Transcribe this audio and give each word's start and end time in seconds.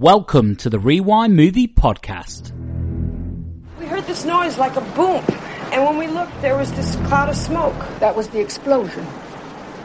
Welcome 0.00 0.56
to 0.56 0.70
the 0.70 0.78
Rewind 0.78 1.36
Movie 1.36 1.68
Podcast. 1.68 2.52
We 3.78 3.84
heard 3.84 4.04
this 4.04 4.24
noise 4.24 4.56
like 4.56 4.74
a 4.76 4.80
boom, 4.80 5.22
and 5.72 5.84
when 5.84 5.98
we 5.98 6.06
looked, 6.06 6.40
there 6.40 6.56
was 6.56 6.72
this 6.72 6.96
cloud 7.06 7.28
of 7.28 7.36
smoke. 7.36 7.76
That 7.98 8.16
was 8.16 8.26
the 8.28 8.40
explosion. 8.40 9.04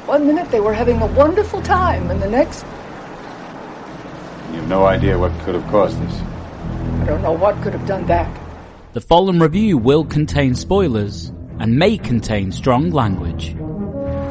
One 0.08 0.26
minute 0.26 0.50
they 0.52 0.62
were 0.62 0.72
having 0.74 1.02
a 1.02 1.06
wonderful 1.06 1.62
time, 1.62 2.10
and 2.10 2.22
the 2.22 2.30
next, 2.30 2.64
You 4.54 4.62
have 4.62 4.70
no 4.70 4.86
idea 4.86 5.20
what 5.20 5.38
could 5.42 5.56
have 5.56 5.70
caused 5.70 6.02
this. 6.02 6.22
I 7.02 7.08
don't 7.08 7.22
know 7.22 7.34
what 7.34 7.62
could 7.62 7.74
have 7.74 7.86
done 7.86 8.06
that. 8.06 8.34
The 8.94 9.02
following 9.02 9.40
review 9.42 9.78
will 9.78 10.06
contain 10.06 10.56
spoilers 10.56 11.34
and 11.60 11.78
may 11.78 11.98
contain 11.98 12.54
strong 12.54 12.92
language. 12.92 13.50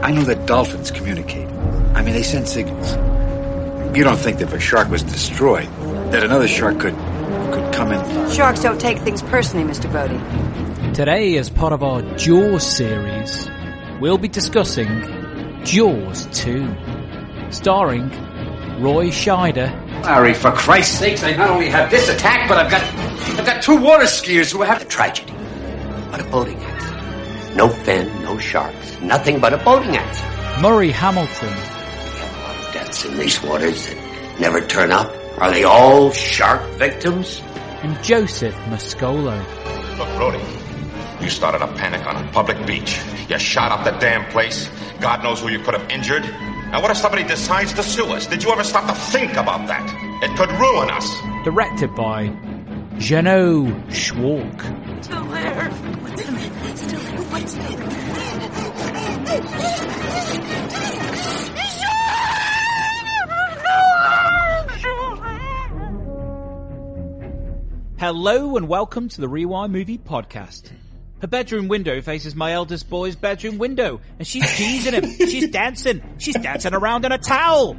I 0.02 0.12
know 0.12 0.22
that 0.22 0.46
dolphins 0.46 0.90
communicate. 0.90 1.48
I 1.94 2.00
mean, 2.00 2.14
they 2.14 2.22
send 2.22 2.48
signals. 2.48 2.96
You 3.94 4.02
don't 4.02 4.18
think 4.18 4.38
that 4.38 4.48
if 4.48 4.52
a 4.52 4.60
shark 4.60 4.88
was 4.90 5.02
destroyed, 5.02 5.68
that 6.10 6.24
another 6.24 6.48
shark 6.48 6.80
could 6.80 6.96
could 7.52 7.72
come 7.72 7.92
in? 7.92 8.30
Sharks 8.30 8.60
don't 8.60 8.80
take 8.80 8.98
things 8.98 9.22
personally, 9.22 9.70
Mr. 9.70 9.90
Brody. 9.90 10.18
Today, 10.92 11.36
as 11.36 11.48
part 11.48 11.72
of 11.72 11.82
our 11.82 12.02
Jaws 12.16 12.66
series, 12.66 13.48
we'll 14.00 14.18
be 14.18 14.26
discussing 14.26 14.88
Jaws 15.64 16.26
2, 16.32 16.74
starring 17.50 18.10
Roy 18.82 19.08
Scheider 19.08 19.70
Larry, 20.02 20.34
for 20.34 20.52
Christ's 20.52 20.98
sakes, 20.98 21.22
I 21.22 21.34
not 21.34 21.48
only 21.48 21.68
have 21.70 21.90
this 21.90 22.08
attack, 22.10 22.46
but 22.48 22.58
I've 22.58 22.70
got 22.70 22.82
I've 23.38 23.46
got 23.46 23.62
two 23.62 23.76
water 23.76 24.04
skiers 24.04 24.52
who 24.52 24.60
have 24.62 24.82
a 24.82 24.84
tragedy, 24.84 25.32
but 26.10 26.20
a 26.20 26.24
boating 26.24 26.58
accident. 26.58 27.56
No 27.56 27.68
fin, 27.68 28.08
no 28.22 28.38
sharks, 28.38 29.00
nothing 29.00 29.40
but 29.40 29.54
a 29.54 29.58
boating 29.58 29.96
accident. 29.96 30.60
Murray 30.60 30.90
Hamilton, 30.90 31.48
We 31.48 31.54
have 31.54 31.70
a 31.70 31.73
lot 32.94 33.12
in 33.12 33.18
these 33.18 33.42
waters 33.42 33.86
that 33.86 34.40
never 34.40 34.60
turn 34.60 34.92
up. 34.92 35.12
Are 35.38 35.50
they 35.50 35.64
all 35.64 36.10
shark 36.12 36.62
victims? 36.78 37.42
and 37.84 38.02
Joseph 38.02 38.54
Mascolo. 38.70 39.36
Look, 39.98 40.08
Brody, 40.16 40.42
you 41.22 41.28
started 41.28 41.60
a 41.60 41.66
panic 41.74 42.06
on 42.06 42.16
a 42.16 42.32
public 42.32 42.66
beach. 42.66 42.98
You 43.28 43.38
shot 43.38 43.72
up 43.72 43.84
the 43.84 43.90
damn 44.00 44.24
place. 44.32 44.70
God 45.00 45.22
knows 45.22 45.40
who 45.40 45.48
you 45.50 45.58
could 45.58 45.74
have 45.74 45.90
injured. 45.90 46.22
Now, 46.22 46.80
what 46.80 46.90
if 46.90 46.96
somebody 46.96 47.24
decides 47.24 47.74
to 47.74 47.82
sue 47.82 48.06
us? 48.06 48.26
Did 48.26 48.42
you 48.42 48.50
ever 48.50 48.64
stop 48.64 48.86
to 48.86 48.94
think 49.12 49.32
about 49.32 49.66
that? 49.68 49.84
It 50.22 50.34
could 50.38 50.50
ruin 50.52 50.88
us. 50.90 51.06
Directed 51.44 51.94
by 51.94 52.28
Jeannot 52.96 53.68
Szwarc. 53.90 55.04
Still 55.04 55.24
there. 55.26 55.70
What's 55.70 56.22
in 56.26 56.36
it? 56.38 56.78
Still 56.78 57.00
there. 57.00 57.22
What's 57.28 57.54
Hello 68.06 68.58
and 68.58 68.68
welcome 68.68 69.08
to 69.08 69.20
the 69.22 69.30
Rewind 69.30 69.72
Movie 69.72 69.96
Podcast. 69.96 70.70
Her 71.22 71.26
bedroom 71.26 71.68
window 71.68 72.02
faces 72.02 72.34
my 72.34 72.52
eldest 72.52 72.90
boy's 72.90 73.16
bedroom 73.16 73.56
window, 73.56 74.02
and 74.18 74.28
she's 74.28 74.46
teasing 74.58 74.92
him. 74.92 75.10
she's 75.26 75.48
dancing. 75.48 76.02
She's 76.18 76.34
dancing 76.34 76.74
around 76.74 77.06
in 77.06 77.12
a 77.12 77.16
towel. 77.16 77.78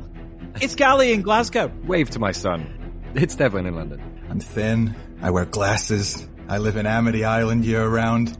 It's 0.59 0.73
Gally 0.73 1.14
in 1.14 1.22
Glasgow. 1.22 1.72
Wave 1.84 2.09
to 2.09 2.20
my 2.20 2.31
son. 2.31 3.12
It's 3.14 3.36
Devlin 3.36 3.68
in 3.68 3.76
London. 3.76 4.26
I'm 4.28 4.40
thin. 4.40 4.96
I 5.22 5.30
wear 5.30 5.46
glasses. 5.46 6.28
I 6.48 6.58
live 6.58 6.76
in 6.76 6.88
Amity 6.88 7.23
Island 7.23 7.64
year 7.64 7.88
round. 7.88 8.36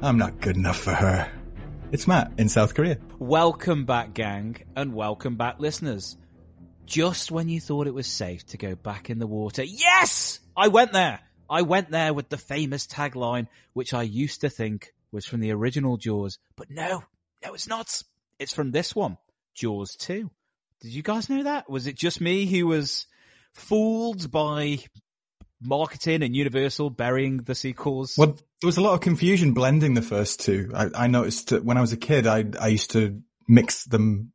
I'm 0.00 0.18
not 0.18 0.40
good 0.40 0.54
enough 0.54 0.78
for 0.78 0.92
her. 0.92 1.28
It's 1.90 2.06
Matt 2.06 2.30
in 2.38 2.48
South 2.48 2.76
Korea. 2.76 2.96
Welcome 3.18 3.86
back, 3.86 4.14
gang, 4.14 4.58
and 4.76 4.94
welcome 4.94 5.34
back, 5.34 5.58
listeners. 5.58 6.16
Just 6.86 7.32
when 7.32 7.48
you 7.48 7.60
thought 7.60 7.88
it 7.88 7.92
was 7.92 8.06
safe 8.06 8.46
to 8.46 8.56
go 8.56 8.76
back 8.76 9.10
in 9.10 9.18
the 9.18 9.26
water, 9.26 9.64
yes! 9.64 10.38
I 10.58 10.68
went 10.68 10.92
there! 10.92 11.20
I 11.48 11.62
went 11.62 11.90
there 11.90 12.12
with 12.12 12.28
the 12.28 12.36
famous 12.36 12.86
tagline, 12.86 13.46
which 13.74 13.94
I 13.94 14.02
used 14.02 14.40
to 14.40 14.50
think 14.50 14.92
was 15.12 15.24
from 15.24 15.40
the 15.40 15.52
original 15.52 15.96
Jaws, 15.96 16.38
but 16.56 16.68
no, 16.68 17.04
no, 17.44 17.54
it's 17.54 17.68
not. 17.68 18.02
It's 18.40 18.52
from 18.52 18.72
this 18.72 18.94
one, 18.94 19.18
Jaws 19.54 19.94
2. 19.96 20.28
Did 20.80 20.92
you 20.92 21.02
guys 21.02 21.30
know 21.30 21.44
that? 21.44 21.70
Was 21.70 21.86
it 21.86 21.96
just 21.96 22.20
me 22.20 22.44
who 22.46 22.66
was 22.66 23.06
fooled 23.54 24.30
by 24.32 24.80
marketing 25.62 26.22
and 26.24 26.34
Universal 26.34 26.90
burying 26.90 27.38
the 27.38 27.54
sequels? 27.54 28.14
Well, 28.18 28.36
there 28.60 28.66
was 28.66 28.76
a 28.76 28.82
lot 28.82 28.94
of 28.94 29.00
confusion 29.00 29.54
blending 29.54 29.94
the 29.94 30.02
first 30.02 30.40
two. 30.40 30.70
I, 30.74 30.88
I 30.94 31.06
noticed 31.06 31.50
that 31.50 31.64
when 31.64 31.76
I 31.76 31.80
was 31.80 31.92
a 31.92 31.96
kid, 31.96 32.26
I, 32.26 32.44
I 32.60 32.68
used 32.68 32.90
to 32.92 33.22
mix 33.46 33.84
them 33.84 34.32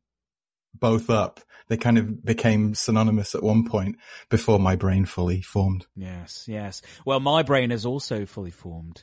both 0.74 1.10
up. 1.10 1.40
They 1.68 1.76
kind 1.76 1.96
of 1.96 2.24
became 2.24 2.74
synonymous 2.74 3.34
at 3.34 3.42
one 3.42 3.66
point 3.66 3.96
before 4.28 4.58
my 4.58 4.76
brain 4.76 5.06
fully 5.06 5.40
formed. 5.40 5.86
Yes, 5.96 6.44
yes. 6.46 6.82
Well, 7.04 7.20
my 7.20 7.42
brain 7.42 7.72
is 7.72 7.86
also 7.86 8.26
fully 8.26 8.50
formed 8.50 9.02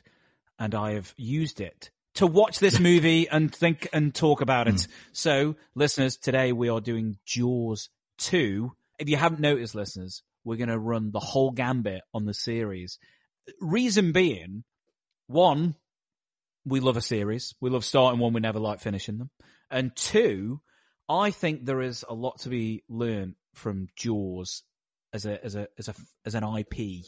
and 0.58 0.74
I 0.76 0.92
have 0.92 1.12
used 1.16 1.60
it 1.60 1.90
to 2.14 2.26
watch 2.26 2.60
this 2.60 2.78
movie 2.80 3.28
and 3.28 3.52
think 3.52 3.88
and 3.92 4.14
talk 4.14 4.40
about 4.40 4.68
it. 4.68 4.82
Hmm. 4.82 4.92
So, 5.12 5.56
listeners, 5.74 6.16
today 6.16 6.52
we 6.52 6.68
are 6.68 6.80
doing 6.80 7.18
Jaws 7.26 7.88
2. 8.18 8.70
If 8.98 9.08
you 9.08 9.16
haven't 9.16 9.40
noticed, 9.40 9.74
listeners, 9.74 10.22
we're 10.44 10.56
going 10.56 10.68
to 10.68 10.78
run 10.78 11.10
the 11.10 11.20
whole 11.20 11.50
gambit 11.50 12.02
on 12.14 12.26
the 12.26 12.34
series. 12.34 12.98
Reason 13.60 14.12
being, 14.12 14.62
one, 15.26 15.74
we 16.64 16.78
love 16.78 16.96
a 16.96 17.02
series. 17.02 17.54
We 17.60 17.70
love 17.70 17.84
starting 17.84 18.20
one. 18.20 18.32
We 18.32 18.40
never 18.40 18.60
like 18.60 18.80
finishing 18.80 19.18
them. 19.18 19.30
And 19.70 19.94
two, 19.96 20.60
I 21.08 21.30
think 21.30 21.64
there 21.64 21.82
is 21.82 22.04
a 22.08 22.14
lot 22.14 22.40
to 22.40 22.48
be 22.48 22.82
learned 22.88 23.34
from 23.54 23.88
Jaws 23.96 24.62
as 25.12 25.26
a 25.26 25.44
as 25.44 25.54
a 25.54 25.68
as 25.78 25.88
a 25.88 25.94
as 26.24 26.34
an 26.34 26.44
IP 26.44 27.04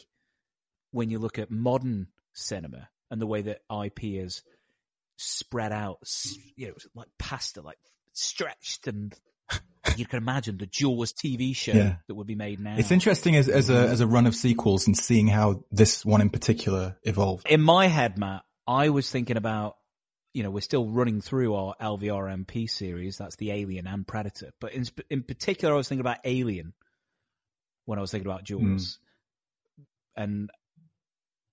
when 0.90 1.10
you 1.10 1.18
look 1.18 1.38
at 1.38 1.50
modern 1.50 2.08
cinema 2.34 2.88
and 3.10 3.20
the 3.20 3.26
way 3.26 3.42
that 3.42 3.60
IP 3.84 4.04
is 4.04 4.42
spread 5.16 5.72
out, 5.72 5.98
you 6.56 6.68
know, 6.68 6.74
like 6.94 7.08
pasta, 7.18 7.62
like 7.62 7.78
stretched, 8.12 8.86
and 8.86 9.14
you 9.96 10.06
can 10.06 10.18
imagine 10.18 10.56
the 10.58 10.66
Jaws 10.66 11.12
TV 11.12 11.54
show 11.54 11.72
Yeah. 11.72 11.96
that 12.08 12.14
would 12.14 12.26
be 12.26 12.34
made 12.34 12.60
now. 12.60 12.76
It's 12.76 12.90
interesting 12.90 13.36
as, 13.36 13.48
as 13.48 13.70
a, 13.70 13.76
as 13.88 14.00
a 14.00 14.06
run 14.06 14.26
of 14.26 14.34
sequels 14.34 14.86
and 14.86 14.96
seeing 14.96 15.26
how 15.28 15.64
this 15.70 16.04
one 16.04 16.20
in 16.20 16.30
particular 16.30 16.96
evolved. 17.02 17.46
in 17.48 17.60
my 17.60 17.86
head, 17.86 18.18
Matt, 18.18 18.42
I 18.66 18.88
was 18.90 19.10
thinking 19.10 19.36
about, 19.36 19.76
you 20.34 20.42
know, 20.42 20.50
we're 20.50 20.60
still 20.60 20.86
running 20.86 21.20
through 21.20 21.54
our 21.54 21.74
LVRMP 21.80 22.68
series. 22.68 23.16
That's 23.16 23.36
the 23.36 23.52
Alien 23.52 23.86
and 23.86 24.06
Predator. 24.06 24.50
But 24.60 24.74
in, 24.74 24.84
in 25.08 25.22
particular, 25.22 25.72
I 25.72 25.76
was 25.76 25.88
thinking 25.88 26.00
about 26.00 26.18
Alien 26.24 26.74
when 27.86 27.98
I 27.98 28.02
was 28.02 28.10
thinking 28.10 28.30
about 28.30 28.44
Jaws. 28.44 28.98
And 30.16 30.50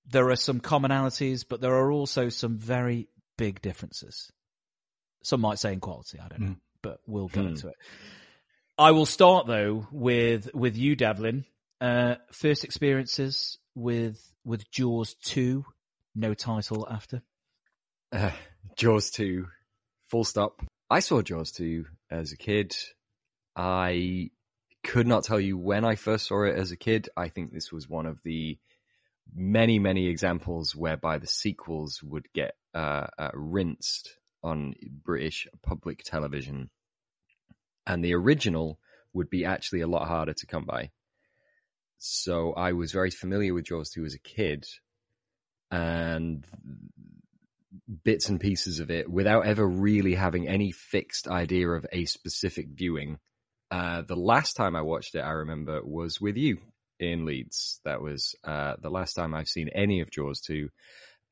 there 0.10 0.30
are 0.30 0.36
some 0.36 0.60
commonalities, 0.60 1.46
but 1.48 1.62
there 1.62 1.76
are 1.76 1.92
also 1.92 2.30
some 2.30 2.58
very 2.58 3.08
big 3.38 3.62
differences. 3.62 4.32
Some 5.24 5.42
might 5.42 5.60
say 5.60 5.74
in 5.74 5.80
quality, 5.80 6.20
I 6.20 6.28
don't 6.28 6.40
know, 6.42 6.56
but 6.82 7.00
we'll 7.06 7.28
go 7.28 7.42
into 7.42 7.68
it. 7.68 7.76
I 8.78 8.92
will 8.92 9.06
start 9.06 9.46
though 9.46 9.88
with 9.92 10.54
with 10.56 10.76
you, 10.76 10.96
Devlin. 10.96 11.46
Uh, 11.80 12.16
first 12.32 12.64
experiences 12.64 13.60
with 13.76 14.20
with 14.44 14.70
Jaws 14.72 15.14
two, 15.14 15.66
no 16.16 16.34
title 16.34 16.88
after. 16.90 17.22
Uh, 18.12 18.32
Jaws 18.76 19.12
2, 19.12 19.48
full 20.10 20.24
stop. 20.24 20.62
I 20.90 21.00
saw 21.00 21.22
Jaws 21.22 21.52
2 21.52 21.86
as 22.10 22.32
a 22.32 22.38
kid. 22.38 22.76
I 23.56 24.32
could 24.84 25.08
not 25.08 25.24
tell 25.24 25.40
you 25.40 25.58
when 25.58 25.86
I 25.86 25.96
first 25.96 26.28
saw 26.28 26.44
it 26.44 26.56
as 26.56 26.72
a 26.72 26.78
kid. 26.78 27.10
I 27.16 27.30
think 27.30 27.52
this 27.52 27.72
was 27.72 27.88
one 27.88 28.06
of 28.06 28.20
the 28.24 28.58
many, 29.34 29.80
many 29.80 30.08
examples 30.08 30.76
whereby 30.76 31.18
the 31.18 31.28
sequels 31.28 32.02
would 32.04 32.32
get 32.34 32.56
uh, 32.74 33.08
uh, 33.18 33.32
rinsed 33.34 34.18
on 34.44 34.76
British 35.04 35.48
public 35.62 36.04
television. 36.04 36.70
And 37.86 38.04
the 38.04 38.16
original 38.16 38.80
would 39.14 39.30
be 39.30 39.46
actually 39.46 39.82
a 39.82 39.88
lot 39.88 40.08
harder 40.08 40.34
to 40.34 40.48
come 40.48 40.66
by. 40.66 40.92
So 41.98 42.54
I 42.54 42.74
was 42.74 42.92
very 42.92 43.12
familiar 43.12 43.54
with 43.54 43.66
Jaws 43.66 43.92
2 43.92 44.06
as 44.06 44.16
a 44.16 44.20
kid. 44.20 44.66
And 45.70 46.46
bits 48.04 48.30
and 48.30 48.40
pieces 48.40 48.80
of 48.80 48.90
it 48.90 49.10
without 49.10 49.46
ever 49.46 49.68
really 49.68 50.16
having 50.16 50.48
any 50.48 50.72
fixed 50.72 51.28
idea 51.28 51.70
of 51.70 51.86
a 51.92 52.06
specific 52.06 52.68
viewing. 52.70 53.18
Uh, 53.70 54.02
the 54.02 54.16
last 54.16 54.56
time 54.56 54.76
I 54.76 54.82
watched 54.82 55.16
it, 55.16 55.22
I 55.22 55.32
remember, 55.32 55.82
was 55.84 56.20
with 56.20 56.38
you 56.38 56.58
in 57.00 57.26
Leeds. 57.26 57.80
That 57.86 58.02
was 58.02 58.36
uh, 58.44 58.76
the 58.82 58.90
last 58.90 59.14
time 59.14 59.34
I've 59.34 59.48
seen 59.48 59.70
any 59.70 60.02
of 60.02 60.12
Jaws 60.12 60.42
2. 60.42 60.70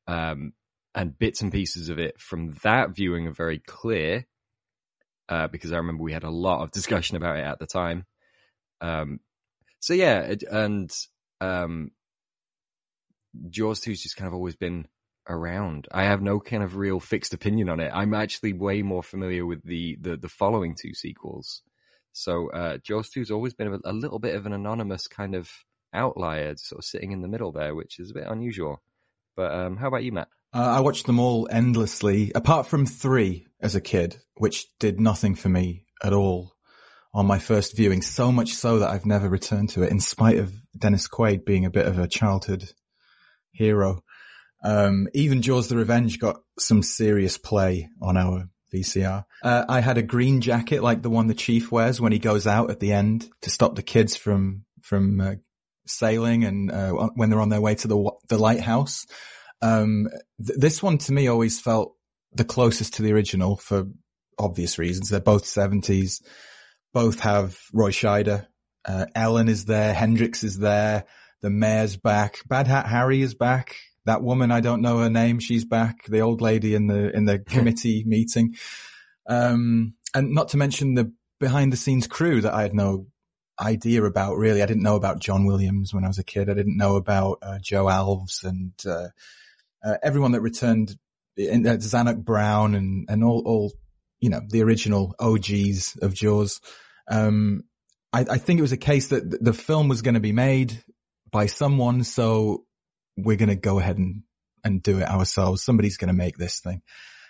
Um, 0.06 0.52
and 0.94 1.16
bits 1.18 1.40
and 1.42 1.52
pieces 1.52 1.88
of 1.88 1.98
it 1.98 2.20
from 2.20 2.54
that 2.64 2.96
viewing 2.96 3.28
are 3.28 3.32
very 3.32 3.60
clear 3.60 4.26
uh, 5.28 5.46
because 5.46 5.72
I 5.72 5.76
remember 5.76 6.02
we 6.02 6.12
had 6.12 6.24
a 6.24 6.30
lot 6.30 6.62
of 6.62 6.70
discussion 6.72 7.16
about 7.16 7.38
it 7.38 7.44
at 7.44 7.58
the 7.58 7.66
time. 7.66 8.04
Um, 8.80 9.20
so 9.78 9.94
yeah, 9.94 10.34
and 10.50 10.92
um, 11.40 11.92
Jaws 13.48 13.80
2's 13.80 14.02
just 14.02 14.16
kind 14.16 14.28
of 14.28 14.34
always 14.34 14.56
been 14.56 14.86
around. 15.28 15.86
I 15.92 16.04
have 16.04 16.22
no 16.22 16.40
kind 16.40 16.62
of 16.62 16.76
real 16.76 17.00
fixed 17.00 17.34
opinion 17.34 17.68
on 17.68 17.80
it. 17.80 17.90
I'm 17.94 18.14
actually 18.14 18.52
way 18.52 18.82
more 18.82 19.02
familiar 19.02 19.46
with 19.46 19.62
the 19.64 19.96
the, 20.00 20.16
the 20.16 20.28
following 20.28 20.74
two 20.74 20.94
sequels 20.94 21.62
So 22.12 22.50
uh, 22.50 22.78
Jaws 22.78 23.10
2's 23.10 23.30
always 23.30 23.54
been 23.54 23.68
a, 23.68 23.90
a 23.90 23.92
little 23.92 24.18
bit 24.18 24.34
of 24.34 24.46
an 24.46 24.52
anonymous 24.52 25.06
kind 25.06 25.34
of 25.34 25.50
outlier, 25.94 26.56
sort 26.56 26.80
of 26.80 26.84
sitting 26.84 27.12
in 27.12 27.22
the 27.22 27.28
middle 27.28 27.52
there, 27.52 27.74
which 27.74 27.98
is 27.98 28.10
a 28.10 28.14
bit 28.14 28.26
unusual. 28.26 28.82
But 29.36 29.52
um, 29.52 29.76
how 29.76 29.88
about 29.88 30.04
you, 30.04 30.12
Matt? 30.12 30.28
Uh, 30.52 30.58
I 30.58 30.80
watched 30.80 31.06
them 31.06 31.20
all 31.20 31.48
endlessly, 31.50 32.32
apart 32.34 32.66
from 32.66 32.86
three 32.86 33.46
as 33.60 33.74
a 33.74 33.80
kid, 33.80 34.20
which 34.34 34.66
did 34.78 35.00
nothing 35.00 35.34
for 35.36 35.48
me 35.48 35.86
at 36.02 36.12
all 36.12 36.52
on 37.14 37.26
my 37.26 37.38
first 37.38 37.76
viewing. 37.76 38.02
So 38.02 38.32
much 38.32 38.54
so 38.54 38.80
that 38.80 38.90
I've 38.90 39.06
never 39.06 39.28
returned 39.28 39.70
to 39.70 39.82
it, 39.82 39.90
in 39.90 40.00
spite 40.00 40.38
of 40.38 40.52
Dennis 40.76 41.08
Quaid 41.08 41.44
being 41.44 41.64
a 41.64 41.70
bit 41.70 41.86
of 41.86 41.98
a 41.98 42.08
childhood 42.08 42.72
hero. 43.52 44.02
Um, 44.62 45.08
even 45.14 45.42
Jaws 45.42 45.68
the 45.68 45.76
Revenge 45.76 46.18
got 46.18 46.40
some 46.58 46.82
serious 46.82 47.38
play 47.38 47.88
on 48.00 48.16
our 48.16 48.48
VCR. 48.72 49.24
Uh, 49.42 49.64
I 49.68 49.80
had 49.80 49.98
a 49.98 50.02
green 50.02 50.40
jacket 50.40 50.82
like 50.82 51.02
the 51.02 51.10
one 51.10 51.26
the 51.26 51.34
chief 51.34 51.72
wears 51.72 52.00
when 52.00 52.12
he 52.12 52.18
goes 52.18 52.46
out 52.46 52.70
at 52.70 52.80
the 52.80 52.92
end 52.92 53.28
to 53.42 53.50
stop 53.50 53.74
the 53.74 53.82
kids 53.82 54.16
from, 54.16 54.64
from, 54.82 55.20
uh, 55.20 55.34
sailing 55.86 56.44
and, 56.44 56.70
uh, 56.70 56.92
when 57.14 57.30
they're 57.30 57.40
on 57.40 57.48
their 57.48 57.60
way 57.60 57.74
to 57.74 57.88
the, 57.88 58.10
the 58.28 58.38
lighthouse. 58.38 59.06
Um, 59.62 60.08
th- 60.44 60.58
this 60.58 60.82
one 60.82 60.98
to 60.98 61.12
me 61.12 61.28
always 61.28 61.60
felt 61.60 61.94
the 62.32 62.44
closest 62.44 62.94
to 62.94 63.02
the 63.02 63.12
original 63.12 63.56
for 63.56 63.86
obvious 64.38 64.78
reasons. 64.78 65.08
They're 65.08 65.20
both 65.20 65.46
seventies. 65.46 66.22
Both 66.92 67.20
have 67.20 67.58
Roy 67.72 67.90
Scheider. 67.90 68.46
Uh, 68.84 69.06
Ellen 69.14 69.48
is 69.48 69.64
there. 69.66 69.92
Hendricks 69.92 70.44
is 70.44 70.58
there. 70.58 71.04
The 71.42 71.50
mayor's 71.50 71.96
back. 71.96 72.40
Bad 72.46 72.66
Hat 72.66 72.86
Harry 72.86 73.20
is 73.20 73.34
back 73.34 73.76
that 74.06 74.22
woman, 74.22 74.50
I 74.50 74.60
don't 74.60 74.82
know 74.82 74.98
her 74.98 75.10
name. 75.10 75.38
She's 75.38 75.64
back. 75.64 76.04
The 76.06 76.20
old 76.20 76.40
lady 76.40 76.74
in 76.74 76.86
the, 76.86 77.14
in 77.14 77.24
the 77.24 77.38
committee 77.46 78.04
meeting. 78.06 78.56
Um, 79.26 79.94
and 80.14 80.32
not 80.32 80.48
to 80.50 80.56
mention 80.56 80.94
the 80.94 81.12
behind 81.38 81.72
the 81.72 81.76
scenes 81.76 82.06
crew 82.06 82.40
that 82.40 82.52
I 82.52 82.62
had 82.62 82.74
no 82.74 83.06
idea 83.60 84.02
about 84.04 84.36
really. 84.36 84.62
I 84.62 84.66
didn't 84.66 84.82
know 84.82 84.96
about 84.96 85.20
John 85.20 85.44
Williams 85.44 85.92
when 85.92 86.04
I 86.04 86.08
was 86.08 86.18
a 86.18 86.24
kid. 86.24 86.50
I 86.50 86.54
didn't 86.54 86.76
know 86.76 86.96
about 86.96 87.38
uh, 87.42 87.58
Joe 87.60 87.86
Alves 87.86 88.44
and, 88.44 88.72
uh, 88.86 89.08
uh, 89.84 89.96
everyone 90.02 90.32
that 90.32 90.40
returned 90.40 90.96
in, 91.36 91.66
uh, 91.66 91.74
Zanuck 91.74 92.22
Brown 92.22 92.74
and, 92.74 93.06
and 93.08 93.24
all, 93.24 93.42
all, 93.46 93.72
you 94.20 94.28
know, 94.28 94.40
the 94.46 94.62
original 94.62 95.14
OGs 95.18 95.96
of 96.02 96.14
Jaws. 96.14 96.60
Um, 97.08 97.64
I, 98.12 98.20
I 98.30 98.38
think 98.38 98.58
it 98.58 98.62
was 98.62 98.72
a 98.72 98.78
case 98.78 99.08
that 99.08 99.42
the 99.42 99.52
film 99.52 99.88
was 99.88 100.02
going 100.02 100.14
to 100.14 100.20
be 100.20 100.32
made 100.32 100.82
by 101.30 101.46
someone. 101.46 102.04
So 102.04 102.64
we're 103.16 103.36
going 103.36 103.48
to 103.48 103.56
go 103.56 103.78
ahead 103.78 103.98
and, 103.98 104.22
and 104.64 104.82
do 104.82 104.98
it 104.98 105.08
ourselves. 105.08 105.62
Somebody's 105.62 105.96
going 105.96 106.08
to 106.08 106.14
make 106.14 106.36
this 106.36 106.60
thing. 106.60 106.82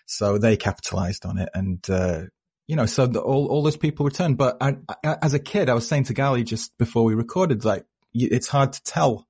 So 0.06 0.38
they 0.38 0.56
capitalized 0.56 1.25
on 1.25 1.38
it. 1.38 1.49
And, 1.55 1.88
uh, 1.88 2.23
you 2.67 2.77
know, 2.77 2.87
so 2.87 3.06
the, 3.06 3.21
all, 3.21 3.47
all 3.47 3.62
those 3.62 3.77
people 3.77 4.05
returned. 4.06 4.37
But 4.37 4.56
I, 4.61 4.77
I, 5.05 5.17
as 5.23 5.35
a 5.35 5.38
kid, 5.38 5.69
I 5.69 5.75
was 5.75 5.88
saying 5.88 6.05
to 6.05 6.15
Gally 6.15 6.44
just 6.44 6.77
before 6.79 7.05
we 7.05 7.15
recorded, 7.15 7.65
like, 7.65 7.85
it's 8.12 8.49
hard 8.49 8.73
to 8.73 8.82
tell 8.82 9.27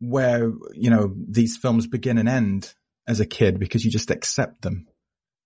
where, 0.00 0.52
you 0.72 0.90
know, 0.90 1.12
these 1.28 1.56
films 1.56 1.86
begin 1.86 2.18
and 2.18 2.28
end 2.28 2.72
as 3.06 3.20
a 3.20 3.26
kid 3.26 3.58
because 3.58 3.84
you 3.84 3.90
just 3.90 4.10
accept 4.10 4.62
them. 4.62 4.86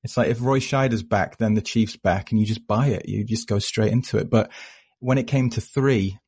It's 0.04 0.16
like 0.16 0.28
if 0.28 0.40
Roy 0.40 0.60
Scheider's 0.60 1.02
back, 1.02 1.38
then 1.38 1.54
the 1.54 1.62
Chief's 1.62 1.96
back 1.96 2.30
and 2.30 2.40
you 2.40 2.46
just 2.46 2.66
buy 2.66 2.88
it. 2.88 3.08
You 3.08 3.24
just 3.24 3.48
go 3.48 3.58
straight 3.58 3.92
into 3.92 4.18
it. 4.18 4.30
But 4.30 4.50
when 5.00 5.18
it 5.18 5.26
came 5.26 5.50
to 5.50 5.60
three, 5.60 6.18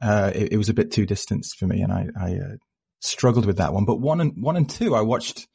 uh, 0.00 0.32
it, 0.34 0.52
it, 0.52 0.56
was 0.56 0.68
a 0.68 0.74
bit 0.74 0.90
too 0.90 1.06
distant 1.06 1.46
for 1.56 1.66
me 1.66 1.82
and 1.82 1.92
I, 1.92 2.06
I, 2.18 2.32
uh, 2.34 2.56
struggled 3.02 3.46
with 3.46 3.58
that 3.58 3.72
one, 3.72 3.84
but 3.84 4.00
one 4.00 4.20
and 4.20 4.42
one 4.42 4.56
and 4.56 4.68
two 4.68 4.94
I 4.94 5.02
watched 5.02 5.46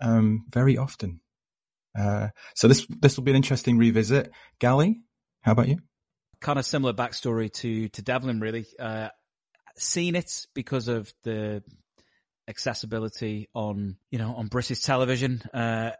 um, 0.00 0.44
very 0.50 0.76
often. 0.76 1.20
Uh, 1.98 2.28
so 2.54 2.68
this 2.68 2.86
this 3.00 3.16
will 3.16 3.24
be 3.24 3.30
an 3.30 3.36
interesting 3.36 3.78
revisit. 3.78 4.30
Gally, 4.58 5.00
how 5.40 5.52
about 5.52 5.68
you? 5.68 5.78
Kind 6.40 6.58
of 6.58 6.66
similar 6.66 6.92
backstory 6.92 7.52
to 7.54 7.88
to 7.88 8.02
Devlin, 8.02 8.40
really. 8.40 8.66
Uh, 8.78 9.08
seen 9.76 10.16
it 10.16 10.46
because 10.54 10.88
of 10.88 11.12
the 11.22 11.62
accessibility 12.48 13.48
on 13.54 13.96
you 14.10 14.18
know 14.18 14.34
on 14.34 14.48
British 14.48 14.80
television. 14.80 15.42
Uh, 15.54 15.92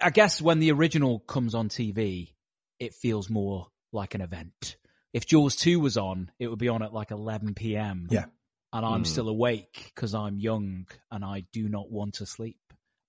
I 0.00 0.10
guess 0.10 0.40
when 0.40 0.60
the 0.60 0.72
original 0.72 1.18
comes 1.18 1.54
on 1.54 1.68
TV, 1.68 2.34
it 2.78 2.94
feels 2.94 3.28
more 3.28 3.68
like 3.92 4.14
an 4.14 4.20
event. 4.20 4.76
If 5.14 5.26
Jaws 5.26 5.56
two 5.56 5.80
was 5.80 5.96
on, 5.96 6.30
it 6.38 6.48
would 6.48 6.58
be 6.58 6.68
on 6.68 6.82
at 6.82 6.92
like 6.92 7.10
eleven 7.10 7.54
p.m. 7.54 8.06
Yeah 8.10 8.26
and 8.72 8.84
I'm 8.84 9.02
mm. 9.02 9.06
still 9.06 9.28
awake 9.28 9.92
because 9.94 10.14
I'm 10.14 10.38
young 10.38 10.86
and 11.10 11.24
I 11.24 11.44
do 11.52 11.68
not 11.68 11.90
want 11.90 12.14
to 12.14 12.26
sleep. 12.26 12.58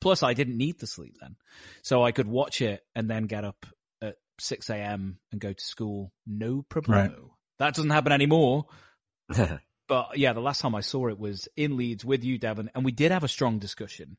Plus, 0.01 0.23
I 0.23 0.33
didn't 0.33 0.57
need 0.57 0.79
to 0.79 0.87
sleep 0.87 1.15
then. 1.19 1.35
So 1.81 2.03
I 2.03 2.11
could 2.11 2.27
watch 2.27 2.61
it 2.61 2.81
and 2.95 3.09
then 3.09 3.25
get 3.25 3.43
up 3.43 3.65
at 4.01 4.15
6 4.39 4.69
a.m. 4.69 5.19
and 5.31 5.41
go 5.41 5.51
to 5.51 5.63
school. 5.63 6.13
No 6.25 6.61
problem. 6.61 6.97
Right. 6.97 7.11
That 7.59 7.75
doesn't 7.75 7.91
happen 7.91 8.13
anymore. 8.13 8.65
but 9.87 10.17
yeah, 10.17 10.33
the 10.33 10.39
last 10.39 10.61
time 10.61 10.75
I 10.75 10.81
saw 10.81 11.09
it 11.09 11.19
was 11.19 11.49
in 11.57 11.75
Leeds 11.75 12.05
with 12.05 12.23
you, 12.23 12.37
Devlin, 12.37 12.71
and 12.73 12.85
we 12.85 12.93
did 12.93 13.11
have 13.11 13.25
a 13.25 13.27
strong 13.27 13.59
discussion. 13.59 14.17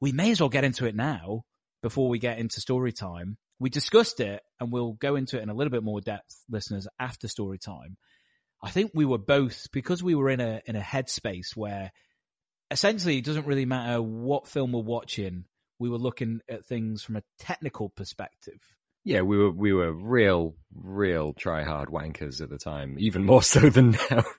We 0.00 0.10
may 0.10 0.32
as 0.32 0.40
well 0.40 0.48
get 0.48 0.64
into 0.64 0.86
it 0.86 0.96
now 0.96 1.44
before 1.82 2.08
we 2.08 2.18
get 2.18 2.38
into 2.38 2.60
story 2.60 2.92
time. 2.92 3.38
We 3.60 3.70
discussed 3.70 4.20
it 4.20 4.42
and 4.60 4.72
we'll 4.72 4.92
go 4.92 5.14
into 5.14 5.38
it 5.38 5.42
in 5.42 5.48
a 5.48 5.54
little 5.54 5.70
bit 5.70 5.84
more 5.84 6.00
depth, 6.00 6.36
listeners, 6.50 6.88
after 6.98 7.28
story 7.28 7.58
time. 7.58 7.96
I 8.62 8.70
think 8.70 8.92
we 8.94 9.04
were 9.04 9.18
both 9.18 9.68
because 9.72 10.02
we 10.02 10.14
were 10.14 10.30
in 10.30 10.40
a 10.40 10.60
in 10.66 10.76
a 10.76 10.80
headspace 10.80 11.56
where 11.56 11.92
essentially 12.70 13.18
it 13.18 13.24
doesn't 13.24 13.46
really 13.46 13.66
matter 13.66 14.00
what 14.02 14.48
film 14.48 14.72
we're 14.72 14.80
watching. 14.80 15.44
We 15.78 15.90
were 15.90 15.98
looking 15.98 16.40
at 16.48 16.66
things 16.66 17.02
from 17.02 17.16
a 17.16 17.22
technical 17.38 17.90
perspective. 17.90 18.60
Yeah, 19.04 19.20
we 19.20 19.38
were 19.38 19.50
we 19.50 19.72
were 19.72 19.92
real 19.92 20.56
real 20.74 21.32
try 21.34 21.62
hard 21.62 21.90
wankers 21.90 22.40
at 22.40 22.50
the 22.50 22.58
time, 22.58 22.96
even 22.98 23.24
more 23.24 23.42
so 23.42 23.70
than 23.70 23.96
now. 24.10 24.24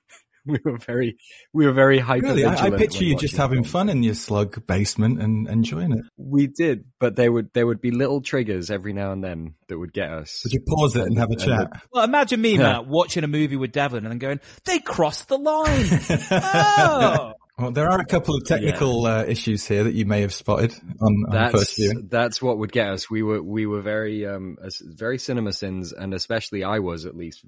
we 0.51 0.59
were 0.63 0.77
very, 0.77 1.17
we 1.53 1.65
were 1.65 1.73
very 1.73 1.99
hyper. 1.99 2.27
Really, 2.27 2.45
I, 2.45 2.55
I 2.55 2.69
picture 2.71 3.03
you 3.03 3.15
just 3.15 3.35
having 3.35 3.63
fun 3.63 3.89
in 3.89 4.03
your 4.03 4.13
slug 4.13 4.65
basement 4.65 5.21
and 5.21 5.47
enjoying 5.47 5.91
it. 5.91 6.05
We 6.17 6.47
did, 6.47 6.85
but 6.99 7.15
there 7.15 7.31
would 7.31 7.53
there 7.53 7.67
would 7.67 7.81
be 7.81 7.91
little 7.91 8.21
triggers 8.21 8.71
every 8.71 8.94
now 8.94 9.11
and 9.11 9.23
then 9.23 9.55
that 9.67 9.77
would 9.77 9.94
get 9.94 10.09
us. 10.09 10.41
Would 10.44 10.53
you 10.53 10.61
pause 10.67 10.95
it 10.95 11.03
and 11.03 11.17
have 11.17 11.31
a 11.31 11.35
chat? 11.35 11.67
Well, 11.91 12.03
imagine 12.03 12.41
me, 12.41 12.57
Matt, 12.57 12.88
watching 12.88 13.23
a 13.23 13.27
movie 13.27 13.57
with 13.57 13.71
Devlin 13.71 14.05
and 14.05 14.11
then 14.11 14.19
going, 14.19 14.39
"They 14.65 14.79
crossed 14.79 15.27
the 15.27 15.38
line." 15.38 15.88
oh. 16.31 17.33
Well, 17.59 17.71
there 17.71 17.89
are 17.89 18.00
a 18.00 18.06
couple 18.06 18.36
of 18.36 18.45
technical 18.45 19.04
yeah. 19.04 19.18
uh, 19.18 19.24
issues 19.24 19.68
here 19.68 19.86
that 19.86 19.95
you 19.95 20.06
may 20.06 20.21
have 20.21 20.31
spotted 20.31 20.75
on, 21.01 21.36
on 21.36 21.51
first 21.51 21.75
view. 21.75 22.04
That's 22.07 22.39
what 22.39 22.59
would 22.59 22.71
get 22.71 22.89
us. 22.89 23.09
We 23.09 23.24
were 23.24 23.42
we 23.42 23.65
were 23.65 23.81
very 23.81 24.27
um 24.27 24.57
very 24.81 25.18
cinema 25.18 25.51
sins, 25.54 25.92
and 25.92 26.13
especially 26.13 26.64
I 26.64 26.80
was 26.80 27.07
at 27.07 27.16
least 27.16 27.44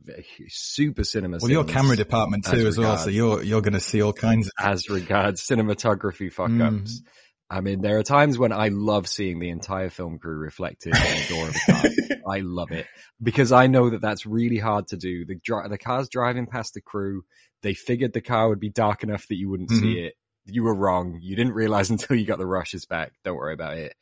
super 0.48 1.04
cinema. 1.04 1.38
Well, 1.40 1.52
your 1.52 1.64
camera 1.64 1.96
department 1.96 2.46
too, 2.46 2.58
as, 2.58 2.66
as 2.66 2.78
well. 2.80 2.98
So 2.98 3.12
you're 3.12 3.44
you're 3.44 3.62
going 3.62 3.74
to 3.74 3.80
see 3.80 4.02
all 4.02 4.14
kinds 4.14 4.48
of 4.48 4.54
as 4.58 4.90
regards 4.90 5.46
cinematography 5.46 6.34
fuck 6.34 6.50
ups. 6.60 7.02
Mm. 7.02 7.08
I 7.52 7.62
mean, 7.62 7.82
there 7.82 7.98
are 7.98 8.04
times 8.04 8.38
when 8.38 8.52
I 8.52 8.68
love 8.68 9.08
seeing 9.08 9.40
the 9.40 9.50
entire 9.50 9.90
film 9.90 10.18
crew 10.20 10.38
reflected 10.38 10.96
in 10.96 11.02
the 11.02 11.26
door 11.30 11.48
of 11.48 11.56
a 11.56 11.72
car. 11.72 12.18
I 12.36 12.40
love 12.42 12.72
it 12.72 12.86
because 13.22 13.52
I 13.52 13.68
know 13.68 13.90
that 13.92 14.02
that's 14.02 14.26
really 14.26 14.60
hard 14.60 14.88
to 14.88 14.98
do. 14.98 15.26
The 15.26 15.40
the 15.70 15.78
car's 15.78 16.10
driving 16.10 16.48
past 16.48 16.74
the 16.74 16.82
crew 16.82 17.24
they 17.62 17.74
figured 17.74 18.14
the 18.14 18.22
car 18.22 18.50
would 18.50 18.60
be 18.60 18.70
dark 18.70 19.04
enough 19.04 19.28
that 19.28 19.36
you 19.36 19.50
wouldn't 19.50 19.70
mm-hmm. 19.70 19.82
see 19.82 20.00
it. 20.00 20.14
You 20.46 20.64
were 20.64 20.74
wrong. 20.74 21.20
You 21.22 21.36
didn't 21.36 21.54
realize 21.54 21.90
until 21.90 22.16
you 22.16 22.26
got 22.26 22.38
the 22.38 22.46
rushes 22.46 22.86
back. 22.86 23.14
Don't 23.24 23.36
worry 23.36 23.54
about 23.54 23.78
it. 23.78 23.96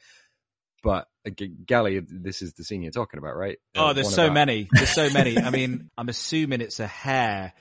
But 0.83 1.07
uh, 1.25 1.31
Gally, 1.65 1.99
this 1.99 2.41
is 2.41 2.53
the 2.53 2.63
scene 2.63 2.81
you're 2.81 2.91
talking 2.91 3.17
about, 3.17 3.35
right? 3.35 3.57
Uh, 3.75 3.87
oh, 3.87 3.93
there's 3.93 4.13
so 4.13 4.29
many. 4.29 4.67
There's 4.71 4.93
so 4.93 5.09
many. 5.09 5.37
I 5.37 5.49
mean, 5.51 5.89
I'm 5.97 6.07
assuming 6.07 6.61
it's 6.61 6.79
a 6.79 6.87
hair, 6.87 7.53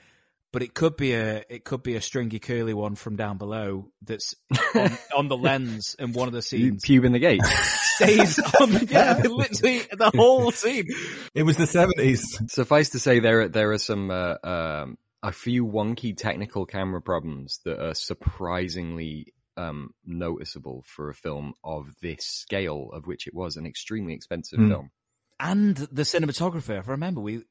but 0.53 0.61
it 0.61 0.73
could 0.73 0.95
be 0.95 1.13
a 1.13 1.43
it 1.49 1.65
could 1.65 1.83
be 1.83 1.95
a 1.95 2.01
stringy 2.01 2.39
curly 2.39 2.73
one 2.73 2.95
from 2.95 3.15
down 3.15 3.37
below 3.37 3.91
that's 4.01 4.35
on, 4.75 4.97
on 5.17 5.27
the 5.27 5.37
lens 5.37 5.95
in 5.97 6.13
one 6.13 6.27
of 6.27 6.33
the 6.33 6.41
scenes. 6.41 6.85
Pube 6.85 7.05
in 7.05 7.11
the 7.11 7.19
gate 7.19 7.41
stays 7.43 8.39
on. 8.39 8.71
The, 8.71 8.87
yeah, 8.89 9.21
literally 9.27 9.81
the 9.91 10.11
whole 10.15 10.51
scene. 10.51 10.85
It 11.33 11.43
was 11.43 11.57
the 11.57 11.65
70s. 11.65 12.49
Suffice 12.49 12.89
to 12.89 12.99
say, 12.99 13.19
there 13.19 13.47
there 13.49 13.71
are 13.71 13.77
some 13.77 14.11
uh, 14.11 14.35
um, 14.43 14.97
a 15.23 15.31
few 15.31 15.65
wonky 15.65 16.15
technical 16.15 16.65
camera 16.65 17.01
problems 17.01 17.59
that 17.65 17.79
are 17.79 17.93
surprisingly 17.93 19.33
um, 19.57 19.91
noticeable 20.05 20.83
for 20.85 21.09
a 21.09 21.13
film 21.13 21.53
of 21.63 21.93
this 22.01 22.25
scale, 22.25 22.89
of 22.93 23.07
which 23.07 23.27
it 23.27 23.33
was 23.33 23.57
an 23.57 23.65
extremely 23.65 24.13
expensive 24.13 24.59
mm. 24.59 24.69
film. 24.69 24.91
And 25.39 25.75
the 25.75 26.01
cinematographer, 26.01 26.79
if 26.79 26.87
I 26.87 26.91
remember, 26.91 27.21
we 27.21 27.43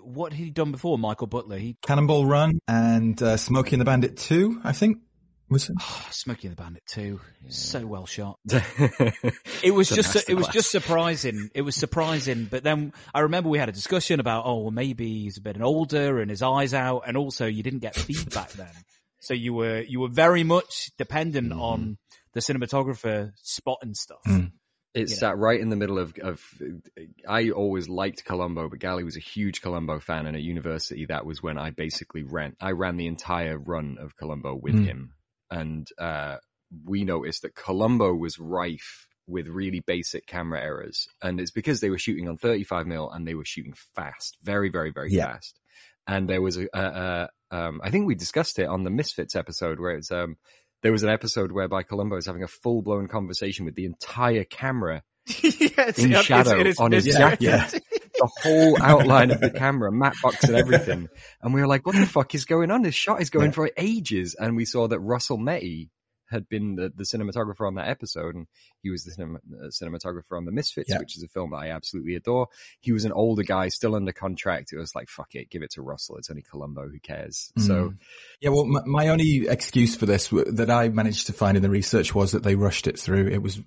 what 0.00 0.32
had 0.32 0.38
he 0.44 0.50
done 0.50 0.70
before? 0.70 0.98
Michael 0.98 1.26
Butler. 1.26 1.58
He 1.58 1.76
Cannonball 1.82 2.26
Run 2.26 2.60
and 2.68 3.20
uh, 3.20 3.36
Smokey 3.36 3.74
and 3.74 3.80
the 3.80 3.84
Bandit 3.84 4.16
Two, 4.16 4.60
I 4.62 4.72
think. 4.72 4.98
Was 5.50 5.68
it? 5.68 5.76
Oh, 5.80 6.06
Smokey 6.10 6.48
the 6.48 6.56
Bandit 6.56 6.84
too. 6.86 7.20
Yeah. 7.42 7.50
So 7.50 7.86
well 7.86 8.06
shot. 8.06 8.38
it 9.62 9.74
was 9.74 9.88
just 9.88 10.28
it 10.28 10.34
was 10.34 10.48
just 10.48 10.70
surprising. 10.70 11.50
It 11.54 11.62
was 11.62 11.76
surprising, 11.76 12.46
but 12.50 12.64
then 12.64 12.92
I 13.12 13.20
remember 13.20 13.50
we 13.50 13.58
had 13.58 13.68
a 13.68 13.72
discussion 13.72 14.20
about 14.20 14.46
oh 14.46 14.60
well 14.60 14.70
maybe 14.70 15.22
he's 15.24 15.36
a 15.36 15.42
bit 15.42 15.60
older 15.60 16.20
and 16.20 16.30
his 16.30 16.42
eyes 16.42 16.72
out, 16.74 17.02
and 17.06 17.16
also 17.16 17.46
you 17.46 17.62
didn't 17.62 17.80
get 17.80 17.94
feedback 17.94 18.52
then, 18.52 18.72
so 19.20 19.34
you 19.34 19.52
were 19.52 19.80
you 19.80 20.00
were 20.00 20.08
very 20.08 20.44
much 20.44 20.90
dependent 20.96 21.52
mm. 21.52 21.60
on 21.60 21.98
the 22.32 22.40
cinematographer 22.40 23.32
spotting 23.42 23.94
stuff. 23.94 24.22
Mm. 24.26 24.52
It's 24.94 25.10
you 25.10 25.16
know. 25.16 25.20
sat 25.20 25.38
right 25.38 25.60
in 25.60 25.70
the 25.70 25.76
middle 25.76 25.98
of, 25.98 26.16
of. 26.18 26.40
I 27.28 27.50
always 27.50 27.88
liked 27.88 28.24
Columbo, 28.24 28.68
but 28.68 28.78
Gally 28.78 29.02
was 29.02 29.16
a 29.16 29.20
huge 29.20 29.60
Columbo 29.60 29.98
fan, 29.98 30.26
and 30.26 30.36
at 30.36 30.42
university, 30.42 31.06
that 31.06 31.26
was 31.26 31.42
when 31.42 31.58
I 31.58 31.70
basically 31.70 32.22
ran. 32.22 32.54
I 32.60 32.70
ran 32.70 32.96
the 32.96 33.08
entire 33.08 33.58
run 33.58 33.98
of 34.00 34.16
Columbo 34.16 34.54
with 34.54 34.74
Mm. 34.74 34.86
him, 34.86 35.13
and 35.58 35.88
uh, 35.98 36.36
we 36.84 37.04
noticed 37.04 37.42
that 37.42 37.54
Columbo 37.54 38.14
was 38.14 38.38
rife 38.38 39.06
with 39.26 39.48
really 39.48 39.80
basic 39.80 40.26
camera 40.26 40.60
errors, 40.60 41.06
and 41.22 41.40
it's 41.40 41.50
because 41.52 41.80
they 41.80 41.90
were 41.90 41.98
shooting 41.98 42.28
on 42.28 42.36
35 42.36 42.86
mil 42.86 43.10
and 43.10 43.26
they 43.26 43.34
were 43.34 43.44
shooting 43.44 43.74
fast, 43.94 44.36
very, 44.42 44.68
very, 44.70 44.92
very 44.92 45.10
Yeah. 45.10 45.32
fast. 45.32 45.58
And 46.06 46.28
there 46.28 46.42
was 46.42 46.58
a, 46.58 46.66
a, 46.74 46.80
a 46.80 47.28
um, 47.56 47.80
I 47.82 47.90
think 47.90 48.06
we 48.06 48.14
discussed 48.14 48.58
it 48.58 48.66
on 48.66 48.84
the 48.84 48.90
Misfits 48.90 49.34
episode 49.36 49.80
where 49.80 49.92
it's 49.96 50.10
um, 50.10 50.36
there 50.82 50.92
was 50.92 51.02
an 51.02 51.08
episode 51.08 51.50
whereby 51.52 51.82
Columbo 51.82 52.16
is 52.16 52.26
having 52.26 52.42
a 52.42 52.48
full 52.48 52.82
blown 52.82 53.08
conversation 53.08 53.64
with 53.64 53.74
the 53.74 53.86
entire 53.86 54.44
camera 54.44 55.02
Yes, 55.42 55.98
in 55.98 56.10
yeah, 56.10 56.20
shadow 56.20 56.60
it 56.60 56.66
is 56.66 56.78
on 56.78 56.92
his 56.92 57.06
mystery. 57.06 57.36
jacket, 57.36 57.82
the 58.26 58.42
whole 58.42 58.82
outline 58.82 59.30
of 59.30 59.40
the 59.40 59.50
camera, 59.50 59.90
matte 59.92 60.14
box 60.22 60.44
and 60.44 60.56
everything. 60.56 61.08
And 61.42 61.54
we 61.54 61.60
were 61.60 61.66
like, 61.66 61.86
what 61.86 61.94
the 61.96 62.06
fuck 62.06 62.34
is 62.34 62.44
going 62.44 62.70
on? 62.70 62.82
This 62.82 62.94
shot 62.94 63.20
is 63.20 63.30
going 63.30 63.46
Yeah. 63.46 63.52
for 63.52 63.70
ages. 63.76 64.34
And 64.38 64.56
we 64.56 64.64
saw 64.64 64.88
that 64.88 65.00
Russell 65.00 65.36
Metty 65.38 65.90
had 66.30 66.48
been 66.48 66.74
the, 66.74 66.90
the 66.96 67.04
cinematographer 67.04 67.66
on 67.66 67.74
that 67.74 67.86
episode 67.88 68.34
and 68.34 68.46
he 68.82 68.90
was 68.90 69.04
the 69.04 69.10
cinema, 69.12 69.38
uh, 69.62 69.66
cinematographer 69.68 70.36
on 70.36 70.46
The 70.46 70.52
Misfits, 70.52 70.88
Yeah. 70.90 70.98
which 70.98 71.16
is 71.16 71.22
a 71.22 71.28
film 71.28 71.50
that 71.50 71.58
I 71.58 71.68
absolutely 71.70 72.14
adore. 72.16 72.48
He 72.80 72.92
was 72.92 73.04
an 73.04 73.12
older 73.12 73.42
guy, 73.42 73.68
still 73.68 73.94
under 73.94 74.10
contract. 74.10 74.72
It 74.72 74.78
was 74.78 74.94
like, 74.94 75.08
fuck 75.08 75.34
it, 75.34 75.50
give 75.50 75.62
it 75.62 75.72
to 75.72 75.82
Russell. 75.82 76.16
It's 76.16 76.30
only 76.30 76.42
Columbo. 76.42 76.88
Who 76.88 76.98
cares? 76.98 77.52
So 77.58 77.74
Mm. 77.90 77.98
yeah, 78.40 78.50
well, 78.50 78.64
my, 78.64 78.80
my 78.86 79.08
only 79.08 79.46
excuse 79.48 79.96
for 79.96 80.06
this 80.06 80.28
w- 80.28 80.50
that 80.52 80.70
I 80.70 80.88
managed 80.88 81.26
to 81.26 81.34
find 81.34 81.56
in 81.58 81.62
the 81.62 81.70
research 81.70 82.14
was 82.14 82.32
that 82.32 82.42
they 82.42 82.54
rushed 82.56 82.86
it 82.86 82.98
through. 82.98 83.28
It 83.28 83.42
was, 83.42 83.60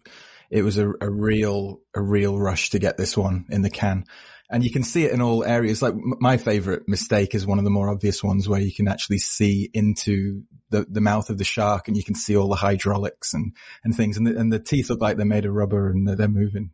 it 0.50 0.64
was 0.64 0.78
a, 0.78 0.90
a 1.00 1.10
real, 1.10 1.80
a 1.96 2.02
real 2.02 2.38
rush 2.38 2.72
to 2.72 2.80
get 2.80 2.98
this 2.98 3.16
one 3.16 3.46
in 3.50 3.62
the 3.62 3.70
can. 3.70 4.06
And 4.50 4.64
you 4.64 4.72
can 4.72 4.84
see 4.84 5.04
it 5.04 5.12
in 5.12 5.22
all 5.22 5.44
areas. 5.44 5.82
Like 5.82 5.94
m- 5.94 6.14
my 6.20 6.38
favorite 6.38 6.84
mistake 6.88 7.36
is 7.36 7.46
one 7.46 7.58
of 7.58 7.66
the 7.66 7.70
more 7.70 7.90
obvious 7.90 8.24
ones 8.24 8.48
where 8.48 8.62
you 8.62 8.74
can 8.74 8.88
actually 8.88 9.18
see 9.18 9.70
into 9.74 10.44
the, 10.70 10.86
the 10.90 11.02
mouth 11.02 11.30
of 11.30 11.38
the 11.38 11.44
shark 11.44 11.88
and 11.88 11.98
you 11.98 12.04
can 12.04 12.16
see 12.16 12.38
all 12.38 12.48
the 12.48 12.56
hydraulics 12.56 13.34
and, 13.34 13.54
and 13.84 13.96
things. 13.96 14.18
And 14.18 14.26
the, 14.26 14.38
and 14.38 14.52
the 14.52 14.60
teeth 14.60 14.90
look 14.90 15.02
like 15.02 15.18
they're 15.18 15.26
made 15.26 15.46
of 15.46 15.54
rubber 15.54 15.90
and 15.90 16.08
they're, 16.08 16.16
they're 16.16 16.28
moving, 16.30 16.72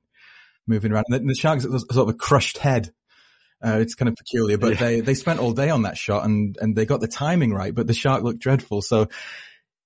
moving 0.67 0.91
around. 0.91 1.05
And 1.09 1.21
the, 1.21 1.33
the 1.33 1.35
shark's 1.35 1.63
sort 1.63 1.89
of 1.97 2.09
a 2.09 2.13
crushed 2.13 2.59
head. 2.59 2.91
Uh, 3.65 3.79
it's 3.79 3.95
kind 3.95 4.09
of 4.09 4.15
peculiar, 4.15 4.57
but 4.57 4.73
Yeah. 4.73 4.79
they, 4.79 4.99
they 4.99 5.13
spent 5.13 5.39
all 5.39 5.53
day 5.53 5.69
on 5.69 5.83
that 5.83 5.97
shot 5.97 6.25
and, 6.25 6.57
and 6.59 6.75
they 6.75 6.85
got 6.85 6.99
the 6.99 7.07
timing 7.07 7.53
right, 7.53 7.73
but 7.73 7.87
the 7.87 7.93
shark 7.93 8.21
looked 8.21 8.39
dreadful. 8.39 8.81
So, 8.81 9.07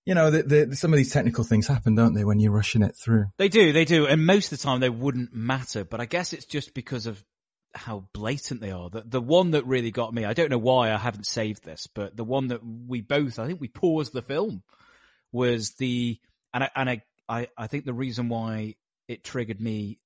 you 0.03 0.15
know, 0.15 0.31
the, 0.31 0.43
the, 0.43 0.75
some 0.75 0.91
of 0.91 0.97
these 0.97 1.11
technical 1.13 1.43
things 1.43 1.67
happen, 1.67 1.93
don't 1.93 2.13
they, 2.13 2.25
when 2.25 2.39
you're 2.39 2.51
rushing 2.51 2.81
it 2.81 2.95
through? 2.95 3.25
They 3.37 3.49
do, 3.49 3.71
they 3.73 3.85
do, 3.85 4.07
and 4.07 4.25
most 4.25 4.51
of 4.51 4.57
the 4.57 4.63
time 4.63 4.79
they 4.79 4.89
wouldn't 4.89 5.33
matter. 5.33 5.83
But 5.83 6.01
I 6.01 6.05
guess 6.05 6.33
it's 6.33 6.45
just 6.45 6.73
because 6.73 7.05
of 7.05 7.23
how 7.77 8.07
blatant 8.13 8.59
they 8.61 8.71
are. 8.71 8.89
The 8.89 9.03
the 9.05 9.21
one 9.21 9.51
that 9.51 9.65
really 9.65 9.91
got 9.91 10.13
me, 10.13 10.25
I 10.25 10.33
don't 10.33 10.49
know 10.51 10.57
why 10.57 10.91
I 10.91 10.97
haven't 10.97 11.25
saved 11.27 11.63
this, 11.63 11.87
but 11.87 12.15
the 12.17 12.23
one 12.23 12.47
that 12.49 12.61
we 12.63 13.01
both, 13.01 13.39
I 13.39 13.47
think 13.47 13.61
we 13.61 13.67
paused 13.69 14.13
the 14.13 14.21
film, 14.21 14.63
was 15.31 15.71
the 15.79 16.19
and 16.53 16.63
I 16.63 16.69
and 16.75 16.89
I 16.89 17.01
I, 17.29 17.47
I 17.57 17.67
think 17.67 17.85
the 17.85 17.93
reason 17.93 18.29
why 18.29 18.75
it 19.07 19.23
triggered 19.23 19.61
me 19.61 19.99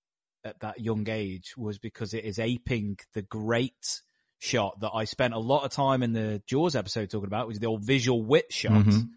at 0.43 0.59
that 0.61 0.79
young 0.79 1.07
age 1.09 1.53
was 1.57 1.77
because 1.77 2.13
it 2.13 2.25
is 2.25 2.39
aping 2.39 2.97
the 3.13 3.21
great 3.21 4.01
shot 4.39 4.79
that 4.79 4.89
I 4.93 5.03
spent 5.05 5.35
a 5.35 5.39
lot 5.39 5.65
of 5.65 5.71
time 5.71 6.01
in 6.01 6.13
the 6.13 6.41
Jaws 6.47 6.75
episode 6.75 7.11
talking 7.11 7.27
about, 7.27 7.47
which 7.47 7.55
is 7.55 7.59
the 7.59 7.67
old 7.67 7.83
visual 7.85 8.23
wit 8.23 8.51
shot 8.51 8.85
Mhm. 8.85 9.09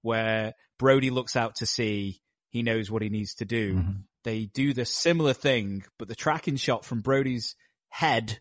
where 0.00 0.54
Brody 0.78 1.10
looks 1.10 1.36
out 1.36 1.56
to 1.56 1.66
sea. 1.66 2.20
He 2.48 2.62
knows 2.62 2.90
what 2.90 3.02
he 3.02 3.08
needs 3.10 3.34
to 3.36 3.44
do. 3.44 3.74
Mhm. 3.76 4.04
They 4.24 4.46
do 4.46 4.72
the 4.72 4.84
similar 4.84 5.34
thing, 5.34 5.84
but 5.98 6.08
the 6.08 6.14
tracking 6.14 6.56
shot 6.56 6.84
from 6.84 7.00
Brody's 7.02 7.54
head 7.92 8.40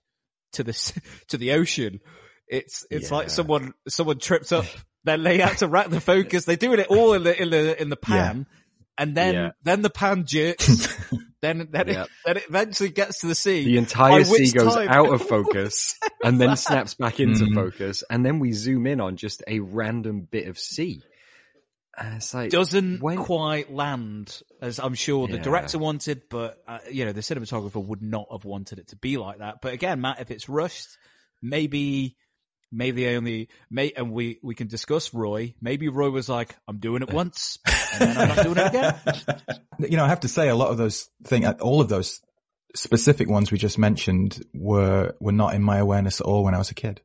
to 0.54 0.64
the 0.64 0.74
to 1.28 1.38
the 1.38 1.52
ocean, 1.52 2.00
it's 2.48 2.86
it's 2.90 3.12
like 3.12 3.30
someone 3.30 3.74
someone 3.88 4.18
tripped 4.20 4.52
up. 4.52 4.66
Then 5.04 5.24
they 5.24 5.40
had 5.40 5.58
to 5.58 5.68
rack 5.68 5.90
the 5.90 6.00
focus. 6.00 6.46
They're 6.46 6.56
doing 6.56 6.80
it 6.80 6.86
all 6.86 7.14
in 7.14 7.24
the 7.24 7.42
in 7.42 7.50
the 7.50 7.82
in 7.82 7.90
the 7.90 7.96
pan, 7.96 8.46
and 9.00 9.18
then 9.18 9.34
Yeah. 9.34 9.50
then 9.64 9.82
the 9.82 9.90
pan 9.90 10.26
jerks. 10.28 10.88
then 11.42 11.70
then, 11.72 11.88
Yeah. 11.88 12.04
it, 12.04 12.10
then 12.24 12.38
it 12.38 12.44
eventually 12.48 12.90
gets 12.90 13.22
to 13.22 13.28
the 13.28 13.34
sea. 13.34 13.64
the 13.66 13.78
entire 13.78 14.24
sea 14.24 14.52
goes 14.52 14.76
time- 14.76 14.90
out 14.90 15.12
of 15.12 15.24
focus 15.28 15.96
and 16.24 16.40
then 16.40 16.56
snaps 16.56 16.94
back 16.94 17.20
into 17.20 17.46
Mhm. 17.46 17.56
focus. 17.56 18.04
And 18.12 18.24
then 18.24 18.38
we 18.38 18.52
zoom 18.52 18.86
in 18.86 19.02
on 19.02 19.18
just 19.18 19.42
a 19.48 19.60
random 19.62 20.22
bit 20.30 20.48
of 20.48 20.60
sea. 20.60 21.02
And 21.98 22.16
it's 22.16 22.34
like, 22.34 22.52
doesn't 22.52 23.02
when- 23.02 23.18
quite 23.18 23.72
land 23.72 24.42
as 24.62 24.80
I'm 24.80 24.94
sure 24.94 25.28
the 25.28 25.36
Yeah. 25.36 25.42
director 25.44 25.78
wanted, 25.78 26.24
but 26.30 26.58
uh, 26.68 26.80
you 26.90 27.06
know 27.06 27.12
the 27.12 27.22
cinematographer 27.22 27.84
would 27.86 28.02
not 28.02 28.28
have 28.32 28.46
wanted 28.46 28.80
it 28.80 28.88
to 28.90 28.96
be 28.96 29.18
like 29.18 29.40
that. 29.40 29.62
But 29.62 29.74
again, 29.74 30.00
Matt, 30.02 30.22
if 30.22 30.32
it's 30.32 30.48
rushed, 30.48 30.88
maybe 31.42 32.16
maybe 32.72 33.04
they 33.04 33.18
only 33.18 33.50
may 33.70 33.92
and 33.92 34.12
we 34.14 34.40
we 34.42 34.56
can 34.56 34.68
discuss 34.68 35.14
Roy. 35.14 35.54
Maybe 35.62 35.90
Roy 35.90 36.10
was 36.10 36.30
like, 36.30 36.56
"I'm 36.68 36.80
doing 36.80 37.02
it 37.02 37.12
once, 37.12 37.58
and 38.00 38.12
then 38.16 38.18
I'm 38.18 38.36
not 38.36 38.44
doing 38.46 38.58
it 38.58 38.68
again." 38.68 38.96
You 39.90 39.98
know, 39.98 40.06
I 40.06 40.10
have 40.10 40.20
to 40.20 40.28
say 40.28 40.48
a 40.48 40.56
lot 40.56 40.70
of 40.70 40.78
those 40.78 41.10
things, 41.24 41.46
all 41.60 41.82
of 41.82 41.90
those 41.90 42.22
specific 42.76 43.30
ones 43.30 43.52
we 43.52 43.58
just 43.58 43.78
mentioned 43.78 44.42
were, 44.54 45.14
were 45.20 45.32
not 45.32 45.54
in 45.56 45.62
my 45.64 45.78
awareness 45.78 46.22
at 46.22 46.26
all 46.28 46.44
when 46.44 46.54
I 46.54 46.58
was 46.58 46.72
a 46.72 46.76
kid. 46.76 47.02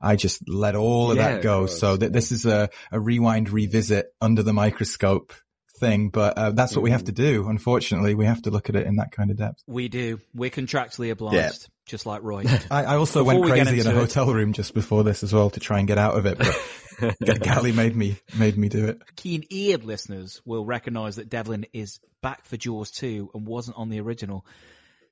I 0.00 0.16
just 0.16 0.48
let 0.48 0.76
all 0.76 1.10
of 1.10 1.16
Yeah, 1.16 1.34
that 1.34 1.42
go. 1.42 1.60
course. 1.60 1.78
So 1.78 1.96
th- 1.96 2.12
this 2.12 2.32
is 2.32 2.46
a, 2.46 2.68
a 2.92 3.00
rewind 3.00 3.50
revisit 3.50 4.12
under 4.20 4.42
the 4.42 4.52
microscope 4.52 5.32
thing, 5.80 6.08
but 6.08 6.36
uh, 6.38 6.50
that's 6.50 6.74
what 6.74 6.82
we 6.82 6.90
have 6.90 7.04
to 7.04 7.12
do. 7.12 7.48
Unfortunately, 7.48 8.14
we 8.14 8.24
have 8.26 8.42
to 8.42 8.50
look 8.50 8.68
at 8.68 8.76
it 8.76 8.86
in 8.86 8.96
that 8.96 9.12
kind 9.12 9.30
of 9.30 9.36
depth. 9.36 9.62
We 9.66 9.88
do. 9.88 10.20
We're 10.34 10.50
contractually 10.50 11.10
obliged, 11.10 11.36
Yeah. 11.36 11.52
just 11.86 12.04
like 12.06 12.22
Roy. 12.22 12.44
I, 12.70 12.84
I 12.84 12.96
also 12.96 13.20
Before 13.20 13.24
went 13.24 13.40
we 13.42 13.50
crazy 13.50 13.60
in 13.80 13.86
a 13.86 13.90
into 13.90 13.90
it- 13.90 13.94
hotel 13.94 14.32
room 14.32 14.52
just 14.52 14.74
before 14.74 15.04
this 15.04 15.22
as 15.22 15.32
well 15.32 15.50
to 15.50 15.60
try 15.60 15.78
and 15.78 15.86
get 15.86 15.98
out 15.98 16.16
of 16.18 16.26
it, 16.26 16.38
but 16.38 17.14
Gally 17.42 17.70
made 17.72 17.94
me, 17.94 18.16
made 18.36 18.58
me 18.58 18.68
do 18.68 18.86
it. 18.86 19.00
Keen-eared 19.16 19.84
listeners 19.84 20.42
will 20.44 20.64
recognise 20.64 21.16
that 21.16 21.28
Devlin 21.28 21.66
is 21.72 22.00
back 22.22 22.44
for 22.44 22.56
Jaws 22.56 22.90
2 22.90 23.30
and 23.34 23.46
wasn't 23.46 23.76
on 23.76 23.88
the 23.88 24.00
original. 24.00 24.44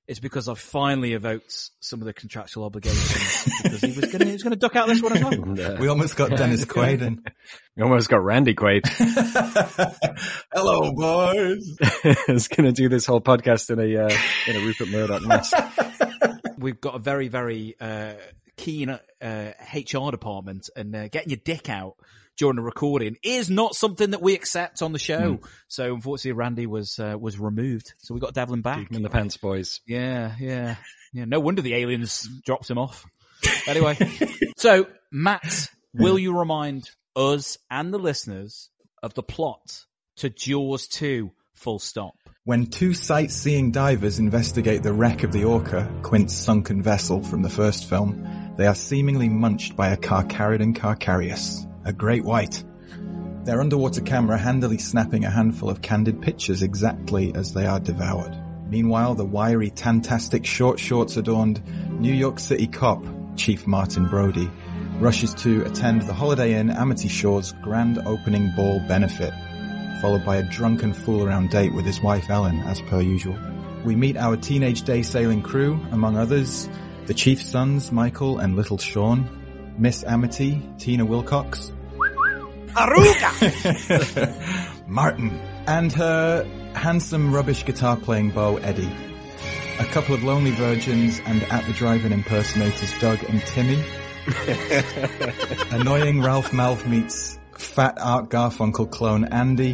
It's 0.09 0.21
because 0.21 0.49
I 0.49 0.55
finally 0.55 1.15
evoked 1.15 1.71
some 1.81 2.01
of 2.01 2.07
the 2.07 2.13
contractual 2.13 2.65
obligations 2.65 3.45
because 3.63 3.81
he 3.81 3.89
was 3.89 4.05
going 4.05 4.19
to 4.21 4.25
he 4.27 4.33
was 4.33 4.43
going 4.45 4.53
to 4.53 4.59
duck 4.59 4.77
out 4.77 4.87
this 4.87 5.03
one 5.03 5.17
as 5.17 5.25
well. 5.25 5.33
Yeah. 5.57 5.81
We 5.81 5.89
almost 5.89 6.17
got 6.17 6.31
Dennis 6.31 6.65
Quaid 6.65 7.03
in. 7.03 7.25
We 7.77 7.83
almost 7.83 8.09
got 8.09 8.23
Randy 8.23 8.55
Quaid. 8.55 8.87
Hello, 10.53 10.93
boys. 10.93 11.77
Is 12.29 12.47
going 12.49 12.67
to 12.67 12.73
do 12.73 12.89
this 12.89 13.07
whole 13.07 13.21
podcast 13.21 13.71
in 13.71 13.81
a 13.81 14.05
uh, 14.05 14.17
in 14.47 14.57
a 14.57 14.65
Rupert 14.65 14.89
Murdoch 14.91 15.23
mask. 15.23 15.57
We've 16.59 16.81
got 16.81 16.95
a 16.95 16.99
very 17.01 17.27
very 17.27 17.75
uh, 17.81 18.15
keen 18.57 18.91
uh, 18.91 19.53
HR 19.75 20.11
department, 20.11 20.71
and 20.77 20.95
uh, 20.95 21.09
getting 21.09 21.31
your 21.31 21.41
dick 21.43 21.69
out 21.69 21.97
during 22.37 22.57
the 22.57 22.63
recording 22.63 23.17
is 23.23 23.49
not 23.51 23.75
something 23.75 24.11
that 24.11 24.23
we 24.23 24.35
accept 24.35 24.83
on 24.83 24.93
the 24.93 24.99
show. 24.99 25.41
So 25.69 25.95
unfortunately, 25.95 26.33
Randy 26.33 26.67
was 26.67 26.99
uh, 26.99 27.17
was 27.19 27.39
removed. 27.39 27.95
So 27.99 28.15
we 28.15 28.21
got 28.21 28.35
Devlin 28.35 28.63
back. 28.63 28.79
Keep 28.79 28.93
'em 28.93 28.97
in 28.97 29.03
the 29.03 29.11
pants, 29.11 29.37
boys. 29.37 29.81
Yeah, 29.87 30.35
yeah, 30.39 30.77
yeah. 31.13 31.25
No 31.25 31.41
wonder 31.41 31.63
the 31.63 31.75
aliens 31.75 32.29
dropped 32.45 32.71
him 32.71 32.79
off. 32.79 33.05
Anyway, 33.67 33.97
so 34.57 34.87
Matt, 35.11 35.69
will 35.95 36.19
you 36.19 36.39
remind 36.39 36.91
us 37.15 37.59
and 37.71 37.93
the 37.93 37.99
listeners 37.99 38.71
of 39.03 39.15
the 39.15 39.23
plot 39.23 39.85
to 40.17 40.31
Jaws 40.31 40.87
2, 40.89 41.31
full 41.55 41.79
stop? 41.79 42.15
When 42.45 42.67
two 42.67 42.95
sightseeing 42.95 43.73
divers 43.73 44.21
investigate 44.21 44.85
the 44.85 44.93
wreck 44.93 45.25
of 45.25 45.33
the 45.33 45.43
Orca, 45.45 45.93
Quint's 46.03 46.35
sunken 46.35 46.81
vessel 46.81 47.23
from 47.23 47.43
the 47.43 47.51
first 47.51 47.89
film, 47.89 48.55
they 48.57 48.67
are 48.67 48.75
seemingly 48.75 49.29
munched 49.29 49.75
by 49.75 49.89
a 49.89 49.97
Carcharodon 49.97 50.77
carcharias, 50.77 51.67
a 51.87 51.93
great 51.93 52.25
white. 52.25 52.63
Their 53.45 53.61
underwater 53.61 54.01
camera 54.01 54.37
handily 54.37 54.79
snapping 54.79 55.25
a 55.25 55.31
handful 55.31 55.71
of 55.71 55.81
candid 55.81 56.21
pictures 56.21 56.63
exactly 56.63 57.33
as 57.35 57.55
they 57.55 57.65
are 57.65 57.79
devoured. 57.79 58.37
Meanwhile, 58.69 59.15
the 59.15 59.25
wiry, 59.25 59.71
tantastic, 59.71 60.45
short 60.45 60.81
shorts 60.81 61.17
adorned 61.17 61.63
New 62.01 62.13
York 62.13 62.41
City 62.41 62.67
cop, 62.67 63.05
Chief 63.37 63.65
Martin 63.69 64.09
Brody, 64.09 64.51
rushes 64.99 65.33
to 65.35 65.65
attend 65.65 66.03
the 66.03 66.13
Holiday 66.13 66.59
Inn 66.59 66.71
Amity 66.71 67.07
Shores 67.07 67.55
grand 67.63 67.99
opening 67.99 68.51
ball 68.57 68.81
benefit, 68.89 69.33
followed 70.01 70.25
by 70.25 70.37
a 70.37 70.43
drunken 70.43 70.93
fool 70.93 71.23
around 71.25 71.51
date 71.51 71.73
with 71.73 71.85
his 71.85 72.03
wife 72.03 72.29
Ellen, 72.29 72.59
as 72.63 72.81
per 72.83 73.01
usual. 73.01 73.39
We 73.85 73.95
meet 73.95 74.17
our 74.17 74.37
teenage 74.37 74.83
day 74.83 75.03
sailing 75.03 75.43
crew, 75.43 75.81
among 75.93 76.17
others, 76.17 76.69
the 77.07 77.15
chief's 77.15 77.47
sons, 77.47 77.93
Michael 77.93 78.39
and 78.39 78.57
little 78.57 78.79
Sean, 78.79 79.31
Miss 79.79 80.03
Amity, 80.03 80.61
Tina 80.79 81.05
Wilcox, 81.05 81.73
Martin, 84.87 85.31
and 85.67 85.91
her 85.93 86.45
handsome 86.75 87.35
rubbish 87.35 87.65
guitar 87.65 87.97
playing 87.97 88.31
beau 88.31 88.59
Eddie. 88.59 88.95
A 89.79 89.85
couple 89.87 90.15
of 90.15 90.23
lonely 90.23 90.51
virgins 90.51 91.23
and 91.25 91.43
at 91.45 91.65
the 91.65 91.73
drive-in 91.73 92.13
impersonators 92.13 92.93
Doug 93.01 93.25
and 93.25 93.41
Timmy. 93.47 93.83
Annoying 95.71 96.21
Ralph 96.21 96.51
Malph 96.51 96.87
meets 96.87 97.39
fat 97.55 97.97
Art 97.99 98.29
Garfunkel 98.29 98.91
clone 98.91 99.25
Andy. 99.25 99.73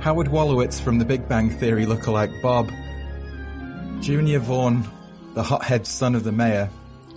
Howard 0.00 0.28
Wolowitz 0.28 0.82
from 0.82 0.98
the 0.98 1.06
Big 1.06 1.26
Bang 1.28 1.48
Theory 1.48 1.86
lookalike 1.86 2.42
Bob. 2.42 2.70
Junior 4.02 4.38
Vaughn, 4.38 4.86
the 5.32 5.42
hothead 5.42 5.86
son 5.86 6.14
of 6.14 6.24
the 6.24 6.32
mayor, 6.32 6.68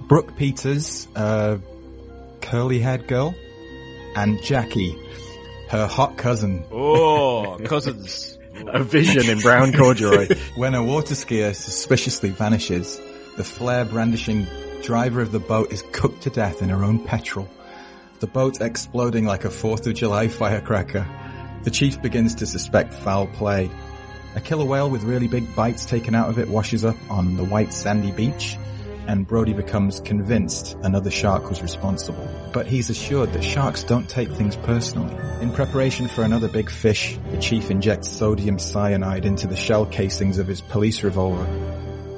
Brooke 0.08 0.38
Peters, 0.38 1.10
a 1.16 1.60
curly-haired 2.40 3.08
girl, 3.08 3.36
and 4.16 4.42
Jackie, 4.42 4.98
her 5.70 5.88
hot 5.88 6.18
cousin. 6.18 6.66
Oh, 6.72 7.60
cousins. 7.64 8.38
A 8.68 8.84
vision 8.84 9.30
in 9.30 9.40
brown 9.40 9.74
corduroy. 9.74 10.30
when 10.56 10.76
a 10.76 10.84
water 10.84 11.14
skier 11.14 11.54
suspiciously 11.54 12.30
vanishes, 12.30 13.00
the 13.36 13.44
flare 13.44 13.84
brandishing 13.84 14.48
driver 14.82 15.22
of 15.22 15.34
the 15.34 15.40
boat 15.40 15.74
is 15.74 15.84
cooked 15.92 16.24
to 16.24 16.30
death 16.30 16.62
in 16.62 16.70
her 16.70 16.84
own 16.84 17.04
petrol. 17.04 17.50
The 18.22 18.28
boat 18.28 18.62
exploding 18.62 19.26
like 19.26 19.44
a 19.44 19.50
4th 19.50 19.88
of 19.88 19.94
July 19.94 20.30
firecracker. 20.30 21.06
The 21.64 21.72
chief 21.72 22.02
begins 22.02 22.36
to 22.36 22.46
suspect 22.46 22.94
foul 22.94 23.28
play. 23.28 23.70
A 24.36 24.42
killer 24.42 24.66
whale 24.66 24.90
with 24.90 25.04
really 25.04 25.28
big 25.28 25.54
bites 25.54 25.86
taken 25.86 26.16
out 26.16 26.30
of 26.30 26.40
it 26.40 26.48
washes 26.48 26.86
up 26.86 26.96
on 27.10 27.36
the 27.36 27.44
white 27.44 27.74
sandy 27.74 28.12
beach, 28.12 28.58
and 29.08 29.28
Brody 29.28 29.54
becomes 29.54 30.00
convinced 30.00 30.78
another 30.84 31.12
shark 31.12 31.50
was 31.50 31.62
responsible. 31.62 32.28
But 32.54 32.68
he's 32.68 32.90
assured 32.90 33.34
that 33.34 33.44
sharks 33.44 33.84
don't 33.84 34.10
take 34.10 34.30
things 34.30 34.56
personally. 34.56 35.16
In 35.42 35.52
preparation 35.52 36.08
for 36.08 36.24
another 36.24 36.48
big 36.48 36.70
fish, 36.70 37.18
the 37.32 37.38
chief 37.38 37.70
injects 37.70 38.10
sodium 38.10 38.60
cyanide 38.60 39.26
into 39.26 39.48
the 39.48 39.56
shell 39.56 39.86
casings 39.86 40.38
of 40.38 40.48
his 40.48 40.62
police 40.62 41.04
revolver. 41.04 41.46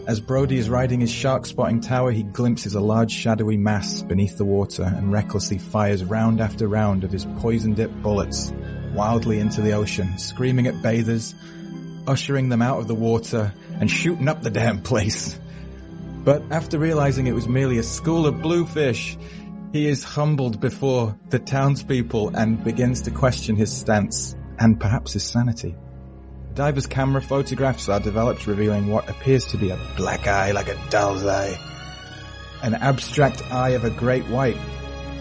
As 0.08 0.22
Brody 0.22 0.58
is 0.58 0.70
riding 0.70 1.02
his 1.02 1.12
shark 1.12 1.46
spotting 1.46 1.82
tower, 1.82 2.12
he 2.12 2.24
glimpses 2.24 2.76
a 2.76 2.80
large 2.80 3.12
shadowy 3.12 3.58
mass 3.58 4.02
beneath 4.04 4.38
the 4.38 4.46
water 4.46 4.84
and 4.84 5.12
recklessly 5.12 5.58
fires 5.58 6.02
round 6.04 6.40
after 6.40 6.66
round 6.66 7.04
of 7.04 7.12
his 7.12 7.26
poison-dipped 7.40 8.02
bullets 8.02 8.54
wildly 8.94 9.40
into 9.40 9.62
the 9.62 9.74
ocean, 9.74 10.18
screaming 10.18 10.66
at 10.68 10.82
bathers, 10.82 11.36
ushering 12.08 12.48
them 12.48 12.62
out 12.62 12.80
of 12.80 12.88
the 12.88 12.96
water, 12.96 13.54
and 13.82 13.92
shooting 13.92 14.30
up 14.30 14.42
the 14.42 14.50
damn 14.50 14.82
place. 14.82 15.38
But 16.28 16.44
after 16.52 16.78
realizing 16.78 17.28
it 17.28 17.34
was 17.34 17.48
merely 17.48 17.78
a 17.78 17.84
school 17.84 18.28
of 18.28 18.42
bluefish, 18.42 19.18
he 19.72 19.88
is 19.88 20.04
humbled 20.04 20.60
before 20.60 21.18
the 21.30 21.40
townspeople 21.40 22.36
and 22.36 22.62
begins 22.62 23.04
to 23.04 23.12
question 23.12 23.56
his 23.56 23.72
stance 23.72 24.36
and 24.60 24.78
perhaps 24.78 25.14
his 25.14 25.24
sanity. 25.24 25.74
Diver's 26.54 26.86
camera 26.86 27.22
photographs 27.22 27.88
are 27.88 28.02
developed 28.02 28.46
revealing 28.46 28.88
what 28.88 29.10
appears 29.10 29.46
to 29.46 29.58
be 29.58 29.70
a 29.70 29.80
black 29.96 30.28
eye 30.28 30.52
like 30.52 30.68
a 30.68 30.78
doll's 30.90 31.26
eye. 31.26 31.58
An 32.62 32.74
abstract 32.74 33.50
eye 33.50 33.70
of 33.70 33.86
a 33.86 33.90
great 33.90 34.28
white. 34.28 34.60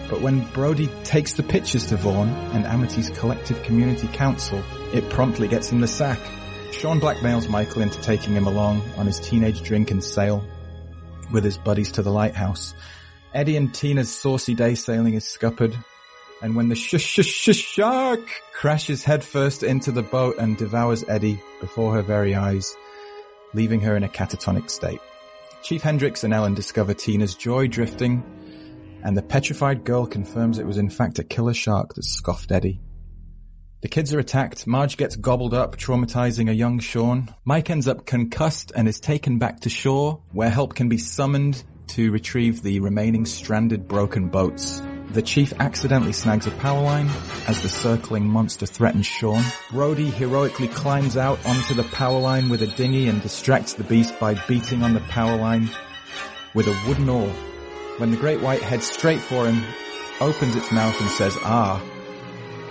But 0.09 0.19
when 0.19 0.41
Brody 0.51 0.89
takes 1.05 1.31
the 1.35 1.43
pictures 1.43 1.85
to 1.85 1.95
Vaughn 1.95 2.27
and 2.51 2.65
Amity's 2.65 3.11
collective 3.11 3.63
community 3.63 4.09
council, 4.09 4.61
it 4.93 5.09
promptly 5.09 5.47
gets 5.47 5.71
him 5.71 5.79
the 5.79 5.87
sack. 5.87 6.19
Sean 6.73 6.99
blackmails 6.99 7.47
Michael 7.47 7.83
into 7.83 8.01
taking 8.01 8.33
him 8.33 8.45
along 8.45 8.81
on 8.97 9.05
his 9.05 9.21
teenage 9.21 9.61
drink 9.61 9.89
and 9.89 10.03
sail 10.03 10.45
with 11.31 11.43
his 11.43 11.57
buddies 11.57 11.93
to 11.93 12.01
the 12.01 12.11
lighthouse. 12.11 12.73
Eddie 13.33 13.57
and 13.57 13.73
Tina's 13.73 14.13
saucy 14.13 14.55
day 14.55 14.75
sailing 14.75 15.13
is 15.13 15.25
scuppered, 15.25 15.77
and 16.41 16.55
when 16.55 16.69
the 16.69 16.75
sh 16.75 16.97
sh 16.97 17.21
sh 17.21 17.55
shark 17.55 18.21
crashes 18.53 19.03
headfirst 19.03 19.63
into 19.63 19.91
the 19.91 20.03
boat 20.03 20.37
and 20.37 20.57
devours 20.57 21.03
Eddie 21.07 21.41
before 21.59 21.93
her 21.93 22.01
very 22.01 22.35
eyes, 22.35 22.75
leaving 23.53 23.81
her 23.81 23.95
in 23.95 24.03
a 24.03 24.09
catatonic 24.09 24.69
state. 24.69 25.01
Chief 25.63 25.81
Hendricks 25.81 26.23
and 26.23 26.33
Ellen 26.33 26.53
discover 26.53 26.93
Tina's 26.93 27.35
joy 27.35 27.67
drifting, 27.67 28.23
and 29.03 29.17
the 29.17 29.21
petrified 29.21 29.83
girl 29.83 30.05
confirms 30.05 30.59
it 30.59 30.65
was 30.65 30.77
in 30.77 30.89
fact 30.89 31.19
a 31.19 31.23
killer 31.23 31.53
shark 31.53 31.95
that 31.95 32.03
scoffed 32.03 32.51
Eddie. 32.51 32.79
The 33.79 33.87
kids 33.87 34.11
are 34.11 34.19
attacked. 34.19 34.65
Marge 34.65 34.97
gets 34.97 35.15
gobbled 35.15 35.53
up, 35.53 35.77
traumatizing 35.77 36.49
a 36.49 36.53
young 36.53 36.79
Sean. 36.79 37.33
Mike 37.45 37.69
ends 37.69 37.87
up 37.87 38.07
concussed 38.07 38.71
and 38.75 38.87
is 38.87 38.99
taken 38.99 39.37
back 39.37 39.59
to 39.61 39.69
shore, 39.69 40.19
where 40.31 40.49
help 40.49 40.73
can 40.73 40.89
be 40.89 40.97
summoned 40.97 41.63
to 41.89 42.11
retrieve 42.11 42.63
the 42.63 42.79
remaining 42.79 43.27
stranded 43.27 43.87
broken 43.87 44.29
boats. 44.29 44.81
The 45.09 45.21
chief 45.21 45.53
accidentally 45.59 46.13
snags 46.13 46.47
a 46.47 46.51
power 46.51 46.81
line 46.81 47.07
as 47.47 47.61
the 47.61 47.69
circling 47.69 48.27
monster 48.27 48.65
threatens 48.65 49.05
Sean. 49.05 49.43
Brody 49.71 50.09
heroically 50.09 50.69
climbs 50.69 51.15
out 51.15 51.45
onto 51.45 51.75
the 51.75 51.83
power 51.83 52.19
line 52.19 52.49
with 52.49 52.63
a 52.63 52.67
dinghy 52.67 53.07
and 53.07 53.21
distracts 53.21 53.75
the 53.75 53.83
beast 53.83 54.19
by 54.19 54.33
beating 54.47 54.81
on 54.81 54.95
the 54.95 55.01
power 55.01 55.37
line 55.37 55.69
with 56.55 56.67
a 56.67 56.81
wooden 56.87 57.09
oar. 57.09 57.29
When 57.97 58.09
the 58.09 58.17
great 58.17 58.41
white 58.41 58.63
heads 58.63 58.89
straight 58.89 59.21
for 59.21 59.45
him, 59.47 59.63
opens 60.19 60.55
its 60.55 60.71
mouth 60.71 60.99
and 60.99 61.11
says, 61.11 61.37
ah, 61.41 61.79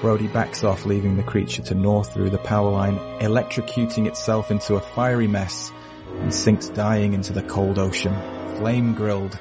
Brody 0.01 0.29
backs 0.29 0.63
off, 0.63 0.85
leaving 0.85 1.17
the 1.17 1.23
creature 1.23 1.63
to 1.63 1.75
gnaw 1.75 2.03
through 2.03 2.31
the 2.31 2.39
power 2.39 2.71
line, 2.71 2.97
electrocuting 3.21 4.07
itself 4.07 4.51
into 4.51 4.75
a 4.75 4.81
fiery 4.81 5.27
mess, 5.27 5.73
and 6.21 6.33
sinks 6.33 6.69
dying 6.69 7.13
into 7.15 7.33
the 7.33 7.43
cold 7.43 7.79
ocean, 7.79 8.15
flame 8.57 8.95
grilled, 8.95 9.39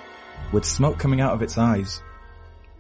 with 0.52 0.66
smoke 0.66 0.98
coming 0.98 1.22
out 1.22 1.34
of 1.34 1.42
its 1.42 1.58
eyes. 1.58 2.02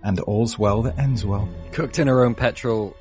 And 0.03 0.19
all's 0.21 0.57
well 0.57 0.83
that 0.83 0.97
ends 0.99 1.25
well. 1.25 1.49
Cooked 1.71 1.99
in 1.99 2.07
her 2.07 2.23
own 2.23 2.35
petrol 2.35 2.95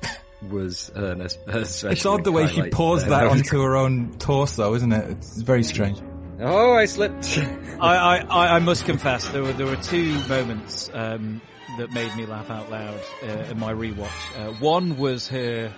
was 0.49 0.89
an 0.95 1.21
especially 1.21 1.91
It's 1.91 2.05
odd 2.05 2.23
the 2.23 2.31
way 2.31 2.47
she 2.47 2.69
pours 2.69 3.01
there. 3.01 3.11
that 3.11 3.27
onto 3.27 3.61
her 3.61 3.75
own 3.75 4.17
torso, 4.17 4.73
isn't 4.75 4.91
it? 4.91 5.09
It's 5.11 5.37
very 5.41 5.63
strange. 5.63 6.01
Oh, 6.39 6.73
I 6.73 6.85
slipped. 6.85 7.37
I, 7.79 7.95
I, 7.95 8.17
I 8.17 8.55
I 8.55 8.59
must 8.59 8.85
confess 8.85 9.27
there 9.29 9.43
were 9.43 9.53
there 9.53 9.67
were 9.67 9.77
two 9.77 10.19
moments 10.27 10.89
um, 10.93 11.41
that 11.77 11.91
made 11.91 12.15
me 12.15 12.25
laugh 12.25 12.49
out 12.49 12.69
loud 12.69 12.99
uh, 13.23 13.27
in 13.51 13.59
my 13.59 13.73
rewatch. 13.73 14.09
Uh, 14.37 14.53
one 14.53 14.97
was 14.97 15.27
her 15.29 15.73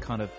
kind 0.00 0.22
of 0.22 0.30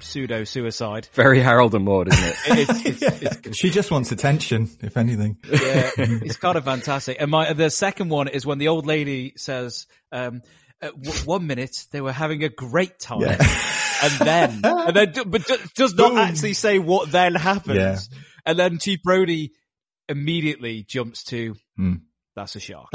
pseudo 0.00 0.44
suicide. 0.44 1.08
Very 1.12 1.40
Harold 1.40 1.74
and 1.74 1.84
Maude, 1.84 2.08
isn't 2.12 2.24
it? 2.24 2.36
It's, 2.46 3.02
it's, 3.02 3.22
it's, 3.46 3.56
She 3.58 3.70
just 3.70 3.90
wants 3.90 4.10
attention, 4.12 4.68
if 4.80 4.96
anything. 4.96 5.38
yeah, 5.48 5.90
it's 5.96 6.36
kind 6.36 6.56
of 6.56 6.64
fantastic. 6.64 7.18
And 7.20 7.30
my 7.30 7.52
the 7.52 7.70
second 7.70 8.08
one 8.08 8.28
is 8.28 8.44
when 8.44 8.58
the 8.58 8.68
old 8.68 8.86
lady 8.86 9.34
says, 9.36 9.86
um, 10.10 10.42
at 10.80 11.00
w- 11.00 11.24
"One 11.24 11.46
minute 11.46 11.86
they 11.92 12.00
were 12.00 12.12
having 12.12 12.42
a 12.44 12.48
great 12.48 12.98
time." 12.98 13.20
Yeah. 13.20 13.36
and 14.02 14.12
then, 14.18 14.60
and 14.64 14.96
then, 14.96 15.12
but 15.30 15.46
does 15.76 15.94
not 15.94 16.10
Boom. 16.10 16.18
actually 16.18 16.54
say 16.54 16.78
what 16.80 17.12
then 17.12 17.34
happens. 17.36 17.76
Yeah. 18.10 18.18
And 18.44 18.58
then 18.58 18.78
Chief 18.78 19.00
Brody 19.04 19.52
immediately 20.08 20.82
jumps 20.82 21.22
to, 21.24 21.54
Hmm. 21.76 21.94
"That's 22.36 22.56
a 22.56 22.60
shark." 22.60 22.88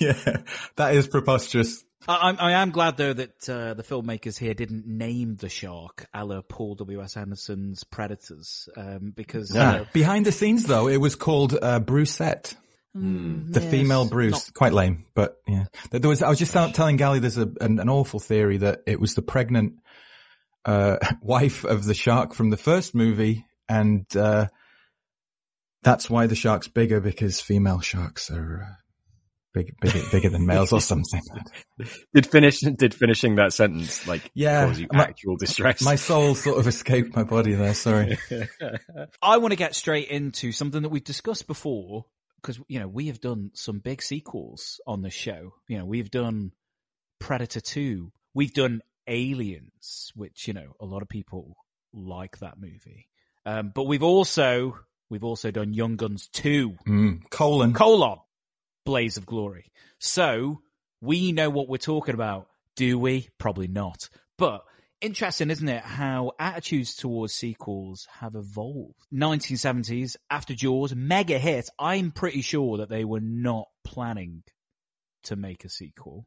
yeah, 0.00 0.36
that 0.76 0.94
is 0.94 1.06
preposterous. 1.08 1.84
I, 2.06 2.28
I'm, 2.28 2.36
I 2.38 2.52
am 2.52 2.70
glad 2.70 2.96
though 2.98 3.12
that 3.14 3.48
uh, 3.48 3.74
the 3.74 3.82
filmmakers 3.82 4.38
here 4.38 4.52
didn't 4.54 4.86
name 4.86 5.36
the 5.36 5.48
shark, 5.48 6.06
a 6.12 6.24
la 6.24 6.42
Paul 6.42 6.74
W. 6.76 7.02
S. 7.02 7.16
Anderson's 7.16 7.82
Predators, 7.84 8.68
um, 8.76 9.12
because 9.16 9.50
you 9.50 9.56
know, 9.56 9.86
Behind 9.92 10.26
the 10.26 10.32
scenes, 10.32 10.64
though, 10.66 10.88
it 10.88 10.98
was 10.98 11.16
called 11.16 11.56
uh, 11.60 11.80
Brucette. 11.80 12.54
mm, 12.94 13.52
The 13.52 13.60
yes, 13.62 13.70
female 13.70 14.06
Bruce, 14.06 14.32
not- 14.32 14.54
quite 14.54 14.72
lame, 14.74 15.06
but 15.14 15.38
yeah. 15.48 15.64
There 15.90 16.00
there 16.00 16.08
was. 16.10 16.22
I 16.22 16.28
was 16.28 16.38
just 16.38 16.54
out 16.54 16.74
telling 16.74 16.96
Gally 16.96 17.20
there's 17.20 17.38
a, 17.38 17.50
an, 17.60 17.78
an 17.78 17.88
awful 17.88 18.20
theory 18.20 18.58
that 18.58 18.80
it 18.86 19.00
was 19.00 19.14
the 19.14 19.22
pregnant 19.22 19.74
uh, 20.66 20.96
wife 21.22 21.64
of 21.64 21.84
the 21.84 21.94
shark 21.94 22.34
from 22.34 22.50
the 22.50 22.56
first 22.58 22.94
movie, 22.94 23.46
and 23.66 24.04
uh, 24.14 24.48
that's 25.84 26.10
why 26.10 26.26
the 26.26 26.34
shark's 26.34 26.68
bigger 26.68 27.00
because 27.00 27.40
female 27.40 27.80
sharks 27.80 28.30
are 28.30 28.62
uh, 28.62 28.74
big, 29.52 29.74
bigger, 29.80 30.02
bigger 30.10 30.30
than 30.30 30.46
males 30.46 30.72
or 30.72 30.80
something. 30.80 31.22
did 32.14 32.26
finish 32.26 32.60
did 32.60 32.94
finishing 32.94 33.36
that 33.36 33.52
sentence 33.52 34.06
like 34.06 34.30
Yeah, 34.34 34.66
cause 34.66 34.80
you 34.80 34.88
my- 34.92 35.04
actual 35.04 35.36
distress? 35.36 35.82
My 35.82 35.94
soul 35.96 36.34
sort 36.34 36.58
of 36.58 36.66
escaped 36.66 37.14
my 37.14 37.22
body 37.24 37.54
there. 37.54 37.74
Sorry. 37.74 38.18
I 39.22 39.36
want 39.38 39.52
to 39.52 39.56
get 39.56 39.74
straight 39.74 40.08
into 40.08 40.52
something 40.52 40.82
that 40.82 40.88
we've 40.88 41.04
discussed 41.04 41.46
before 41.46 42.06
because 42.42 42.58
you 42.68 42.80
know 42.80 42.88
we 42.88 43.06
have 43.06 43.20
done 43.20 43.50
some 43.54 43.78
big 43.78 44.02
sequels 44.02 44.80
on 44.86 45.02
the 45.02 45.10
show. 45.10 45.54
You 45.68 45.78
know 45.78 45.86
we've 45.86 46.10
done 46.10 46.52
Predator 47.20 47.60
Two, 47.60 48.12
we've 48.34 48.52
done 48.54 48.82
Aliens, 49.06 50.12
which 50.14 50.48
you 50.48 50.54
know 50.54 50.74
a 50.80 50.84
lot 50.84 51.02
of 51.02 51.08
people 51.08 51.56
like 51.92 52.38
that 52.38 52.58
movie. 52.58 53.08
Um, 53.46 53.72
but 53.74 53.84
we've 53.84 54.02
also 54.02 54.78
we've 55.14 55.24
also 55.24 55.50
done 55.52 55.72
Young 55.72 55.94
Guns 55.96 56.28
Two, 56.32 56.76
Mm, 56.88 57.30
colon. 57.30 57.72
colon 57.72 58.18
Blaze 58.84 59.16
of 59.16 59.24
Glory. 59.26 59.70
So 60.00 60.60
we 61.00 61.30
know 61.32 61.48
what 61.50 61.68
we're 61.68 61.76
talking 61.78 62.14
about, 62.14 62.48
do 62.76 62.98
we? 62.98 63.28
Probably 63.38 63.68
not. 63.68 64.08
But 64.36 64.64
interesting, 65.00 65.50
isn't 65.50 65.68
it, 65.68 65.84
how 65.84 66.32
attitudes 66.40 66.96
towards 66.96 67.32
sequels 67.32 68.08
have 68.18 68.34
evolved. 68.34 68.98
1970s, 69.14 70.16
after 70.28 70.54
Jaws, 70.54 70.94
mega 70.94 71.38
hit. 71.38 71.68
I'm 71.78 72.10
pretty 72.10 72.42
sure 72.42 72.78
that 72.78 72.88
they 72.88 73.04
were 73.04 73.20
not 73.20 73.66
planning 73.84 74.42
to 75.24 75.36
make 75.36 75.64
a 75.64 75.68
sequel. 75.68 76.26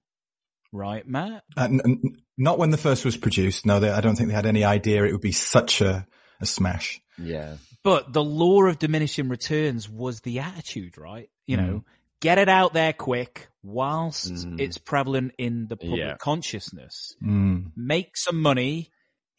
Right, 0.72 1.08
Matt? 1.08 1.44
Uh, 1.56 1.64
n- 1.66 1.82
n- 1.86 2.02
not 2.38 2.58
when 2.60 2.70
the 2.72 2.78
first 2.78 3.04
was 3.06 3.18
produced. 3.18 3.66
No, 3.66 3.80
they, 3.80 3.90
I 3.90 4.02
don't 4.02 4.16
think 4.16 4.30
they 4.30 4.36
had 4.36 4.46
any 4.46 4.64
idea 4.64 5.04
it 5.06 5.12
would 5.12 5.22
be 5.22 5.32
such 5.32 5.82
a, 5.82 6.08
a 6.40 6.46
smash. 6.46 7.02
yeah. 7.18 7.58
But 7.84 8.12
the 8.14 8.24
law 8.24 8.64
of 8.64 8.80
diminishing 8.80 9.30
returns 9.30 9.90
was 9.90 10.22
the 10.22 10.40
attitude, 10.40 10.98
right? 10.98 11.30
You 11.46 11.58
know, 11.58 11.84
get 12.20 12.38
it 12.38 12.50
out 12.50 12.74
there 12.74 12.94
quick 12.94 13.48
whilst 13.64 14.32
Mm. 14.34 14.60
it's 14.60 14.78
prevalent 14.78 15.34
in 15.38 15.68
the 15.68 15.78
public 15.78 16.00
Yeah. 16.00 16.18
consciousness. 16.18 17.16
Mm. 17.24 17.72
Make 17.76 18.18
some 18.18 18.42
money, 18.42 18.92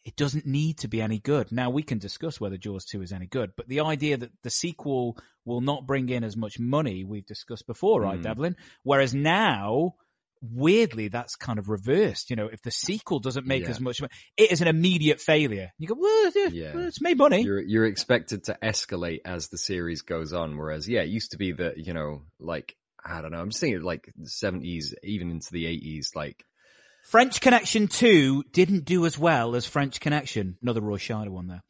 it 0.05 0.15
doesn't 0.15 0.45
need 0.47 0.79
to 0.79 0.87
be 0.87 1.01
any 1.01 1.19
good. 1.19 1.51
Now 1.51 1.69
we 1.69 1.83
can 1.83 1.99
discuss 1.99 2.39
whether 2.39 2.57
Jaws 2.57 2.85
2 2.85 3.01
is 3.01 3.11
any 3.11 3.27
good, 3.27 3.51
but 3.55 3.67
the 3.67 3.81
idea 3.81 4.17
that 4.17 4.31
the 4.43 4.49
sequel 4.49 5.17
will 5.45 5.61
not 5.61 5.85
bring 5.85 6.09
in 6.09 6.23
as 6.23 6.37
much 6.37 6.57
money 6.59 7.03
we've 7.03 7.25
discussed 7.25 7.67
before, 7.67 8.01
right, 8.01 8.19
Mm. 8.19 8.23
Devlin? 8.23 8.55
Whereas 8.83 9.13
now, 9.13 9.95
weirdly, 10.41 11.07
that's 11.07 11.35
kind 11.35 11.59
of 11.59 11.69
reversed. 11.69 12.29
You 12.29 12.35
know, 12.35 12.47
if 12.47 12.61
the 12.61 12.71
sequel 12.71 13.19
doesn't 13.19 13.45
make 13.45 13.63
Yeah. 13.63 13.69
as 13.69 13.79
much 13.79 14.01
money, 14.01 14.11
it 14.37 14.51
is 14.51 14.61
an 14.61 14.67
immediate 14.67 15.19
failure. 15.21 15.71
You 15.77 15.87
go, 15.87 15.95
well, 15.97 16.31
yeah, 16.35 16.47
Yeah. 16.51 16.73
well, 16.75 16.87
it's 16.87 17.01
made 17.01 17.17
money. 17.17 17.41
You're 17.43 17.61
you're 17.61 17.85
expected 17.85 18.45
to 18.45 18.57
escalate 18.63 19.19
as 19.25 19.47
the 19.49 19.57
series 19.57 20.01
goes 20.01 20.33
on, 20.33 20.57
whereas 20.57 20.87
yeah, 20.87 21.01
it 21.01 21.09
used 21.09 21.31
to 21.31 21.37
be 21.37 21.51
that 21.53 21.77
you 21.77 21.93
know, 21.93 22.23
like 22.39 22.75
I 23.03 23.21
don't 23.21 23.31
know, 23.31 23.39
I'm 23.39 23.49
just 23.49 23.61
thinking 23.61 23.81
like 23.81 24.11
the 24.17 24.29
seventies, 24.29 24.93
even 25.03 25.29
into 25.31 25.51
the 25.51 25.65
eighties, 25.65 26.11
like 26.15 26.43
French 27.05 27.39
Connection 27.41 27.87
2 27.87 28.43
didn't 28.51 28.83
do 28.85 29.05
as 29.05 29.17
well 29.17 29.55
as 29.55 29.65
French 29.65 29.99
Connection. 30.01 30.57
Another 30.61 30.81
Roy 30.81 30.97
Scheider 30.97 31.29
one 31.29 31.47
there. 31.47 31.63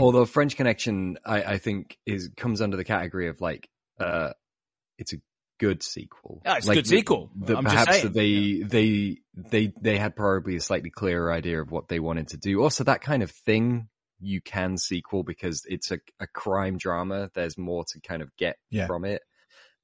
although 0.00 0.24
French 0.24 0.56
Connection, 0.56 1.18
I, 1.26 1.42
I 1.42 1.58
think 1.58 1.98
is 2.06 2.30
comes 2.36 2.60
under 2.62 2.76
the 2.76 2.84
category 2.84 3.28
of 3.28 3.40
like 3.40 3.68
uh, 3.98 4.30
it's 4.96 5.12
a 5.12 5.16
good 5.58 5.82
sequel. 5.82 6.42
Yeah, 6.44 6.56
it's 6.56 6.66
a 6.66 6.68
Like, 6.68 6.76
good 6.76 6.86
sequel. 6.86 7.30
The, 7.36 7.56
I'm 7.56 7.64
just 7.64 7.74
perhaps 7.74 7.92
saying. 8.00 8.04
that 8.04 8.14
they 8.14 8.62
they 8.64 9.18
they 9.34 9.72
they 9.80 9.98
had 9.98 10.16
probably 10.16 10.56
a 10.56 10.60
slightly 10.60 10.90
clearer 10.90 11.32
idea 11.32 11.60
of 11.60 11.70
what 11.70 11.88
they 11.88 12.00
wanted 12.00 12.28
to 12.28 12.36
do. 12.36 12.62
Also, 12.62 12.84
that 12.84 13.00
kind 13.00 13.22
of 13.22 13.30
thing 13.30 13.88
you 14.20 14.40
can 14.40 14.76
sequel 14.76 15.22
because 15.22 15.62
it's 15.66 15.90
a, 15.92 15.98
a 16.20 16.26
crime 16.26 16.76
drama. 16.78 17.30
There's 17.34 17.56
more 17.58 17.84
to 17.92 18.00
kind 18.00 18.22
of 18.22 18.34
get 18.36 18.56
Yeah. 18.70 18.86
from 18.86 19.04
it. 19.04 19.22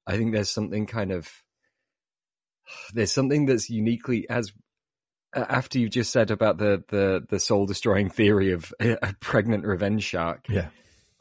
I 0.07 0.17
think 0.17 0.33
there's 0.33 0.51
something 0.51 0.85
kind 0.85 1.11
of 1.11 1.29
there's 2.93 3.11
something 3.11 3.45
that's 3.45 3.69
uniquely 3.69 4.27
as 4.29 4.51
uh, 5.35 5.45
after 5.47 5.79
you've 5.79 5.91
just 5.91 6.11
said 6.11 6.31
about 6.31 6.57
the 6.57 6.83
the 6.89 7.25
the 7.29 7.39
soul 7.39 7.65
destroying 7.65 8.09
theory 8.09 8.51
of 8.53 8.73
a, 8.79 8.91
a 9.09 9.13
pregnant 9.19 9.65
revenge 9.65 10.03
shark 10.03 10.45
Yeah. 10.49 10.69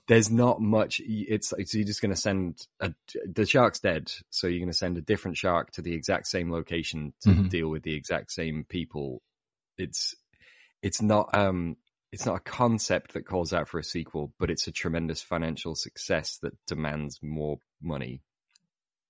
There's 0.06 0.30
not 0.30 0.60
much 0.60 1.00
it's 1.04 1.48
so 1.48 1.56
you're 1.72 1.86
just 1.86 2.02
going 2.02 2.14
to 2.14 2.20
send 2.20 2.66
a, 2.80 2.92
the 3.26 3.46
shark's 3.46 3.80
dead 3.80 4.12
so 4.30 4.46
you're 4.46 4.58
going 4.60 4.70
to 4.70 4.76
send 4.76 4.98
a 4.98 5.02
different 5.02 5.36
shark 5.36 5.70
to 5.72 5.82
the 5.82 5.94
exact 5.94 6.26
same 6.26 6.50
location 6.50 7.12
to 7.22 7.30
Mhm. 7.30 7.48
deal 7.50 7.68
with 7.68 7.82
the 7.82 7.94
exact 7.94 8.30
same 8.32 8.64
people 8.68 9.22
it's 9.78 10.14
it's 10.82 11.00
not 11.00 11.34
um 11.34 11.76
it's 12.12 12.26
not 12.26 12.36
a 12.36 12.40
concept 12.40 13.14
that 13.14 13.26
calls 13.26 13.52
out 13.52 13.68
for 13.68 13.78
a 13.78 13.84
sequel 13.84 14.32
but 14.38 14.50
it's 14.50 14.66
a 14.66 14.72
tremendous 14.72 15.22
financial 15.22 15.74
success 15.74 16.38
that 16.42 16.52
demands 16.66 17.18
more 17.22 17.58
money 17.82 18.20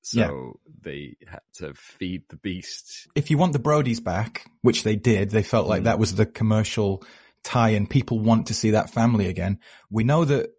so 0.03 0.19
Yeah. 0.19 0.71
they 0.83 1.17
had 1.27 1.41
to 1.55 1.75
feed 1.75 2.23
the 2.29 2.37
beast 2.37 3.09
if 3.15 3.31
you 3.31 3.39
want 3.39 3.53
the 3.53 3.59
Brodies 3.59 4.03
back, 4.03 4.47
which 4.61 4.83
they 4.83 4.97
did, 4.97 5.31
they 5.31 5.43
felt 5.43 5.67
like 5.67 5.83
Mm. 5.83 5.85
that 5.85 5.99
was 5.99 6.15
the 6.15 6.27
commercial 6.27 7.03
tie 7.43 7.71
and 7.71 7.89
people 7.89 8.19
want 8.21 8.49
to 8.49 8.55
see 8.55 8.71
that 8.71 8.91
family 8.91 9.29
again. 9.29 9.61
We 9.91 10.05
know 10.05 10.25
that 10.25 10.51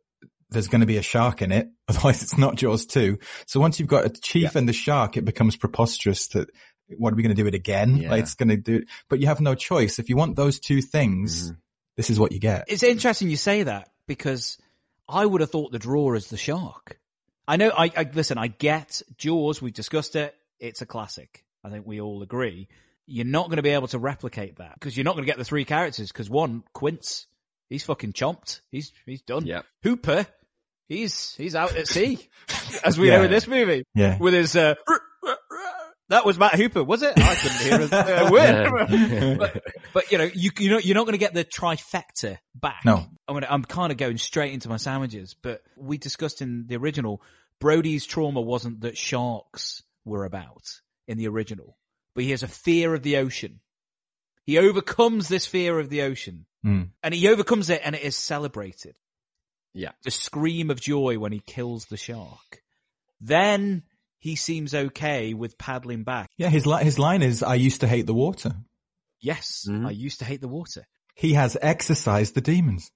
there's 0.49 0.67
going 0.67 0.81
to 0.81 0.87
be 0.87 0.97
a 0.97 1.01
shark 1.01 1.41
in 1.41 1.51
it. 1.51 1.69
Otherwise 1.87 2.21
it's 2.23 2.37
not 2.37 2.55
Jaws 2.55 2.85
2. 2.85 3.17
So 3.47 3.59
once 3.59 3.79
you've 3.79 3.89
got 3.89 4.05
a 4.05 4.09
chief 4.09 4.55
and 4.55 4.67
the 4.69 4.73
shark, 4.73 5.17
it 5.17 5.25
becomes 5.25 5.55
preposterous 5.55 6.27
that 6.29 6.49
what 6.97 7.13
are 7.13 7.15
we 7.15 7.23
going 7.23 7.35
to 7.35 7.41
do 7.41 7.47
it 7.47 7.55
again? 7.55 7.97
Yeah. 7.97 8.11
Like 8.11 8.23
it's 8.23 8.35
going 8.35 8.49
to 8.49 8.57
do 8.57 8.75
it, 8.77 8.83
but 9.09 9.19
you 9.19 9.27
have 9.27 9.41
no 9.41 9.55
choice. 9.55 9.97
If 9.99 10.09
you 10.09 10.15
want 10.17 10.35
those 10.35 10.59
two 10.59 10.81
things, 10.81 11.51
Mhm. 11.51 11.57
this 11.97 12.09
is 12.09 12.19
what 12.19 12.31
you 12.31 12.39
get. 12.39 12.65
It's 12.67 12.83
interesting 12.83 13.29
you 13.29 13.37
say 13.37 13.63
that 13.63 13.89
because 14.07 14.57
I 15.09 15.25
would 15.25 15.41
have 15.41 15.49
thought 15.51 15.71
the 15.71 15.79
draw 15.79 16.13
is 16.13 16.27
the 16.27 16.37
shark. 16.37 16.99
I 17.47 17.57
know, 17.57 17.71
I, 17.75 17.91
I 17.95 18.09
listen, 18.13 18.37
I 18.37 18.47
get 18.47 19.01
Jaws, 19.17 19.61
we've 19.61 19.73
discussed 19.73 20.15
it, 20.15 20.35
it's 20.59 20.81
a 20.81 20.85
classic. 20.85 21.43
I 21.63 21.69
think 21.69 21.85
we 21.87 22.01
all 22.01 22.21
agree. 22.21 22.67
You're 23.07 23.25
not 23.25 23.47
going 23.47 23.57
to 23.57 23.63
be 23.63 23.69
able 23.69 23.87
to 23.89 23.99
replicate 23.99 24.57
that 24.57 24.73
because 24.79 24.95
you're 24.97 25.03
not 25.03 25.13
going 25.13 25.25
to 25.25 25.29
get 25.31 25.37
the 25.37 25.43
three 25.45 25.65
characters 25.65 26.11
because 26.11 26.29
one, 26.29 26.63
Quint, 26.73 27.25
he's 27.69 27.83
fucking 27.83 28.13
chomped. 28.13 28.61
He's, 28.71 28.91
he's 29.05 29.21
done. 29.21 29.45
yeah 29.45 29.61
Hooper, 29.83 30.25
he's, 30.87 31.33
he's 31.35 31.55
out 31.55 31.75
at 31.75 31.87
sea, 31.87 32.27
as 32.83 32.97
we 32.99 33.09
know 33.09 33.23
in 33.23 33.31
this 33.31 33.47
movie 33.47 33.83
Yeah. 33.95 34.17
with 34.19 34.33
his, 34.33 34.55
uh, 34.55 34.75
that 36.09 36.23
was 36.25 36.37
Matt 36.37 36.53
Hooper, 36.55 36.83
was 36.83 37.01
it? 37.01 37.13
I 37.17 37.35
couldn't 37.35 37.89
hear 37.89 37.97
a, 37.99 38.25
a 38.27 38.31
word. 39.31 39.37
but, 39.39 39.63
but 39.91 40.11
you 40.11 40.19
know, 40.19 40.29
you 40.35 40.51
you 40.59 40.69
know, 40.69 40.77
you're 40.77 40.93
not 40.93 41.05
going 41.05 41.13
to 41.13 41.17
get 41.17 41.33
the 41.33 41.43
trifecta 41.43 42.37
back. 42.53 42.81
No. 42.85 43.07
I'm 43.27 43.33
gonna, 43.35 43.47
I'm 43.49 43.63
kind 43.65 43.91
of 43.91 43.97
going 43.97 44.19
straight 44.19 44.53
into 44.53 44.69
my 44.69 44.77
sandwiches. 44.77 45.33
But 45.41 45.63
we 45.75 45.97
discussed 45.97 46.43
in 46.43 46.67
the 46.67 46.75
original, 46.77 47.23
Brody's 47.59 48.05
trauma 48.05 48.39
wasn't 48.39 48.81
that 48.81 48.97
sharks 48.99 49.81
were 50.05 50.25
about 50.25 50.63
in 51.07 51.17
the 51.17 51.27
original, 51.27 51.75
but 52.13 52.23
he 52.23 52.29
has 52.31 52.43
a 52.43 52.47
fear 52.47 52.93
of 52.93 53.01
the 53.01 53.17
ocean. 53.17 53.59
He 54.45 54.59
overcomes 54.59 55.27
this 55.27 55.47
fear 55.47 55.79
of 55.79 55.89
the 55.89 56.03
ocean, 56.03 56.45
Mm. 56.65 56.89
and 57.03 57.13
he 57.13 57.27
overcomes 57.27 57.69
it, 57.69 57.81
and 57.85 57.95
it 57.95 58.01
is 58.01 58.15
celebrated. 58.17 58.95
yeah 59.73 59.91
The 60.03 60.11
scream 60.11 60.71
of 60.71 60.81
joy 60.81 61.19
when 61.19 61.31
he 61.31 61.39
kills 61.45 61.85
the 61.85 61.97
shark. 61.97 62.63
Then 63.21 63.83
he 64.17 64.35
seems 64.35 64.73
okay 64.73 65.33
with 65.33 65.57
paddling 65.57 66.03
back. 66.03 66.29
Yeah. 66.37 66.49
His, 66.49 66.65
li- 66.65 66.83
his 66.83 66.97
line 66.97 67.21
is, 67.21 67.43
I 67.43 67.55
used 67.55 67.81
to 67.81 67.87
hate 67.87 68.07
the 68.07 68.13
water. 68.13 68.55
Yes, 69.21 69.65
Mhm. 69.69 69.85
I 69.87 69.91
used 69.91 70.19
to 70.19 70.25
hate 70.25 70.41
the 70.41 70.47
water. 70.47 70.85
He 71.15 71.33
has 71.33 71.55
exorcised 71.61 72.33
the 72.35 72.41
demons. 72.41 72.89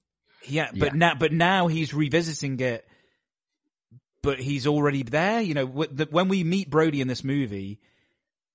Yeah, 0.47 0.69
but 0.71 0.89
Yeah. 0.93 0.97
now, 0.97 1.15
but 1.15 1.31
now 1.31 1.67
he's 1.67 1.93
revisiting 1.93 2.59
it. 2.59 2.85
But 4.21 4.39
he's 4.39 4.67
already 4.67 5.03
there. 5.03 5.41
You 5.41 5.53
know, 5.53 5.65
when 5.65 6.27
we 6.27 6.43
meet 6.43 6.69
Brody 6.69 6.99
in 7.01 7.07
this 7.07 7.23
movie, 7.23 7.79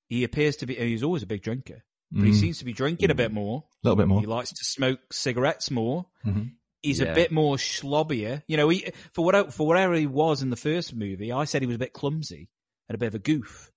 he 0.09 0.24
appears 0.24 0.57
to 0.57 0.66
be. 0.66 0.74
He's 0.74 1.03
always 1.03 1.22
a 1.22 1.27
big 1.27 1.42
drinker, 1.42 1.83
but 2.12 2.24
he 2.24 2.30
Mm. 2.32 2.40
seems 2.40 2.58
to 2.58 2.64
be 2.64 2.72
drinking 2.72 3.10
a 3.10 3.14
bit 3.14 3.32
more. 3.32 3.64
A 3.82 3.88
little 3.88 3.96
bit 3.96 4.08
more. 4.08 4.20
He 4.20 4.26
likes 4.26 4.50
to 4.50 4.64
smoke 4.64 5.00
cigarettes 5.12 5.70
more. 5.70 6.06
Mhm. 6.24 6.52
He's 6.82 7.00
Yeah. 7.00 7.06
a 7.12 7.14
bit 7.14 7.32
more 7.32 7.56
slobbier. 7.56 8.42
You 8.46 8.56
know, 8.56 8.68
he, 8.68 8.90
for 9.12 9.24
what 9.24 9.52
for 9.54 9.66
whatever 9.66 9.94
he 9.94 10.06
was 10.06 10.42
in 10.42 10.50
the 10.50 10.56
first 10.56 10.94
movie, 10.94 11.32
I 11.32 11.44
said 11.44 11.62
he 11.62 11.66
was 11.66 11.76
a 11.76 11.78
bit 11.78 11.92
clumsy 11.92 12.50
and 12.88 12.94
a 12.94 12.98
bit 12.98 13.06
of 13.06 13.14
a 13.14 13.18
goof, 13.18 13.70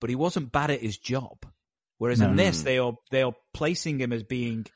but 0.00 0.08
he 0.10 0.16
wasn't 0.16 0.50
bad 0.52 0.70
at 0.70 0.80
his 0.80 0.96
job. 0.98 1.38
Whereas 1.98 2.20
in 2.20 2.36
this, 2.36 2.62
they 2.62 2.78
are 2.78 2.94
they 3.10 3.22
are 3.22 3.34
placing 3.52 4.00
him 4.00 4.12
as 4.12 4.22
being 4.22 4.66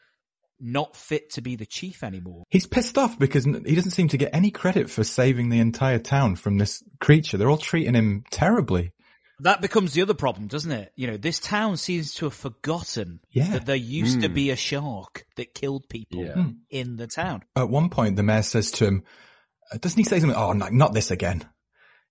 not 0.64 0.96
fit 0.96 1.30
to 1.30 1.40
be 1.40 1.56
the 1.56 1.66
chief 1.66 2.02
anymore. 2.04 2.44
He's 2.50 2.66
pissed 2.66 2.96
off 2.98 3.18
because 3.18 3.44
he 3.44 3.74
doesn't 3.74 3.90
seem 3.92 4.08
to 4.08 4.16
get 4.18 4.34
any 4.34 4.50
credit 4.50 4.88
for 4.90 5.02
saving 5.02 5.48
the 5.48 5.58
entire 5.58 5.98
town 5.98 6.36
from 6.36 6.58
this 6.58 6.82
creature. 7.00 7.36
They're 7.36 7.50
all 7.50 7.56
treating 7.58 7.94
him 7.94 8.22
terribly. 8.30 8.92
That 9.40 9.60
becomes 9.60 9.92
the 9.94 10.02
other 10.02 10.14
problem, 10.14 10.46
doesn't 10.46 10.70
it? 10.70 10.92
You 10.94 11.08
know, 11.08 11.16
this 11.16 11.40
town 11.40 11.76
seems 11.76 12.14
to 12.14 12.26
have 12.26 12.34
forgotten 12.34 13.20
Yeah. 13.32 13.50
that 13.52 13.66
there 13.66 13.74
used 13.76 14.20
to 14.22 14.28
Mm. 14.28 14.34
be 14.34 14.50
a 14.50 14.56
shark 14.56 15.24
that 15.36 15.54
killed 15.54 15.88
people 15.88 16.24
Yeah. 16.24 16.34
Mm. 16.34 16.56
in 16.70 16.96
the 16.96 17.06
town. 17.08 17.42
At 17.56 17.68
one 17.68 17.88
point, 17.88 18.16
the 18.16 18.22
mayor 18.22 18.42
says 18.42 18.70
to 18.72 18.86
him, 18.86 19.02
uh, 19.72 19.78
doesn't 19.78 19.98
he 19.98 20.04
say 20.04 20.20
something? 20.20 20.36
Oh, 20.38 20.52
no, 20.52 20.68
not 20.68 20.92
this 20.94 21.10
again. 21.10 21.44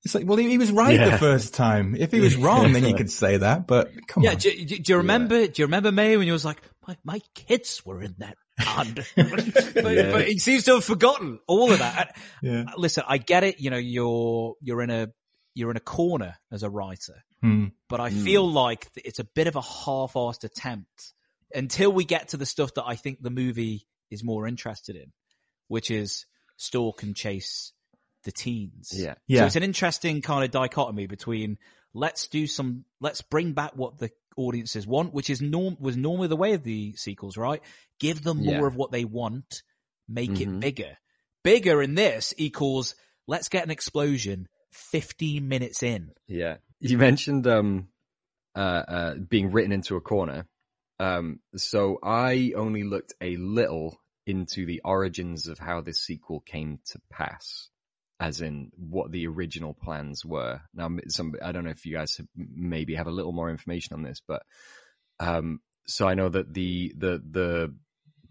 It's 0.03 0.15
like, 0.15 0.25
well, 0.25 0.37
he, 0.37 0.49
he 0.49 0.57
was 0.57 0.71
right 0.71 0.95
Yeah. 0.99 1.11
the 1.11 1.17
first 1.19 1.53
time. 1.53 1.95
If 1.95 2.11
he 2.11 2.19
was 2.19 2.35
wrong, 2.35 2.73
then 2.73 2.83
you 2.85 2.95
could 2.95 3.11
say 3.23 3.37
that, 3.37 3.67
but 3.67 3.91
come 4.07 4.23
yeah, 4.23 4.31
on. 4.31 4.37
do, 4.37 4.65
do- 4.65 4.79
do 4.79 4.91
you 4.93 4.97
remember? 4.97 5.45
Do 5.47 5.61
you 5.61 5.65
remember 5.67 5.91
May 5.91 6.17
when 6.17 6.25
you 6.27 6.33
was 6.33 6.43
like, 6.43 6.61
my, 6.87 6.97
my 7.03 7.21
kids 7.35 7.85
were 7.85 8.01
in 8.01 8.15
that 8.17 8.35
pond? 8.59 8.95
but, 9.15 9.45
Yeah. 9.93 10.11
but 10.11 10.27
he 10.27 10.39
seems 10.39 10.63
to 10.63 10.73
have 10.75 10.83
forgotten 10.83 11.39
all 11.47 11.71
of 11.71 11.79
that. 11.79 12.17
yeah. 12.41 12.65
Listen, 12.77 13.03
I 13.07 13.19
get 13.19 13.43
it. 13.43 13.59
You 13.61 13.69
know, 13.69 13.77
you're 13.77 14.55
you're 14.59 14.81
in 14.81 14.89
a 14.89 15.09
you're 15.53 15.71
in 15.71 15.77
a 15.77 15.81
corner 15.81 16.37
as 16.51 16.63
a 16.63 16.69
writer, 16.69 17.23
Hmm. 17.41 17.67
but 17.89 17.99
I 17.99 18.09
Mm. 18.09 18.23
feel 18.23 18.51
like 18.51 18.89
it's 19.03 19.19
a 19.19 19.23
bit 19.23 19.47
of 19.47 19.55
a 19.55 19.61
half-assed 19.61 20.43
attempt 20.43 21.13
until 21.53 21.91
we 21.91 22.05
get 22.05 22.29
to 22.29 22.37
the 22.37 22.45
stuff 22.45 22.73
that 22.75 22.85
I 22.85 22.95
think 22.95 23.21
the 23.21 23.29
movie 23.29 23.87
is 24.09 24.23
more 24.23 24.47
interested 24.47 24.95
in, 24.95 25.11
which 25.67 25.91
is 25.91 26.25
stalk 26.57 27.03
and 27.03 27.15
chase 27.15 27.73
the 28.23 28.31
teens. 28.31 28.89
yeah 28.93 29.15
yeah. 29.27 29.39
So 29.39 29.41
Yeah. 29.41 29.45
it's 29.47 29.55
an 29.55 29.63
interesting 29.63 30.21
kind 30.21 30.43
of 30.45 30.51
dichotomy 30.51 31.07
between 31.07 31.57
let's 31.93 32.27
do 32.27 32.45
some, 32.47 32.85
let's 33.01 33.21
bring 33.21 33.53
back 33.53 33.75
what 33.75 33.97
the 33.97 34.11
audiences 34.37 34.85
want, 34.87 35.13
which 35.13 35.29
is 35.29 35.41
norm, 35.41 35.75
was 35.79 35.97
normally 35.97 36.27
the 36.29 36.37
way 36.37 36.53
of 36.53 36.63
the 36.63 36.95
sequels, 36.95 37.35
right? 37.35 37.61
Give 37.99 38.21
them 38.21 38.37
more 38.37 38.61
Yeah. 38.61 38.67
of 38.67 38.75
what 38.75 38.91
they 38.91 39.03
want, 39.05 39.63
make 40.07 40.39
it 40.39 40.47
Mhm. 40.47 40.59
bigger. 40.61 40.97
Bigger 41.43 41.81
in 41.81 41.95
this 41.95 42.33
equals 42.37 42.95
let's 43.27 43.49
get 43.49 43.63
an 43.63 43.71
explosion 43.71 44.47
15 44.71 45.47
minutes 45.47 45.83
in. 45.83 46.11
Yeah. 46.27 46.57
You 46.79 46.97
mentioned 46.97 47.47
um 47.47 47.87
uh, 48.55 48.59
uh 48.59 49.13
being 49.15 49.51
written 49.51 49.71
into 49.71 49.95
a 49.95 50.01
corner. 50.01 50.45
Um 50.99 51.39
so 51.55 51.99
I 52.03 52.53
only 52.55 52.83
looked 52.83 53.13
a 53.21 53.37
little 53.37 53.99
into 54.25 54.65
the 54.65 54.81
origins 54.83 55.47
of 55.47 55.59
how 55.59 55.81
this 55.81 55.99
sequel 55.99 56.41
came 56.41 56.79
to 56.85 56.99
pass 57.11 57.69
as 58.19 58.39
in 58.39 58.71
what 58.77 59.11
the 59.11 59.25
original 59.27 59.73
plans 59.73 60.23
were. 60.23 60.61
Now 60.73 60.89
some 61.07 61.33
I 61.43 61.51
don't 61.51 61.63
know 61.63 61.71
if 61.71 61.85
you 61.85 61.93
guys 61.95 62.17
have, 62.17 62.27
maybe 62.35 62.95
have 62.95 63.07
a 63.07 63.11
little 63.11 63.33
more 63.33 63.49
information 63.49 63.93
on 63.93 64.03
this 64.03 64.21
but 64.27 64.43
um 65.19 65.59
so 65.87 66.07
I 66.07 66.13
know 66.13 66.29
that 66.29 66.53
the 66.53 66.93
the 66.97 67.21
the 67.29 67.75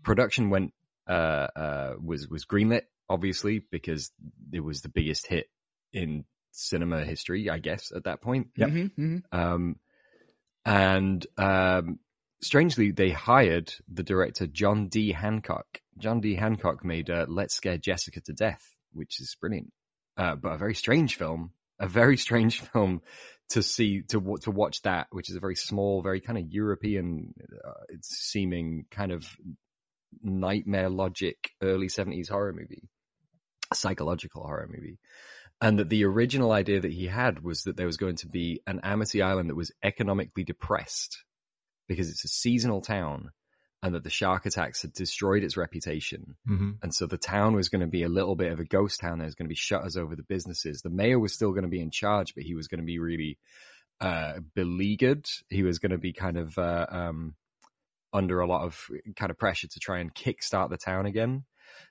production 0.03 0.51
went 0.51 0.73
uh 1.09 1.49
uh 1.57 1.95
was 2.03 2.29
was 2.29 2.47
greenlit 2.47 2.83
obviously 3.09 3.59
because 3.71 4.13
it 4.53 4.61
was 4.61 4.81
the 4.81 4.89
biggest 4.89 5.27
hit 5.27 5.49
in 5.93 6.25
cinema 6.53 7.05
history, 7.05 7.49
I 7.51 7.59
guess, 7.59 7.93
at 7.95 8.05
that 8.05 8.21
point. 8.21 8.49
Yep. 8.57 8.69
Mhm, 8.69 8.91
mhm. 8.99 9.23
Um, 9.33 9.77
and 10.65 11.27
um, 11.39 11.99
strangely, 12.43 12.91
they 12.91 13.11
hired 13.11 13.73
the 13.89 14.03
director 14.03 14.47
John 14.47 14.89
D. 14.89 15.13
Hancock. 15.13 15.67
John 15.99 16.21
D. 16.21 16.35
Hancock 16.35 16.85
made 16.85 17.11
uh, 17.11 17.27
Let's 17.29 17.55
Scare 17.55 17.79
Jessica 17.79 18.21
to 18.23 18.33
Death, 18.33 18.63
which 18.93 19.21
is 19.21 19.37
brilliant, 19.41 19.73
uh, 20.17 20.37
but 20.37 20.53
a 20.53 20.59
very 20.59 20.75
strange 20.75 21.17
film. 21.17 21.53
A 21.79 21.89
very 21.89 22.19
strange 22.19 22.61
film 22.73 23.01
to 23.51 23.63
see 23.63 24.03
to 24.09 24.37
to 24.43 24.51
watch 24.51 24.83
that, 24.83 25.07
which 25.11 25.31
is 25.31 25.37
a 25.37 25.41
very 25.41 25.57
small, 25.57 26.03
very 26.03 26.21
kind 26.21 26.39
of 26.39 26.45
European 26.49 27.33
uh, 27.67 27.95
seeming 28.03 28.85
kind 28.91 29.13
of 29.13 29.27
nightmare 30.23 30.91
logic 30.91 31.51
early 31.63 31.89
seventies 31.89 32.29
horror 32.29 32.53
movie, 32.53 32.89
psychological 33.73 34.43
horror 34.43 34.69
movie. 34.71 34.99
And 35.61 35.79
that 35.79 35.91
the 35.91 36.05
original 36.05 36.53
idea 36.53 36.81
that 36.81 36.93
he 36.93 37.07
had 37.07 37.43
was 37.43 37.65
that 37.65 37.77
there 37.77 37.87
was 37.87 37.99
going 37.99 38.17
to 38.17 38.29
be 38.29 38.63
an 38.67 38.81
Amity 38.83 39.21
Island 39.21 39.51
that 39.51 39.57
was 39.57 39.73
economically 39.83 40.45
depressed 40.45 41.23
because 41.87 42.09
it's 42.09 42.25
a 42.25 42.29
seasonal 42.29 42.81
town 42.81 43.31
and 43.83 43.95
that 43.95 44.05
the 44.05 44.11
shark 44.11 44.47
attacks 44.47 44.83
had 44.83 44.93
destroyed 44.93 45.43
its 45.43 45.57
reputation. 45.57 46.37
Mm-hmm. 46.49 46.71
And 46.83 46.95
so 46.95 47.07
the 47.07 47.19
town 47.19 47.55
was 47.55 47.69
going 47.69 47.81
to 47.81 47.87
be 47.87 48.03
a 48.03 48.09
little 48.09 48.37
bit 48.37 48.53
of 48.53 48.61
a 48.61 48.65
ghost 48.65 49.01
town. 49.01 49.19
There 49.19 49.27
was 49.27 49.35
going 49.35 49.47
to 49.47 49.51
be 49.51 49.55
shutters 49.55 49.97
over 49.97 50.17
the 50.17 50.23
businesses. 50.23 50.83
The 50.83 50.91
mayor 50.91 51.19
was 51.19 51.35
still 51.35 51.53
going 51.53 51.65
to 51.65 51.69
be 51.69 51.81
in 51.81 51.91
charge, 51.91 52.35
but 52.35 52.45
he 52.45 52.55
was 52.55 52.69
going 52.69 52.81
to 52.81 52.87
be 52.87 52.99
really 52.99 53.39
uh, 54.01 54.35
beleaguered. 54.55 55.27
He 55.49 55.63
was 55.63 55.79
going 55.79 55.93
to 55.93 55.99
be 55.99 56.13
kind 56.13 56.37
of 56.37 56.57
uh, 56.59 56.87
um, 56.91 57.35
under 58.13 58.41
a 58.41 58.47
lot 58.47 58.65
of 58.65 58.79
kind 59.17 59.31
of 59.31 59.39
pressure 59.39 59.69
to 59.69 59.81
try 59.81 60.01
and 60.01 60.15
kickstart 60.15 60.71
the 60.71 60.77
town 60.77 61.07
again. 61.07 61.45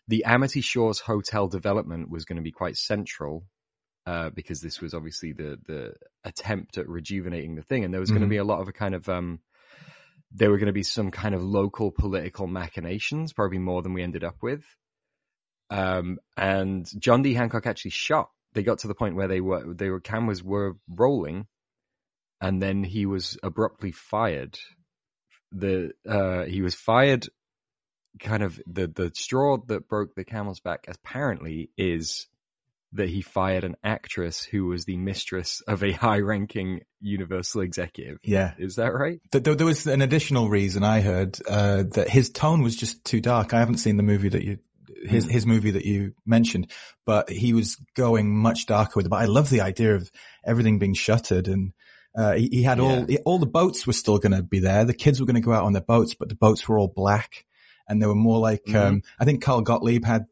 The 0.08 0.25
Amity 0.25 0.62
Shores 0.62 0.99
Hotel 0.99 1.47
development 1.47 2.10
was 2.10 2.25
going 2.25 2.38
to 2.38 2.43
be 2.43 2.51
quite 2.51 2.77
central 2.77 3.45
uh, 4.09 4.31
because 4.31 4.59
this 4.59 4.81
was 4.81 4.95
obviously 4.95 5.33
the 5.33 5.59
the 5.67 5.93
attempt 6.23 6.79
at 6.79 6.89
rejuvenating 6.89 7.53
the 7.53 7.61
thing, 7.61 7.83
and 7.83 7.93
there 7.93 8.01
was 8.01 8.09
going 8.09 8.23
to 8.23 8.27
be 8.27 8.37
a 8.37 8.43
lot 8.43 8.59
of 8.59 8.67
a 8.67 8.71
kind 8.71 8.95
of 8.95 9.07
um, 9.07 9.39
there 10.31 10.49
were 10.49 10.57
going 10.57 10.65
to 10.65 10.73
be 10.73 10.81
some 10.81 11.11
kind 11.11 11.35
of 11.35 11.43
local 11.43 11.91
political 11.91 12.47
machinations, 12.47 13.33
probably 13.33 13.59
more 13.59 13.83
than 13.83 13.93
we 13.93 14.01
ended 14.01 14.23
up 14.23 14.37
with. 14.41 14.63
Um, 15.69 16.17
and 16.35 16.89
John 16.99 17.21
D. 17.21 17.35
Hancock 17.35 17.67
actually 17.67 17.91
shot. 17.91 18.29
They 18.53 18.63
got 18.63 18.79
to 18.79 18.87
the 18.87 18.95
point 18.95 19.15
where 19.15 19.27
they 19.27 19.41
were 19.41 19.75
they 19.75 19.91
were 19.91 19.99
cameras 19.99 20.43
were 20.43 20.75
rolling, 20.89 21.45
and 22.41 22.59
then 22.59 22.83
he 22.83 23.05
was 23.05 23.37
abruptly 23.43 23.91
fired. 23.91 24.57
The 25.51 25.91
uh, 26.07 26.45
he 26.45 26.63
was 26.63 26.73
fired. 26.73 27.27
Kind 28.19 28.41
of 28.41 28.59
the 28.65 28.87
the 28.87 29.11
straw 29.13 29.57
that 29.67 29.87
broke 29.87 30.15
the 30.15 30.25
camel's 30.25 30.61
back 30.61 30.85
apparently 30.87 31.69
is 31.77 32.25
that 32.93 33.10
he 33.10 33.21
fired 33.21 33.63
an 33.63 33.75
actress 33.84 34.43
who 34.43 34.65
was 34.65 34.86
the 34.86 34.97
mistress 34.97 35.62
of 35.67 35.84
a 35.84 35.91
high 36.06 36.19
ranking 36.19 36.82
Universal 37.02 37.62
executive. 37.62 38.17
Yeah. 38.23 38.54
Is 38.58 38.75
that 38.75 38.93
right? 38.93 39.21
There, 39.32 39.56
there 39.56 39.65
was 39.65 39.88
an 39.88 40.02
additional 40.02 40.49
reason 40.49 40.84
I 40.84 41.02
heard 41.02 41.38
uh, 41.47 41.84
that 41.91 42.10
his 42.10 42.30
tone 42.30 42.62
was 42.62 42.75
just 42.75 43.04
too 43.06 43.21
dark. 43.21 43.54
I 43.54 43.60
haven't 43.60 43.78
seen 43.78 43.97
the 43.97 44.04
movie 44.04 44.30
that 44.30 44.43
you 44.43 44.60
his 45.06 45.25
his 45.30 45.45
movie 45.45 45.71
that 45.71 45.86
you 45.86 46.13
mentioned, 46.25 46.71
but 47.06 47.30
he 47.30 47.54
was 47.54 47.78
going 47.95 48.36
much 48.36 48.65
darker 48.65 48.93
with 48.97 49.06
it. 49.06 49.10
But 49.10 49.21
I 49.21 49.25
love 49.25 49.49
the 49.49 49.62
idea 49.62 49.95
of 49.95 50.12
everything 50.45 50.80
being 50.80 50.93
shuttered 50.93 51.47
and. 51.47 51.73
Uh, 52.17 52.34
he, 52.34 52.49
he 52.52 52.63
had 52.63 52.80
all 52.80 53.06
all 53.23 53.38
the 53.38 53.45
boats 53.45 53.86
were 53.86 53.93
still 53.93 54.17
going 54.17 54.32
to 54.32 54.41
be 54.41 54.60
there. 54.60 54.84
The 54.84 54.95
kids 54.95 55.19
were 55.19 55.28
going 55.28 55.36
to 55.36 55.41
go 55.41 55.54
out 55.54 55.63
on 55.63 55.73
their 55.73 55.82
boats, 55.84 56.15
but 56.15 56.28
the 56.28 56.36
boats 56.36 56.67
were 56.67 56.80
all 56.80 56.91
black, 56.93 57.45
and 57.88 58.02
they 58.02 58.08
were 58.08 58.15
more 58.15 58.39
like. 58.39 58.65
Mhm. 58.65 58.75
Um, 58.75 59.02
I 59.19 59.25
think 59.25 59.43
Carl 59.43 59.62
Gottlieb 59.62 60.04
had 60.04 60.25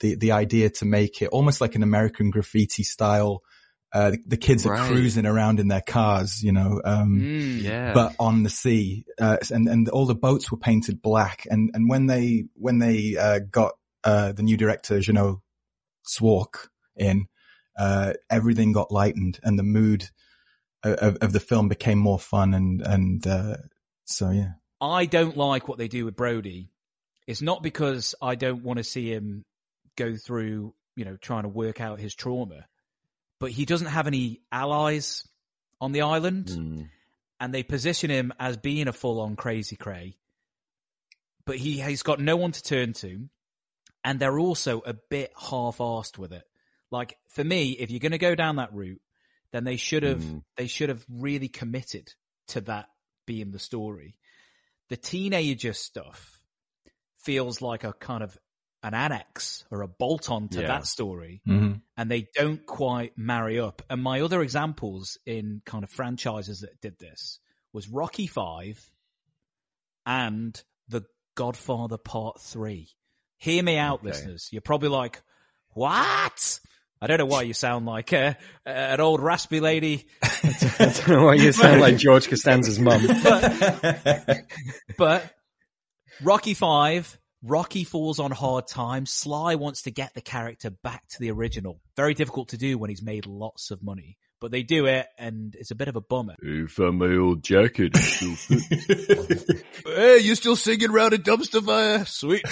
the 0.00 0.16
the 0.16 0.32
idea 0.32 0.70
to 0.70 0.84
make 0.84 1.22
it 1.22 1.28
almost 1.28 1.60
like 1.60 1.74
an 1.74 1.82
American 1.82 2.30
graffiti 2.30 2.82
style. 2.82 3.42
Uh, 3.92 4.10
the, 4.10 4.18
the 4.26 4.36
kids 4.36 4.66
are 4.66 4.76
cruising 4.88 5.24
around 5.24 5.60
in 5.60 5.68
their 5.68 5.80
cars, 5.80 6.42
you 6.42 6.50
know. 6.50 6.80
Um, 6.84 7.20
Mm. 7.20 7.62
Yeah. 7.62 7.92
but 7.94 8.16
on 8.18 8.42
the 8.42 8.50
sea, 8.50 9.04
uh, 9.20 9.36
and 9.50 9.68
and 9.68 9.88
all 9.88 10.06
the 10.06 10.16
boats 10.16 10.50
were 10.50 10.58
painted 10.58 11.00
black. 11.00 11.46
And 11.48 11.70
and 11.74 11.88
when 11.88 12.06
they 12.06 12.46
when 12.54 12.80
they 12.80 13.16
uh, 13.16 13.38
got 13.38 13.74
uh, 14.02 14.32
the 14.32 14.42
new 14.42 14.56
director, 14.56 14.98
you 14.98 15.12
know, 15.12 15.42
Szwarc 16.08 16.68
in, 16.96 17.26
uh, 17.78 18.14
everything 18.28 18.72
got 18.72 18.90
lightened, 18.90 19.38
and 19.44 19.56
the 19.56 19.62
mood 19.62 20.08
of, 20.82 21.16
of 21.16 21.32
the 21.32 21.40
film 21.40 21.68
became 21.68 21.98
more 21.98 22.18
fun. 22.18 22.52
And 22.52 22.82
and 22.82 23.26
uh, 23.26 23.56
so 24.06 24.30
yeah, 24.30 24.54
I 24.80 25.06
don't 25.06 25.36
like 25.36 25.68
what 25.68 25.78
they 25.78 25.88
do 25.88 26.04
with 26.04 26.16
Brody. 26.16 26.68
It's 27.26 27.42
not 27.42 27.62
because 27.62 28.14
I 28.20 28.34
don't 28.34 28.62
want 28.64 28.78
to 28.78 28.84
see 28.84 29.10
him 29.10 29.44
go 29.96 30.16
through, 30.16 30.74
you 30.96 31.04
know, 31.04 31.16
trying 31.16 31.42
to 31.42 31.48
work 31.48 31.80
out 31.80 32.00
his 32.00 32.14
trauma, 32.14 32.66
but 33.38 33.50
he 33.50 33.64
doesn't 33.64 33.88
have 33.88 34.06
any 34.06 34.40
allies 34.52 35.26
on 35.80 35.92
the 35.92 36.02
island, 36.02 36.46
Mm. 36.46 36.88
and 37.40 37.52
they 37.54 37.62
position 37.62 38.10
him 38.10 38.32
as 38.38 38.56
being 38.56 38.88
a 38.88 38.92
full-on 38.92 39.36
crazy 39.36 39.76
cray. 39.76 40.16
But 41.44 41.58
he 41.58 41.80
he's 41.82 42.02
got 42.02 42.20
no 42.20 42.36
one 42.36 42.52
to 42.52 42.62
turn 42.62 42.92
to, 42.94 43.28
and 44.02 44.18
they're 44.18 44.38
also 44.38 44.80
a 44.80 44.94
bit 44.94 45.32
half-assed 45.38 46.16
with 46.16 46.32
it. 46.32 46.44
Like 46.90 47.18
for 47.28 47.44
me, 47.44 47.72
if 47.72 47.90
you're 47.90 48.00
going 48.00 48.12
to 48.12 48.18
go 48.18 48.34
down 48.34 48.56
that 48.56 48.72
route, 48.72 49.02
then 49.50 49.64
they 49.64 49.76
should 49.76 50.02
have 50.04 50.20
Mm. 50.22 50.44
they 50.56 50.66
should 50.66 50.88
have 50.88 51.04
really 51.08 51.48
committed 51.48 52.14
to 52.48 52.60
that 52.62 52.88
being 53.26 53.50
the 53.50 53.58
story. 53.58 54.16
The 54.88 54.96
teenager 54.96 55.72
stuff 55.72 56.38
feels 57.16 57.60
like 57.62 57.84
a 57.84 57.92
kind 57.92 58.22
of 58.22 58.38
an 58.84 58.94
annex 58.94 59.64
or 59.70 59.82
a 59.82 59.88
bolt 59.88 60.30
on 60.30 60.48
to 60.50 60.60
Yeah. 60.60 60.68
that 60.68 60.86
story, 60.86 61.40
Mhm. 61.48 61.80
and 61.96 62.10
they 62.10 62.28
don't 62.34 62.64
quite 62.66 63.16
marry 63.18 63.58
up. 63.58 63.82
And 63.90 64.00
my 64.02 64.20
other 64.20 64.42
examples 64.42 65.18
in 65.26 65.62
kind 65.66 65.82
of 65.82 65.90
franchises 65.90 66.60
that 66.60 66.80
did 66.80 66.98
this 67.00 67.40
was 67.72 67.88
Rocky 67.88 68.26
Five 68.28 68.92
and 70.06 70.62
The 70.88 71.02
Godfather 71.34 71.96
Part 71.98 72.40
Three. 72.40 72.90
Hear 73.38 73.62
me 73.62 73.78
out, 73.78 74.00
Okay. 74.00 74.08
listeners. 74.08 74.48
You're 74.52 74.60
probably 74.62 74.90
like, 74.90 75.22
"What?" 75.70 76.60
I 77.00 77.06
don't 77.06 77.18
know 77.18 77.26
why 77.26 77.42
you 77.42 77.52
sound 77.54 77.86
like 77.86 78.12
uh, 78.12 78.34
an 78.64 79.00
old 79.00 79.20
raspy 79.20 79.60
lady 79.60 80.06
I 80.22 80.78
don't 80.78 81.08
know 81.08 81.24
why 81.26 81.34
you 81.34 81.52
sound 81.52 81.80
like 81.80 81.96
George 81.98 82.28
Costanza's 82.28 82.78
mum. 82.78 83.02
but 84.98 85.34
Rocky 86.22 86.54
Five, 86.54 87.18
Rocky 87.46 87.84
falls 87.84 88.18
on 88.18 88.30
hard 88.30 88.66
times. 88.66 89.10
Sly 89.10 89.56
wants 89.56 89.82
to 89.82 89.90
get 89.90 90.14
the 90.14 90.22
character 90.22 90.70
back 90.70 91.06
to 91.10 91.20
the 91.20 91.30
original. 91.30 91.78
Very 91.94 92.14
difficult 92.14 92.48
to 92.48 92.56
do 92.56 92.78
when 92.78 92.88
he's 92.88 93.02
made 93.02 93.26
lots 93.26 93.70
of 93.70 93.82
money, 93.82 94.16
but 94.40 94.50
they 94.50 94.62
do 94.62 94.86
it, 94.86 95.06
and 95.18 95.54
it's 95.54 95.70
a 95.70 95.74
bit 95.74 95.88
of 95.88 95.96
a 95.96 96.00
bummer. 96.00 96.36
Who 96.40 96.66
found 96.68 96.98
my 96.98 97.14
old 97.14 97.42
jacket? 97.42 97.96
Hey, 99.86 100.18
you 100.18 100.34
still 100.34 100.56
singing 100.56 100.90
around 100.90 101.12
a 101.12 101.18
dumpster 101.18 101.62
fire? 101.62 102.04
Sweet. 102.06 102.42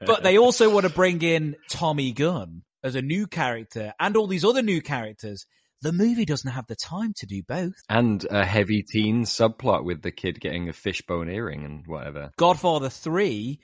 but 0.06 0.24
they 0.24 0.36
also 0.36 0.68
want 0.68 0.86
to 0.86 0.92
bring 0.92 1.22
in 1.22 1.56
Tommy 1.70 2.12
Gunn 2.12 2.62
as 2.82 2.96
a 2.96 3.02
new 3.02 3.28
character 3.28 3.94
and 4.00 4.16
all 4.16 4.26
these 4.26 4.44
other 4.44 4.60
new 4.60 4.82
characters. 4.82 5.46
The 5.82 5.92
movie 5.92 6.26
doesn't 6.26 6.50
have 6.50 6.66
the 6.66 6.76
time 6.76 7.14
to 7.16 7.26
do 7.26 7.42
both. 7.42 7.72
and 7.88 8.26
a 8.30 8.44
heavy 8.44 8.82
teen 8.82 9.24
subplot 9.24 9.84
with 9.84 10.02
the 10.02 10.10
kid 10.10 10.38
getting 10.38 10.68
a 10.68 10.74
fishbone 10.74 11.30
earring 11.30 11.64
and 11.64 11.86
whatever. 11.86 12.30
Godfather 12.36 12.90
3, 12.90 13.58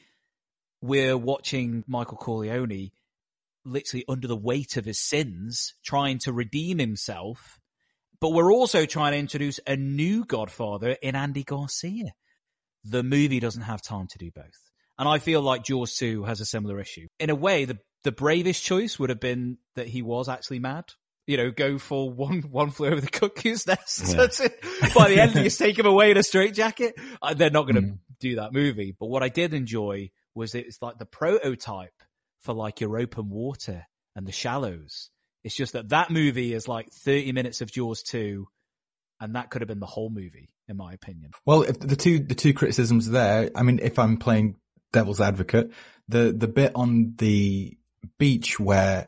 we're 0.81 1.19
watching 1.19 1.85
Michael 1.87 2.17
Corleone 2.17 2.91
literally 3.67 4.05
under 4.09 4.29
the 4.29 4.37
weight 4.37 4.77
of 4.77 4.85
his 4.85 4.99
sins, 4.99 5.75
trying 5.85 6.19
to 6.21 6.33
redeem 6.33 6.79
himself. 6.79 7.59
But 8.21 8.31
we're 8.31 8.53
also 8.53 8.87
trying 8.87 9.13
to 9.13 9.19
introduce 9.19 9.61
a 9.67 9.77
new 9.77 10.25
Godfather 10.25 10.97
in 11.03 11.15
Andy 11.17 11.45
Garcia. 11.45 12.15
The 12.85 13.03
movie 13.03 13.41
doesn't 13.41 13.63
have 13.63 13.83
time 13.83 14.07
to 14.07 14.19
do 14.19 14.31
both. 14.31 14.71
And 14.99 15.07
I 15.07 15.19
feel 15.19 15.43
like 15.43 15.65
Jaws 15.65 15.97
2 15.97 16.25
has 16.25 16.41
a 16.41 16.47
similar 16.47 16.81
issue. 16.81 17.09
In 17.19 17.29
a 17.29 17.35
way, 17.35 17.67
the, 17.67 17.79
the 18.05 18.13
bravest 18.13 18.65
choice 18.65 18.99
would 18.99 19.11
have 19.11 19.21
been 19.21 19.59
that 19.75 19.89
he 19.89 20.01
was 20.01 20.31
actually 20.31 20.61
mad. 20.61 20.85
You 21.27 21.37
know, 21.37 21.51
go 21.51 21.79
for 21.79 22.11
one, 22.11 22.41
one 22.51 22.71
flew 22.71 22.89
over 22.89 23.01
the 23.01 23.09
cuckoo's 23.09 23.67
nest. 23.67 24.15
Yeah. 24.17 24.49
By 24.95 25.09
the 25.09 25.21
end, 25.21 25.35
you 25.35 25.43
just 25.45 25.59
take 25.59 25.79
him 25.79 25.87
away 25.87 26.11
in 26.13 26.17
a 26.17 26.23
straitjacket. 26.23 26.95
Uh, 27.21 27.35
They're 27.35 27.51
not 27.51 27.63
going 27.65 27.75
to 27.77 27.81
Mm. 27.83 27.99
do 28.21 28.37
that 28.37 28.53
movie. 28.53 28.95
But 28.99 29.07
what 29.07 29.23
I 29.23 29.29
did 29.29 29.53
enjoy 29.55 30.11
was 30.35 30.55
it's 30.55 30.81
like 30.81 30.99
the 30.99 31.07
prototype 31.07 31.93
for 32.41 32.53
like 32.55 32.81
your 32.81 32.99
open 32.99 33.29
water 33.29 33.85
and 34.15 34.27
the 34.27 34.33
shallows. 34.33 35.11
It's 35.45 35.55
just 35.57 35.73
that 35.75 35.89
that 35.91 36.11
movie 36.11 36.53
is 36.55 36.67
like 36.69 36.91
30 36.93 37.33
minutes 37.33 37.61
of 37.61 37.71
Jaws 37.71 38.03
2 38.05 38.47
and 39.21 39.35
that 39.35 39.51
could 39.51 39.63
have 39.63 39.69
been 39.69 39.81
the 39.81 39.87
whole 39.87 40.11
movie 40.11 40.51
in 40.69 40.77
my 40.77 40.93
opinion. 40.93 41.31
Well, 41.45 41.63
if 41.63 41.79
the 41.79 41.97
two 41.97 42.19
the 42.19 42.35
two 42.35 42.53
criticisms 42.53 43.09
there. 43.09 43.51
I 43.55 43.63
mean, 43.63 43.79
if 43.83 43.99
I'm 43.99 44.17
playing 44.17 44.57
devil's 44.93 45.21
advocate, 45.21 45.71
the 46.09 46.33
the 46.37 46.49
bit 46.49 46.73
on 46.75 47.15
the 47.19 47.77
beach 48.19 48.59
where 48.61 49.07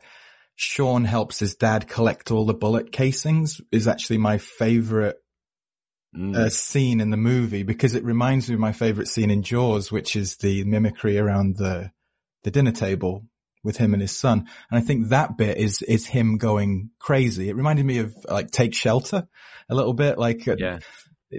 Sean 0.61 1.05
helps 1.05 1.39
his 1.39 1.55
dad 1.55 1.87
collect 1.87 2.31
all 2.31 2.45
the 2.45 2.53
bullet 2.53 2.91
casings 2.91 3.61
is 3.71 3.87
actually 3.87 4.17
my 4.17 4.37
favorite 4.37 5.15
Mm. 6.15 6.35
uh, 6.35 6.49
scene 6.49 7.01
in 7.01 7.11
the 7.11 7.17
movie 7.17 7.61
because 7.61 7.93
it 7.93 8.03
reminds 8.03 8.49
me 8.49 8.55
of 8.55 8.59
my 8.59 8.71
favorite 8.71 9.07
scene 9.07 9.29
in 9.29 9.43
Jaws, 9.43 9.91
which 9.91 10.15
is 10.15 10.37
the 10.37 10.63
mimicry 10.63 11.19
around 11.19 11.55
the 11.57 11.91
the 12.43 12.49
dinner 12.49 12.71
table 12.71 13.25
with 13.63 13.77
him 13.77 13.93
and 13.93 14.01
his 14.01 14.17
son. 14.17 14.47
And 14.71 14.81
I 14.81 14.81
think 14.81 15.09
that 15.09 15.37
bit 15.37 15.57
is 15.57 15.83
is 15.83 16.07
him 16.07 16.39
going 16.39 16.89
crazy. 16.97 17.47
It 17.49 17.55
reminded 17.55 17.85
me 17.85 17.99
of 17.99 18.11
like 18.27 18.49
Take 18.49 18.73
Shelter 18.73 19.27
a 19.69 19.75
little 19.75 19.93
bit, 19.93 20.17
like 20.17 20.47
uh, 20.47 20.55
yeah. 20.57 20.79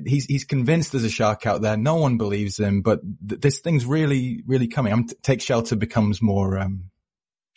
he's 0.07 0.27
he's 0.27 0.45
convinced 0.45 0.93
there's 0.93 1.03
a 1.03 1.11
shark 1.11 1.49
out 1.49 1.63
there. 1.63 1.77
No 1.77 1.97
one 1.97 2.17
believes 2.17 2.57
him, 2.57 2.83
but 2.83 3.01
th- 3.29 3.41
this 3.41 3.59
thing's 3.59 3.85
really 3.85 4.45
really 4.47 4.69
coming. 4.69 4.93
I'm, 4.93 5.09
Take 5.23 5.43
Shelter 5.43 5.75
becomes 5.75 6.23
more 6.23 6.57
um, 6.59 6.90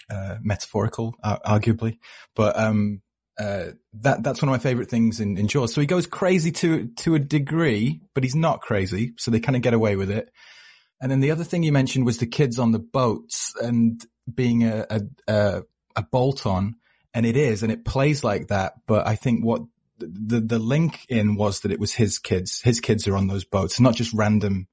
uh, 0.10 0.38
metaphorical, 0.42 1.16
uh, 1.24 1.38
arguably, 1.46 1.98
but 2.36 2.58
um, 2.58 3.02
uh, 3.40 3.72
that 3.94 4.24
that's 4.24 4.42
one 4.42 4.50
of 4.50 4.54
my 4.54 4.60
favorite 4.60 4.90
things 4.90 5.20
in, 5.20 5.38
in 5.38 5.48
Jaws. 5.48 5.74
So 5.74 5.82
he 5.82 5.88
goes 5.88 6.08
crazy 6.08 6.52
to 6.52 6.88
to 6.98 7.16
a 7.16 7.20
degree, 7.20 8.02
but 8.14 8.24
he's 8.24 8.36
not 8.36 8.62
crazy, 8.62 9.14
so 9.18 9.32
they 9.32 9.40
kind 9.40 9.56
of 9.56 9.62
get 9.62 9.74
away 9.74 9.96
with 9.96 10.12
it. 10.12 10.32
And 11.02 11.12
then 11.12 11.20
the 11.20 11.32
other 11.32 11.44
thing 11.44 11.64
you 11.64 11.72
mentioned 11.72 12.06
was 12.06 12.20
the 12.20 12.28
kids 12.28 12.60
on 12.60 12.72
the 12.72 12.80
boats 12.80 13.54
and 13.62 14.04
being 14.34 14.64
a 14.64 14.86
a, 14.90 15.02
a, 15.28 15.62
a 15.96 16.04
bolt 16.04 16.46
on, 16.46 16.76
and 17.14 17.26
it 17.26 17.36
is, 17.36 17.64
and 17.64 17.72
it 17.72 17.86
plays 17.86 18.24
like 18.24 18.48
that. 18.48 18.74
But 18.88 19.08
I 19.08 19.16
think 19.16 19.44
what 19.44 19.64
the 19.98 20.40
the 20.40 20.60
link 20.60 21.06
in 21.10 21.36
was 21.36 21.62
that 21.62 21.72
it 21.72 21.80
was 21.80 21.94
his 21.94 22.20
kids. 22.20 22.62
His 22.62 22.80
kids 22.80 23.08
are 23.08 23.16
on 23.16 23.28
those 23.28 23.46
boats, 23.46 23.80
not 23.80 23.96
just 23.96 24.14
random 24.14 24.68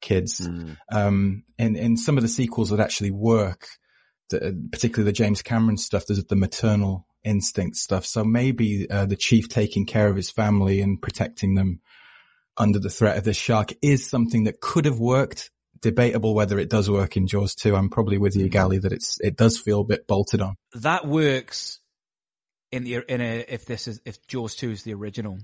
kids. 0.00 0.40
Mm. 0.40 0.76
Um, 0.90 1.44
in 1.58 1.76
in 1.76 1.96
some 1.96 2.16
of 2.16 2.22
the 2.22 2.28
sequels 2.28 2.70
that 2.70 2.80
actually 2.80 3.10
work, 3.10 3.66
the, 4.30 4.68
particularly 4.72 5.10
the 5.10 5.16
James 5.16 5.42
Cameron 5.42 5.76
stuff, 5.76 6.06
there's 6.06 6.24
the 6.24 6.36
maternal 6.36 7.06
instinct 7.24 7.76
stuff. 7.76 8.04
So 8.04 8.24
maybe 8.24 8.88
uh, 8.90 9.06
the 9.06 9.16
chief 9.16 9.48
taking 9.48 9.86
care 9.86 10.08
of 10.08 10.16
his 10.16 10.30
family 10.30 10.80
and 10.80 11.00
protecting 11.00 11.54
them 11.54 11.80
under 12.56 12.78
the 12.78 12.90
threat 12.90 13.16
of 13.16 13.24
this 13.24 13.36
shark 13.36 13.72
is 13.82 14.08
something 14.08 14.44
that 14.44 14.60
could 14.60 14.84
have 14.84 14.98
worked. 14.98 15.50
Debatable 15.80 16.34
whether 16.34 16.58
it 16.58 16.70
does 16.70 16.88
work 16.88 17.14
in 17.14 17.26
Jaws 17.26 17.54
2. 17.56 17.76
I'm 17.76 17.90
probably 17.90 18.16
with 18.16 18.36
you, 18.36 18.48
Gally, 18.48 18.78
that 18.78 18.92
it's 18.92 19.18
it 19.20 19.36
does 19.36 19.58
feel 19.58 19.80
a 19.80 19.84
bit 19.84 20.06
bolted 20.06 20.40
on. 20.40 20.56
That 20.76 21.06
works 21.06 21.78
in 22.72 22.84
the 22.84 23.02
in 23.06 23.20
a 23.20 23.44
if 23.46 23.66
this 23.66 23.86
is 23.86 24.00
if 24.06 24.26
Jaws 24.26 24.54
2 24.54 24.70
is 24.70 24.82
the 24.82 24.94
original. 24.94 25.38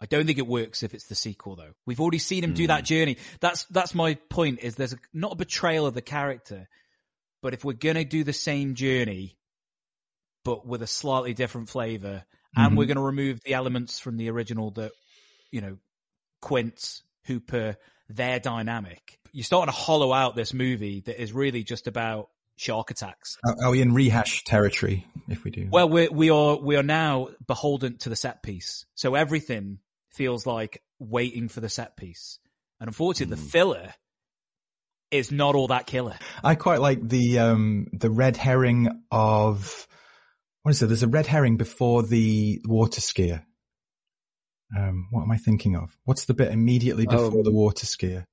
I 0.00 0.06
don't 0.06 0.26
think 0.26 0.38
it 0.38 0.46
works 0.48 0.82
if 0.82 0.92
it's 0.92 1.06
the 1.06 1.14
sequel 1.14 1.54
though. 1.54 1.70
We've 1.86 2.00
already 2.00 2.18
seen 2.18 2.42
him 2.42 2.52
do 2.52 2.66
that 2.66 2.84
journey. 2.84 3.16
That's 3.38 3.64
that's 3.66 3.94
my 3.94 4.14
point 4.14 4.58
is 4.60 4.74
there's 4.74 4.94
a, 4.94 4.98
not 5.12 5.32
a 5.32 5.36
betrayal 5.36 5.86
of 5.86 5.94
the 5.94 6.02
character, 6.02 6.68
but 7.44 7.52
if 7.52 7.62
we're 7.62 7.74
going 7.74 7.94
to 7.96 8.04
do 8.04 8.24
the 8.24 8.32
same 8.32 8.74
journey 8.74 9.36
but 10.44 10.66
with 10.66 10.82
a 10.82 10.86
slightly 10.86 11.34
different 11.34 11.68
flavor 11.68 12.24
and 12.56 12.72
Mhm. 12.72 12.76
we're 12.76 12.86
going 12.86 12.96
to 12.96 13.02
remove 13.02 13.40
the 13.44 13.54
elements 13.54 13.98
from 14.00 14.16
the 14.16 14.30
original 14.30 14.70
that 14.72 14.92
you 15.50 15.60
know 15.60 15.78
Quint, 16.40 17.02
Hooper, 17.26 17.76
their 18.08 18.38
dynamic. 18.40 19.18
You're 19.32 19.44
starting 19.44 19.72
to 19.72 19.78
hollow 19.78 20.12
out 20.12 20.36
this 20.36 20.52
movie 20.52 21.00
that 21.06 21.20
is 21.20 21.32
really 21.32 21.64
just 21.64 21.86
about 21.86 22.28
shark 22.56 22.90
attacks. 22.90 23.38
Are, 23.62 23.70
we 23.70 23.80
in 23.80 23.94
rehash 23.94 24.44
territory 24.44 25.06
if 25.28 25.42
we 25.44 25.50
do? 25.50 25.68
Well, 25.70 25.88
we 25.88 26.08
we 26.08 26.30
are 26.30 26.56
we 26.56 26.76
are 26.76 26.82
now 26.82 27.28
beholden 27.46 27.96
to 27.98 28.08
the 28.10 28.16
set 28.16 28.42
piece, 28.42 28.84
so 28.94 29.14
everything 29.14 29.80
feels 30.10 30.46
like 30.46 30.82
waiting 30.98 31.48
for 31.48 31.60
the 31.60 31.68
set 31.70 31.96
piece, 31.96 32.38
and 32.80 32.88
unfortunately, 32.88 33.36
the 33.36 33.42
filler 33.50 33.94
is 35.14 35.30
not 35.32 35.54
all 35.54 35.68
that 35.68 35.86
killer. 35.86 36.16
I 36.42 36.54
quite 36.54 36.80
like 36.80 37.06
the 37.08 37.38
um 37.38 37.86
the 37.92 38.10
red 38.10 38.36
herring 38.36 38.88
of 39.10 39.86
what 40.62 40.70
is 40.70 40.82
it? 40.82 40.86
There's 40.86 41.02
a 41.02 41.08
red 41.08 41.26
herring 41.26 41.56
before 41.56 42.02
the 42.02 42.60
water 42.64 43.00
skier. 43.00 43.44
Um, 44.76 45.08
what 45.10 45.22
am 45.22 45.30
I 45.30 45.36
thinking 45.36 45.76
of? 45.76 45.96
What's 46.04 46.24
the 46.24 46.34
bit 46.34 46.50
immediately 46.50 47.06
before 47.06 47.40
Oh. 47.40 47.42
the 47.42 47.52
water 47.52 47.86
skier? 47.86 48.24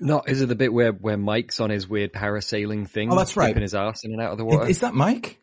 Not 0.00 0.28
is 0.28 0.40
it 0.40 0.46
the 0.46 0.54
bit 0.56 0.72
where 0.72 0.92
where 0.92 1.16
Mike's 1.16 1.60
on 1.60 1.70
his 1.70 1.86
weird 1.88 2.12
parasailing 2.12 2.88
thing? 2.88 3.12
Oh, 3.12 3.16
that's 3.16 3.36
right. 3.36 3.48
Dipping 3.48 3.62
his 3.62 3.74
ass 3.74 4.04
in 4.04 4.12
and 4.12 4.20
out 4.20 4.32
of 4.32 4.38
the 4.38 4.44
water. 4.44 4.66
is 4.68 4.80
that 4.80 4.94
Mike? 4.94 5.38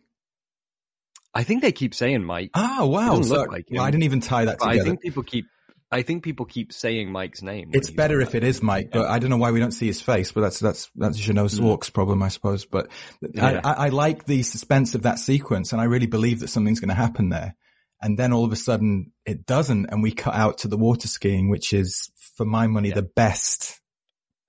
I 1.33 1.43
think 1.43 1.61
they 1.61 1.71
keep 1.71 1.93
saying 1.93 2.23
Mike. 2.23 2.49
Ah, 2.55 2.85
wow. 2.85 3.21
So- 3.21 3.43
like 3.43 3.67
well. 3.71 3.83
I 3.83 3.91
didn't 3.91 4.03
even 4.03 4.19
tie 4.21 4.45
that 4.45 4.57
But 4.59 4.67
I 4.67 4.71
together. 4.73 4.89
think 4.89 5.01
people 5.01 5.23
keep. 5.23 5.45
I 5.91 6.03
think 6.03 6.23
people 6.23 6.45
keep 6.45 6.71
saying 6.71 7.11
Mike's 7.11 7.41
name. 7.41 7.71
It's 7.73 7.89
better 7.89 8.21
if 8.21 8.35
it 8.35 8.43
is 8.43 8.61
Mike, 8.61 8.91
but 8.91 9.07
I 9.07 9.17
don't 9.17 9.31
know 9.31 9.37
why 9.37 9.51
we 9.51 9.59
don't 9.59 9.71
see 9.71 9.87
his 9.87 10.01
face. 10.01 10.31
But 10.31 10.41
that's 10.41 10.59
that's 10.59 10.91
that's 10.95 11.17
Jeannot's 11.17 11.57
Hmm. 11.57 11.63
walks 11.65 11.89
problem, 11.89 12.21
I 12.21 12.27
suppose. 12.27 12.65
But 12.65 12.89
I, 13.23 13.27
Yeah. 13.53 13.61
I, 13.63 13.73
I 13.85 13.89
like 13.89 14.25
the 14.25 14.43
suspense 14.43 14.93
of 14.95 15.01
that 15.03 15.17
sequence, 15.19 15.71
and 15.71 15.81
I 15.81 15.85
really 15.85 16.05
believe 16.07 16.41
that 16.41 16.49
something's 16.49 16.79
going 16.79 16.89
to 16.89 16.95
happen 16.95 17.29
there. 17.29 17.55
And 18.01 18.17
then 18.17 18.31
all 18.33 18.45
of 18.45 18.51
a 18.53 18.55
sudden, 18.55 19.11
it 19.25 19.45
doesn't, 19.45 19.87
and 19.87 20.01
we 20.03 20.11
cut 20.11 20.33
out 20.35 20.59
to 20.59 20.67
the 20.69 20.77
water 20.77 21.07
skiing, 21.07 21.49
which 21.49 21.73
is, 21.73 22.09
for 22.37 22.45
my 22.45 22.67
money, 22.67 22.91
the 22.91 23.01
best 23.01 23.81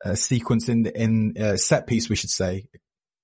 uh, 0.04 0.14
sequence 0.14 0.68
in 0.68 0.86
in 0.86 1.34
uh, 1.40 1.56
set 1.56 1.86
piece, 1.86 2.08
we 2.08 2.16
should 2.16 2.30
say. 2.30 2.66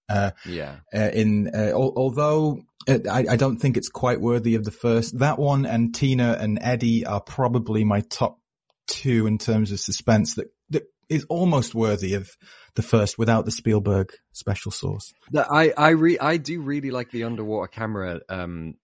Uh, 0.09 0.31
Yeah. 0.47 0.77
uh, 0.95 1.11
in 1.13 1.51
uh, 1.55 1.71
al- 1.73 1.93
although 1.97 2.63
I, 2.89 3.27
I 3.31 3.37
don't 3.37 3.57
think 3.57 3.77
it's 3.77 3.89
quite 3.89 4.21
worthy 4.21 4.55
of 4.55 4.65
the 4.65 4.71
first. 4.71 5.19
That 5.19 5.39
one 5.39 5.67
and 5.67 5.95
Tina 5.95 6.37
and 6.39 6.59
Eddie 6.61 7.05
are 7.05 7.21
probably 7.21 7.85
my 7.85 8.01
top 8.03 8.39
two 8.87 9.27
in 9.27 9.39
terms 9.39 9.73
of 9.73 9.81
suspense. 9.81 10.35
That 10.35 10.49
that 10.71 10.85
is 11.09 11.25
almost 11.29 11.75
worthy 11.75 12.15
of 12.15 12.31
the 12.75 12.83
first 12.83 13.19
without 13.19 13.45
the 13.45 13.51
Spielberg 13.51 14.13
special 14.33 14.71
sauce. 14.71 15.13
That 15.33 15.49
I 15.51 15.73
I 15.77 15.91
re 15.91 16.19
I 16.19 16.37
do 16.37 16.61
really 16.61 16.91
like 16.91 17.11
the 17.11 17.25
underwater 17.25 17.69
camera 17.69 18.21
um 18.29 18.75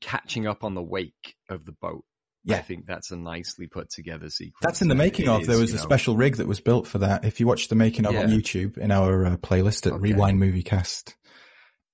catching 0.00 0.46
up 0.46 0.64
on 0.64 0.74
the 0.74 0.82
wake 0.82 1.36
of 1.48 1.64
the 1.64 1.72
boat. 1.72 2.04
Yeah. 2.44 2.56
I 2.56 2.62
think 2.62 2.86
that's 2.86 3.12
a 3.12 3.16
nicely 3.16 3.68
put 3.68 3.90
together 3.90 4.28
sequence. 4.28 4.56
That's 4.62 4.82
in 4.82 4.88
the 4.88 4.96
making 4.96 5.28
of. 5.28 5.42
is, 5.42 5.46
There 5.46 5.58
was 5.58 5.72
a 5.72 5.76
know- 5.76 5.82
special 5.82 6.16
rig 6.16 6.38
that 6.38 6.48
was 6.48 6.60
built 6.60 6.88
for 6.88 6.98
that. 6.98 7.24
If 7.24 7.38
you 7.38 7.46
watch 7.46 7.68
the 7.68 7.76
making 7.76 8.04
of 8.04 8.16
on 8.16 8.26
YouTube 8.28 8.78
in 8.78 8.90
our 8.90 9.26
uh, 9.26 9.36
playlist 9.36 9.86
at 9.86 9.92
Okay. 9.92 10.12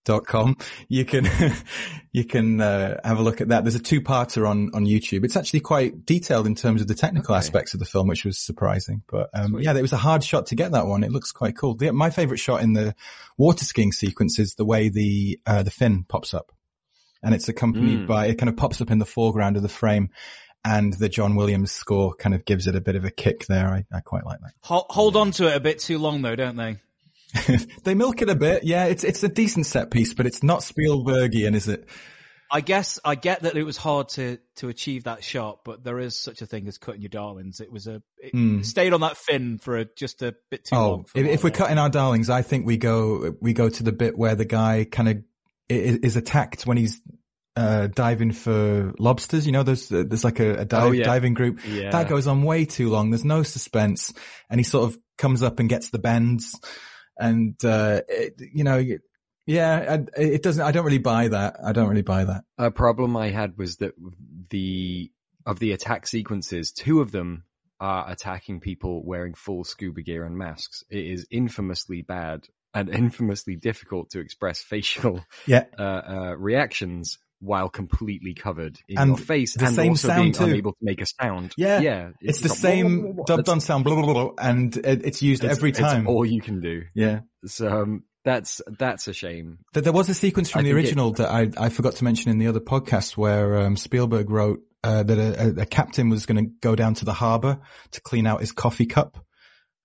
rewindmoviecast.com, 0.08 0.56
you 0.88 1.04
can, 1.04 1.28
you 2.12 2.24
can, 2.24 2.60
uh, 2.60 3.00
have 3.04 3.18
a 3.18 3.22
look 3.22 3.40
at 3.40 3.48
that. 3.48 3.64
There's 3.64 3.74
a 3.74 3.80
two-parter 3.80 4.48
on, 4.48 4.70
on 4.74 4.84
YouTube. 4.86 5.24
It's 5.24 5.36
actually 5.36 5.60
quite 5.60 6.04
detailed 6.04 6.46
in 6.46 6.54
terms 6.54 6.80
of 6.80 6.88
the 6.88 6.94
technical 6.94 7.34
Okay. 7.34 7.38
aspects 7.38 7.74
of 7.74 7.80
the 7.80 7.86
film, 7.86 8.08
which 8.08 8.24
was 8.24 8.38
surprising. 8.38 9.02
But, 9.10 9.30
um, 9.34 9.58
yeah, 9.60 9.74
it 9.76 9.82
was 9.82 9.92
a 9.92 9.96
hard 9.98 10.24
shot 10.24 10.46
to 10.46 10.54
get 10.54 10.72
that 10.72 10.86
one. 10.86 11.04
It 11.04 11.12
looks 11.12 11.32
quite 11.32 11.56
cool. 11.56 11.74
The, 11.74 11.92
my 11.92 12.10
favorite 12.10 12.38
shot 12.38 12.62
in 12.62 12.72
the 12.72 12.94
water 13.36 13.64
skiing 13.64 13.92
sequence 13.92 14.38
is 14.38 14.54
the 14.54 14.64
way 14.64 14.88
the, 14.88 15.38
uh, 15.46 15.62
the 15.62 15.70
fin 15.70 16.04
pops 16.08 16.34
up. 16.34 16.52
And 17.22 17.34
it's 17.34 17.48
accompanied 17.48 18.00
Mm. 18.02 18.06
by, 18.06 18.26
it 18.26 18.36
kind 18.38 18.48
of 18.48 18.56
pops 18.56 18.80
up 18.80 18.90
in 18.90 18.98
the 18.98 19.04
foreground 19.06 19.56
of 19.56 19.62
the 19.62 19.68
frame 19.68 20.10
and 20.64 20.92
the 20.94 21.08
John 21.08 21.34
Williams 21.36 21.72
score 21.72 22.14
kind 22.14 22.34
of 22.34 22.44
gives 22.44 22.66
it 22.66 22.76
a 22.76 22.80
bit 22.80 22.94
of 22.96 23.04
a 23.04 23.10
kick 23.10 23.46
there. 23.46 23.68
I, 23.68 23.84
I 23.96 24.00
quite 24.00 24.24
like 24.24 24.40
that. 24.40 24.52
Hold, 24.62 24.86
hold 24.90 25.16
on 25.16 25.30
to 25.32 25.48
it 25.48 25.56
a 25.56 25.60
bit 25.60 25.78
too 25.80 25.98
long 25.98 26.22
though, 26.22 26.36
don't 26.36 26.56
they? 26.56 26.76
That. 27.34 27.66
they 27.84 27.94
milk 27.94 28.22
it 28.22 28.28
a 28.30 28.34
bit. 28.34 28.64
Yeah, 28.64 28.84
it's, 28.86 29.04
it's 29.04 29.22
a 29.22 29.28
decent 29.28 29.66
set 29.66 29.90
piece, 29.90 30.14
but 30.14 30.26
it's 30.26 30.42
not 30.42 30.60
Spielbergian, 30.60 31.54
is 31.54 31.68
it? 31.68 31.88
I 32.50 32.62
guess 32.62 32.98
I 33.04 33.14
get 33.14 33.42
that 33.42 33.58
it 33.58 33.62
was 33.64 33.76
hard 33.76 34.08
to 34.10 34.38
to 34.56 34.68
achieve 34.70 35.04
that 35.04 35.22
shot, 35.22 35.58
but 35.66 35.84
there 35.84 35.98
is 35.98 36.16
such 36.18 36.40
a 36.40 36.46
thing 36.46 36.66
as 36.66 36.78
cutting 36.78 37.02
your 37.02 37.10
darlings. 37.10 37.60
It 37.60 37.70
was 37.70 37.86
a 37.86 38.02
it 38.16 38.32
Mm. 38.34 38.64
stayed 38.64 38.94
on 38.94 39.02
that 39.02 39.18
fin 39.18 39.58
for 39.58 39.76
a, 39.76 39.84
just 39.84 40.22
a 40.22 40.34
bit 40.50 40.64
too 40.64 40.74
Oh, 40.74 40.90
long. 40.90 41.04
for 41.04 41.18
if, 41.18 41.26
if 41.26 41.44
we're 41.44 41.50
cutting 41.50 41.76
our 41.76 41.90
darlings, 41.90 42.30
I 42.30 42.40
think 42.40 42.64
we 42.64 42.78
go, 42.78 43.34
we 43.42 43.52
go 43.52 43.68
to 43.68 43.82
the 43.82 43.92
bit 43.92 44.16
where 44.16 44.34
the 44.34 44.46
guy 44.46 44.86
kind 44.90 45.10
of 45.10 45.16
is 45.68 46.16
attacked 46.16 46.62
when 46.66 46.78
he's, 46.78 47.02
uh, 47.54 47.88
diving 47.88 48.32
for 48.32 48.94
lobsters. 48.98 49.44
You 49.44 49.52
know, 49.52 49.62
there's, 49.62 49.90
there's 49.90 50.24
like 50.24 50.40
a, 50.40 50.60
a 50.60 50.64
dive, 50.64 50.82
Oh, 50.84 50.92
yeah. 50.92 51.04
diving 51.04 51.34
group. 51.34 51.60
Yeah. 51.68 51.90
That 51.90 52.08
goes 52.08 52.26
on 52.26 52.44
way 52.44 52.64
too 52.64 52.88
long. 52.88 53.10
There's 53.10 53.26
no 53.26 53.42
suspense 53.42 54.14
and 54.48 54.58
he 54.58 54.64
sort 54.64 54.90
of 54.90 54.98
comes 55.18 55.42
up 55.42 55.58
and 55.60 55.68
gets 55.68 55.90
the 55.90 55.98
bends 55.98 56.58
and, 57.18 57.54
uh, 57.64 58.02
it, 58.08 58.40
you 58.52 58.64
know, 58.64 58.82
yeah, 59.46 59.96
I, 60.16 60.20
it 60.20 60.42
doesn't, 60.42 60.62
I 60.62 60.72
don't 60.72 60.84
really 60.84 60.98
buy 60.98 61.28
that. 61.28 61.56
I 61.64 61.72
don't 61.72 61.88
really 61.88 62.02
buy 62.02 62.24
that. 62.24 62.44
A 62.58 62.70
problem 62.70 63.16
I 63.16 63.30
had 63.30 63.56
was 63.56 63.76
that 63.78 63.94
the 64.50 65.10
of 65.46 65.58
the 65.58 65.72
attack 65.72 66.06
sequences, 66.06 66.72
two 66.72 67.00
of 67.00 67.10
them 67.10 67.44
are 67.80 68.10
attacking 68.10 68.60
people 68.60 69.02
wearing 69.04 69.34
full 69.34 69.64
scuba 69.64 70.02
gear 70.02 70.24
and 70.24 70.36
masks. 70.36 70.84
It 70.90 71.06
is 71.06 71.26
infamously 71.30 72.02
bad 72.02 72.46
and 72.74 72.88
infamously 72.94 73.56
difficult 73.56 74.10
to 74.10 74.20
express 74.20 74.60
facial 74.60 75.24
Yeah. 75.46 75.64
uh, 75.78 75.82
uh, 75.82 76.34
reactions 76.36 77.18
while 77.40 77.68
completely 77.68 78.34
covered 78.34 78.78
in 78.88 78.98
And 78.98 79.08
your 79.10 79.18
face 79.18 79.54
the 79.54 79.66
and 79.66 79.74
same 79.76 79.90
also 79.90 80.08
sound 80.08 80.22
being 80.22 80.32
too. 80.32 80.44
unable 80.44 80.72
to 80.72 80.78
make 80.82 81.00
a 81.00 81.06
sound. 81.06 81.52
Yeah. 81.56 81.80
yeah. 81.80 82.10
It's, 82.20 82.40
the 82.40 82.48
like, 82.48 82.58
same 82.58 83.16
dubbed 83.26 83.28
That's- 83.28 83.48
on 83.48 83.60
sound, 83.60 83.84
blah, 83.84 83.94
blah, 83.94 84.04
blah, 84.04 84.12
blah, 84.14 84.32
and 84.38 84.76
it, 84.76 85.04
it's 85.06 85.22
used 85.22 85.44
it's- 85.44 85.56
every 85.56 85.70
it's 85.70 85.78
time. 85.78 86.08
all 86.08 86.24
you 86.26 86.40
can 86.40 86.60
do. 86.60 86.82
yeah. 86.94 87.20
So 87.46 87.68
um, 87.68 88.02
that's 88.24 88.60
that's 88.78 89.06
a 89.06 89.12
shame. 89.12 89.58
That 89.74 89.84
there 89.84 89.92
was 89.92 90.08
a 90.08 90.14
sequence 90.14 90.50
from 90.50 90.60
I 90.60 90.62
the 90.62 90.68
think 90.70 90.78
it- 90.78 90.80
original 90.88 91.12
that 91.12 91.30
I, 91.30 91.50
I 91.56 91.68
forgot 91.68 91.94
to 91.96 92.04
mention 92.04 92.30
in 92.32 92.38
the 92.38 92.48
other 92.48 92.60
podcast 92.60 93.16
where 93.16 93.58
um, 93.58 93.76
Spielberg 93.76 94.28
wrote 94.30 94.60
uh, 94.82 95.04
that 95.04 95.18
a, 95.18 95.60
a, 95.60 95.62
a 95.62 95.66
captain 95.66 96.08
was 96.08 96.26
going 96.26 96.44
to 96.44 96.50
go 96.60 96.74
down 96.74 96.94
to 96.94 97.04
the 97.04 97.12
harbour 97.12 97.60
to 97.92 98.00
clean 98.00 98.26
out 98.26 98.40
his 98.40 98.50
coffee 98.52 98.86
cup. 98.86 99.16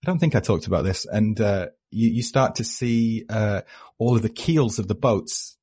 I 0.04 0.08
don't 0.08 0.18
think 0.20 0.36
I 0.36 0.40
talked 0.40 0.66
about 0.68 0.84
this, 0.84 1.06
and 1.06 1.40
uh, 1.40 1.68
you, 1.92 2.10
you 2.10 2.24
start 2.24 2.56
to 2.56 2.64
see 2.64 3.26
uh, 3.30 3.62
all 4.00 4.16
of 4.16 4.22
the 4.24 4.30
keels 4.30 4.80
of 4.80 4.88
the 4.88 4.96
boats 4.96 5.56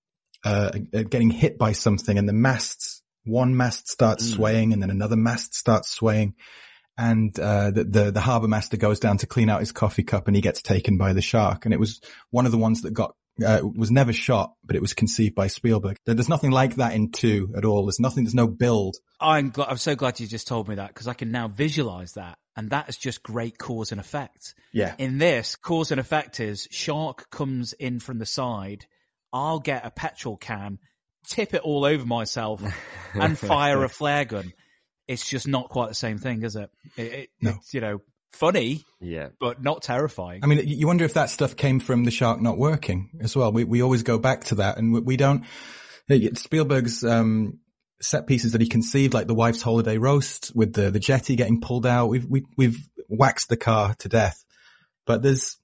uh, 0.45 0.71
uh, 0.95 1.03
getting 1.03 1.31
hit 1.31 1.59
by 1.59 1.73
something, 1.73 2.17
and 2.19 2.29
the 2.29 2.33
masts. 2.33 3.03
One 3.25 3.57
mast 3.57 3.89
starts 3.89 4.27
Mm. 4.27 4.35
swaying, 4.35 4.73
and 4.73 4.83
then 4.83 4.91
another 4.91 5.17
mast 5.17 5.55
starts 5.55 5.91
swaying, 5.91 6.35
and 6.97 7.39
uh, 7.39 7.71
the 7.71 7.85
the, 7.85 8.11
the 8.11 8.21
harbour 8.21 8.49
master 8.49 8.77
goes 8.77 8.99
down 9.01 9.19
to 9.19 9.27
clean 9.27 9.51
out 9.51 9.61
his 9.61 9.73
coffee 9.73 10.03
cup, 10.03 10.27
and 10.27 10.35
he 10.37 10.43
gets 10.43 10.63
taken 10.63 10.97
by 10.97 11.13
the 11.13 11.23
shark. 11.23 11.65
And 11.65 11.75
it 11.75 11.81
was 11.81 12.01
one 12.31 12.47
of 12.47 12.53
the 12.53 12.59
ones 12.59 12.83
that 12.83 12.93
got 12.93 13.15
uh, 13.47 13.61
was 13.63 13.91
never 13.91 14.13
shot, 14.13 14.55
but 14.65 14.77
it 14.77 14.83
was 14.83 14.95
conceived 14.95 15.35
by 15.35 15.47
Spielberg. 15.49 15.97
There's 16.07 16.29
nothing 16.29 16.51
like 16.51 16.77
that 16.77 16.95
in 16.95 17.11
two 17.11 17.53
at 17.57 17.65
all. 17.65 17.87
There's 17.87 18.01
nothing. 18.01 18.25
There's 18.25 18.35
no 18.35 18.49
build 18.49 18.97
I'm 19.21 19.53
gl- 19.53 19.67
I'm 19.69 19.77
so 19.79 19.95
glad 19.95 20.19
you 20.21 20.27
just 20.27 20.49
told 20.49 20.69
me 20.69 20.77
that 20.77 20.89
because 20.89 21.07
I 21.07 21.15
can 21.15 21.31
now 21.31 21.49
visualize 21.49 22.13
that, 22.15 22.39
and 22.57 22.71
that 22.71 22.89
is 22.89 22.97
just 22.97 23.23
great 23.23 23.59
cause 23.59 23.93
and 23.93 24.01
effect. 24.01 24.55
Yeah. 24.73 24.95
In 24.99 25.19
this, 25.19 25.57
cause 25.57 25.91
and 25.91 26.01
effect 26.01 26.41
is 26.41 26.67
shark 26.71 27.29
comes 27.31 27.75
in 27.75 28.01
from 28.01 28.19
the 28.19 28.27
side. 28.27 28.87
I'll 29.33 29.61
get 29.61 29.87
a 29.87 29.91
petrol 29.91 30.37
can, 30.37 30.79
tip 31.29 31.55
it 31.55 31.63
all 31.63 31.85
over 31.85 32.05
myself, 32.05 32.63
and 33.15 33.39
fire 33.39 33.85
a 33.85 33.89
flare 33.89 34.25
gun. 34.25 34.53
It's 35.09 35.29
just 35.29 35.49
not 35.49 35.69
quite 35.69 35.89
the 35.89 35.95
same 35.95 36.19
thing, 36.19 36.43
is 36.43 36.57
it? 36.57 36.71
it, 36.97 37.13
it 37.13 37.31
No. 37.41 37.51
It's 37.57 37.75
you 37.75 37.81
know 37.81 38.01
funny, 38.33 38.85
Yeah. 39.01 39.29
but 39.41 39.61
not 39.63 39.83
terrifying. 39.83 40.41
I 40.45 40.47
mean, 40.47 40.63
you 40.65 40.87
wonder 40.87 41.05
if 41.05 41.15
that 41.15 41.31
stuff 41.31 41.57
came 41.57 41.81
from 41.81 42.05
the 42.05 42.13
shark 42.13 42.41
not 42.41 42.59
working 42.59 43.11
as 43.21 43.35
well. 43.37 43.51
We 43.53 43.65
we 43.65 43.83
always 43.83 44.03
go 44.05 44.19
back 44.19 44.45
to 44.45 44.57
that, 44.57 44.79
and 44.79 44.93
we, 44.93 45.01
we 45.01 45.17
don't. 45.17 45.45
Spielberg's 46.35 47.05
um, 47.05 47.59
set 48.01 48.27
pieces 48.27 48.53
that 48.53 48.61
he 48.61 48.69
conceived, 48.69 49.15
like 49.15 49.27
the 49.27 49.35
wife's 49.35 49.63
holiday 49.63 49.99
roast 49.99 50.53
with 50.55 50.73
the 50.73 50.91
the 50.91 51.01
jetty 51.01 51.37
getting 51.37 51.61
pulled 51.61 51.87
out. 51.87 52.09
We've 52.09 52.27
we, 52.27 52.45
we've 52.57 52.79
waxed 53.09 53.49
the 53.49 53.57
car 53.57 53.95
to 54.01 54.09
death, 54.09 54.45
but 55.07 55.23
there's 55.23 55.57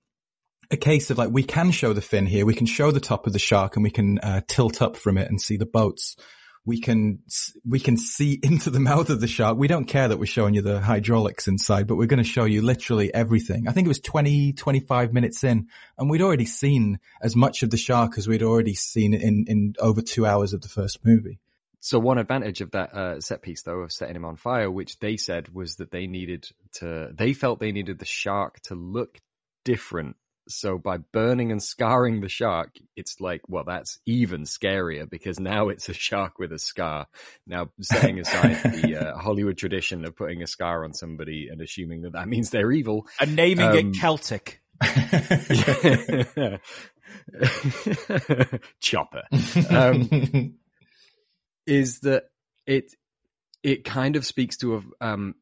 a 0.71 0.77
case 0.77 1.11
of 1.11 1.19
like 1.19 1.31
we 1.31 1.43
can 1.43 1.71
show 1.71 1.93
the 1.93 2.01
fin 2.01 2.27
here. 2.27 2.47
We 2.47 2.55
can 2.55 2.67
show 2.67 2.91
the 2.91 3.01
top 3.01 3.27
of 3.27 3.33
the 3.33 3.39
shark, 3.39 3.77
and 3.77 3.83
we 3.83 3.91
can 3.91 4.19
uh, 4.19 4.41
tilt 4.47 4.83
up 4.83 4.97
from 4.97 5.19
it 5.19 5.29
and 5.29 5.41
see 5.41 5.57
the 5.57 5.67
boats. 5.67 6.17
We 6.65 6.81
can 6.81 7.21
we 7.65 7.79
can 7.79 7.97
see 7.97 8.39
into 8.43 8.71
the 8.71 8.81
mouth 8.81 9.11
of 9.11 9.21
the 9.21 9.29
shark. 9.29 9.57
We 9.57 9.69
don't 9.69 9.87
care 9.87 10.09
that 10.09 10.19
we're 10.19 10.27
showing 10.27 10.55
you 10.55 10.63
the 10.63 10.81
hydraulics 10.81 11.49
inside, 11.49 11.87
but 11.87 11.97
we're 11.97 12.07
going 12.07 12.23
to 12.23 12.29
show 12.29 12.45
you 12.45 12.63
literally 12.63 13.13
everything. 13.15 13.69
I 13.69 13.73
think 13.73 13.87
it 13.87 13.89
was 13.89 14.01
20, 14.01 14.53
25 14.55 15.13
minutes 15.13 15.45
in, 15.45 15.69
and 15.99 16.11
we'd 16.11 16.23
already 16.23 16.47
seen 16.47 16.99
as 17.23 17.37
much 17.37 17.63
of 17.63 17.71
the 17.71 17.77
shark 17.77 18.19
as 18.19 18.27
we'd 18.27 18.43
already 18.43 18.75
seen 18.75 19.15
in 19.15 19.45
in 19.47 19.75
over 19.79 20.03
two 20.03 20.27
hours 20.27 20.53
of 20.53 20.63
the 20.63 20.69
first 20.69 21.05
movie. 21.05 21.39
So 21.87 22.01
one 22.01 22.19
advantage 22.19 22.63
of 22.63 22.73
that 22.73 22.95
uh, 22.95 23.21
set 23.21 23.43
piece, 23.43 23.63
though, 23.63 23.79
of 23.79 23.93
setting 23.93 24.17
him 24.17 24.25
on 24.25 24.35
fire, 24.35 24.69
which 24.69 24.99
they 24.99 25.17
said 25.17 25.55
was 25.55 25.77
that 25.77 25.93
they 25.93 26.09
needed 26.09 26.49
to, 26.79 27.11
they 27.15 27.33
felt 27.33 27.61
they 27.61 27.71
needed 27.71 28.01
the 28.01 28.05
shark 28.05 28.59
to 28.63 28.75
look 28.75 29.21
different. 29.65 30.17
So 30.49 30.79
by 30.79 30.99
burning 30.99 31.51
and 31.51 31.63
scarring 31.63 32.21
the 32.21 32.29
shark, 32.29 32.77
it's 32.95 33.21
like, 33.21 33.43
well, 33.49 33.65
that's 33.65 33.99
even 34.07 34.43
scarier 34.43 35.09
because 35.09 35.41
now 35.41 35.69
it's 35.69 35.89
a 35.89 35.95
shark 35.95 36.39
with 36.39 36.53
a 36.53 36.59
scar. 36.59 37.09
Now, 37.47 37.71
setting 37.81 38.21
aside 38.21 38.63
the 38.63 38.97
uh, 39.15 39.19
Hollywood 39.19 39.59
tradition 39.59 40.05
of 40.05 40.17
putting 40.17 40.43
a 40.43 40.47
scar 40.47 40.85
on 40.85 40.95
somebody 40.95 41.49
and 41.51 41.61
assuming 41.61 42.03
that 42.03 42.13
that 42.13 42.29
means 42.29 42.51
they're 42.51 42.71
evil, 42.73 43.07
and 43.21 43.35
naming 43.35 43.67
um, 43.67 43.77
it 43.77 43.95
Celtic. 43.95 44.61
Chopper. 48.81 49.23
Um, 49.71 50.59
is 51.67 52.01
that 52.01 52.25
it 52.67 52.93
it 53.63 53.85
kind 53.85 54.17
of 54.17 54.25
speaks 54.25 54.59
to 54.59 54.77
a 54.77 54.83
um 55.05 55.35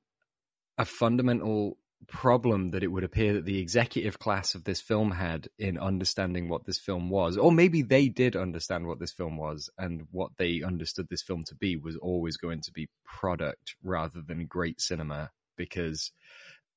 a 0.78 0.84
fundamental 0.84 1.76
problem 2.04 2.70
that 2.70 2.82
it 2.82 2.88
would 2.88 3.04
appear 3.04 3.34
that 3.34 3.44
the 3.44 3.58
executive 3.58 4.18
class 4.18 4.54
of 4.54 4.64
this 4.64 4.80
film 4.80 5.10
had 5.10 5.48
in 5.58 5.78
understanding 5.78 6.48
what 6.48 6.64
this 6.64 6.78
film 6.78 7.10
was 7.10 7.36
or 7.36 7.52
maybe 7.52 7.82
they 7.82 8.08
did 8.08 8.36
understand 8.36 8.86
what 8.86 8.98
this 8.98 9.12
film 9.12 9.36
was 9.36 9.70
and 9.78 10.02
what 10.10 10.30
they 10.38 10.62
understood 10.62 11.06
this 11.08 11.22
film 11.22 11.44
to 11.44 11.54
be 11.54 11.76
was 11.76 11.96
always 11.96 12.36
going 12.36 12.60
to 12.60 12.72
be 12.72 12.88
product 13.04 13.76
rather 13.82 14.20
than 14.26 14.46
great 14.46 14.80
cinema 14.80 15.30
because 15.56 16.12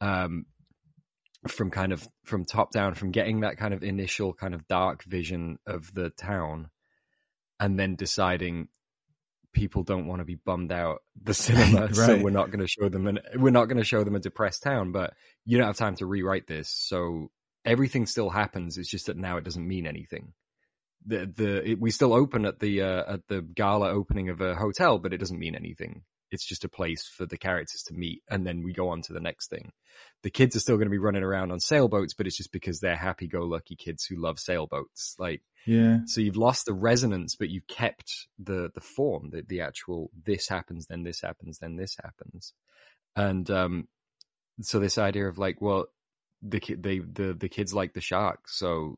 um 0.01 0.45
from 1.47 1.71
kind 1.71 1.93
of 1.93 2.07
from 2.25 2.45
top 2.45 2.71
down 2.71 2.93
from 2.93 3.11
getting 3.11 3.41
that 3.41 3.57
kind 3.57 3.73
of 3.73 3.83
initial 3.83 4.33
kind 4.33 4.53
of 4.53 4.67
dark 4.67 5.03
vision 5.03 5.57
of 5.65 5.93
the 5.93 6.09
town 6.09 6.69
and 7.59 7.79
then 7.79 7.95
deciding 7.95 8.67
people 9.57 9.83
don't 9.83 10.07
want 10.07 10.19
to 10.19 10.25
be 10.25 10.35
bummed 10.35 10.71
out 10.71 11.01
the 11.23 11.33
cinema 11.33 11.93
so 11.93 12.17
we're 12.17 12.29
not 12.29 12.51
going 12.51 12.59
to 12.59 12.67
show 12.67 12.89
them 12.89 13.07
and 13.07 13.19
we're 13.35 13.49
not 13.49 13.65
going 13.65 13.77
to 13.77 13.83
show 13.83 14.03
them 14.03 14.15
a 14.15 14.19
depressed 14.19 14.63
town 14.63 14.91
but 14.91 15.13
you 15.45 15.57
don't 15.57 15.67
have 15.67 15.77
time 15.77 15.95
to 15.95 16.05
rewrite 16.05 16.47
this 16.47 16.69
so 16.69 17.29
everything 17.67 18.05
still 18.05 18.29
happens 18.29 18.77
it's 18.77 18.89
just 18.89 19.07
that 19.07 19.17
now 19.17 19.37
it 19.37 19.43
doesn't 19.43 19.67
mean 19.67 19.85
anything. 19.85 20.33
The 21.05 21.31
the 21.33 21.71
it, 21.71 21.79
we 21.79 21.91
still 21.91 22.13
open 22.13 22.45
at 22.45 22.59
the 22.59 22.81
uh, 22.81 23.13
at 23.13 23.27
the 23.27 23.41
gala 23.41 23.89
opening 23.89 24.29
of 24.29 24.41
a 24.41 24.55
hotel 24.55 24.97
but 24.97 25.13
it 25.13 25.17
doesn't 25.17 25.39
mean 25.39 25.55
anything 25.55 26.03
it's 26.31 26.45
just 26.45 26.65
a 26.65 26.69
place 26.69 27.07
for 27.07 27.25
the 27.25 27.37
characters 27.37 27.83
to 27.83 27.93
meet 27.93 28.21
and 28.29 28.45
then 28.45 28.63
we 28.63 28.73
go 28.73 28.89
on 28.89 29.01
to 29.01 29.13
the 29.13 29.19
next 29.19 29.49
thing 29.49 29.71
the 30.23 30.29
kids 30.29 30.55
are 30.55 30.59
still 30.59 30.75
going 30.77 30.87
to 30.87 30.91
be 30.91 30.97
running 30.97 31.23
around 31.23 31.51
on 31.51 31.59
sailboats 31.59 32.13
but 32.13 32.27
it's 32.27 32.37
just 32.37 32.51
because 32.51 32.79
they're 32.79 32.95
happy-go-lucky 32.95 33.75
kids 33.75 34.05
who 34.05 34.15
love 34.15 34.39
sailboats 34.39 35.15
like 35.19 35.41
Yeah. 35.65 35.99
so 36.05 36.21
you've 36.21 36.37
lost 36.37 36.65
the 36.65 36.73
resonance, 36.73 37.35
but 37.35 37.49
you've 37.49 37.67
kept 37.67 38.27
the 38.39 38.69
the 38.73 38.81
form, 38.81 39.29
the 39.31 39.43
the 39.47 39.61
actual 39.61 40.09
this 40.25 40.47
happens, 40.47 40.85
then 40.87 41.03
this 41.03 41.21
happens, 41.21 41.59
then 41.59 41.75
this 41.75 41.95
happens, 42.01 42.53
and 43.15 43.49
um, 43.49 43.87
so 44.61 44.79
this 44.79 44.97
idea 44.97 45.27
of 45.27 45.37
like, 45.37 45.61
well, 45.61 45.85
the 46.41 46.59
they 46.77 46.99
the 46.99 47.33
the 47.33 47.49
kids 47.49 47.73
like 47.73 47.93
the 47.93 48.01
shark, 48.01 48.47
so 48.47 48.97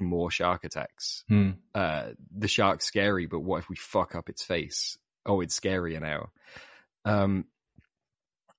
more 0.00 0.30
shark 0.30 0.64
attacks. 0.64 1.24
Hmm. 1.28 1.50
Uh, 1.74 2.10
the 2.36 2.48
shark's 2.48 2.86
scary, 2.86 3.26
but 3.26 3.40
what 3.40 3.58
if 3.58 3.68
we 3.68 3.76
fuck 3.76 4.14
up 4.14 4.28
its 4.28 4.44
face? 4.44 4.96
Oh, 5.28 5.40
it's 5.42 5.58
scarier 5.58 6.00
now. 6.00 6.30
Um, 7.04 7.44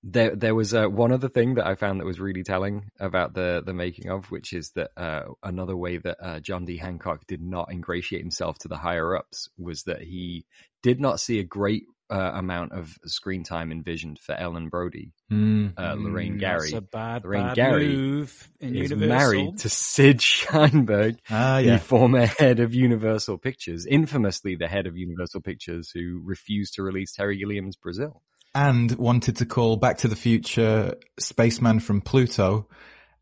there 0.03 0.36
there 0.36 0.55
was 0.55 0.74
uh, 0.74 0.88
one 0.88 1.11
other 1.11 1.28
thing 1.28 1.55
that 1.55 1.67
I 1.67 1.76
found 1.76 1.99
that 1.99 2.05
was 2.05 2.22
really 2.22 2.43
telling 2.43 2.89
about 2.99 3.34
the 3.34 3.61
the 3.65 3.74
making 3.74 4.09
of, 4.09 4.32
which 4.32 4.53
is 4.53 4.72
that 4.72 4.91
uh, 4.95 5.24
another 5.43 5.76
way 5.76 5.97
that 5.97 6.17
uh, 6.22 6.39
John 6.39 6.65
D. 6.65 6.78
Hancock 6.78 7.28
did 7.28 7.41
not 7.41 7.72
ingratiate 7.72 8.22
himself 8.22 8.57
to 8.59 8.70
the 8.70 8.78
higher 8.78 9.17
ups 9.17 9.49
was 9.57 9.84
that 9.84 10.01
he 10.01 10.45
did 10.84 11.01
not 11.01 11.20
see 11.20 11.39
a 11.39 11.43
great 11.43 11.84
uh, 12.10 12.32
amount 12.36 12.72
of 12.72 12.97
screen 13.05 13.43
time 13.43 13.72
envisioned 13.72 14.20
for 14.20 14.34
Ellen 14.34 14.70
Brody, 14.70 15.12
Mm. 15.32 15.74
uh, 15.78 15.93
Lorraine 15.95 16.38
Mm, 16.38 16.39
Gary. 16.39 16.72
That's 16.72 16.74
a 16.74 16.82
bad, 16.82 17.24
Lorraine 17.24 17.47
bad 17.47 17.55
Gary 17.55 17.88
move 17.95 18.49
in 18.60 18.76
is 18.76 18.89
Universal. 18.91 19.07
married 19.07 19.57
to 19.60 19.70
Sid 19.70 20.18
Sheinberg, 20.20 21.18
Ah, 21.30 21.62
the 21.62 21.78
former 21.80 22.26
head 22.26 22.60
of 22.60 22.74
Universal 22.74 23.38
Pictures, 23.38 23.86
infamously 23.86 24.55
the 24.55 24.68
head 24.68 24.88
of 24.88 24.97
Universal 24.97 25.41
Pictures, 25.41 25.91
who 25.93 26.22
refused 26.24 26.74
to 26.76 26.84
release 26.84 27.14
Terry 27.14 27.38
Gilliam's 27.38 27.76
Brazil. 27.76 28.22
and 28.55 28.91
wanted 28.93 29.36
to 29.38 29.45
call 29.45 29.78
Back 29.78 29.99
to 29.99 30.07
the 30.07 30.16
Future 30.16 30.95
Spaceman 31.20 31.80
from 31.80 32.01
Pluto. 32.01 32.68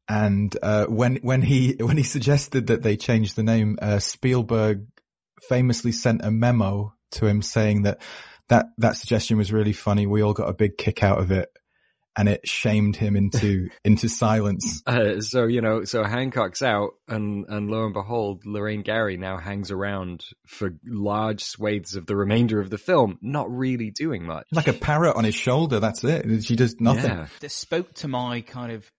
And 0.10 0.56
uh, 0.64 0.86
when 0.86 1.18
when 1.18 1.42
he 1.42 1.76
when 1.80 1.98
he 1.98 2.04
suggested 2.04 2.68
that 2.68 2.82
they 2.84 2.96
change 2.96 3.34
the 3.34 3.44
name, 3.44 3.78
uh, 3.82 4.00
Spielberg 4.00 4.88
famously 5.50 5.92
sent 5.92 6.24
a 6.24 6.32
memo 6.32 6.94
to 7.12 7.26
him 7.26 7.42
saying 7.42 7.82
that 7.84 8.02
that 8.50 8.68
that 8.78 8.96
suggestion 8.96 9.38
was 9.38 9.52
really 9.52 9.74
funny. 9.74 10.08
We 10.08 10.22
all 10.22 10.34
got 10.34 10.50
a 10.50 10.54
big 10.54 10.78
kick 10.78 11.04
out 11.04 11.20
of 11.20 11.32
it, 11.32 11.50
and 12.16 12.28
it 12.28 12.48
shamed 12.48 12.96
him 12.96 13.16
into 13.16 13.70
into 13.84 14.10
silence. 14.10 14.82
Uh, 14.86 15.22
so 15.22 15.46
you 15.46 15.62
know, 15.62 15.84
so 15.84 16.04
Hancock's 16.04 16.62
out, 16.62 16.92
and 17.08 17.46
and 17.48 17.70
lo 17.70 17.86
and 17.86 17.94
behold, 17.94 18.46
Lorraine 18.46 18.82
Gary 18.82 19.18
now 19.18 19.38
hangs 19.38 19.72
around 19.72 20.26
for 20.48 20.72
large 20.86 21.44
swathes 21.44 21.96
of 21.96 22.06
the 22.06 22.16
remainder 22.16 22.60
of 22.60 22.70
the 22.70 22.78
film, 22.78 23.18
not 23.22 23.50
really 23.50 23.92
doing 23.92 24.26
much. 24.26 24.48
Like 24.52 24.68
a 24.68 24.74
parrot 24.74 25.16
on 25.16 25.24
his 25.24 25.36
shoulder. 25.36 25.80
That's 25.80 26.04
it. 26.04 26.44
She 26.44 26.56
does 26.56 26.80
nothing. 26.80 27.12
Yeah. 27.12 27.28
This 27.40 27.54
spoke 27.54 27.94
to 27.96 28.08
my 28.08 28.42
kind 28.42 28.72
of 28.72 28.90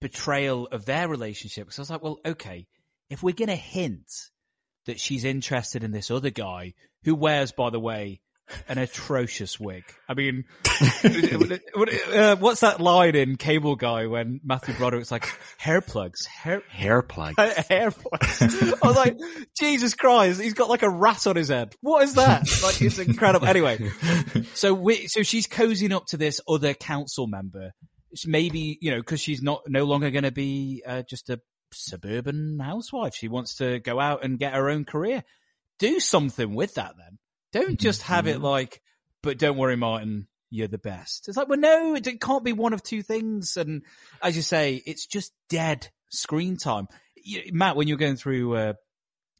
betrayal 0.00 0.68
of 0.70 0.84
their 0.84 1.08
relationship 1.08 1.66
because 1.66 1.78
I 1.78 1.82
was 1.82 1.90
like, 1.90 2.02
well, 2.02 2.18
okay, 2.24 2.66
if 3.10 3.22
we're 3.22 3.34
going 3.34 3.48
to 3.48 3.56
hint 3.56 4.10
that 4.86 5.00
she's 5.00 5.24
interested 5.24 5.84
in 5.84 5.90
this 5.90 6.10
other 6.10 6.30
guy 6.30 6.74
who 7.04 7.14
wears, 7.14 7.52
by 7.52 7.70
the 7.70 7.80
way, 7.80 8.20
an 8.68 8.78
atrocious 8.78 9.58
wig. 9.58 9.84
I 10.08 10.14
mean, 10.14 10.44
uh, 11.04 12.36
what's 12.36 12.60
that 12.60 12.76
line 12.80 13.14
in 13.14 13.36
Cable 13.36 13.76
Guy 13.76 14.06
when 14.06 14.40
Matthew 14.44 14.74
Broderick's 14.74 15.10
like 15.10 15.28
hair 15.58 15.80
plugs, 15.80 16.26
hair 16.26 16.62
Hair 16.68 17.02
plug. 17.02 17.34
hair 17.68 17.90
plugs? 17.90 18.42
I 18.42 18.86
was 18.86 18.96
like, 18.96 19.16
Jesus 19.58 19.94
Christ, 19.94 20.40
he's 20.40 20.54
got 20.54 20.68
like 20.68 20.82
a 20.82 20.90
rat 20.90 21.26
on 21.26 21.36
his 21.36 21.48
head. 21.48 21.74
What 21.80 22.02
is 22.02 22.14
that? 22.14 22.44
Like, 22.62 22.80
it's 22.82 22.98
incredible. 22.98 23.46
Anyway, 23.46 23.90
so 24.54 24.74
we, 24.74 25.06
so 25.08 25.22
she's 25.22 25.46
cozying 25.46 25.92
up 25.92 26.06
to 26.06 26.16
this 26.16 26.40
other 26.48 26.74
council 26.74 27.26
member. 27.26 27.72
It's 28.10 28.26
maybe 28.26 28.78
you 28.80 28.92
know 28.92 28.98
because 28.98 29.20
she's 29.20 29.42
not 29.42 29.62
no 29.66 29.84
longer 29.84 30.10
going 30.10 30.24
to 30.24 30.32
be 30.32 30.82
uh, 30.86 31.02
just 31.08 31.30
a 31.30 31.40
suburban 31.72 32.58
housewife. 32.60 33.14
She 33.14 33.28
wants 33.28 33.56
to 33.56 33.80
go 33.80 33.98
out 34.00 34.24
and 34.24 34.38
get 34.38 34.54
her 34.54 34.70
own 34.70 34.84
career. 34.84 35.24
Do 35.78 36.00
something 36.00 36.54
with 36.54 36.74
that 36.74 36.94
then. 36.96 37.18
Don't 37.56 37.80
just 37.80 38.02
have 38.02 38.26
it 38.26 38.40
like, 38.40 38.82
but 39.22 39.38
don't 39.38 39.56
worry, 39.56 39.76
Martin, 39.76 40.28
you're 40.50 40.68
the 40.68 40.78
best. 40.78 41.28
It's 41.28 41.36
like, 41.36 41.48
well, 41.48 41.58
no, 41.58 41.94
it, 41.94 42.06
it 42.06 42.20
can't 42.20 42.44
be 42.44 42.52
one 42.52 42.72
of 42.72 42.82
two 42.82 43.02
things. 43.02 43.56
And 43.56 43.82
as 44.22 44.36
you 44.36 44.42
say, 44.42 44.82
it's 44.84 45.06
just 45.06 45.32
dead 45.48 45.88
screen 46.10 46.56
time. 46.56 46.86
You, 47.16 47.42
Matt, 47.52 47.76
when 47.76 47.88
you're 47.88 47.96
going 47.96 48.16
through 48.16 48.56
uh, 48.56 48.72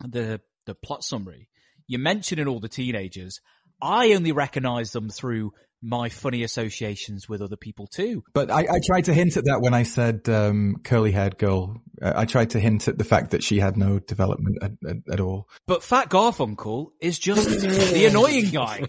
the 0.00 0.40
the 0.64 0.74
plot 0.74 1.04
summary, 1.04 1.48
you're 1.86 2.00
mentioning 2.00 2.48
all 2.48 2.58
the 2.58 2.68
teenagers. 2.68 3.40
I 3.80 4.14
only 4.14 4.32
recognize 4.32 4.92
them 4.92 5.10
through 5.10 5.52
my 5.82 6.08
funny 6.08 6.42
associations 6.42 7.28
with 7.28 7.42
other 7.42 7.56
people 7.56 7.86
too. 7.86 8.22
But 8.32 8.50
I, 8.50 8.60
I 8.60 8.80
tried 8.84 9.04
to 9.06 9.14
hint 9.14 9.36
at 9.36 9.44
that 9.44 9.60
when 9.60 9.74
I 9.74 9.82
said 9.82 10.28
um, 10.28 10.76
curly 10.82 11.12
haired 11.12 11.38
girl. 11.38 11.82
Uh, 12.00 12.12
I 12.14 12.24
tried 12.24 12.50
to 12.50 12.60
hint 12.60 12.88
at 12.88 12.98
the 12.98 13.04
fact 13.04 13.30
that 13.30 13.42
she 13.42 13.58
had 13.58 13.76
no 13.76 13.98
development 13.98 14.58
at, 14.62 14.72
at, 14.86 14.96
at 15.12 15.20
all. 15.20 15.48
But 15.66 15.82
Fat 15.82 16.08
Garfunkel 16.08 16.88
is 17.00 17.18
just 17.18 17.48
the 17.48 18.06
annoying 18.06 18.50
guy. 18.50 18.84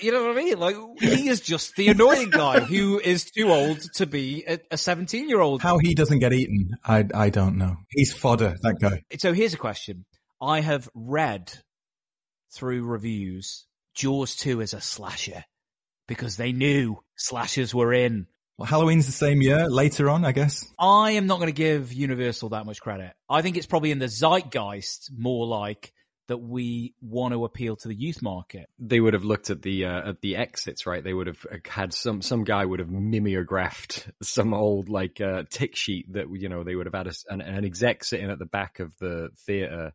You 0.00 0.12
know 0.12 0.22
what 0.22 0.32
I 0.32 0.34
mean? 0.34 0.58
Like 0.58 0.76
he 1.00 1.28
is 1.28 1.40
just 1.40 1.76
the 1.76 1.88
annoying 1.88 2.30
guy 2.30 2.60
who 2.60 2.98
is 2.98 3.30
too 3.30 3.50
old 3.50 3.80
to 3.94 4.06
be 4.06 4.44
a 4.70 4.76
17 4.76 5.28
year 5.28 5.40
old. 5.40 5.62
How 5.62 5.78
he 5.78 5.94
doesn't 5.94 6.18
get 6.18 6.32
eaten, 6.32 6.70
I 6.84 7.04
I 7.14 7.30
don't 7.30 7.56
know. 7.56 7.76
He's 7.90 8.12
fodder, 8.12 8.56
that 8.62 8.76
guy. 8.80 9.02
So 9.18 9.32
here's 9.32 9.54
a 9.54 9.58
question. 9.58 10.04
I 10.40 10.60
have 10.60 10.88
read 10.94 11.52
through 12.52 12.84
reviews 12.84 13.66
Jaws 13.94 14.34
2 14.36 14.60
is 14.60 14.74
a 14.74 14.80
slasher 14.80 15.44
because 16.06 16.36
they 16.36 16.52
knew 16.52 16.98
slashers 17.16 17.74
were 17.74 17.92
in. 17.92 18.26
Well, 18.56 18.66
Halloween's 18.66 19.06
the 19.06 19.12
same 19.12 19.42
year, 19.42 19.68
later 19.68 20.08
on, 20.08 20.24
I 20.24 20.32
guess. 20.32 20.64
I 20.78 21.12
am 21.12 21.26
not 21.26 21.38
going 21.38 21.48
to 21.48 21.52
give 21.52 21.92
Universal 21.92 22.50
that 22.50 22.66
much 22.66 22.80
credit. 22.80 23.12
I 23.28 23.42
think 23.42 23.56
it's 23.56 23.66
probably 23.66 23.90
in 23.90 23.98
the 23.98 24.06
zeitgeist 24.06 25.10
more 25.16 25.46
like 25.46 25.92
that 26.28 26.38
we 26.38 26.94
want 27.02 27.34
to 27.34 27.44
appeal 27.44 27.76
to 27.76 27.88
the 27.88 27.94
youth 27.94 28.22
market. 28.22 28.68
They 28.78 29.00
would 29.00 29.14
have 29.14 29.24
looked 29.24 29.50
at 29.50 29.62
the 29.62 29.84
uh, 29.86 30.10
at 30.10 30.20
the 30.20 30.36
exits, 30.36 30.86
right? 30.86 31.02
They 31.02 31.12
would 31.12 31.26
have 31.26 31.44
had 31.66 31.92
some 31.92 32.22
some 32.22 32.44
guy 32.44 32.64
would 32.64 32.80
have 32.80 32.90
mimeographed 32.90 34.08
some 34.22 34.54
old 34.54 34.88
like 34.88 35.20
uh, 35.20 35.42
tick 35.50 35.76
sheet 35.76 36.12
that 36.12 36.26
you 36.32 36.48
know 36.48 36.64
they 36.64 36.74
would 36.74 36.86
have 36.86 36.94
had 36.94 37.08
a, 37.08 37.12
an, 37.28 37.40
an 37.40 37.64
exec 37.64 38.04
sitting 38.04 38.30
at 38.30 38.38
the 38.38 38.46
back 38.46 38.80
of 38.80 38.94
the 38.98 39.30
theater. 39.46 39.92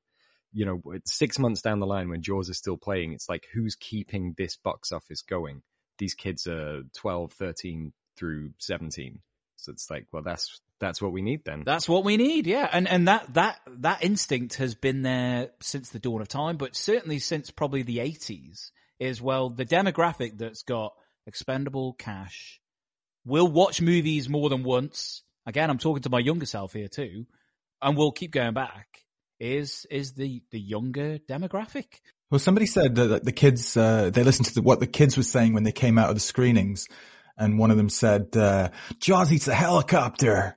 You 0.52 0.66
know, 0.66 0.82
six 1.06 1.38
months 1.38 1.62
down 1.62 1.80
the 1.80 1.86
line 1.86 2.10
when 2.10 2.24
Jaws 2.24 2.50
is 2.50 2.58
still 2.58 2.78
playing, 2.78 3.14
it's 3.14 3.30
like 3.30 3.46
who's 3.54 3.76
keeping 3.76 4.34
this 4.36 4.58
box 4.58 4.92
office 4.92 5.22
going? 5.22 5.62
These 6.00 6.16
kids 6.16 6.48
are 6.48 6.82
12, 6.98 7.34
13 7.34 7.94
through 8.18 8.52
17. 8.58 9.20
So 9.58 9.72
it's 9.72 9.90
like, 9.90 10.08
well, 10.12 10.24
that's, 10.24 10.62
that's 10.80 11.02
what 11.02 11.12
we 11.12 11.22
need 11.22 11.44
then. 11.46 11.64
That's 11.66 11.88
what 11.88 12.04
we 12.04 12.18
need. 12.18 12.48
Yeah. 12.48 12.68
And, 12.72 12.88
and 12.88 13.08
that, 13.08 13.34
that, 13.34 13.60
that 13.68 14.04
instinct 14.04 14.56
has 14.56 14.74
been 14.74 15.04
there 15.04 15.50
since 15.62 15.90
the 15.90 16.00
dawn 16.00 16.22
of 16.22 16.28
time, 16.28 16.58
but 16.58 16.76
certainly 16.76 17.20
since 17.20 17.52
probably 17.52 17.84
the 17.84 18.00
eighties 18.00 18.72
is 19.00 19.22
well, 19.22 19.50
the 19.50 19.66
demographic 19.66 20.38
that's 20.38 20.64
got 20.64 20.94
expendable 21.28 21.94
cash 21.94 22.60
will 23.26 23.48
watch 23.48 23.82
movies 23.82 24.30
more 24.30 24.50
than 24.50 24.64
once. 24.64 25.24
Again, 25.46 25.70
I'm 25.70 25.78
talking 25.78 26.04
to 26.04 26.10
my 26.10 26.20
younger 26.20 26.46
self 26.46 26.74
here 26.74 26.88
too, 26.88 27.26
and 27.82 27.98
we'll 27.98 28.12
keep 28.12 28.32
going 28.32 28.54
back 28.54 28.88
is, 29.40 29.86
is 29.90 30.14
the, 30.14 30.42
the 30.52 30.60
younger 30.60 31.18
demographic. 31.18 32.02
Well, 32.32 32.40
somebody 32.40 32.68
said 32.68 32.96
that 32.96 33.26
the 33.26 33.32
kids, 33.32 33.76
uh, 33.76 34.12
they 34.12 34.24
listened 34.24 34.48
to 34.48 34.56
the, 34.56 34.62
what 34.62 34.80
the 34.80 34.88
kids 34.88 35.18
were 35.18 35.24
saying 35.24 35.54
when 35.54 35.64
they 35.64 35.72
came 35.72 35.98
out 35.98 36.10
of 36.10 36.16
the 36.16 36.22
screenings. 36.22 36.88
And 37.38 37.58
one 37.58 37.72
of 37.72 37.78
them 37.78 37.90
said, 37.90 38.36
uh, 38.38 38.70
Jaws 39.00 39.34
eats 39.34 39.48
a 39.48 39.56
helicopter. 39.56 40.56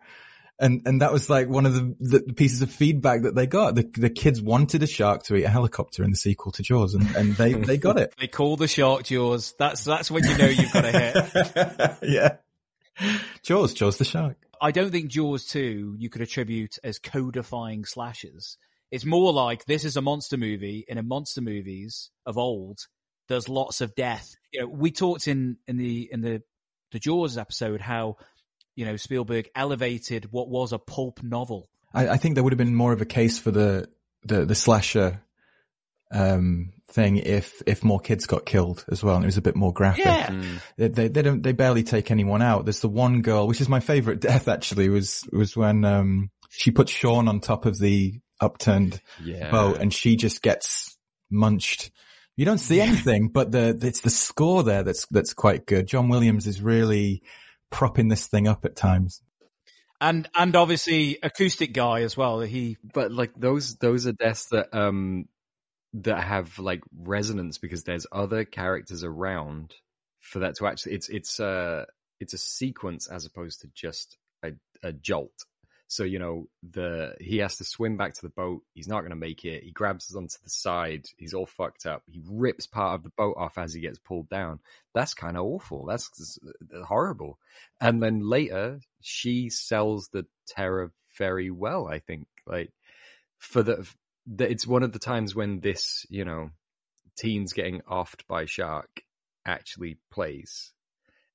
And, 0.58 0.82
and 0.84 1.00
that 1.00 1.12
was 1.12 1.30
like 1.30 1.48
one 1.48 1.64
of 1.64 1.74
the, 1.74 1.94
the, 1.98 2.34
pieces 2.34 2.60
of 2.60 2.70
feedback 2.70 3.22
that 3.22 3.34
they 3.34 3.46
got. 3.46 3.74
The, 3.74 3.88
the 3.94 4.10
kids 4.10 4.42
wanted 4.42 4.82
a 4.82 4.86
shark 4.86 5.22
to 5.24 5.34
eat 5.34 5.44
a 5.44 5.48
helicopter 5.48 6.04
in 6.04 6.10
the 6.10 6.16
sequel 6.16 6.52
to 6.52 6.62
Jaws 6.62 6.94
and, 6.94 7.16
and 7.16 7.34
they, 7.36 7.54
they 7.54 7.78
got 7.78 7.98
it. 7.98 8.14
they 8.20 8.28
call 8.28 8.56
the 8.56 8.68
shark 8.68 9.04
Jaws. 9.04 9.54
That's, 9.58 9.82
that's 9.84 10.10
when 10.10 10.24
you 10.24 10.36
know 10.36 10.46
you've 10.46 10.72
got 10.72 10.84
a 10.84 10.92
hit. 10.92 11.98
yeah. 12.02 12.36
Jaws, 13.42 13.72
Jaws 13.72 13.96
the 13.96 14.04
shark. 14.04 14.36
I 14.60 14.72
don't 14.72 14.90
think 14.90 15.10
Jaws 15.10 15.46
2 15.46 15.96
you 15.98 16.10
could 16.10 16.22
attribute 16.22 16.78
as 16.84 16.98
codifying 16.98 17.84
slashes. 17.84 18.58
It's 18.92 19.06
more 19.06 19.32
like 19.32 19.64
this 19.64 19.86
is 19.86 19.96
a 19.96 20.02
monster 20.02 20.36
movie, 20.36 20.84
and 20.88 20.98
in 20.98 21.08
monster 21.08 21.40
movies 21.40 22.10
of 22.26 22.36
old, 22.36 22.78
there's 23.28 23.48
lots 23.48 23.80
of 23.80 23.94
death. 23.94 24.28
You 24.52 24.60
know, 24.60 24.66
we 24.68 24.92
talked 24.92 25.26
in 25.26 25.56
in 25.66 25.78
the 25.78 26.08
in 26.12 26.20
the 26.20 26.42
the 26.92 26.98
Jaws 26.98 27.38
episode 27.38 27.80
how 27.80 28.16
you 28.76 28.84
know 28.84 28.96
Spielberg 28.96 29.48
elevated 29.56 30.30
what 30.30 30.50
was 30.50 30.74
a 30.74 30.78
pulp 30.78 31.22
novel. 31.22 31.70
I, 31.94 32.10
I 32.10 32.16
think 32.18 32.34
there 32.34 32.44
would 32.44 32.52
have 32.52 32.58
been 32.58 32.74
more 32.74 32.92
of 32.92 33.00
a 33.00 33.06
case 33.06 33.38
for 33.38 33.50
the 33.50 33.88
the, 34.24 34.44
the 34.44 34.54
slasher 34.54 35.22
um, 36.12 36.74
thing 36.90 37.16
if 37.16 37.62
if 37.66 37.82
more 37.82 37.98
kids 37.98 38.26
got 38.26 38.44
killed 38.44 38.84
as 38.90 39.02
well, 39.02 39.16
and 39.16 39.24
it 39.24 39.26
was 39.28 39.38
a 39.38 39.42
bit 39.42 39.56
more 39.56 39.72
graphic. 39.72 40.04
Yeah. 40.04 40.26
Mm. 40.26 40.60
They, 40.76 40.88
they, 40.88 41.08
they 41.08 41.22
don't 41.22 41.42
they 41.42 41.52
barely 41.52 41.82
take 41.82 42.10
anyone 42.10 42.42
out. 42.42 42.66
There's 42.66 42.80
the 42.80 42.88
one 42.88 43.22
girl, 43.22 43.46
which 43.48 43.62
is 43.62 43.70
my 43.70 43.80
favorite 43.80 44.20
death 44.20 44.48
actually, 44.48 44.90
was 44.90 45.26
was 45.32 45.56
when 45.56 45.86
um, 45.86 46.30
she 46.50 46.70
put 46.70 46.90
Sean 46.90 47.28
on 47.28 47.40
top 47.40 47.64
of 47.64 47.78
the 47.78 48.20
upturned 48.42 49.00
yeah. 49.22 49.50
boat 49.50 49.80
and 49.80 49.94
she 49.94 50.16
just 50.16 50.42
gets 50.42 50.98
munched. 51.30 51.90
You 52.36 52.44
don't 52.44 52.58
see 52.58 52.80
anything, 52.80 53.28
but 53.28 53.52
the, 53.52 53.78
it's 53.80 54.00
the 54.00 54.10
score 54.10 54.62
there 54.62 54.82
that's, 54.82 55.06
that's 55.06 55.32
quite 55.32 55.66
good. 55.66 55.86
John 55.86 56.08
Williams 56.08 56.46
is 56.46 56.60
really 56.60 57.22
propping 57.70 58.08
this 58.08 58.26
thing 58.26 58.48
up 58.48 58.64
at 58.64 58.74
times. 58.74 59.22
And, 60.00 60.28
and 60.34 60.56
obviously 60.56 61.18
acoustic 61.22 61.72
guy 61.72 62.02
as 62.02 62.16
well. 62.16 62.40
He, 62.40 62.78
but 62.82 63.12
like 63.12 63.32
those, 63.36 63.76
those 63.76 64.06
are 64.06 64.12
deaths 64.12 64.46
that, 64.46 64.74
um, 64.74 65.28
that 65.94 66.22
have 66.22 66.58
like 66.58 66.80
resonance 66.98 67.58
because 67.58 67.84
there's 67.84 68.06
other 68.10 68.44
characters 68.44 69.04
around 69.04 69.74
for 70.20 70.40
that 70.40 70.56
to 70.56 70.66
actually, 70.66 70.94
it's, 70.94 71.08
it's, 71.08 71.38
uh, 71.38 71.84
it's 72.18 72.34
a 72.34 72.38
sequence 72.38 73.08
as 73.08 73.26
opposed 73.26 73.60
to 73.60 73.68
just 73.74 74.16
a, 74.42 74.52
a 74.82 74.92
jolt. 74.92 75.44
So, 75.92 76.04
you 76.04 76.18
know, 76.18 76.48
the 76.62 77.16
he 77.20 77.36
has 77.38 77.58
to 77.58 77.64
swim 77.64 77.98
back 77.98 78.14
to 78.14 78.22
the 78.22 78.30
boat. 78.30 78.62
He's 78.72 78.88
not 78.88 79.00
going 79.00 79.10
to 79.10 79.16
make 79.16 79.44
it. 79.44 79.62
He 79.62 79.72
grabs 79.72 80.16
onto 80.16 80.38
the 80.42 80.48
side. 80.48 81.04
He's 81.18 81.34
all 81.34 81.44
fucked 81.44 81.84
up. 81.84 82.02
He 82.06 82.22
rips 82.26 82.66
part 82.66 82.94
of 82.94 83.02
the 83.02 83.10
boat 83.10 83.36
off 83.36 83.58
as 83.58 83.74
he 83.74 83.82
gets 83.82 83.98
pulled 83.98 84.30
down. 84.30 84.60
That's 84.94 85.12
kind 85.12 85.36
of 85.36 85.44
awful. 85.44 85.84
That's 85.84 86.38
uh, 86.48 86.82
horrible. 86.82 87.38
And 87.78 88.02
then 88.02 88.26
later, 88.26 88.80
she 89.02 89.50
sells 89.50 90.08
the 90.08 90.24
terror 90.46 90.92
very 91.18 91.50
well, 91.50 91.86
I 91.86 91.98
think. 91.98 92.26
Like, 92.46 92.72
for 93.36 93.62
the, 93.62 93.86
the 94.26 94.50
it's 94.50 94.66
one 94.66 94.84
of 94.84 94.92
the 94.92 94.98
times 94.98 95.34
when 95.34 95.60
this, 95.60 96.06
you 96.08 96.24
know, 96.24 96.52
teens 97.18 97.52
getting 97.52 97.82
offed 97.82 98.26
by 98.26 98.46
shark 98.46 99.02
actually 99.44 99.98
plays. 100.10 100.72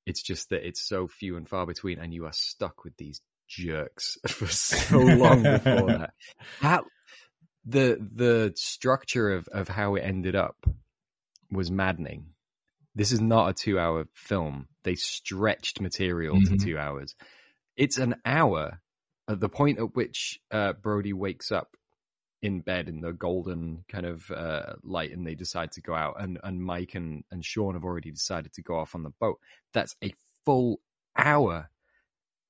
It's 0.04 0.22
just 0.22 0.50
that 0.50 0.66
it's 0.66 0.82
so 0.82 1.06
few 1.06 1.36
and 1.36 1.48
far 1.48 1.64
between, 1.64 2.00
and 2.00 2.12
you 2.12 2.24
are 2.24 2.32
stuck 2.32 2.82
with 2.82 2.96
these 2.96 3.20
jerks 3.48 4.18
for 4.28 4.46
so 4.46 4.98
long 4.98 5.42
before 5.42 5.88
that. 5.88 6.14
How 6.60 6.84
the 7.64 7.98
the 8.14 8.52
structure 8.56 9.32
of 9.32 9.48
of 9.48 9.68
how 9.68 9.96
it 9.96 10.00
ended 10.00 10.36
up 10.36 10.56
was 11.50 11.70
maddening. 11.70 12.26
This 12.94 13.12
is 13.12 13.20
not 13.20 13.50
a 13.50 13.54
two 13.54 13.78
hour 13.78 14.06
film. 14.14 14.68
They 14.84 14.94
stretched 14.94 15.80
material 15.80 16.36
mm-hmm. 16.36 16.56
to 16.56 16.64
two 16.64 16.78
hours. 16.78 17.14
It's 17.76 17.98
an 17.98 18.16
hour 18.24 18.80
at 19.28 19.40
the 19.40 19.48
point 19.48 19.78
at 19.78 19.94
which 19.94 20.40
uh, 20.50 20.72
Brody 20.72 21.12
wakes 21.12 21.52
up 21.52 21.76
in 22.40 22.60
bed 22.60 22.88
in 22.88 23.00
the 23.00 23.12
golden 23.12 23.84
kind 23.88 24.06
of 24.06 24.30
uh, 24.30 24.74
light 24.82 25.12
and 25.12 25.26
they 25.26 25.34
decide 25.34 25.72
to 25.72 25.80
go 25.80 25.94
out 25.94 26.20
and, 26.20 26.38
and 26.42 26.62
Mike 26.62 26.94
and, 26.94 27.24
and 27.30 27.44
Sean 27.44 27.74
have 27.74 27.84
already 27.84 28.10
decided 28.10 28.52
to 28.54 28.62
go 28.62 28.76
off 28.76 28.94
on 28.94 29.02
the 29.02 29.12
boat. 29.20 29.38
That's 29.74 29.94
a 30.02 30.14
full 30.44 30.80
hour 31.16 31.68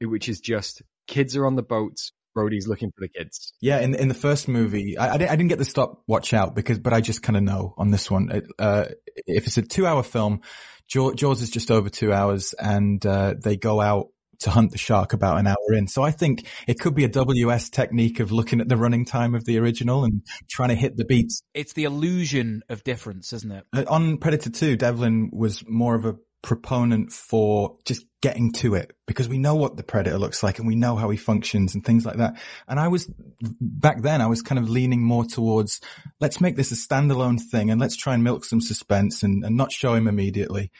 which 0.01 0.29
is 0.29 0.41
just 0.41 0.83
kids 1.07 1.37
are 1.37 1.47
on 1.47 1.57
the 1.57 1.63
boats. 1.63 2.13
Brody's 2.35 2.69
looking 2.69 2.91
for 2.91 3.01
the 3.01 3.09
kids. 3.09 3.53
Yeah, 3.61 3.81
in 3.81 3.95
in 3.95 4.09
the 4.09 4.15
first 4.15 4.47
movie, 4.47 4.97
I, 4.97 5.15
I, 5.15 5.17
didn't, 5.17 5.31
I 5.31 5.37
didn't 5.37 5.49
get 5.49 5.59
the 5.59 5.65
stop 5.65 6.03
watch 6.07 6.33
out 6.33 6.55
because, 6.55 6.79
but 6.79 6.93
I 6.93 7.01
just 7.01 7.23
kind 7.23 7.37
of 7.37 7.43
know 7.43 7.75
on 7.77 7.91
this 7.91 8.11
one. 8.11 8.31
It, 8.31 8.45
uh, 8.59 8.85
if 9.27 9.47
it's 9.47 9.57
a 9.57 9.63
two 9.63 9.87
hour 9.87 10.03
film, 10.05 10.43
Jaws 10.87 11.43
is 11.43 11.51
just 11.51 11.71
over 11.71 11.89
two 11.89 12.13
hours, 12.13 12.55
and 12.55 13.05
uh, 13.05 13.35
they 13.43 13.57
go 13.57 13.81
out 13.81 14.09
to 14.41 14.51
hunt 14.51 14.71
the 14.71 14.79
shark 14.79 15.13
about 15.13 15.39
an 15.39 15.47
hour 15.47 15.73
in. 15.73 15.89
So 15.89 16.03
I 16.03 16.11
think 16.11 16.47
it 16.67 16.79
could 16.79 16.95
be 16.95 17.05
a 17.05 17.09
WS 17.09 17.71
technique 17.71 18.21
of 18.21 18.31
looking 18.33 18.61
at 18.61 18.69
the 18.69 18.77
running 18.77 19.05
time 19.05 19.35
of 19.35 19.45
the 19.45 19.59
original 19.59 20.05
and 20.05 20.23
trying 20.49 20.69
to 20.69 20.75
hit 20.75 20.97
the 20.97 21.05
beats. 21.05 21.43
It's 21.55 21.73
the 21.73 21.85
illusion 21.85 22.63
of 22.69 22.85
difference, 22.85 23.33
isn't 23.33 23.51
it? 23.51 23.65
Uh, 23.73 23.85
on 23.89 24.19
Predator 24.19 24.51
2, 24.51 24.77
Devlin 24.77 25.31
was 25.33 25.65
more 25.67 25.95
of 25.95 26.05
a 26.05 26.15
proponent 26.43 27.13
for 27.13 27.77
just 27.85 28.05
getting 28.21 28.53
to 28.53 28.75
it 28.75 28.93
because 29.07 29.29
we 29.29 29.39
know 29.39 29.55
what 29.55 29.77
the 29.77 29.83
predator 29.83 30.19
looks 30.19 30.43
like 30.43 30.59
and 30.59 30.67
we 30.67 30.75
know 30.75 30.97
how 30.97 31.11
he 31.11 31.17
functions 31.17 31.75
and 31.75 31.85
things 31.85 32.05
like 32.05 32.17
that. 32.17 32.41
And 32.67 32.79
I 32.79 32.89
was 32.89 33.11
back 33.61 34.03
then, 34.03 34.21
I 34.21 34.27
was 34.27 34.43
kind 34.43 34.59
of 34.59 34.69
leaning 34.69 35.03
more 35.03 35.25
towards 35.25 35.81
let's 36.21 36.41
make 36.41 36.57
this 36.57 36.73
a 36.73 36.75
standalone 36.75 37.41
thing 37.41 37.71
and 37.71 37.81
let's 37.81 37.97
try 37.97 38.15
and 38.15 38.25
milk 38.25 38.45
some 38.45 38.61
suspense 38.61 39.23
and, 39.23 39.45
and 39.45 39.57
not 39.57 39.73
show 39.73 39.95
him 39.95 40.09
immediately. 40.09 40.71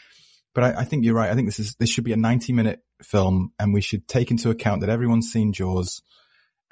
But 0.55 0.65
I, 0.65 0.81
I, 0.81 0.85
think 0.85 1.05
you're 1.05 1.15
right. 1.15 1.31
I 1.31 1.35
think 1.35 1.47
this 1.47 1.61
is, 1.61 1.77
this 1.77 1.91
should 1.91 2.05
be 2.05 2.13
a 2.13 2.17
90 2.17 2.53
minute 2.53 2.81
film 3.03 3.53
and 3.59 3.73
we 3.73 3.81
should 3.81 4.09
take 4.09 4.31
into 4.31 4.51
account 4.51 4.81
that 4.81 4.91
everyone's 4.91 5.31
seen 5.31 5.53
Jaws 5.53 6.03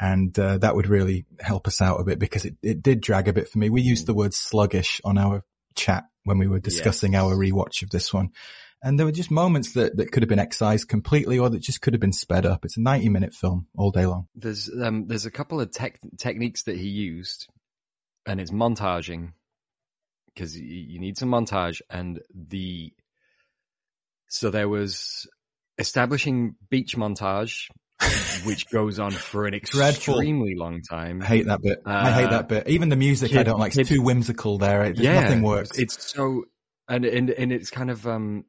and 0.01 0.37
uh, 0.39 0.59
that 0.59 0.75
would 0.75 0.89
really 0.89 1.27
help 1.41 1.67
us 1.67 1.81
out 1.81 2.01
a 2.01 2.05
bit 2.05 2.19
because 2.19 2.45
it, 2.45 2.57
it 2.63 2.83
did 2.83 3.01
drag 3.01 3.29
a 3.29 3.33
bit 3.33 3.49
for 3.49 3.59
me. 3.59 3.71
We 3.71 3.83
used 3.83 4.07
the 4.07 4.15
word 4.15 4.35
sluggish 4.35 5.01
on 5.05 5.19
our 5.19 5.43
chat 5.75 6.05
when 6.25 6.39
we 6.39 6.49
were 6.49 6.61
discussing 6.61 7.13
yes. 7.13 7.23
our 7.23 7.35
rewatch 7.35 7.83
of 7.83 7.91
this 7.91 8.13
one. 8.13 8.31
And 8.87 8.99
there 8.99 9.05
were 9.07 9.13
just 9.13 9.31
moments 9.33 9.73
that, 9.73 9.97
that 9.97 10.13
could 10.13 10.23
have 10.23 10.29
been 10.29 10.39
excised 10.39 10.89
completely 10.89 11.39
or 11.41 11.51
that 11.51 11.59
just 11.61 11.81
could 11.81 11.93
have 11.93 12.01
been 12.01 12.13
sped 12.13 12.47
up. 12.47 12.65
It's 12.65 12.77
a 12.77 12.81
90 12.81 13.09
minute 13.09 13.35
film 13.35 13.67
all 13.77 13.91
day 13.91 14.07
long. 14.07 14.29
There's, 14.37 14.71
um, 14.81 15.07
there's 15.09 15.27
a 15.27 15.31
couple 15.31 15.61
of 15.61 15.73
tech, 15.73 15.99
techniques 16.19 16.63
that 16.65 16.77
he 16.77 16.89
used 16.89 17.49
and 18.27 18.41
it's 18.41 18.53
montaging 18.53 19.33
because 20.33 20.57
you 20.57 21.01
need 21.01 21.19
some 21.19 21.31
montage 21.31 21.81
and 21.91 22.21
the 22.35 22.93
so 24.29 24.51
there 24.51 24.69
was 24.69 25.27
establishing 25.79 26.55
beach 26.71 26.97
montage 26.97 27.69
which 28.45 28.69
goes 28.71 28.99
on 28.99 29.11
for 29.11 29.47
an 29.47 29.59
Dreadful. 29.65 30.15
extremely 30.15 30.55
long 30.55 30.83
time 30.83 31.23
I 31.23 31.27
hate 31.27 31.47
that 31.47 31.63
bit. 31.63 31.79
I 31.87 32.13
hate 32.13 32.27
Uh, 32.27 32.31
that 32.31 32.49
bit. 32.49 32.69
Even 32.69 32.89
the 32.91 32.97
music 32.97 33.35
I 33.35 33.43
don't 33.43 33.59
like. 33.59 33.69
It's 33.77 33.89
kid- 33.89 33.97
too 33.97 34.03
whimsical 34.03 34.59
there. 34.59 34.85
It, 34.85 34.99
nothing 34.99 35.43
works. 35.43 35.79
It's 35.79 36.13
so 36.13 36.45
and 36.89 37.05
and 37.07 37.31
and 37.31 37.53
it's 37.53 37.71
kind 37.71 37.91
of 37.91 38.07
um, 38.07 38.45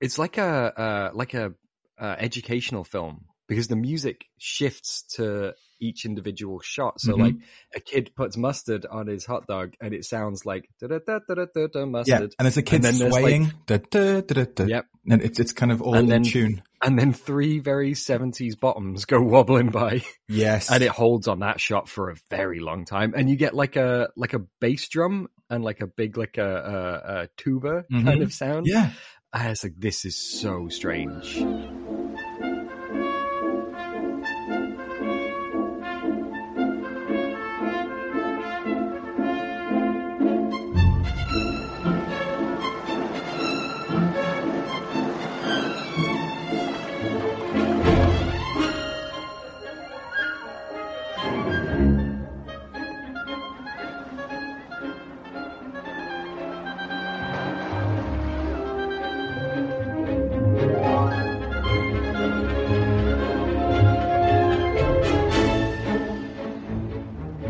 it's 0.00 0.18
like 0.18 0.38
a 0.38 0.44
uh, 0.80 1.10
like 1.14 1.34
a 1.34 1.54
uh, 2.00 2.14
educational 2.18 2.84
film 2.84 3.24
because 3.48 3.68
the 3.68 3.76
music 3.76 4.24
shifts 4.38 5.04
to 5.16 5.54
each 5.80 6.04
individual 6.04 6.60
shot. 6.60 7.00
So 7.00 7.14
Mhm. 7.14 7.20
like 7.20 7.34
a 7.74 7.80
kid 7.80 8.10
puts 8.16 8.36
mustard 8.36 8.84
on 8.84 9.06
his 9.06 9.24
hot 9.24 9.46
dog 9.46 9.74
and 9.80 9.94
it 9.94 10.04
sounds 10.04 10.44
like 10.44 10.68
da 10.80 10.88
da 10.88 10.98
da 11.06 11.20
da 11.26 11.34
da 11.34 11.44
da, 11.54 11.66
da 11.68 11.78
yeah, 11.80 11.84
mustard. 11.86 12.34
and 12.38 12.46
there's 12.46 12.56
a 12.56 12.62
kid 12.62 12.82
then 12.82 12.98
there's, 12.98 13.12
like- 13.12 13.20
swaying. 13.22 13.52
da, 13.66 13.78
da, 13.90 14.20
da. 14.20 14.64
Yep. 14.64 14.86
And 15.10 15.22
it's 15.22 15.38
it's 15.40 15.52
kind 15.52 15.70
of 15.72 15.80
all 15.80 15.94
And 15.94 16.04
in 16.04 16.08
then- 16.08 16.22
tune. 16.24 16.62
and 16.82 16.98
then 16.98 17.12
three 17.12 17.60
very 17.60 17.92
70s 17.92 18.58
bottoms 18.58 19.04
go 19.04 19.20
wobbling 19.22 19.70
by 19.70 20.02
Yes. 20.28 20.68
and 20.70 20.82
it 20.82 20.90
holds 20.90 21.28
on 21.28 21.40
that 21.40 21.60
shot 21.60 21.88
for 21.88 22.10
a 22.10 22.16
very 22.28 22.58
long 22.60 22.84
time 22.84 23.14
and 23.16 23.30
you 23.30 23.36
get 23.36 23.54
like 23.54 23.76
a 23.76 24.08
like 24.16 24.34
a 24.34 24.40
bass 24.60 24.88
drum 24.88 25.28
and 25.48 25.62
like 25.64 25.80
a 25.80 25.86
big 25.86 26.18
like 26.18 26.38
a, 26.38 26.42
a, 26.44 27.12
a 27.22 27.28
tuba 27.36 27.84
kind 27.90 28.06
Mhm. 28.08 28.22
of 28.24 28.32
sound 28.32 28.66
yeah. 28.66 28.90
I 29.32 29.50
was 29.50 29.62
like, 29.62 29.74
this 29.78 30.04
is 30.04 30.16
so 30.16 30.68
strange. 30.68 31.44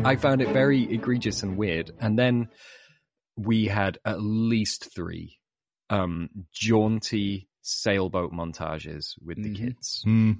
I 0.08 0.16
found 0.16 0.40
it 0.40 0.48
very 0.48 0.82
egregious 0.90 1.42
and 1.42 1.58
weird. 1.58 1.90
And 2.00 2.18
then 2.18 2.48
we 3.36 3.66
had 3.66 3.98
at 4.06 4.20
least 4.22 4.88
three 4.94 5.36
um, 5.90 6.28
jaunty 6.52 7.48
sailboat 7.62 8.32
montages 8.32 9.14
with 9.22 9.36
the 9.42 9.50
Mhm. 9.50 9.56
kids. 9.56 10.00
Hmm. 10.04 10.32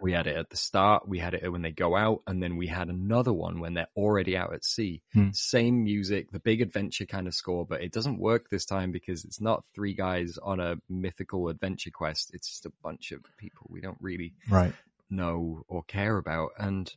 We 0.00 0.12
had 0.12 0.26
it 0.26 0.36
at 0.36 0.48
the 0.48 0.56
start, 0.56 1.06
we 1.06 1.18
had 1.18 1.34
it 1.34 1.50
when 1.52 1.60
they 1.60 1.72
go 1.72 1.94
out, 1.94 2.22
and 2.26 2.42
then 2.42 2.56
we 2.56 2.66
had 2.66 2.88
another 2.88 3.32
one 3.34 3.60
when 3.60 3.74
they're 3.74 3.90
already 3.94 4.36
out 4.38 4.54
at 4.54 4.64
sea. 4.64 5.02
Hmm. 5.12 5.30
Same 5.32 5.84
music, 5.84 6.30
the 6.30 6.40
big 6.40 6.62
adventure 6.62 7.04
kind 7.04 7.26
of 7.26 7.34
score, 7.34 7.66
but 7.66 7.82
it 7.82 7.92
doesn't 7.92 8.18
work 8.18 8.48
this 8.48 8.64
time 8.64 8.90
because 8.92 9.26
it's 9.26 9.40
not 9.40 9.64
three 9.74 9.92
guys 9.94 10.38
on 10.38 10.60
a 10.60 10.76
mythical 10.88 11.48
adventure 11.48 11.90
quest. 11.90 12.30
It's 12.32 12.48
just 12.48 12.64
a 12.66 12.72
bunch 12.82 13.12
of 13.12 13.20
people 13.36 13.66
we 13.68 13.82
don't 13.82 14.00
really 14.00 14.32
Right. 14.48 14.74
know 15.10 15.64
or 15.68 15.82
care 15.84 16.16
about. 16.16 16.52
And 16.58 16.90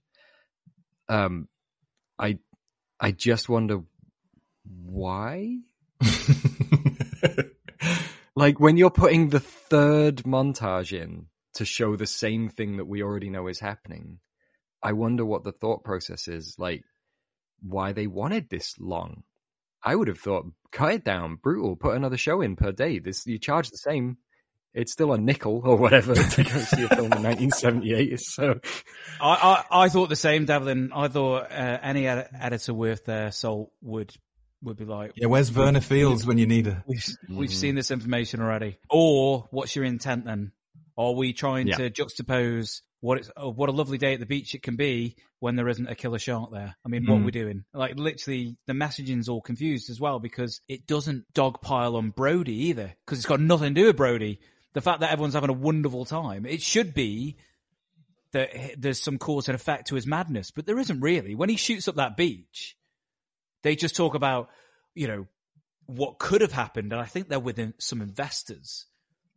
um 1.09 1.49
I 2.23 2.39
I 2.99 3.11
just 3.11 3.49
wonder 3.49 3.83
why? 4.63 5.59
Like 8.35 8.59
when 8.59 8.77
you're 8.77 8.89
putting 8.89 9.29
the 9.29 9.39
third 9.39 10.17
montage 10.23 10.91
in 10.91 11.27
to 11.55 11.65
show 11.65 11.95
the 11.95 12.07
same 12.07 12.49
thing 12.49 12.77
that 12.77 12.85
we 12.85 13.03
already 13.03 13.29
know 13.29 13.47
is 13.47 13.59
happening, 13.59 14.19
I 14.81 14.93
wonder 14.93 15.23
what 15.23 15.43
the 15.43 15.51
thought 15.51 15.83
process 15.83 16.27
is, 16.27 16.55
like 16.57 16.83
why 17.61 17.93
they 17.93 18.07
wanted 18.07 18.49
this 18.49 18.73
long. 18.79 19.23
I 19.83 19.95
would 19.95 20.07
have 20.07 20.19
thought 20.19 20.47
cut 20.71 20.93
it 20.93 21.03
down, 21.03 21.35
brutal, 21.35 21.75
put 21.75 21.95
another 21.95 22.17
show 22.17 22.41
in 22.41 22.55
per 22.55 22.71
day. 22.71 22.97
This 22.97 23.27
you 23.27 23.37
charge 23.37 23.69
the 23.69 23.77
same. 23.77 24.17
It's 24.73 24.91
still 24.91 25.13
a 25.13 25.17
nickel 25.17 25.61
or 25.63 25.75
whatever 25.75 26.15
to 26.15 26.43
go 26.43 26.49
see 26.59 26.83
a 26.83 26.89
film 26.89 27.13
in 27.13 27.21
1978. 27.23 28.19
So 28.19 28.59
I, 29.21 29.63
I, 29.69 29.83
I 29.83 29.89
thought 29.89 30.09
the 30.09 30.15
same, 30.15 30.45
Devlin. 30.45 30.91
I 30.93 31.07
thought 31.09 31.51
uh, 31.51 31.79
any 31.81 32.07
ed- 32.07 32.29
editor 32.39 32.73
worth 32.73 33.05
their 33.05 33.31
salt 33.31 33.71
would 33.81 34.13
would 34.63 34.77
be 34.77 34.85
like, 34.85 35.11
Yeah, 35.15 35.27
where's 35.27 35.49
Verna 35.49 35.81
Fields 35.81 36.25
when 36.25 36.37
you 36.37 36.47
need 36.47 36.65
her? 36.67 36.83
we've 36.87 37.05
we've 37.29 37.49
Mhm. 37.49 37.53
seen 37.53 37.75
this 37.75 37.91
information 37.91 38.41
already. 38.41 38.77
Or 38.89 39.47
what's 39.51 39.75
your 39.75 39.85
intent 39.85 40.25
then? 40.25 40.53
Are 40.97 41.11
we 41.13 41.33
trying 41.33 41.67
Yeah. 41.67 41.77
to 41.77 41.89
juxtapose 41.89 42.81
what 43.01 43.17
it's 43.17 43.29
oh, 43.35 43.49
what 43.51 43.67
a 43.69 43.73
lovely 43.73 43.97
day 43.97 44.13
at 44.13 44.19
the 44.21 44.25
beach 44.25 44.55
it 44.55 44.63
can 44.63 44.75
be 44.77 45.17
when 45.39 45.55
there 45.57 45.67
isn't 45.67 45.87
a 45.87 45.95
killer 45.95 46.17
shark 46.19 46.51
there? 46.53 46.75
I 46.85 46.87
mean, 46.89 47.05
what 47.05 47.19
Mm. 47.19 47.25
we're 47.25 47.31
doing, 47.31 47.65
like 47.73 47.97
literally, 47.97 48.55
the 48.65 48.73
messaging's 48.73 49.27
all 49.27 49.41
confused 49.41 49.89
as 49.89 49.99
well 49.99 50.19
because 50.19 50.61
it 50.69 50.87
doesn't 50.87 51.25
dogpile 51.33 51.95
on 51.95 52.11
Brody 52.11 52.69
either 52.69 52.93
because 53.05 53.19
it's 53.19 53.27
got 53.27 53.41
nothing 53.41 53.75
to 53.75 53.81
do 53.81 53.87
with 53.87 53.97
Brody. 53.97 54.39
The 54.73 54.81
fact 54.81 55.01
that 55.01 55.11
everyone's 55.11 55.33
having 55.35 55.49
a 55.49 55.53
wonderful 55.53 56.05
time, 56.05 56.45
it 56.45 56.61
should 56.61 56.93
be 56.93 57.37
that 58.31 58.49
there's 58.77 58.99
some 58.99 59.17
cause 59.19 59.47
and 59.47 59.55
effect 59.55 59.87
to 59.89 59.95
his 59.95 60.07
madness, 60.07 60.49
but 60.51 60.65
there 60.65 60.79
isn't 60.79 60.99
really. 61.01 61.35
When 61.35 61.49
he 61.49 61.55
shoots 61.55 61.87
up 61.87 61.95
that 61.95 62.17
beach, 62.17 62.75
they 63.61 63.75
just 63.75 63.95
talk 63.95 64.15
about, 64.15 64.49
you 64.95 65.07
know, 65.07 65.27
what 65.85 66.17
could 66.17 66.41
have 66.41 66.51
happened, 66.51 66.91
and 66.91 67.01
I 67.01 67.05
think 67.05 67.27
they're 67.29 67.39
with 67.39 67.59
some 67.79 68.01
investors. 68.01 68.87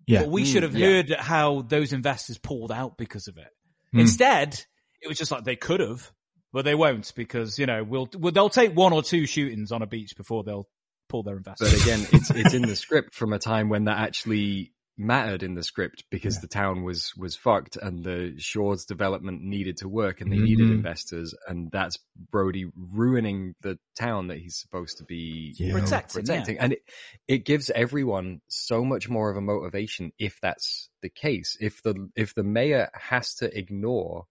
Yeah. 0.06 0.20
But 0.22 0.30
we 0.30 0.44
Mm, 0.44 0.52
should 0.52 0.62
have 0.62 0.76
yeah. 0.76 0.86
heard 0.86 1.10
how 1.10 1.62
those 1.62 1.92
investors 1.92 2.38
pulled 2.38 2.70
out 2.72 2.96
because 2.96 3.26
of 3.28 3.36
it. 3.36 3.48
Mm. 3.94 4.00
Instead, 4.02 4.64
it 5.02 5.08
was 5.08 5.18
just 5.18 5.30
like 5.32 5.44
they 5.44 5.56
could 5.56 5.80
have, 5.80 6.10
but 6.52 6.64
they 6.64 6.74
won't 6.76 7.12
because 7.16 7.58
you 7.58 7.66
know 7.66 7.82
we'll, 7.84 8.08
well 8.16 8.32
they'll 8.32 8.48
take 8.48 8.74
one 8.74 8.92
or 8.92 9.02
two 9.02 9.26
shootings 9.26 9.72
on 9.72 9.82
a 9.82 9.86
beach 9.86 10.16
before 10.16 10.44
they'll 10.44 10.68
pull 11.08 11.24
their 11.24 11.36
investors. 11.36 11.72
But 11.72 11.82
again, 11.82 12.06
it's 12.12 12.30
it's 12.30 12.54
in 12.54 12.62
the 12.62 12.76
script 12.76 13.14
from 13.14 13.32
a 13.32 13.38
time 13.38 13.68
when 13.68 13.84
that 13.84 13.98
actually 13.98 14.72
mattered 14.98 15.42
in 15.42 15.54
the 15.54 15.62
script 15.62 16.04
because 16.10 16.36
Yeah. 16.36 16.40
the 16.42 16.48
town 16.48 16.82
was 16.82 17.12
was 17.16 17.36
fucked 17.36 17.76
and 17.76 18.02
the 18.02 18.34
shore's 18.38 18.86
development 18.86 19.42
needed 19.42 19.76
to 19.78 19.88
work 19.88 20.20
and 20.20 20.32
they 20.32 20.38
needed 20.38 20.68
Mhm. 20.68 20.72
investors 20.76 21.34
and 21.46 21.70
that's 21.70 21.98
Brody 22.30 22.64
ruining 22.74 23.54
the 23.60 23.78
town 23.98 24.28
that 24.28 24.38
he's 24.38 24.56
supposed 24.58 24.98
to 24.98 25.04
be 25.04 25.54
Yeah. 25.58 25.72
Protecting, 25.72 26.26
yeah. 26.26 26.44
And 26.58 26.72
it, 26.72 26.82
it 27.28 27.38
gives 27.44 27.68
everyone 27.70 28.40
so 28.48 28.84
much 28.84 29.08
more 29.08 29.30
of 29.30 29.36
a 29.36 29.42
motivation 29.42 30.12
if 30.18 30.40
that's 30.40 30.88
the 31.02 31.10
case. 31.10 31.56
If 31.60 31.82
the 31.82 32.08
if 32.16 32.34
the 32.34 32.44
mayor 32.44 32.88
has 32.94 33.34
to 33.36 33.54
ignore 33.56 34.24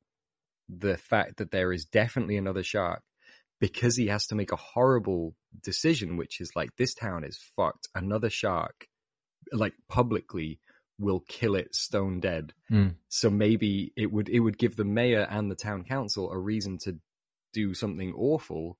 the 0.67 0.97
fact 0.97 1.37
that 1.37 1.51
there 1.51 1.71
is 1.71 1.85
definitely 1.85 2.37
another 2.37 2.63
shark 2.63 3.03
because 3.59 3.95
he 3.95 4.07
has 4.07 4.27
to 4.27 4.35
make 4.35 4.51
a 4.51 4.55
horrible 4.57 5.35
decision, 5.63 6.17
which 6.17 6.41
is 6.41 6.51
like 6.55 6.69
this 6.75 6.95
town 6.95 7.23
is 7.23 7.37
fucked. 7.55 7.87
Another 7.93 8.29
shark, 8.31 8.87
like 9.51 9.73
publicly, 9.87 10.59
will 10.99 11.21
kill 11.27 11.55
it 11.55 11.75
stone 11.75 12.19
dead. 12.19 12.53
Mm. 12.71 12.95
So 13.09 13.29
maybe 13.29 13.91
it 13.95 14.11
would 14.11 14.29
it 14.29 14.39
would 14.39 14.57
give 14.57 14.75
the 14.75 14.85
mayor 14.85 15.27
and 15.29 15.49
the 15.49 15.55
town 15.55 15.83
council 15.83 16.31
a 16.31 16.37
reason 16.37 16.77
to 16.83 16.97
do 17.53 17.73
something 17.73 18.13
awful, 18.13 18.77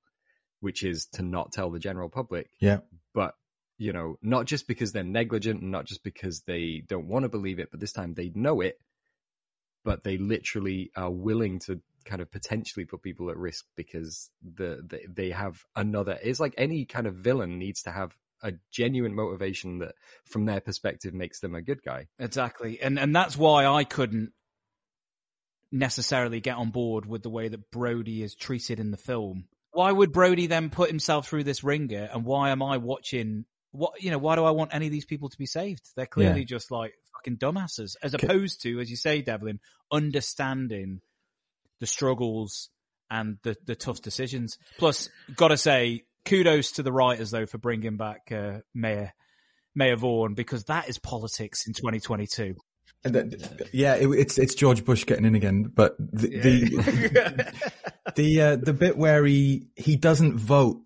which 0.59 0.84
is 0.84 1.07
to 1.13 1.24
not 1.24 1.51
tell 1.51 1.72
the 1.72 1.80
general 1.80 2.09
public. 2.09 2.49
Yeah. 2.59 2.80
But 3.13 3.36
you 3.78 3.91
know, 3.91 4.18
not 4.22 4.45
just 4.45 4.68
because 4.68 4.91
they're 4.91 5.03
negligent 5.03 5.61
and 5.61 5.72
not 5.72 5.86
just 5.86 6.03
because 6.03 6.41
they 6.41 6.84
don't 6.88 7.07
want 7.07 7.24
to 7.24 7.30
believe 7.30 7.59
it, 7.59 7.70
but 7.72 7.80
this 7.80 7.91
time 7.91 8.13
they 8.13 8.32
know 8.34 8.61
it, 8.61 8.78
but 9.84 10.03
they 10.03 10.18
literally 10.18 10.91
are 10.95 11.11
willing 11.11 11.59
to 11.59 11.82
kind 12.05 12.22
of 12.22 12.32
potentially 12.32 12.86
put 12.86 13.01
people 13.01 13.30
at 13.30 13.38
risk 13.38 13.66
because 13.76 14.30
the, 14.41 14.82
the 14.88 14.99
they 15.09 15.32
have 15.32 15.63
another 15.76 16.18
it's 16.22 16.39
like 16.39 16.53
any 16.57 16.86
kind 16.86 17.07
of 17.07 17.16
villain 17.16 17.57
needs 17.57 17.82
to 17.82 17.91
have 17.91 18.16
a 18.43 18.53
genuine 18.71 19.15
motivation 19.15 19.79
that 19.79 19.95
from 20.25 20.45
their 20.45 20.61
perspective 20.61 21.13
makes 21.13 21.39
them 21.39 21.55
a 21.55 21.61
good 21.61 21.81
guy. 21.83 22.07
Exactly. 22.19 22.79
And 22.81 22.99
and 22.99 23.15
that's 23.15 23.38
why 23.38 23.65
I 23.65 23.83
couldn't 23.83 24.31
necessarily 25.71 26.39
get 26.39 26.57
on 26.57 26.69
board 26.71 27.05
with 27.05 27.23
the 27.23 27.29
way 27.29 27.47
that 27.47 27.71
Brody 27.71 28.23
is 28.23 28.36
treated 28.36 28.79
in 28.79 28.91
the 28.91 28.97
film. 28.97 29.45
Why 29.71 29.91
would 29.91 30.13
Brody 30.13 30.47
then 30.47 30.69
put 30.69 30.89
himself 30.89 31.27
through 31.27 31.43
this 31.43 31.63
ringer 31.63 32.09
and 32.13 32.23
why 32.23 32.51
am 32.51 32.61
I 32.63 32.77
watching 32.77 33.45
what 33.71 34.01
you 34.01 34.09
know, 34.09 34.17
why 34.17 34.36
do 34.36 34.45
I 34.45 34.51
want 34.51 34.73
any 34.73 34.86
of 34.86 34.91
these 34.91 35.05
people 35.05 35.27
to 35.29 35.38
be 35.38 35.45
saved? 35.45 35.83
They're 35.97 36.05
clearly 36.05 36.41
Yeah. 36.41 36.45
just 36.45 36.71
like 36.71 36.93
fucking 37.13 37.38
dumbasses 37.38 37.95
as 38.01 38.13
opposed 38.13 38.61
to 38.61 38.79
as 38.79 38.89
you 38.89 38.95
say 38.95 39.21
Devlin 39.21 39.59
understanding 39.91 41.01
the 41.79 41.88
struggles 41.88 42.69
and 43.09 43.38
the 43.43 43.57
the 43.65 43.75
tough 43.75 44.01
decisions. 44.01 44.57
Plus 44.77 45.09
got 45.36 45.49
to 45.49 45.57
say 45.57 46.05
kudos 46.26 46.73
to 46.73 46.84
the 46.84 46.91
writers 46.91 47.32
though 47.32 47.45
for 47.45 47.57
bringing 47.57 47.97
back 47.97 48.32
uh, 48.32 48.59
Mayor 48.73 49.13
Mayor 49.76 49.95
Vaughn 49.95 50.34
because 50.34 50.65
that 50.65 50.89
is 50.89 50.97
politics 50.99 51.67
in 51.67 51.73
2022. 51.73 52.55
And 53.03 53.13
that- 53.15 53.69
yeah, 53.71 53.95
it, 53.95 54.07
it's 54.09 54.38
it's 54.38 54.55
George 54.55 54.84
Bush 54.84 55.05
getting 55.05 55.26
in 55.26 55.36
again, 55.36 55.71
but 55.73 55.95
the 55.99 56.28
the 56.28 57.53
the, 58.15 58.41
uh, 58.41 58.55
the 58.55 58.73
bit 58.73 58.97
where 58.97 59.23
he 59.26 59.67
he 59.76 59.95
doesn't 59.95 60.38
vote 60.39 60.82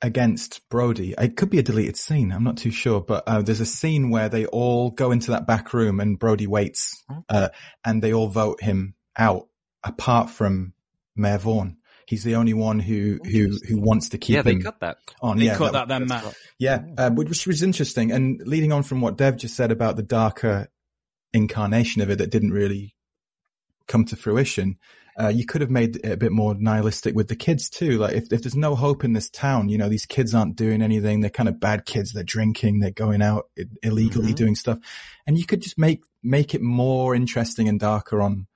against 0.00 0.68
Brody. 0.68 1.14
It 1.18 1.36
could 1.36 1.50
be 1.50 1.58
a 1.58 1.62
deleted 1.62 1.96
scene. 1.96 2.30
I'm 2.30 2.44
not 2.44 2.58
too 2.58 2.70
sure, 2.70 3.00
but 3.00 3.24
uh, 3.26 3.42
there's 3.42 3.58
a 3.60 3.66
scene 3.66 4.10
where 4.10 4.28
they 4.28 4.46
all 4.46 4.90
go 4.90 5.10
into 5.10 5.32
that 5.32 5.46
back 5.48 5.74
room 5.74 5.98
and 5.98 6.18
Brody 6.18 6.46
waits, 6.46 7.02
uh, 7.28 7.48
and 7.84 8.00
they 8.00 8.12
all 8.12 8.28
vote 8.28 8.62
him 8.62 8.94
out, 9.16 9.48
apart 9.82 10.30
from 10.30 10.74
Mayor 11.16 11.38
Vaughn. 11.38 11.78
He's 12.08 12.24
the 12.24 12.36
only 12.36 12.54
one 12.54 12.80
who 12.80 13.18
who 13.22 13.50
who 13.68 13.78
wants 13.78 14.08
to 14.08 14.18
keep 14.18 14.32
Yeah, 14.36 14.40
they 14.40 14.56
cut 14.56 14.80
that. 14.80 14.96
on. 15.20 15.36
They 15.36 15.44
yeah, 15.44 15.56
cut 15.58 15.74
that 15.74 15.88
then, 15.88 16.06
Matt. 16.06 16.24
yeah, 16.58 16.80
uh, 16.96 17.10
which 17.10 17.46
was 17.46 17.62
interesting. 17.62 18.12
And 18.12 18.40
leading 18.46 18.72
on 18.72 18.82
from 18.82 19.02
what 19.02 19.18
Dev 19.18 19.36
just 19.36 19.54
said 19.54 19.70
about 19.70 19.96
the 19.96 20.02
darker 20.02 20.68
incarnation 21.34 22.00
of 22.00 22.08
it 22.08 22.16
that 22.16 22.30
didn't 22.30 22.52
really 22.52 22.94
come 23.88 24.06
to 24.06 24.16
fruition, 24.16 24.78
uh, 25.20 25.28
you 25.28 25.44
could 25.44 25.60
have 25.60 25.70
made 25.70 25.96
it 25.96 26.10
a 26.12 26.16
bit 26.16 26.32
more 26.32 26.54
nihilistic 26.54 27.14
with 27.14 27.28
the 27.28 27.36
kids 27.36 27.68
too. 27.68 27.98
Like 27.98 28.14
if, 28.14 28.32
if 28.32 28.42
there's 28.42 28.56
no 28.56 28.74
hope 28.74 29.04
in 29.04 29.12
this 29.12 29.28
town, 29.28 29.68
you 29.68 29.76
know, 29.76 29.90
these 29.90 30.06
kids 30.06 30.34
aren't 30.34 30.56
doing 30.56 30.80
anything. 30.80 31.20
They're 31.20 31.28
kind 31.28 31.48
of 31.50 31.60
bad 31.60 31.84
kids. 31.84 32.14
They're 32.14 32.22
drinking. 32.24 32.80
They're 32.80 32.90
going 32.90 33.20
out 33.20 33.50
illegally 33.82 34.28
Mm-hmm. 34.28 34.34
doing 34.34 34.54
stuff. 34.54 34.78
And 35.26 35.36
you 35.36 35.44
could 35.44 35.60
just 35.60 35.76
make, 35.78 36.00
make 36.22 36.54
it 36.54 36.62
more 36.62 37.14
interesting 37.14 37.68
and 37.68 37.78
darker 37.78 38.22
on, 38.22 38.46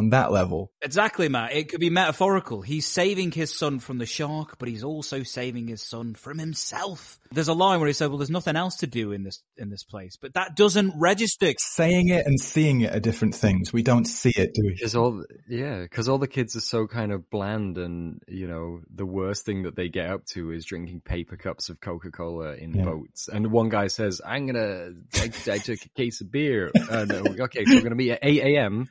on 0.00 0.10
that 0.10 0.32
level. 0.32 0.72
Exactly, 0.82 1.28
Matt. 1.28 1.52
It 1.52 1.68
could 1.68 1.78
be 1.80 1.90
metaphorical. 1.90 2.62
He's 2.62 2.86
saving 2.86 3.32
his 3.32 3.54
son 3.56 3.78
from 3.80 3.98
the 3.98 4.06
shark, 4.06 4.56
but 4.58 4.68
he's 4.68 4.82
also 4.82 5.22
saving 5.22 5.68
his 5.68 5.82
son 5.86 6.14
from 6.14 6.38
himself. 6.38 7.18
There's 7.32 7.48
a 7.48 7.52
line 7.54 7.78
where 7.80 7.86
he 7.86 7.92
said, 7.92 8.08
"Well, 8.08 8.18
there's 8.18 8.30
nothing 8.30 8.56
else 8.56 8.76
to 8.78 8.86
do 8.86 9.12
in 9.12 9.22
this 9.22 9.42
in 9.56 9.68
this 9.70 9.84
place," 9.84 10.16
but 10.20 10.34
that 10.34 10.56
doesn't 10.56 10.94
register. 10.98 11.52
Saying 11.58 12.08
it 12.08 12.26
and 12.26 12.40
seeing 12.40 12.80
it 12.80 12.94
are 12.94 13.00
different 13.00 13.34
things. 13.34 13.72
We 13.72 13.82
don't 13.82 14.06
see 14.06 14.32
it, 14.34 14.52
do 14.54 14.62
we? 14.64 14.70
Because 14.74 14.96
all, 14.96 15.22
yeah, 15.48 15.82
because 15.82 16.08
all 16.08 16.18
the 16.18 16.26
kids 16.26 16.56
are 16.56 16.60
so 16.60 16.86
kind 16.86 17.12
of 17.12 17.28
bland, 17.30 17.76
and 17.78 18.20
you 18.26 18.46
know, 18.48 18.80
the 18.92 19.06
worst 19.06 19.44
thing 19.44 19.62
that 19.64 19.76
they 19.76 19.88
get 19.88 20.10
up 20.10 20.24
to 20.32 20.50
is 20.50 20.64
drinking 20.64 21.02
paper 21.02 21.36
cups 21.36 21.68
of 21.68 21.80
Coca 21.80 22.10
Cola 22.10 22.54
in 22.54 22.74
Yeah. 22.74 22.84
boats. 22.84 23.28
And 23.28 23.52
one 23.52 23.68
guy 23.68 23.88
says, 23.88 24.20
"I'm 24.26 24.46
gonna, 24.46 24.90
I, 25.14 25.24
I 25.24 25.58
took 25.58 25.78
a 25.84 25.88
case 25.96 26.20
of 26.20 26.32
beer. 26.32 26.70
Uh, 26.90 27.04
no, 27.04 27.22
okay, 27.44 27.64
so 27.64 27.74
we're 27.76 27.82
gonna 27.82 27.94
meet 27.94 28.10
at 28.10 28.18
8 28.22 28.42
a.m. 28.42 28.88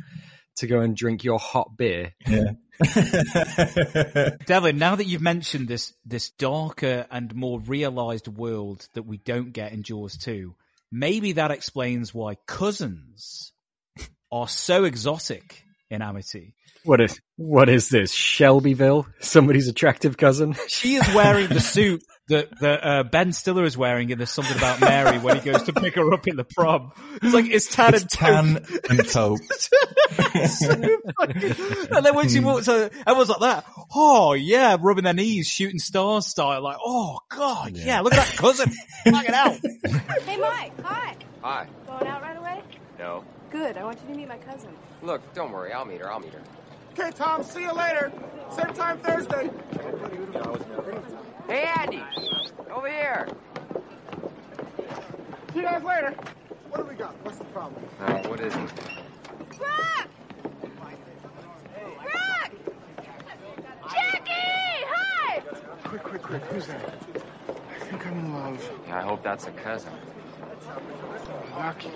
to 0.59 0.67
go 0.67 0.79
and 0.79 0.95
drink 0.95 1.23
your 1.23 1.39
hot 1.39 1.75
beer." 1.77 2.13
Yeah. 2.27 2.51
Devlin, 4.45 4.77
now 4.77 4.95
that 4.95 5.05
you've 5.05 5.21
mentioned 5.21 5.67
this 5.67 5.93
this 6.05 6.29
darker 6.31 7.05
and 7.11 7.35
more 7.35 7.59
realized 7.59 8.27
world 8.27 8.87
that 8.93 9.03
we 9.03 9.17
don't 9.17 9.51
get 9.51 9.73
in 9.73 9.83
Jaws 9.83 10.17
2, 10.17 10.55
maybe 10.91 11.33
that 11.33 11.51
explains 11.51 12.13
why 12.13 12.35
cousins 12.45 13.51
are 14.31 14.47
so 14.47 14.85
exotic 14.85 15.63
in 15.89 16.01
Amity. 16.01 16.55
What 16.89 17.01
is 17.01 17.21
what 17.35 17.69
is 17.69 17.89
this? 17.89 18.11
Shelbyville? 18.11 19.05
Somebody's 19.19 19.67
attractive 19.67 20.17
cousin? 20.17 20.55
She 20.67 20.95
is 20.95 21.07
wearing 21.13 21.47
the 21.47 21.59
suit 21.75 22.01
that, 22.29 22.49
that 22.61 22.83
uh, 22.83 23.03
Ben 23.03 23.31
Stiller 23.31 23.63
is 23.63 23.77
wearing 23.77 24.09
in 24.09 24.17
There's 24.17 24.31
Something 24.31 24.57
About 24.57 24.81
Mary 24.81 25.19
when 25.19 25.37
he 25.39 25.51
goes 25.51 25.61
to 25.65 25.73
pick 25.73 25.93
her 25.93 26.11
up 26.11 26.27
in 26.27 26.35
the 26.35 26.43
prom. 26.43 26.91
It's 27.21 27.31
like, 27.31 27.45
it's 27.45 27.67
tan 27.67 27.93
It's 27.93 28.01
and 28.01 28.11
tan 28.11 28.55
taupe. 28.57 28.69
and 28.89 29.07
taupe. 29.07 29.39
and 31.95 32.03
then 32.07 32.15
when 32.15 32.27
she 32.27 32.39
walks 32.39 32.67
out, 32.67 32.91
everyone's 33.05 33.29
like 33.29 33.41
that. 33.41 33.65
Oh 33.93 34.33
yeah, 34.33 34.75
rubbing 34.81 35.03
their 35.03 35.13
knees, 35.13 35.47
shooting 35.47 35.77
stars 35.77 36.25
style. 36.25 36.63
Like, 36.63 36.77
oh 36.83 37.19
god, 37.29 37.77
yeah, 37.77 37.99
look 38.01 38.15
at 38.15 38.25
that 38.25 38.35
cousin. 38.35 38.73
Knock 39.05 39.25
it 39.25 39.35
out. 39.35 39.57
Hey, 40.25 40.37
Mike. 40.37 40.71
Hi. 40.81 41.15
Hi. 41.43 41.67
Going 41.85 42.07
out 42.07 42.23
right 42.23 42.35
away? 42.37 42.63
No. 42.97 43.23
Good. 43.51 43.77
I 43.77 43.83
want 43.83 43.99
you 44.01 44.07
to 44.11 44.15
meet 44.19 44.27
my 44.27 44.37
cousin. 44.37 44.71
Look, 45.03 45.21
don't 45.35 45.51
worry. 45.51 45.71
I'll 45.71 45.85
meet 45.85 46.01
her. 46.01 46.11
I'll 46.11 46.19
meet 46.19 46.33
her. 46.33 46.41
Okay, 46.99 47.11
Tom, 47.11 47.43
see 47.43 47.61
you 47.61 47.71
later. 47.71 48.11
Same 48.51 48.73
time 48.73 48.99
Thursday. 48.99 49.49
Hey, 51.47 51.71
Andy. 51.77 52.03
Over 52.69 52.89
here. 52.89 53.27
See 55.53 55.59
you 55.59 55.61
guys 55.61 55.81
later. 55.81 56.13
What 56.69 56.81
do 56.81 56.83
we 56.83 56.95
got? 56.95 57.15
What's 57.23 57.37
the 57.37 57.45
problem? 57.45 57.81
Uh, 58.01 58.17
what 58.27 58.41
is 58.41 58.53
it? 58.53 58.69
Brock! 59.57 60.09
Brock! 62.03 62.51
Jackie! 63.93 64.33
Hi! 64.89 65.39
Quick, 65.85 66.03
quick, 66.03 66.21
quick. 66.21 66.43
Who's 66.47 66.67
that? 66.67 66.81
I 67.75 67.79
think 67.85 68.07
I'm 68.07 68.19
in 68.19 68.33
love. 68.33 68.71
Yeah, 68.87 68.97
I 68.97 69.01
hope 69.03 69.23
that's 69.23 69.47
a 69.47 69.51
cousin. 69.51 69.93
Lucky, 71.55 71.91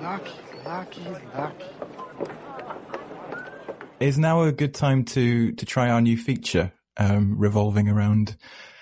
lucky, 0.00 0.38
lucky, 0.64 1.02
lucky. 1.36 1.66
Is 4.04 4.18
now 4.18 4.42
a 4.42 4.52
good 4.52 4.74
time 4.74 5.04
to 5.04 5.52
to 5.52 5.66
try 5.66 5.90
our 5.90 6.00
new 6.00 6.16
feature 6.16 6.72
um, 6.96 7.38
revolving 7.38 7.88
around 7.88 8.36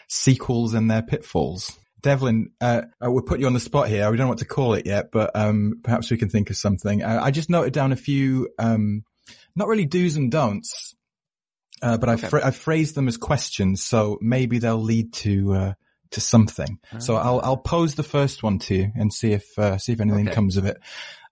sequels 0.08 0.74
and 0.74 0.90
their 0.90 1.02
pitfalls. 1.02 1.78
Devlin, 2.00 2.50
uh, 2.60 2.82
uh, 3.00 3.10
we'll 3.10 3.22
put 3.22 3.38
you 3.38 3.46
on 3.46 3.52
the 3.54 3.60
spot 3.60 3.88
here. 3.88 4.10
We 4.10 4.16
don't 4.16 4.26
know 4.26 4.30
what 4.30 4.38
to 4.38 4.44
call 4.44 4.74
it 4.74 4.86
yet, 4.86 5.10
but 5.12 5.30
um, 5.36 5.80
perhaps 5.84 6.10
we 6.10 6.16
can 6.16 6.28
think 6.28 6.50
of 6.50 6.56
something. 6.56 7.02
Uh, 7.02 7.20
I 7.22 7.30
just 7.30 7.48
noted 7.48 7.72
down 7.72 7.92
a 7.92 7.96
few, 7.96 8.48
um, 8.58 9.04
not 9.54 9.68
really 9.68 9.86
do's 9.86 10.16
and 10.16 10.30
don'ts, 10.30 10.96
uh, 11.80 11.98
but 11.98 12.08
I've, 12.08 12.34
I've 12.34 12.56
phrased 12.56 12.96
them 12.96 13.06
as 13.06 13.16
questions, 13.16 13.84
so 13.84 14.18
maybe 14.20 14.58
they'll 14.58 14.82
lead 14.82 15.12
to 15.14 15.54
uh, 15.54 15.72
to 16.10 16.20
something. 16.20 16.78
So 16.98 17.16
I'll 17.16 17.40
I'll 17.42 17.56
pose 17.56 17.94
the 17.94 18.02
first 18.02 18.42
one 18.42 18.58
to 18.60 18.74
you 18.74 18.92
and 18.94 19.12
see 19.12 19.32
if 19.32 19.58
uh, 19.58 19.78
see 19.78 19.92
if 19.92 20.00
anything 20.00 20.26
Okay. 20.26 20.34
comes 20.34 20.56
of 20.56 20.64
it. 20.64 20.78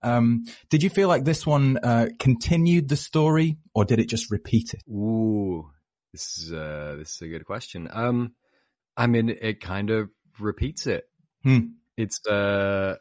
Um, 0.03 0.45
did 0.69 0.83
you 0.83 0.89
feel 0.89 1.07
like 1.07 1.23
this 1.23 1.45
one 1.45 1.77
uh, 1.77 2.07
continued 2.19 2.89
the 2.89 2.95
story, 2.95 3.57
or 3.73 3.85
did 3.85 3.99
it 3.99 4.09
just 4.09 4.31
repeat 4.31 4.73
it? 4.73 4.83
Ooh, 4.89 5.69
this 6.11 6.37
is 6.37 6.53
uh, 6.53 6.95
this 6.97 7.15
is 7.15 7.21
a 7.21 7.27
good 7.27 7.45
question. 7.45 7.89
Um, 7.91 8.33
I 8.97 9.07
mean, 9.07 9.29
it 9.29 9.61
kind 9.61 9.89
of 9.89 10.09
repeats 10.39 10.87
it. 10.87 11.05
Hmm. 11.43 11.59
It's 11.97 12.25
uh, 12.25 12.95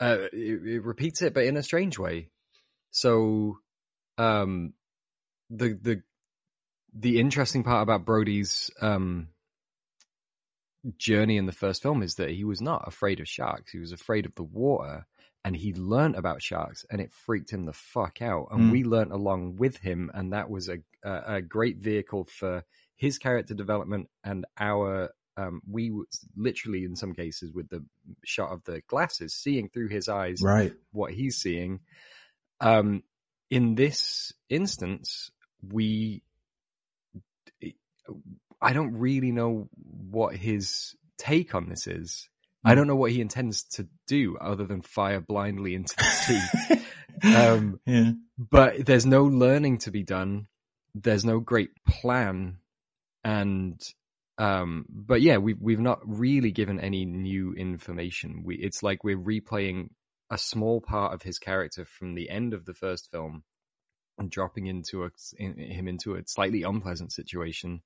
uh, 0.00 0.16
it, 0.32 0.66
it 0.66 0.84
repeats 0.84 1.22
it, 1.22 1.34
but 1.34 1.44
in 1.44 1.56
a 1.56 1.62
strange 1.62 1.98
way. 1.98 2.30
So, 2.90 3.58
um, 4.18 4.72
the 5.50 5.78
the 5.80 6.02
the 6.94 7.20
interesting 7.20 7.62
part 7.62 7.82
about 7.82 8.06
Brody's 8.06 8.70
um 8.80 9.28
journey 10.98 11.36
in 11.36 11.46
the 11.46 11.52
first 11.52 11.82
film 11.82 12.02
is 12.02 12.14
that 12.16 12.30
he 12.30 12.44
was 12.44 12.60
not 12.60 12.86
afraid 12.86 13.20
of 13.20 13.28
sharks. 13.28 13.72
He 13.72 13.78
was 13.78 13.92
afraid 13.92 14.26
of 14.26 14.34
the 14.34 14.44
water. 14.44 15.06
And 15.46 15.54
he 15.56 15.72
learnt 15.74 16.16
about 16.16 16.42
sharks, 16.42 16.84
and 16.90 17.00
it 17.00 17.12
freaked 17.12 17.50
him 17.52 17.66
the 17.66 17.72
fuck 17.72 18.20
out. 18.20 18.48
And 18.50 18.68
Mm. 18.68 18.72
we 18.72 18.82
learnt 18.82 19.12
along 19.12 19.56
with 19.56 19.76
him, 19.76 20.10
and 20.12 20.32
that 20.32 20.50
was 20.50 20.68
a 20.68 20.78
a, 21.04 21.36
a 21.36 21.40
great 21.40 21.76
vehicle 21.78 22.24
for 22.24 22.64
his 22.96 23.18
character 23.18 23.54
development 23.54 24.08
and 24.24 24.44
our. 24.58 25.10
Um, 25.38 25.60
we 25.70 25.90
was 25.90 26.26
literally, 26.34 26.82
in 26.84 26.96
some 26.96 27.12
cases, 27.12 27.52
with 27.52 27.68
the 27.68 27.84
shot 28.24 28.50
of 28.52 28.64
the 28.64 28.80
glasses, 28.88 29.34
seeing 29.34 29.68
through 29.68 29.88
his 29.88 30.08
eyes 30.08 30.40
Right. 30.42 30.72
what 30.92 31.12
he's 31.12 31.36
seeing. 31.36 31.80
Um, 32.60 33.02
in 33.50 33.74
this 33.74 34.32
instance, 34.48 35.30
we, 35.62 36.22
I 38.62 38.72
don't 38.72 38.94
really 38.96 39.30
know 39.30 39.68
what 40.10 40.34
his 40.34 40.96
take 41.18 41.54
on 41.54 41.68
this 41.68 41.86
is. 41.86 42.28
I 42.66 42.74
don't 42.74 42.88
know 42.88 42.96
what 42.96 43.12
he 43.12 43.20
intends 43.20 43.62
to 43.74 43.86
do 44.08 44.36
other 44.38 44.66
than 44.66 44.82
fire 44.82 45.20
blindly 45.20 45.74
into 45.76 45.94
the 45.96 46.02
sea. 46.02 46.80
um, 47.36 47.78
Yeah. 47.86 48.10
but 48.36 48.84
there's 48.84 49.06
no 49.06 49.24
learning 49.24 49.78
to 49.78 49.92
be 49.92 50.02
done. 50.02 50.48
There's 50.92 51.24
no 51.24 51.38
great 51.38 51.70
plan, 51.86 52.58
and 53.22 53.80
um, 54.38 54.84
but 54.88 55.22
yeah, 55.22 55.36
we've 55.36 55.60
we've 55.60 55.78
not 55.78 56.00
really 56.04 56.50
given 56.50 56.80
any 56.80 57.04
new 57.04 57.52
information. 57.52 58.42
We 58.44 58.56
it's 58.56 58.82
like 58.82 59.04
we're 59.04 59.16
replaying 59.16 59.90
a 60.30 60.36
small 60.38 60.80
part 60.80 61.14
of 61.14 61.22
his 61.22 61.38
character 61.38 61.84
from 61.84 62.14
the 62.14 62.28
end 62.28 62.52
of 62.52 62.64
the 62.64 62.74
first 62.74 63.10
film 63.12 63.44
and 64.18 64.28
dropping 64.28 64.66
into 64.66 65.04
a 65.04 65.10
in, 65.38 65.56
him 65.58 65.86
into 65.86 66.16
a 66.16 66.22
slightly 66.26 66.64
unpleasant 66.64 67.12
situation, 67.12 67.82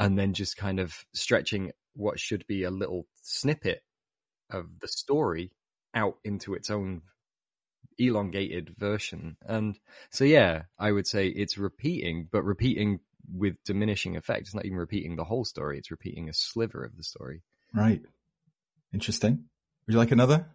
and 0.00 0.18
then 0.18 0.32
just 0.32 0.56
kind 0.56 0.80
of 0.80 1.04
stretching 1.14 1.70
what 1.94 2.18
should 2.18 2.44
be 2.48 2.64
a 2.64 2.70
little 2.70 3.06
snippet 3.22 3.82
of 4.52 4.66
the 4.80 4.88
story 4.88 5.50
out 5.94 6.18
into 6.24 6.54
its 6.54 6.70
own 6.70 7.02
elongated 7.98 8.74
version. 8.78 9.36
And 9.46 9.78
so, 10.10 10.24
yeah, 10.24 10.62
I 10.78 10.90
would 10.90 11.06
say 11.06 11.28
it's 11.28 11.58
repeating, 11.58 12.28
but 12.30 12.42
repeating 12.42 13.00
with 13.32 13.62
diminishing 13.64 14.16
effect. 14.16 14.42
It's 14.42 14.54
not 14.54 14.64
even 14.64 14.78
repeating 14.78 15.16
the 15.16 15.24
whole 15.24 15.44
story. 15.44 15.78
It's 15.78 15.90
repeating 15.90 16.28
a 16.28 16.32
sliver 16.32 16.84
of 16.84 16.96
the 16.96 17.04
story. 17.04 17.42
Right. 17.74 18.02
Interesting. 18.92 19.44
Would 19.86 19.92
you 19.92 19.98
like 19.98 20.10
another? 20.10 20.46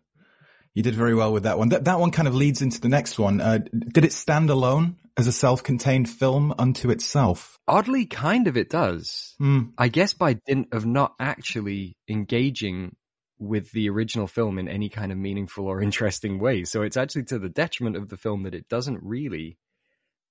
You 0.74 0.84
did 0.84 0.96
very 0.96 1.16
well 1.16 1.32
with 1.32 1.44
that 1.44 1.58
one. 1.58 1.70
That 1.70 1.86
that 1.86 2.00
one 2.00 2.12
kind 2.12 2.28
of 2.28 2.36
leads 2.36 2.62
into 2.62 2.82
the 2.82 2.90
next 2.90 3.18
one. 3.18 3.40
Uh, 3.40 3.60
did 3.60 4.04
it 4.04 4.12
stand 4.12 4.50
alone 4.50 4.98
as 5.16 5.26
a 5.26 5.32
self-contained 5.32 6.10
film 6.10 6.54
unto 6.60 6.90
itself? 6.90 7.58
Oddly, 7.66 8.06
kind 8.06 8.48
of 8.48 8.58
it 8.58 8.70
does. 8.70 9.36
Hmm. 9.38 9.68
I 9.78 9.88
guess 9.88 10.14
by 10.14 10.34
dint 10.34 10.74
of 10.74 10.86
not 10.86 11.14
actually 11.18 11.96
engaging 12.10 12.98
with 13.40 13.72
the 13.72 13.90
original 13.90 14.28
film 14.28 14.58
in 14.58 14.68
any 14.68 14.90
kind 14.90 15.12
of 15.12 15.18
meaningful 15.18 15.68
or 15.68 15.82
interesting 15.84 16.40
way. 16.40 16.64
So 16.64 16.82
it's 16.82 16.98
actually 16.98 17.24
to 17.26 17.40
the 17.40 17.50
detriment 17.50 17.96
of 17.96 18.10
the 18.10 18.18
film 18.18 18.44
that 18.44 18.56
it 18.56 18.70
doesn't 18.70 19.00
really 19.04 19.58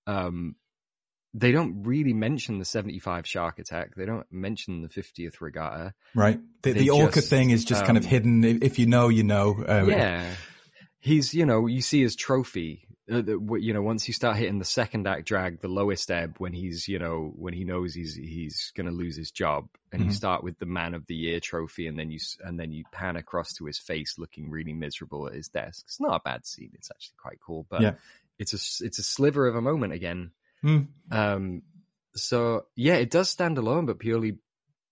um 0.07 0.57
they 1.35 1.51
don't 1.51 1.83
really 1.83 2.13
mention 2.13 2.61
the 2.61 2.65
75 2.65 3.27
shark 3.27 3.59
attack. 3.59 3.97
They 3.97 4.07
don't 4.07 4.27
mention 4.31 4.83
the 4.83 4.89
50th 4.89 5.41
regatta. 5.41 5.93
Right. 6.15 6.39
The, 6.63 6.73
the 6.73 6.91
orca 6.91 7.17
just, 7.17 7.29
thing 7.29 7.51
is 7.51 7.65
just 7.65 7.85
kind 7.85 7.99
of 7.99 8.05
um, 8.05 8.11
hidden. 8.11 8.45
If 8.45 8.63
if 8.63 8.79
you 8.79 8.87
know, 8.87 9.09
you 9.09 9.25
know. 9.25 9.57
Uh, 9.69 9.85
yeah. 9.89 10.33
He's, 11.01 11.35
you 11.35 11.45
know, 11.45 11.67
you 11.67 11.83
see 11.83 12.01
his 12.01 12.15
trophy. 12.15 12.87
Uh, 13.11 13.21
the- 13.21 13.59
you 13.61 13.75
know, 13.75 13.83
once 13.83 14.09
you 14.09 14.15
start 14.15 14.37
hitting 14.39 14.59
the 14.59 14.65
second 14.65 15.07
act 15.07 15.27
drag, 15.27 15.61
the 15.61 15.69
lowest 15.69 16.11
ebb, 16.11 16.37
when 16.39 16.55
he's, 16.55 16.89
you 16.89 16.99
know, 16.99 17.33
when 17.37 17.53
he 17.53 17.63
knows 17.65 17.93
he's 17.95 18.15
he's 18.15 18.73
going 18.75 18.87
to 18.87 18.93
lose 18.93 19.15
his 19.15 19.31
job, 19.31 19.69
and 19.93 20.03
you 20.03 20.09
Mhm. 20.09 20.15
start 20.15 20.43
with 20.43 20.59
the 20.59 20.65
man 20.67 20.95
of 20.95 21.07
the 21.07 21.15
year 21.15 21.39
trophy, 21.39 21.87
and 21.87 21.99
then 21.99 22.11
you 22.11 22.19
and 22.43 22.59
then 22.59 22.73
you 22.73 22.85
pan 22.93 23.17
across 23.17 23.53
to 23.55 23.67
his 23.67 23.79
face, 23.79 24.17
looking 24.19 24.49
really 24.49 24.73
miserable 24.73 25.27
at 25.27 25.35
his 25.35 25.49
desk. 25.49 25.85
It's 25.87 26.01
not 26.01 26.17
a 26.17 26.23
bad 26.25 26.47
scene. 26.47 26.71
It's 26.73 26.91
actually 26.91 27.17
quite 27.19 27.39
cool, 27.41 27.67
but 27.69 27.83
Yeah. 27.83 27.95
it's 28.39 28.55
a 28.55 28.85
it's 28.87 28.99
a 28.99 29.03
sliver 29.03 29.47
of 29.49 29.55
a 29.55 29.61
moment 29.61 29.93
again. 29.93 30.31
Hmm. 30.63 30.83
Um, 31.11 31.63
so 32.15 32.67
yeah, 32.75 32.95
it 32.95 33.11
does 33.11 33.29
stand 33.29 33.59
alone, 33.59 33.85
but 33.85 33.99
purely 33.99 34.39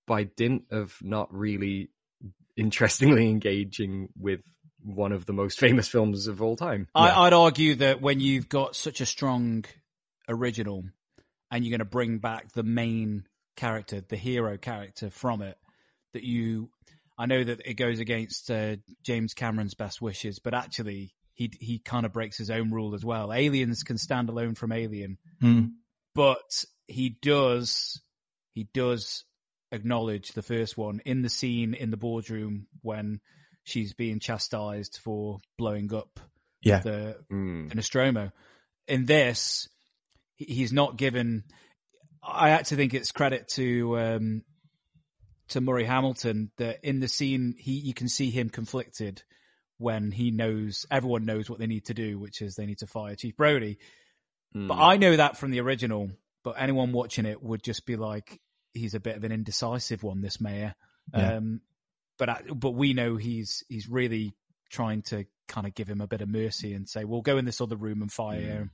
by 0.07 0.25
dint 0.25 0.65
of 0.71 0.99
not 1.03 1.33
really 1.33 1.89
interestingly 2.57 3.31
engaging 3.31 4.11
with 4.19 4.43
one 4.85 5.13
of 5.13 5.27
the 5.27 5.33
most 5.33 5.59
famous 5.67 5.89
films 5.89 6.27
of 6.27 6.43
all 6.43 6.57
time. 6.57 6.89
I, 6.95 7.11
I'd 7.11 7.33
argue 7.33 7.77
that 7.77 8.01
when 8.01 8.21
you've 8.21 8.49
got 8.49 8.77
such 8.77 9.01
a 9.01 9.07
strong 9.07 9.65
original 10.29 10.85
and 11.51 11.65
you're 11.65 11.71
going 11.71 11.79
to 11.81 11.85
bring 11.85 12.19
back 12.19 12.53
the 12.53 12.63
main 12.63 13.25
character, 13.57 14.01
the 14.01 14.17
hero 14.17 14.57
character 14.59 15.11
from 15.11 15.43
it, 15.43 15.57
that 16.15 16.23
you, 16.23 16.71
I 17.19 17.27
know 17.27 17.43
that 17.43 17.61
it 17.67 17.75
goes 17.75 18.01
against 18.01 18.51
uh, 18.51 18.77
James 19.03 19.35
Cameron's 19.35 19.75
best 19.75 20.01
wishes, 20.01 20.39
but 20.39 20.55
actually 20.55 21.15
he 21.35 21.51
he 21.61 21.79
kind 21.79 22.05
of 22.05 22.13
breaks 22.13 22.37
his 22.37 22.51
own 22.51 22.71
rule 22.71 22.95
as 22.95 23.05
well. 23.05 23.33
Aliens 23.33 23.83
can 23.83 23.97
stand 23.99 24.29
alone 24.29 24.55
from 24.55 24.73
Alien, 24.73 25.19
Hmm. 25.41 25.67
but 26.15 26.65
he 26.87 27.17
does 27.23 28.01
he 28.53 28.69
does 28.75 29.25
acknowledge 29.71 30.33
the 30.33 30.43
first 30.43 30.77
one 30.77 31.01
in 31.07 31.23
the 31.23 31.31
scene 31.31 31.73
in 31.73 31.91
the 31.91 31.97
boardroom 31.97 32.67
when 32.83 33.21
she's 33.65 33.93
being 33.95 34.19
chastised 34.21 34.99
for 35.03 35.41
blowing 35.59 35.93
up 35.95 36.21
Yeah. 36.63 36.81
the 36.81 37.17
Hmm. 37.31 37.69
Nostromo. 37.75 38.33
In 38.89 39.07
this, 39.07 39.69
he's 40.37 40.73
not 40.73 40.97
given. 40.97 41.45
I 42.23 42.51
actually 42.51 42.77
think 42.79 42.95
it's 42.95 43.13
credit 43.13 43.49
to 43.55 43.99
um, 43.99 44.43
to 45.49 45.61
Murray 45.61 45.85
Hamilton 45.85 46.51
that 46.57 46.85
in 46.85 47.01
the 47.01 47.09
scene 47.09 47.55
he 47.59 47.73
you 47.73 47.95
can 47.95 48.09
see 48.09 48.31
him 48.31 48.49
conflicted 48.51 49.23
when 49.79 50.11
he 50.13 50.31
knows 50.31 50.87
everyone 50.91 51.25
knows 51.25 51.51
what 51.51 51.59
they 51.59 51.67
need 51.67 51.87
to 51.87 51.95
do, 51.95 52.19
which 52.19 52.41
is 52.43 52.55
they 52.55 52.67
need 52.67 52.79
to 52.79 52.87
fire 52.87 53.17
Chief 53.17 53.37
Brody. 53.37 53.79
But 54.55 54.75
I 54.79 54.99
know 54.99 55.17
that 55.17 55.39
from 55.39 55.51
the 55.51 55.61
original. 55.61 56.11
But 56.45 56.57
anyone 56.59 56.93
watching 56.93 57.25
it 57.25 57.43
would 57.43 57.63
just 57.63 57.87
be 57.87 57.97
like, 57.97 58.39
he's 58.75 58.95
a 58.95 59.01
bit 59.01 59.17
of 59.17 59.25
an 59.25 59.33
indecisive 59.33 60.03
one, 60.03 60.21
this 60.21 60.41
mayor. 60.41 60.75
Yeah. 61.17 61.37
Um, 61.37 61.61
but 62.19 62.29
I, 62.29 62.43
but 62.55 62.71
we 62.73 62.93
know 62.95 63.17
he's 63.17 63.65
he's 63.69 63.89
really 63.89 64.35
trying 64.71 65.03
to 65.03 65.25
kind 65.49 65.67
of 65.67 65.75
give 65.75 65.89
him 65.89 66.01
a 66.01 66.07
bit 66.07 66.21
of 66.23 66.29
mercy 66.29 66.73
and 66.75 66.89
say, 66.89 67.05
we'll 67.05 67.21
go 67.21 67.37
in 67.37 67.45
this 67.45 67.61
other 67.61 67.77
room 67.77 68.01
and 68.01 68.11
fire 68.11 68.41
him, 68.41 68.71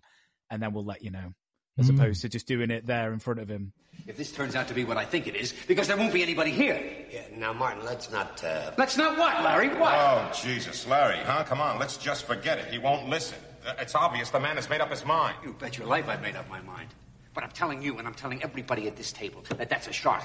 and 0.51 0.63
then 0.63 0.73
we'll 0.73 0.85
let 0.85 1.03
you 1.03 1.11
know, 1.11 1.33
as 1.77 1.91
Mm. 1.91 1.99
opposed 1.99 2.21
to 2.23 2.29
just 2.29 2.47
doing 2.47 2.71
it 2.71 2.87
there 2.87 3.13
in 3.13 3.19
front 3.19 3.41
of 3.41 3.49
him. 3.49 3.73
If 4.07 4.17
this 4.17 4.31
turns 4.31 4.55
out 4.55 4.69
to 4.69 4.75
be 4.75 4.85
what 4.85 4.97
I 4.97 5.05
think 5.05 5.27
it 5.27 5.35
is, 5.35 5.53
because 5.67 5.89
there 5.89 5.97
won't 5.97 6.13
be 6.13 6.23
anybody 6.23 6.53
here. 6.53 6.81
Yeah, 7.11 7.23
now, 7.37 7.53
Martin, 7.53 7.85
let's 7.85 8.13
not, 8.13 8.45
uh... 8.45 8.71
Let's 8.79 8.97
not 8.97 9.19
what, 9.19 9.43
Larry? 9.43 9.71
What? 9.71 9.93
Oh, 9.93 10.31
Jesus, 10.41 10.87
Larry, 10.87 11.19
huh? 11.25 11.43
Come 11.45 11.61
on, 11.61 11.81
let's 11.81 11.97
just 11.97 12.25
forget 12.25 12.59
it. 12.59 12.67
He 12.67 12.79
won't 12.79 13.09
listen. 13.09 13.39
Uh, 13.67 13.75
It's 13.81 13.97
obvious 13.97 14.31
the 14.31 14.39
man 14.39 14.55
has 14.55 14.71
made 14.71 14.81
up 14.81 14.91
his 14.91 15.05
mind. 15.05 15.35
You 15.45 15.53
bet 15.55 15.77
your 15.77 15.89
life 15.89 16.09
I've 16.09 16.23
made 16.23 16.37
up 16.37 16.49
my 16.49 16.61
mind. 16.61 16.91
But 17.35 17.43
I'm 17.43 17.51
telling 17.51 17.83
you 17.83 17.99
and 17.99 18.07
I'm 18.07 18.15
telling 18.15 18.41
everybody 18.43 18.87
at 18.87 18.95
this 18.97 19.11
table 19.11 19.43
that 19.57 19.69
that's 19.69 19.89
a 19.89 19.93
shark. 19.93 20.25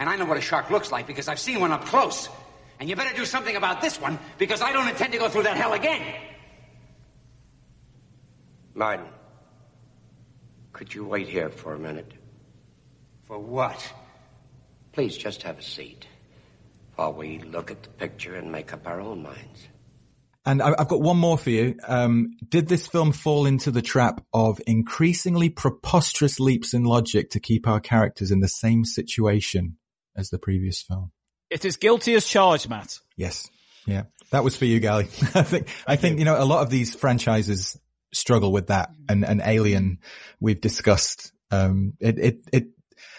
And 0.00 0.08
I 0.10 0.16
know 0.16 0.24
what 0.24 0.36
a 0.36 0.40
shark 0.40 0.68
looks 0.70 0.90
like 0.90 1.06
because 1.06 1.28
I've 1.28 1.38
seen 1.38 1.60
one 1.60 1.70
up 1.70 1.84
close. 1.84 2.28
And 2.82 2.90
you 2.90 2.96
better 2.96 3.14
do 3.14 3.24
something 3.24 3.54
about 3.54 3.80
this 3.80 4.00
one 4.00 4.18
because 4.38 4.60
I 4.60 4.72
don't 4.72 4.88
intend 4.88 5.12
to 5.12 5.18
go 5.20 5.28
through 5.28 5.44
that 5.44 5.56
hell 5.56 5.72
again. 5.72 6.02
Martin, 8.74 9.06
could 10.72 10.92
you 10.92 11.04
wait 11.04 11.28
here 11.28 11.48
for 11.48 11.74
a 11.74 11.78
minute? 11.78 12.12
For 13.26 13.38
what? 13.38 13.80
Please 14.90 15.16
just 15.16 15.44
have 15.44 15.60
a 15.60 15.62
seat 15.62 16.08
while 16.96 17.12
we 17.12 17.38
look 17.38 17.70
at 17.70 17.84
the 17.84 17.88
picture 17.88 18.34
and 18.34 18.50
make 18.50 18.72
up 18.72 18.84
our 18.88 19.00
own 19.00 19.22
minds. 19.22 19.68
And 20.44 20.60
I- 20.60 20.74
I've 20.76 20.88
got 20.88 21.02
one 21.02 21.18
more 21.18 21.38
for 21.38 21.50
you. 21.50 21.76
Um, 21.86 22.36
did 22.48 22.66
this 22.66 22.88
film 22.88 23.12
fall 23.12 23.46
into 23.46 23.70
the 23.70 23.80
trap 23.80 24.24
of 24.34 24.60
increasingly 24.66 25.50
preposterous 25.50 26.40
leaps 26.40 26.74
in 26.74 26.82
logic 26.82 27.30
to 27.30 27.38
keep 27.38 27.68
our 27.68 27.78
characters 27.78 28.32
in 28.32 28.40
the 28.40 28.48
same 28.48 28.84
situation 28.84 29.78
as 30.16 30.30
the 30.30 30.38
previous 30.40 30.82
film? 30.82 31.12
It 31.52 31.64
is 31.64 31.76
guilty 31.76 32.14
as 32.14 32.26
charged, 32.26 32.68
Matt. 32.68 32.98
Yes. 33.16 33.48
Yeah. 33.86 34.04
That 34.30 34.42
was 34.42 34.56
for 34.56 34.64
you, 34.64 34.80
Gally. 34.80 35.04
I 35.34 35.42
think, 35.42 35.68
I 35.86 35.96
think, 35.96 36.18
you 36.18 36.24
know, 36.24 36.42
a 36.42 36.46
lot 36.46 36.62
of 36.62 36.70
these 36.70 36.94
franchises 36.94 37.78
struggle 38.14 38.52
with 38.52 38.68
that 38.68 38.90
and, 39.08 39.24
and 39.24 39.42
Alien 39.44 39.98
we've 40.40 40.60
discussed. 40.60 41.32
Um, 41.50 41.92
it, 42.00 42.18
it, 42.18 42.36
it, 42.52 42.64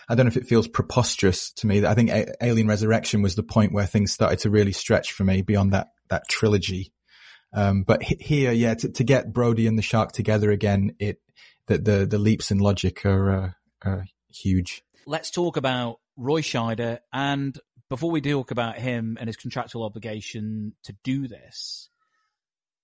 I 0.10 0.16
don't 0.16 0.26
know 0.26 0.30
if 0.30 0.38
it 0.38 0.48
feels 0.48 0.68
preposterous 0.68 1.52
to 1.54 1.68
me. 1.68 1.86
I 1.86 1.94
think 1.94 2.10
A- 2.10 2.34
Alien 2.44 2.68
Resurrection 2.68 3.22
was 3.22 3.36
the 3.36 3.44
point 3.44 3.74
where 3.74 3.86
things 3.86 4.12
started 4.12 4.40
to 4.40 4.50
really 4.50 4.72
stretch 4.72 5.12
for 5.12 5.24
me 5.24 5.42
beyond 5.44 5.74
that, 5.74 5.88
that 6.10 6.28
trilogy. 6.28 6.92
Um, 7.54 7.84
but 7.84 8.02
he- 8.02 8.18
here, 8.20 8.52
yeah, 8.52 8.74
to, 8.74 8.90
to 8.90 9.04
get 9.04 9.32
Brody 9.32 9.68
and 9.68 9.78
the 9.78 9.84
shark 9.84 10.12
together 10.12 10.50
again, 10.52 10.96
it, 11.00 11.18
the, 11.68 11.78
the, 11.78 12.06
the 12.08 12.18
leaps 12.18 12.50
in 12.50 12.58
logic 12.58 13.06
are, 13.06 13.30
uh, 13.32 13.50
are 13.84 14.06
huge. 14.30 14.82
let's 15.06 15.30
talk 15.30 15.56
about 15.58 15.98
Roy 16.18 16.42
Scheider. 16.42 17.00
And 17.12 17.58
before 17.94 18.10
we 18.10 18.22
talk 18.22 18.50
about 18.50 18.76
him 18.76 19.18
and 19.20 19.30
his 19.30 19.36
contractual 19.36 19.84
obligation 19.84 20.74
to 20.82 20.96
do 21.04 21.28
this, 21.28 21.90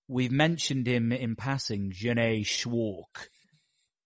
we've 0.06 0.30
mentioned 0.30 0.86
him 0.86 1.10
in 1.10 1.34
passing, 1.34 1.90
Jeannot 1.90 2.44
Szwarc. 2.44 3.26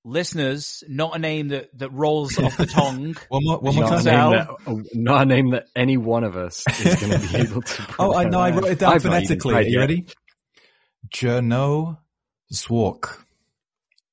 Listeners, 0.02 0.82
not 0.88 1.14
a 1.14 1.18
name 1.18 1.48
that, 1.48 1.68
that 1.78 1.90
rolls 1.92 2.38
off 2.42 2.56
the 2.56 2.64
tongue. 2.64 3.14
One 3.28 3.42
more, 3.44 3.58
one 3.58 3.74
more 3.74 3.84
can 3.84 3.92
not, 3.92 4.00
a 4.00 4.04
time. 4.10 4.30
name 4.30 4.38
that, 4.38 4.48
oh, 4.66 4.82
not 4.94 5.20
a 5.20 5.26
name 5.26 5.50
that 5.50 5.66
any 5.76 5.98
one 5.98 6.24
of 6.24 6.38
us 6.38 6.64
is 6.80 6.94
going 6.96 7.20
to 7.20 7.28
be 7.28 7.36
able 7.50 7.60
to. 7.60 7.94
Oh, 7.98 8.14
I 8.14 8.24
know. 8.24 8.40
I 8.40 8.52
wrote 8.52 8.64
it 8.64 8.78
down 8.78 8.94
I've 8.94 9.02
phonetically. 9.02 9.54
Are 9.56 9.60
you 9.60 9.72
yet. 9.72 9.80
ready? 9.80 10.06
Jono 11.14 11.98
Swak. 12.50 13.26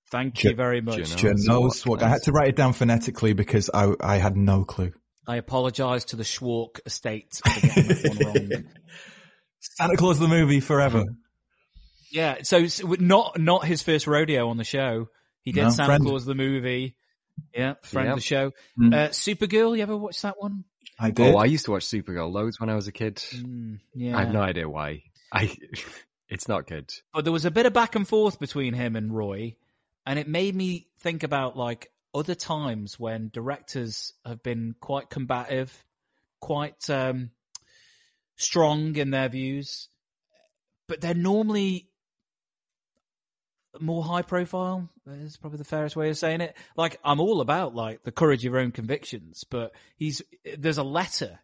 Thank 0.09 0.33
Jo- 0.33 0.49
you 0.49 0.55
very 0.57 0.81
much. 0.81 0.99
Jono 0.99 1.71
Swak. 1.71 2.03
I 2.03 2.09
had 2.09 2.23
to 2.23 2.33
write 2.33 2.49
it 2.49 2.57
down 2.57 2.73
phonetically 2.73 3.31
because 3.31 3.69
I, 3.73 3.93
I 4.01 4.17
had 4.17 4.35
no 4.35 4.65
clue. 4.65 4.91
I 5.27 5.35
apologise 5.37 6.05
to 6.05 6.15
the 6.15 6.23
Szwarc 6.23 6.79
estate 6.85 7.39
for 7.45 7.61
getting 7.61 7.87
that 7.87 8.25
one 8.25 8.49
wrong. 8.49 8.63
Santa 9.59 9.95
Claus 9.97 10.19
the 10.19 10.27
movie 10.27 10.59
forever. 10.59 11.03
Yeah, 12.11 12.39
so, 12.43 12.67
so 12.67 12.95
not 12.99 13.39
not 13.39 13.65
his 13.65 13.81
first 13.83 14.07
rodeo 14.07 14.49
on 14.49 14.57
the 14.57 14.63
show. 14.63 15.07
He 15.43 15.51
did 15.51 15.63
No, 15.63 15.69
Santa 15.69 15.87
friend. 15.87 16.05
Claus 16.05 16.25
the 16.25 16.35
movie. 16.35 16.95
Yeah, 17.53 17.75
friend 17.83 18.07
Yeah. 18.07 18.11
of 18.13 18.17
the 18.17 18.21
show. 18.23 18.51
Mm. 18.79 18.93
Uh, 18.93 19.09
Supergirl, 19.09 19.75
you 19.75 19.83
ever 19.83 19.95
watched 19.95 20.21
that 20.23 20.35
one? 20.39 20.65
I 20.99 21.11
did. 21.11 21.33
Oh, 21.33 21.37
I 21.37 21.45
used 21.45 21.65
to 21.65 21.71
watch 21.71 21.85
Supergirl 21.85 22.31
loads 22.31 22.59
when 22.59 22.69
I 22.69 22.75
was 22.75 22.87
a 22.87 22.91
kid. 22.91 23.15
Mm, 23.15 23.79
yeah. 23.95 24.17
I 24.17 24.25
have 24.25 24.33
no 24.33 24.41
idea 24.41 24.67
why. 24.69 25.03
I, 25.31 25.55
it's 26.29 26.47
not 26.47 26.67
good. 26.67 26.91
but 27.13 27.23
there 27.23 27.31
was 27.33 27.45
a 27.45 27.51
bit 27.51 27.65
of 27.65 27.73
back 27.73 27.95
and 27.95 28.07
forth 28.07 28.39
between 28.39 28.73
him 28.73 28.95
and 28.95 29.15
Roy, 29.15 29.55
and 30.05 30.19
it 30.19 30.27
made 30.27 30.55
me 30.55 30.87
think 30.99 31.23
about 31.23 31.55
like 31.57 31.89
other 32.13 32.35
times 32.35 32.99
when 32.99 33.29
directors 33.33 34.13
have 34.25 34.43
been 34.43 34.75
quite 34.79 35.09
combative, 35.09 35.71
quite 36.39 36.89
um, 36.89 37.31
strong 38.35 38.95
in 38.95 39.11
their 39.11 39.29
views, 39.29 39.89
but 40.87 41.01
they're 41.01 41.13
normally 41.13 41.87
more 43.79 44.03
high 44.03 44.21
profile 44.21 44.89
is 45.07 45.37
probably 45.37 45.57
the 45.57 45.63
fairest 45.63 45.95
way 45.95 46.09
of 46.09 46.17
saying 46.17 46.41
it. 46.41 46.55
Like 46.75 46.99
I'm 47.03 47.19
all 47.19 47.41
about 47.41 47.73
like 47.73 48.03
the 48.03 48.11
courage 48.11 48.41
of 48.41 48.51
your 48.51 48.59
own 48.59 48.71
convictions, 48.71 49.45
but 49.49 49.71
he's 49.97 50.21
there's 50.57 50.77
a 50.77 50.83
letter. 50.83 51.39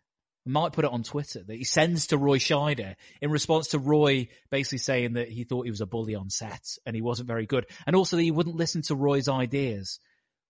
Might 0.46 0.72
put 0.72 0.86
it 0.86 0.92
on 0.92 1.04
Twitter 1.04 1.44
that 1.44 1.56
he 1.58 1.66
sends 1.66 2.08
to 2.08 2.18
Roy 2.18 2.38
Scheider 2.38 2.96
in 3.22 3.32
response 3.32 3.70
to 3.70 3.80
Roy 3.80 4.30
basically 4.50 4.78
saying 4.78 5.14
that 5.14 5.28
he 5.28 5.44
thought 5.44 5.66
he 5.66 5.72
was 5.72 5.82
a 5.82 5.86
bully 5.86 6.16
on 6.16 6.30
set 6.30 6.78
and 6.86 6.96
he 6.96 7.02
wasn't 7.02 7.28
very 7.28 7.46
good, 7.46 7.66
and 7.86 7.98
also 7.98 8.16
that 8.16 8.24
he 8.24 8.32
wouldn't 8.32 8.56
listen 8.56 8.82
to 8.84 8.96
Roy's 8.96 9.28
ideas, 9.28 10.00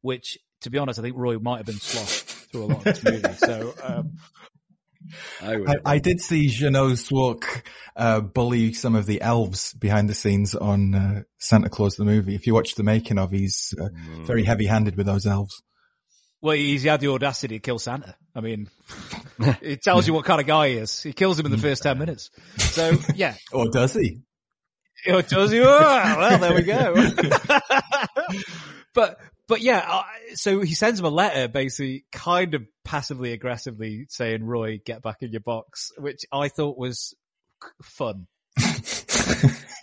which, 0.01 0.37
to 0.61 0.69
be 0.69 0.77
honest, 0.77 0.99
I 0.99 1.01
think 1.01 1.17
Roy 1.17 1.37
might 1.39 1.57
have 1.57 1.65
been 1.65 1.75
sloshed 1.75 2.27
through 2.51 2.63
a 2.63 2.67
lot 2.67 2.77
of 2.77 2.83
this 3.01 3.03
movie. 3.03 3.33
So 3.33 3.73
um, 3.83 4.13
I, 5.41 5.55
I, 5.55 5.75
I 5.85 5.99
did 5.99 6.19
see 6.21 6.47
Jono 6.47 6.97
Swak 6.97 7.67
uh, 7.95 8.21
bully 8.21 8.73
some 8.73 8.95
of 8.95 9.05
the 9.05 9.21
elves 9.21 9.73
behind 9.73 10.09
the 10.09 10.13
scenes 10.13 10.55
on 10.55 10.95
uh, 10.95 11.21
Santa 11.39 11.69
Claus 11.69 11.95
the 11.95 12.05
movie. 12.05 12.35
If 12.35 12.47
you 12.47 12.53
watch 12.53 12.75
the 12.75 12.83
making 12.83 13.17
of, 13.17 13.31
he's 13.31 13.73
uh, 13.79 13.89
very 14.23 14.43
heavy 14.43 14.65
handed 14.65 14.95
with 14.95 15.05
those 15.05 15.25
elves. 15.25 15.61
Well, 16.41 16.55
he's 16.55 16.83
had 16.83 16.99
the 16.99 17.09
audacity 17.09 17.55
to 17.55 17.59
kill 17.59 17.79
Santa. 17.79 18.15
I 18.35 18.41
mean, 18.41 18.69
it 19.61 19.81
tells 19.81 20.07
you 20.07 20.13
what 20.13 20.25
kind 20.25 20.39
of 20.39 20.45
guy 20.45 20.69
he 20.69 20.75
is. 20.75 21.01
He 21.01 21.13
kills 21.13 21.39
him 21.39 21.47
in 21.47 21.51
the 21.51 21.57
first 21.57 21.83
10 21.83 21.97
minutes. 21.97 22.29
So, 22.57 22.93
yeah. 23.15 23.35
Or 23.51 23.69
does 23.69 23.93
he? 23.95 24.21
It 25.05 25.29
does 25.29 25.53
you? 25.53 25.63
Oh, 25.63 26.15
well, 26.17 26.39
there 26.39 26.53
we 26.53 26.63
go. 26.63 26.93
but, 28.93 29.17
but 29.47 29.61
yeah, 29.61 29.85
uh, 29.87 30.03
so 30.35 30.61
he 30.61 30.73
sends 30.75 30.99
him 30.99 31.05
a 31.05 31.09
letter, 31.09 31.47
basically, 31.47 32.05
kind 32.11 32.53
of 32.53 32.63
passively 32.83 33.31
aggressively 33.33 34.05
saying, 34.09 34.43
"Roy, 34.43 34.79
get 34.83 35.01
back 35.01 35.17
in 35.21 35.31
your 35.31 35.41
box," 35.41 35.91
which 35.97 36.25
I 36.31 36.49
thought 36.49 36.77
was 36.77 37.13
fun. 37.81 38.27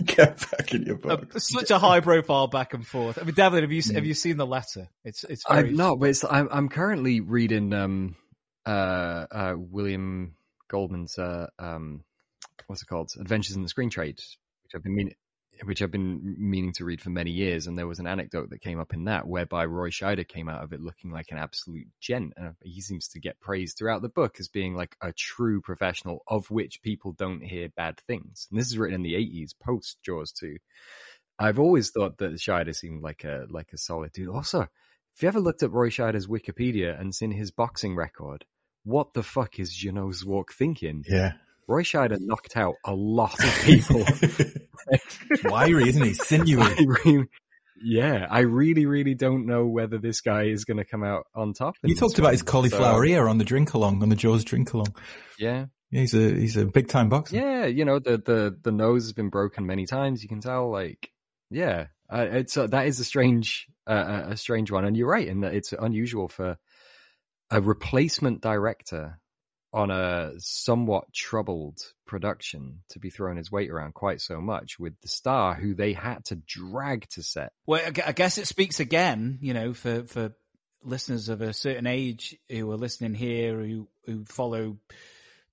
Get 0.05 0.39
back 0.51 0.75
in 0.75 0.83
your 0.83 0.97
Uh, 0.97 1.17
box. 1.17 1.49
such 1.53 1.71
a 1.71 1.79
high 1.79 2.01
profile 2.01 2.47
back 2.49 2.75
and 2.75 2.85
forth. 2.87 3.19
I 3.21 3.25
mean, 3.25 3.35
Devlin, 3.35 3.63
have 3.63 3.73
you 3.73 3.83
have 3.95 4.05
you 4.05 4.15
seen 4.15 4.37
the 4.37 4.47
letter? 4.47 4.89
It's 5.05 5.23
it's 5.25 5.45
very 5.49 5.69
I'm 5.71 5.77
not, 5.77 6.01
but 6.01 6.09
it's, 6.11 6.25
I'm, 6.25 6.49
I'm 6.51 6.69
currently 6.69 7.21
reading 7.21 7.73
um, 7.73 8.17
uh, 8.67 9.27
uh, 9.31 9.55
William 9.57 10.35
Goldman's 10.69 11.17
uh, 11.19 11.47
um, 11.59 12.03
what's 12.67 12.83
it 12.83 12.87
called? 12.87 13.11
Adventures 13.21 13.55
in 13.57 13.63
the 13.63 13.69
Screen 13.69 13.91
Trade, 13.91 14.17
which 14.17 14.75
I've 14.75 14.83
been 14.83 14.95
meaning, 14.97 15.15
which 15.63 15.83
I've 15.83 15.91
been 15.91 16.37
meaning 16.39 16.73
to 16.75 16.85
read 16.85 17.01
for 17.01 17.11
many 17.11 17.31
years. 17.31 17.67
And 17.67 17.79
there 17.79 17.87
was 17.87 17.99
an 17.99 18.07
anecdote 18.07 18.51
that 18.51 18.61
came 18.61 18.81
up 18.81 18.93
in 18.93 19.05
that 19.05 19.27
whereby 19.27 19.65
Roy 19.67 19.91
Scheider 19.91 20.27
came 20.27 20.49
out 20.49 20.63
of 20.63 20.73
it 20.73 20.81
looking 20.81 21.11
like 21.11 21.31
an 21.31 21.39
absolute 21.39 21.87
gent, 22.01 22.33
and 22.37 22.49
uh, 22.49 22.53
he 22.63 22.81
seems 22.81 23.09
to 23.09 23.21
get 23.21 23.41
praised 23.41 23.79
throughout 23.79 24.03
the 24.03 24.09
book 24.09 24.37
as 24.41 24.49
being 24.49 24.75
like 24.75 24.97
a 25.01 25.13
true 25.13 25.61
professional, 25.61 26.23
of 26.27 26.51
which 26.51 26.83
people 26.83 27.13
don't 27.13 27.43
hear 27.43 27.69
bad 27.77 28.01
things. 28.07 28.49
And 28.51 28.59
this 28.59 28.67
is 28.67 28.79
written 28.79 28.97
in 28.97 29.03
the 29.03 29.15
80s, 29.15 29.51
post 29.65 29.99
Jaws 30.05 30.33
2. 30.33 30.57
I've 31.39 31.59
always 31.59 31.91
thought 31.91 32.19
that 32.19 32.35
Scheider 32.35 32.75
seemed 32.75 33.03
like 33.03 33.25
a 33.25 33.47
like 33.51 33.73
a 33.73 33.79
solid 33.79 34.13
dude. 34.13 34.29
Also, 34.29 34.63
if 35.17 35.23
you 35.23 35.29
ever 35.29 35.41
looked 35.41 35.63
at 35.63 35.73
Roy 35.73 35.91
Scheider's 35.91 36.27
Wikipedia 36.27 36.99
and 36.99 37.15
seen 37.15 37.31
his 37.31 37.51
boxing 37.51 37.97
record, 37.97 38.45
what 38.85 39.15
the 39.15 39.23
fuck 39.23 39.59
is 39.59 39.73
Janos 39.73 40.25
Walk 40.25 40.53
thinking? 40.53 41.05
Yeah. 41.09 41.33
Roy 41.67 41.83
Scheider 41.83 42.19
knocked 42.21 42.57
out 42.57 42.75
a 42.85 42.95
lot 42.95 43.43
of 43.43 43.55
people. 43.65 44.05
Wiry, 45.45 45.89
isn't 45.89 46.03
he? 46.03 46.15
Sinewy. 46.15 46.63
I 46.63 46.85
really, 47.05 47.27
yeah, 47.83 48.27
I 48.31 48.41
really, 48.41 48.87
really 48.87 49.15
don't 49.15 49.47
know 49.47 49.67
whether 49.67 49.99
this 49.99 50.21
guy 50.21 50.45
is 50.45 50.65
going 50.65 50.79
to 50.79 50.85
come 50.85 51.05
out 51.05 51.27
on 51.35 51.53
top. 51.53 51.75
You 51.83 51.95
talked 51.95 52.19
about 52.19 52.33
his 52.33 52.43
cauliflower 52.43 53.05
So, 53.05 53.11
ear 53.13 53.29
on 53.29 53.39
the 53.39 53.45
drink 53.45 53.75
along, 53.75 54.03
on 54.03 54.09
the 54.09 54.17
Jaws 54.17 54.45
drink 54.45 54.73
along. 54.73 54.95
yeah, 55.39 55.67
Yeah, 55.91 56.01
he's 56.01 56.15
a 56.15 56.35
he's 56.35 56.57
a 56.57 56.65
big 56.67 56.89
time 56.89 57.09
boxer. 57.09 57.37
yeah, 57.37 57.67
you 57.67 57.85
know 57.85 57.99
the 57.99 58.19
the 58.19 58.57
the 58.63 58.73
nose 58.73 59.05
has 59.05 59.13
been 59.13 59.29
broken 59.31 59.67
many 59.67 59.87
times. 59.87 60.23
You 60.23 60.29
can 60.29 60.41
tell, 60.41 60.71
like, 60.71 61.11
yeah, 61.51 61.87
uh, 62.11 62.27
it's 62.31 62.57
uh, 62.57 62.67
that 62.69 62.87
is 62.87 63.01
a 63.01 63.05
strange 63.05 63.67
uh, 63.87 64.25
a 64.31 64.37
strange 64.37 64.71
one, 64.71 64.85
and 64.85 64.97
you're 64.97 65.09
right 65.09 65.27
in 65.29 65.41
that 65.41 65.55
it's 65.55 65.73
unusual 65.73 66.29
for 66.29 66.57
a 67.51 67.61
replacement 67.61 68.41
director 68.41 69.21
on 69.75 69.91
a 69.91 70.31
somewhat 70.39 71.13
troubled 71.13 71.81
production 72.07 72.79
to 72.91 73.01
be 73.01 73.11
throwing 73.11 73.37
his 73.37 73.51
weight 73.51 73.71
around 73.71 73.93
quite 73.93 74.21
so 74.21 74.41
much 74.41 74.79
with 74.79 74.95
the 75.01 75.09
star 75.09 75.55
who 75.57 75.75
they 75.75 75.93
had 75.93 76.25
to 76.25 76.37
drag 76.37 77.09
to 77.09 77.25
set. 77.25 77.53
Well, 77.67 77.83
I 78.07 78.13
guess 78.13 78.39
it 78.39 78.47
speaks 78.47 78.79
again, 78.79 79.39
you 79.41 79.53
know, 79.53 79.75
for, 79.75 80.05
for 80.05 80.33
listeners 80.81 81.29
of 81.29 81.41
a 81.41 81.53
certain 81.53 81.89
age 81.89 82.37
who 82.49 82.71
are 82.71 82.77
listening 82.77 83.15
here, 83.15 83.59
who, 83.59 83.89
who 84.07 84.25
follow 84.27 84.79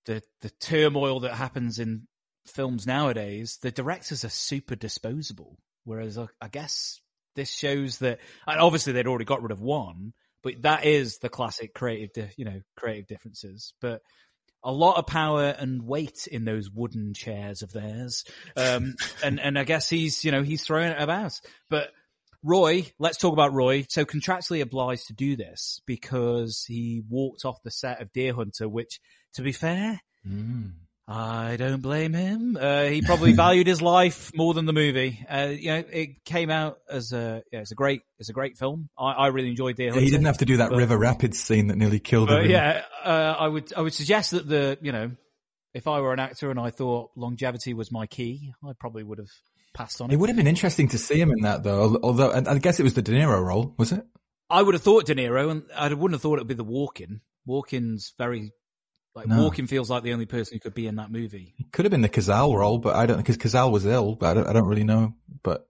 the, 0.05 0.21
the 0.41 0.51
turmoil 0.51 1.21
that 1.21 1.33
happens 1.33 1.79
in 1.79 2.07
films 2.45 2.85
nowadays. 2.85 3.57
The 3.63 3.71
directors 3.71 4.23
are 4.23 4.29
super 4.29 4.75
disposable. 4.75 5.57
Whereas 5.83 6.19
I, 6.19 6.27
I 6.39 6.47
guess 6.47 7.01
this 7.35 7.49
shows 7.49 7.97
that, 7.99 8.19
and 8.45 8.59
obviously 8.59 8.93
they'd 8.93 9.07
already 9.07 9.25
got 9.25 9.41
rid 9.41 9.51
of 9.51 9.61
one, 9.61 10.13
but 10.43 10.61
that 10.61 10.85
is 10.85 11.17
the 11.19 11.29
classic 11.29 11.73
creative, 11.73 12.13
di- 12.13 12.33
you 12.37 12.45
know, 12.45 12.61
creative 12.75 13.07
differences. 13.07 13.73
But 13.81 14.01
a 14.63 14.71
lot 14.71 14.97
of 14.97 15.07
power 15.07 15.55
and 15.57 15.83
weight 15.83 16.27
in 16.27 16.45
those 16.45 16.69
wooden 16.69 17.13
chairs 17.13 17.61
of 17.61 17.71
theirs. 17.71 18.23
Um, 18.55 18.95
and, 19.23 19.39
and 19.39 19.57
I 19.57 19.63
guess 19.63 19.89
he's, 19.89 20.23
you 20.23 20.31
know, 20.31 20.43
he's 20.43 20.63
throwing 20.63 20.91
it 20.91 21.01
about. 21.01 21.39
But 21.69 21.89
Roy, 22.43 22.91
let's 22.99 23.17
talk 23.17 23.33
about 23.33 23.53
Roy. 23.53 23.85
So 23.89 24.05
contractually 24.05 24.61
obliged 24.61 25.07
to 25.07 25.13
do 25.13 25.35
this 25.35 25.81
because 25.85 26.63
he 26.67 27.03
walked 27.07 27.45
off 27.45 27.61
the 27.63 27.71
set 27.71 28.01
of 28.01 28.11
Deer 28.11 28.33
Hunter, 28.33 28.67
which, 28.67 28.99
to 29.35 29.41
be 29.41 29.51
fair, 29.51 29.99
I 31.11 31.57
don't 31.57 31.81
blame 31.81 32.13
him. 32.13 32.57
Uh, 32.59 32.83
he 32.85 33.01
probably 33.01 33.33
valued 33.45 33.67
his 33.67 33.81
life 33.81 34.31
more 34.33 34.53
than 34.53 34.65
the 34.65 34.73
movie. 34.73 35.25
Uh, 35.29 35.49
you 35.51 35.71
know, 35.71 35.83
it 35.91 36.23
came 36.23 36.49
out 36.49 36.77
as 36.89 37.11
a, 37.11 37.43
yeah, 37.51 37.59
it's 37.59 37.71
a 37.71 37.75
great, 37.75 38.01
it's 38.17 38.29
a 38.29 38.33
great 38.33 38.57
film. 38.57 38.89
I, 38.97 39.11
I 39.11 39.27
really 39.27 39.49
enjoyed 39.49 39.75
Deer 39.75 39.93
Yeah, 39.93 39.99
he 39.99 40.09
didn't 40.09 40.25
have 40.25 40.37
to 40.37 40.45
do 40.45 40.57
that 40.57 40.69
but- 40.69 40.77
River 40.77 40.97
Rapids 40.97 41.39
scene 41.39 41.67
that 41.67 41.75
nearly 41.77 41.99
killed 41.99 42.29
him. 42.31 42.49
yeah, 42.49 42.83
uh, 43.03 43.35
I 43.37 43.47
would 43.47 43.73
I 43.75 43.81
would 43.81 43.93
suggest 43.93 44.31
that 44.31 44.47
the 44.47 44.77
you 44.81 44.91
know 44.91 45.11
if 45.73 45.87
I 45.87 45.99
were 45.99 46.13
an 46.13 46.19
actor 46.19 46.49
and 46.49 46.59
I 46.59 46.69
thought 46.69 47.11
longevity 47.15 47.73
was 47.73 47.91
my 47.91 48.05
key, 48.07 48.53
I 48.63 48.71
probably 48.79 49.03
would 49.03 49.17
have 49.17 49.29
passed 49.73 50.01
on 50.01 50.11
it. 50.11 50.13
It 50.13 50.17
would 50.17 50.29
have 50.29 50.37
been 50.37 50.47
interesting 50.47 50.87
to 50.89 50.97
see 50.97 51.19
him 51.19 51.31
in 51.31 51.41
that 51.41 51.63
though, 51.63 51.97
although 52.03 52.31
and 52.31 52.47
I 52.47 52.57
guess 52.57 52.79
it 52.79 52.83
was 52.83 52.93
the 52.93 53.01
De 53.01 53.11
Niro 53.11 53.43
role, 53.43 53.73
was 53.77 53.91
it? 53.91 54.05
I 54.49 54.61
would 54.61 54.75
have 54.75 54.83
thought 54.83 55.05
De 55.05 55.15
Niro, 55.15 55.49
and 55.49 55.63
I 55.75 55.87
wouldn't 55.93 56.11
have 56.13 56.21
thought 56.21 56.35
it 56.39 56.41
would 56.41 56.47
be 56.47 56.53
the 56.53 56.65
Walken. 56.65 57.21
Walken's 57.47 58.13
very 58.17 58.51
like 59.15 59.27
No. 59.27 59.35
Walken 59.49 59.67
feels 59.67 59.89
like 59.89 60.03
the 60.03 60.13
only 60.13 60.25
person 60.25 60.55
who 60.55 60.59
could 60.59 60.73
be 60.73 60.87
in 60.87 60.95
that 60.95 61.11
movie. 61.11 61.53
It 61.59 61.71
could 61.71 61.85
have 61.85 61.91
been 61.91 62.01
the 62.01 62.09
Cazale 62.09 62.55
role, 62.57 62.77
but 62.77 62.95
I 62.95 63.05
don't 63.05 63.17
because 63.17 63.37
Cazale 63.37 63.71
was 63.71 63.85
ill, 63.85 64.15
but 64.15 64.29
I 64.29 64.33
don't, 64.35 64.47
I 64.47 64.53
don't 64.53 64.67
really 64.67 64.83
know. 64.83 65.13
But 65.43 65.67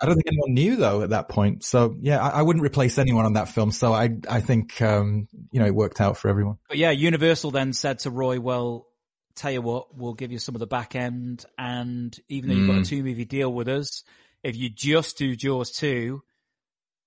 I 0.00 0.06
don't 0.06 0.14
think 0.16 0.26
anyone 0.26 0.54
knew 0.54 0.76
though 0.76 1.02
at 1.02 1.10
that 1.10 1.28
point. 1.28 1.64
So 1.64 1.96
yeah, 2.00 2.22
I, 2.22 2.40
I 2.40 2.42
wouldn't 2.42 2.64
replace 2.64 2.98
anyone 2.98 3.26
on 3.26 3.34
that 3.34 3.48
film. 3.48 3.70
So 3.70 3.92
I 3.92 4.10
I 4.28 4.40
think 4.40 4.80
um, 4.82 5.28
you 5.50 5.60
know 5.60 5.66
it 5.66 5.74
worked 5.74 6.00
out 6.00 6.16
for 6.16 6.28
everyone. 6.28 6.56
But 6.68 6.78
yeah, 6.78 6.90
Universal 6.90 7.50
then 7.52 7.72
said 7.72 8.00
to 8.00 8.10
Roy, 8.10 8.40
"Well, 8.40 8.86
tell 9.34 9.52
you 9.52 9.62
what, 9.62 9.96
we'll 9.96 10.14
give 10.14 10.32
you 10.32 10.38
some 10.38 10.54
of 10.54 10.58
the 10.60 10.66
back 10.66 10.94
end, 10.96 11.44
and 11.58 12.16
even 12.28 12.48
though 12.48 12.56
you've 12.56 12.66
got 12.68 12.76
a 12.78 12.80
Mm. 12.80 12.88
two 12.88 13.02
movie 13.04 13.24
deal 13.24 13.52
with 13.52 13.68
us, 13.68 14.04
if 14.42 14.56
you 14.56 14.68
just 14.70 15.18
do 15.18 15.36
Jaws 15.36 15.70
two, 15.70 16.22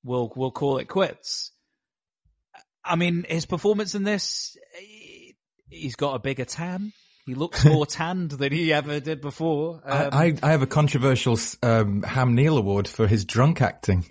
we'll 0.03 0.31
we'll 0.35 0.51
call 0.51 0.77
it 0.77 0.85
quits." 0.87 1.51
I 2.89 2.95
mean, 2.95 3.25
his 3.27 3.45
performance 3.45 3.95
in 3.95 4.03
this, 4.03 4.55
he's 5.69 5.95
got 5.95 6.15
a 6.15 6.19
bigger 6.19 6.45
tan. 6.45 6.93
He 7.25 7.35
looks 7.35 7.65
more 7.65 7.85
tanned 7.85 8.31
than 8.31 8.53
he 8.53 8.71
ever 8.71 8.99
did 8.99 9.19
before. 9.21 9.81
Um, 9.85 10.09
I, 10.11 10.25
I 10.27 10.33
I 10.43 10.51
have 10.51 10.61
a 10.61 10.67
controversial 10.67 11.37
um, 11.61 12.03
Ham 12.03 12.35
Neill 12.35 12.57
award 12.57 12.87
for 12.87 13.05
his 13.07 13.25
drunk 13.25 13.61
acting. 13.61 14.05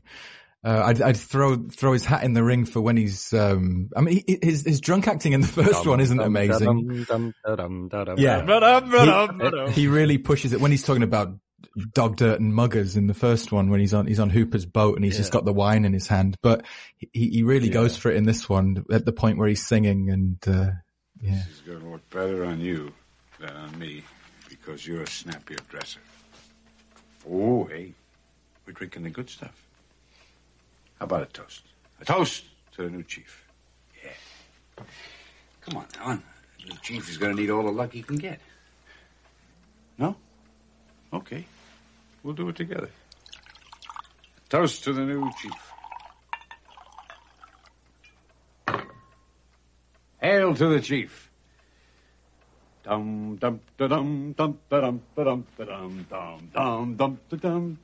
Uh, 0.65 0.83
I'd, 0.87 1.01
I'd 1.01 1.17
throw 1.17 1.57
throw 1.69 1.93
his 1.93 2.05
hat 2.05 2.25
in 2.25 2.33
the 2.33 2.43
ring 2.43 2.65
for 2.65 2.81
when 2.81 2.97
he's. 2.97 3.33
Um, 3.33 3.89
I 3.97 4.01
mean, 4.01 4.23
he, 4.27 4.39
his 4.43 4.65
his 4.65 4.81
drunk 4.81 5.07
acting 5.07 5.33
in 5.33 5.41
the 5.41 5.47
first 5.47 5.87
one 5.87 6.01
isn't 6.01 6.19
amazing. 6.21 6.67
Yeah, 8.19 8.39
he, 9.69 9.83
he 9.83 9.87
really 9.89 10.19
pushes 10.19 10.53
it 10.53 10.61
when 10.61 10.71
he's 10.73 10.83
talking 10.83 11.05
about 11.05 11.39
dog 11.93 12.17
dirt 12.17 12.41
and 12.41 12.53
muggers 12.55 12.97
in 12.97 13.07
the 13.07 13.15
first 13.15 13.53
one 13.53 13.71
when 13.71 13.81
he's 13.81 13.95
on 13.95 14.07
he's 14.07 14.19
on 14.21 14.29
Hooper's 14.31 14.67
boat 14.67 14.97
and 14.97 15.05
he's 15.05 15.17
just 15.19 15.31
got 15.33 15.45
the 15.45 15.53
wine 15.53 15.85
in 15.85 15.93
his 15.93 16.09
hand. 16.09 16.37
But 16.43 16.65
he 16.99 17.29
he 17.31 17.43
really 17.45 17.69
Yeah. 17.69 17.75
goes 17.75 17.97
for 17.97 18.11
it 18.11 18.17
in 18.17 18.25
this 18.25 18.49
one 18.49 18.85
at 18.91 19.05
the 19.05 19.13
point 19.13 19.39
where 19.39 19.49
he's 19.49 19.65
singing 19.67 20.11
and 20.11 20.37
uh, 20.49 20.71
yeah. 21.23 21.33
This 21.33 21.49
is 21.49 21.61
going 21.61 21.81
to 21.81 21.87
look 21.87 22.09
better 22.11 22.45
on 22.45 22.61
you 22.61 22.93
than 23.39 23.51
on 23.51 23.79
me 23.79 24.03
because 24.49 24.87
you're 24.87 25.03
a 25.03 25.07
snappier 25.07 25.59
dresser. 25.69 26.01
Oh, 27.29 27.64
hey, 27.64 27.93
we're 28.67 28.73
drinking 28.73 29.03
the 29.05 29.11
good 29.11 29.29
stuff. 29.29 29.55
How 30.99 31.05
about 31.05 31.23
a 31.23 31.27
toast? 31.27 31.62
A 32.01 32.05
toast 32.05 32.45
to 32.73 32.83
the 32.83 32.91
new 32.91 33.03
chief. 33.03 33.45
Yeah. 34.05 34.85
Come 35.62 35.79
on, 35.79 35.87
Alan. 36.01 36.23
The 36.61 36.71
new 36.71 36.79
chief 36.83 37.09
is 37.11 37.19
going 37.19 37.35
to 37.35 37.41
need 37.41 37.51
all 37.51 37.64
the 37.64 37.71
luck 37.71 37.93
he 37.93 38.03
can 38.03 38.17
get. 38.17 38.41
No? 39.99 40.17
Okay. 41.12 41.45
We'll 42.23 42.35
do 42.35 42.49
it 42.49 42.57
together. 42.57 42.91
Toast 44.49 44.85
to 44.85 44.93
the 44.93 45.03
new 45.03 45.31
chief. 45.41 45.66
Hail 50.27 50.57
to 50.57 50.66
the 50.66 50.81
chief. 50.81 51.31
Dum 52.83 53.37
dum 53.37 53.61
da 53.79 53.87
dum 53.87 54.33
dum 54.33 54.59
da 54.68 54.81
dum 54.81 55.01
da 55.14 55.22
dum 55.22 55.47
da 55.57 55.64
dum 55.64 56.07
dum 56.11 56.51
dum 56.53 56.97
dum 56.97 57.20
da 57.31 57.37
dum. 57.37 57.79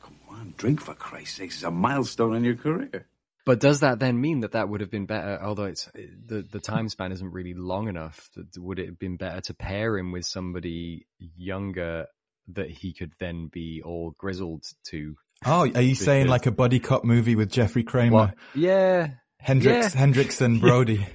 Come 0.00 0.16
on, 0.28 0.54
drink 0.56 0.80
for 0.80 0.94
Christ's 0.94 1.38
sake! 1.38 1.50
It's 1.50 1.64
a 1.64 1.72
milestone 1.72 2.36
in 2.36 2.44
your 2.44 2.54
career. 2.54 3.08
But 3.44 3.58
does 3.58 3.80
that 3.80 3.98
then 3.98 4.20
mean 4.20 4.40
that 4.40 4.52
that 4.52 4.68
would 4.68 4.80
have 4.80 4.92
been 4.92 5.06
better? 5.06 5.40
Although 5.42 5.64
it's 5.64 5.86
the 5.94 6.46
the 6.48 6.60
time 6.60 6.88
span 6.88 7.10
isn't 7.10 7.32
really 7.32 7.54
long 7.54 7.88
enough. 7.88 8.30
Would 8.56 8.78
it 8.78 8.86
have 8.86 8.98
been 9.00 9.16
better 9.16 9.40
to 9.40 9.54
pair 9.54 9.98
him 9.98 10.12
with 10.12 10.24
somebody 10.24 11.08
younger 11.18 12.06
that 12.54 12.70
he 12.70 12.92
could 12.92 13.12
then 13.18 13.48
be 13.48 13.82
all 13.84 14.14
grizzled 14.16 14.62
to? 14.90 15.16
Oh, 15.46 15.70
are 15.72 15.80
you 15.82 15.94
saying 15.94 16.26
like 16.28 16.46
a 16.46 16.50
buddy 16.50 16.80
cop 16.80 17.04
movie 17.04 17.36
with 17.36 17.50
Jeffrey 17.50 17.84
Kramer, 17.84 18.12
What? 18.16 18.34
Yeah, 18.54 19.10
Hendricks, 19.38 19.94
yeah. 19.94 20.00
Hendricks 20.00 20.40
and 20.40 20.60
Brody? 20.60 21.06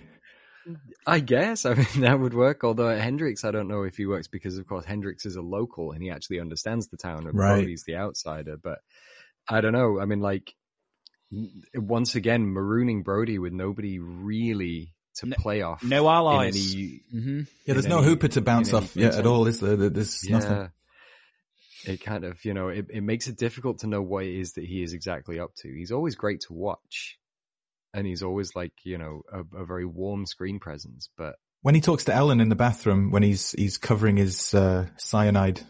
I 1.05 1.19
guess. 1.19 1.65
I 1.65 1.74
mean, 1.74 1.86
that 2.01 2.17
would 2.19 2.34
work. 2.34 2.63
Although 2.63 2.89
at 2.89 3.01
Hendricks, 3.01 3.43
I 3.43 3.51
don't 3.51 3.67
know 3.67 3.84
if 3.84 3.97
he 3.97 4.05
works 4.05 4.28
because, 4.30 4.57
of 4.57 4.65
course, 4.65 4.86
Hendricks 4.86 5.26
is 5.26 5.36
a 5.36 5.41
local 5.41 5.91
and 5.91 6.01
he 6.01 6.09
actually 6.09 6.39
understands 6.39 6.88
the 6.88 6.97
town, 6.97 7.28
and 7.28 7.38
Right. 7.38 7.55
Brody's 7.57 7.84
the 7.86 7.97
outsider. 7.97 8.55
But 8.61 8.80
I 9.49 9.59
don't 9.59 9.74
know. 9.74 9.99
I 9.99 10.05
mean, 10.05 10.21
like 10.21 10.53
once 11.76 12.15
again, 12.15 12.45
marooning 12.45 13.03
Brody 13.03 13.39
with 13.39 13.51
nobody 13.53 13.99
really 13.99 14.93
to 15.15 15.28
play 15.28 15.61
off. 15.61 15.84
no 15.84 16.07
in 16.09 16.13
allies. 16.15 16.74
any- 16.74 17.01
hmm 17.11 17.39
Yeah, 17.65 17.74
there's 17.74 17.88
no 17.88 17.97
any- 17.99 18.07
Hooper 18.07 18.30
to 18.30 18.41
bounce 18.41 18.74
off 18.74 18.95
yet 18.95 19.15
at 19.15 19.26
all, 19.28 19.45
is 19.47 19.59
there? 19.59 19.76
There- 19.76 19.89
There's 19.89 20.24
Yeah. 20.28 20.38
nothing. 20.39 20.69
It 21.86 22.01
kind 22.01 22.23
of 22.23 22.43
you 22.45 22.53
know 22.53 22.69
it, 22.69 22.88
it 22.89 23.01
makes 23.01 23.27
it 23.27 23.38
difficult 23.38 23.79
to 23.79 23.88
know 23.88 24.01
what 24.01 24.25
it 24.25 24.39
is 24.39 24.53
that 24.53 24.65
he 24.65 24.84
is 24.84 24.93
exactly 24.93 25.39
up 25.39 25.53
to. 25.55 25.73
He's 25.73 25.91
always 25.91 26.15
great 26.15 26.41
to 26.47 26.53
watch, 26.53 27.17
and 27.93 28.05
he's 28.07 28.23
always 28.23 28.55
like 28.55 28.73
you 28.84 28.97
know 28.97 29.21
a, 29.31 29.61
a 29.61 29.65
very 29.65 29.86
warm 29.86 30.25
screen 30.25 30.59
presence. 30.59 31.09
But 31.17 31.36
when 31.61 31.75
he 31.75 31.81
talks 31.81 32.05
to 32.05 32.13
Ellen 32.13 32.41
in 32.41 32.49
the 32.49 32.55
bathroom 32.55 33.11
when 33.11 33.23
he's 33.23 33.51
he's 33.51 33.77
covering 33.77 34.17
his 34.17 34.53
uh, 34.53 34.88
cyanide 34.97 35.61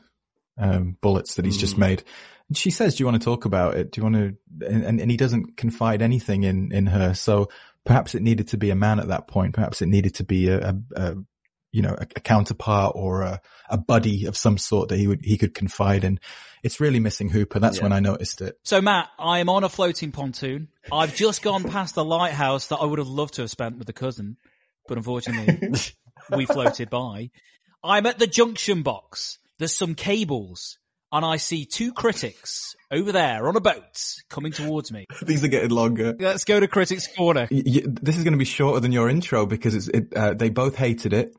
um, 0.58 0.98
bullets 1.02 1.36
that 1.36 1.46
he's 1.46 1.58
just 1.58 1.76
Mm. 1.76 1.80
made, 1.80 2.04
and 2.50 2.58
she 2.58 2.72
says, 2.72 2.96
"Do 2.96 3.02
you 3.02 3.08
want 3.08 3.22
to 3.22 3.26
talk 3.26 3.46
about 3.46 3.76
it? 3.76 3.92
Do 3.92 4.02
you 4.02 4.04
want 4.04 4.16
to?" 4.16 4.68
And, 4.68 5.00
and 5.00 5.12
he 5.12 5.18
doesn't 5.18 5.58
confide 5.58 6.02
anything 6.02 6.44
in 6.44 6.72
in 6.72 6.86
her. 6.88 7.14
So 7.14 7.50
perhaps 7.86 8.16
it 8.16 8.22
needed 8.22 8.50
to 8.50 8.58
be 8.58 8.70
a 8.70 8.76
man 8.76 9.00
at 9.00 9.08
that 9.08 9.28
point. 9.28 9.54
Perhaps 9.56 9.82
it 9.82 9.88
needed 9.88 10.16
to 10.16 10.24
be 10.24 10.48
a, 10.48 10.70
a, 10.70 10.76
a 10.96 11.16
you 11.74 11.82
know 11.82 11.96
a, 11.98 12.04
a 12.16 12.20
counterpart 12.22 12.94
or 12.96 13.24
a, 13.24 13.42
a 13.70 13.78
buddy 13.78 14.26
of 14.26 14.38
some 14.38 14.58
sort 14.58 14.88
that 14.90 14.98
he 14.98 15.08
would 15.08 15.26
he 15.26 15.38
could 15.38 15.54
confide 15.54 16.06
in. 16.06 16.20
It's 16.64 16.80
really 16.80 17.02
missing 17.02 17.28
Hooper. 17.28 17.60
That's 17.60 17.78
Yeah. 17.78 17.84
when 17.84 17.92
I 17.92 18.00
noticed 18.00 18.40
it. 18.40 18.58
So 18.64 18.80
Matt, 18.82 19.10
I 19.20 19.40
am 19.40 19.50
on 19.50 19.66
a 19.66 19.70
floating 19.70 20.14
pontoon. 20.14 20.70
I've 20.94 21.14
just 21.14 21.42
gone 21.42 21.66
past 21.66 21.96
the 21.96 22.06
lighthouse 22.06 22.68
that 22.68 22.78
I 22.78 22.86
would 22.86 23.00
have 23.00 23.10
loved 23.10 23.34
to 23.34 23.42
have 23.42 23.52
spent 23.52 23.78
with 23.78 23.88
the 23.88 23.92
cousin, 23.94 24.38
but 24.88 24.98
unfortunately 24.98 25.72
we 26.36 26.46
floated 26.46 26.90
by. 26.90 27.32
I'm 27.84 28.06
at 28.06 28.18
the 28.18 28.28
junction 28.28 28.82
box. 28.82 29.40
There's 29.60 29.76
some 29.76 29.94
cables 29.96 30.78
and 31.12 31.26
I 31.26 31.36
see 31.38 31.66
two 31.66 31.92
critics 31.92 32.76
over 32.92 33.12
there 33.12 33.48
on 33.48 33.56
a 33.58 33.60
boat 33.62 34.02
coming 34.30 34.52
towards 34.54 34.90
me. 34.92 35.06
These 35.22 35.44
are 35.44 35.48
getting 35.50 35.70
longer. 35.70 36.16
Let's 36.18 36.44
go 36.46 36.60
to 36.62 36.68
critics 36.68 37.08
corner. 37.14 37.48
Y- 37.52 37.62
y- 37.66 37.82
this 37.86 38.18
is 38.18 38.24
going 38.24 38.34
to 38.34 38.38
be 38.40 38.46
shorter 38.46 38.80
than 38.80 38.92
your 38.94 39.10
intro 39.10 39.46
because 39.46 39.76
it's, 39.76 39.88
it, 39.90 40.14
uh, 40.16 40.34
they 40.34 40.50
both 40.50 40.76
hated 40.76 41.12
it. 41.14 41.36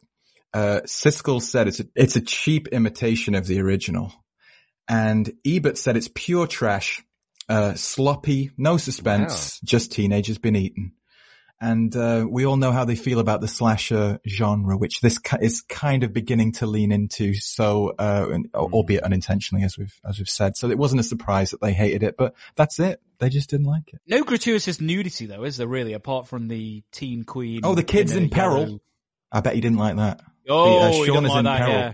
Uh, 0.54 0.80
Siskel 0.86 1.42
said 1.42 1.66
it's 1.68 1.80
a, 1.80 1.86
it's 1.96 2.14
a 2.16 2.20
cheap 2.20 2.68
imitation 2.68 3.34
of 3.34 3.46
the 3.46 3.60
original. 3.60 4.12
And 4.88 5.32
Ebert 5.44 5.76
said 5.78 5.96
it's 5.96 6.08
pure 6.14 6.46
trash, 6.46 7.02
uh, 7.48 7.74
sloppy, 7.74 8.52
no 8.56 8.76
suspense, 8.76 9.58
just 9.64 9.92
teenagers 9.92 10.38
been 10.38 10.54
eaten. 10.56 10.92
And, 11.60 11.94
uh, 11.96 12.26
we 12.28 12.44
all 12.44 12.56
know 12.56 12.72
how 12.72 12.84
they 12.84 12.94
feel 12.96 13.20
about 13.20 13.40
the 13.40 13.48
slasher 13.48 14.20
genre, 14.28 14.76
which 14.76 15.00
this 15.00 15.18
is 15.40 15.62
kind 15.62 16.04
of 16.04 16.12
beginning 16.12 16.52
to 16.54 16.66
lean 16.66 16.92
into. 16.92 17.34
So, 17.34 17.94
uh, 17.98 18.26
and- 18.30 18.48
albeit 18.54 19.02
unintentionally, 19.02 19.64
as 19.64 19.78
we've, 19.78 19.98
as 20.08 20.18
we've 20.18 20.28
said. 20.28 20.56
So 20.56 20.68
it 20.70 20.76
wasn't 20.78 21.00
a 21.00 21.04
surprise 21.04 21.52
that 21.52 21.60
they 21.62 21.72
hated 21.72 22.02
it, 22.02 22.16
but 22.18 22.34
that's 22.54 22.78
it. 22.78 23.00
They 23.18 23.28
just 23.30 23.48
didn't 23.50 23.66
like 23.66 23.92
it. 23.94 24.00
No 24.06 24.22
gratuitous 24.24 24.80
nudity 24.80 25.26
though, 25.26 25.44
is 25.44 25.56
there 25.56 25.68
really? 25.68 25.94
Apart 25.94 26.28
from 26.28 26.48
the 26.48 26.82
teen 26.92 27.24
queen. 27.24 27.60
Oh, 27.64 27.74
the 27.74 27.82
kid's 27.84 28.14
a 28.14 28.18
in 28.18 28.28
peril. 28.30 28.58
yellow- 28.60 28.80
I 29.32 29.40
bet 29.40 29.54
he 29.54 29.60
didn't 29.60 29.78
like 29.78 29.96
that. 29.96 30.20
Oh, 30.48 30.80
The, 30.80 30.86
uh, 30.86 30.90
he 30.92 31.04
Sean 31.06 31.14
didn't 31.14 31.24
is 31.24 31.30
like 31.30 31.38
in 31.38 31.44
that, 31.44 31.58
peril. 31.58 31.72
yeah. 31.72 31.92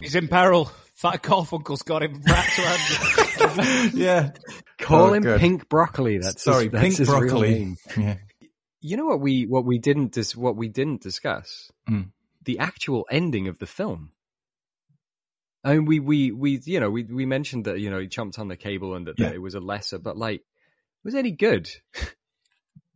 He's 0.00 0.14
in 0.14 0.28
peril. 0.28 0.64
Fat 0.94 1.22
Garfunkel's 1.22 1.82
got 1.82 2.02
him 2.02 2.20
wrapped 2.26 2.58
around. 2.58 3.94
yeah. 3.94 4.30
call 4.78 5.10
Oh, 5.10 5.12
him 5.14 5.22
good. 5.22 5.40
Pink 5.40 5.68
Broccoli. 5.68 6.18
That's 6.18 6.42
Sorry, 6.42 6.64
his, 6.64 6.72
that's 6.72 6.82
Pink 6.82 6.96
his 6.98 7.08
real 7.08 7.20
Broccoli. 7.20 7.76
Yeah. 7.96 8.16
You 8.82 8.96
know 8.96 9.06
what 9.06 9.20
we 9.20 9.44
what 9.46 9.64
we 9.64 9.78
didn't 9.78 10.12
dis- 10.12 10.36
what 10.36 10.56
we 10.56 10.68
didn't 10.68 11.02
discuss 11.02 11.70
Mm. 11.88 12.10
the 12.44 12.58
actual 12.60 13.06
ending 13.10 13.48
of 13.48 13.58
the 13.58 13.66
film. 13.66 14.12
I 15.64 15.74
mean, 15.74 15.84
we 15.84 16.00
we 16.00 16.32
we 16.32 16.60
you 16.64 16.80
know 16.80 16.90
we 16.90 17.04
we 17.04 17.26
mentioned 17.26 17.66
that 17.66 17.78
you 17.80 17.90
know 17.90 17.98
he 17.98 18.06
jumped 18.06 18.38
on 18.38 18.48
the 18.48 18.56
cable 18.56 18.94
and 18.94 19.06
that, 19.06 19.16
that 19.18 19.34
it 19.34 19.38
was 19.42 19.54
a 19.54 19.60
lesser, 19.60 19.98
but 19.98 20.16
like 20.16 20.42
was 21.04 21.14
any 21.14 21.30
good? 21.32 21.70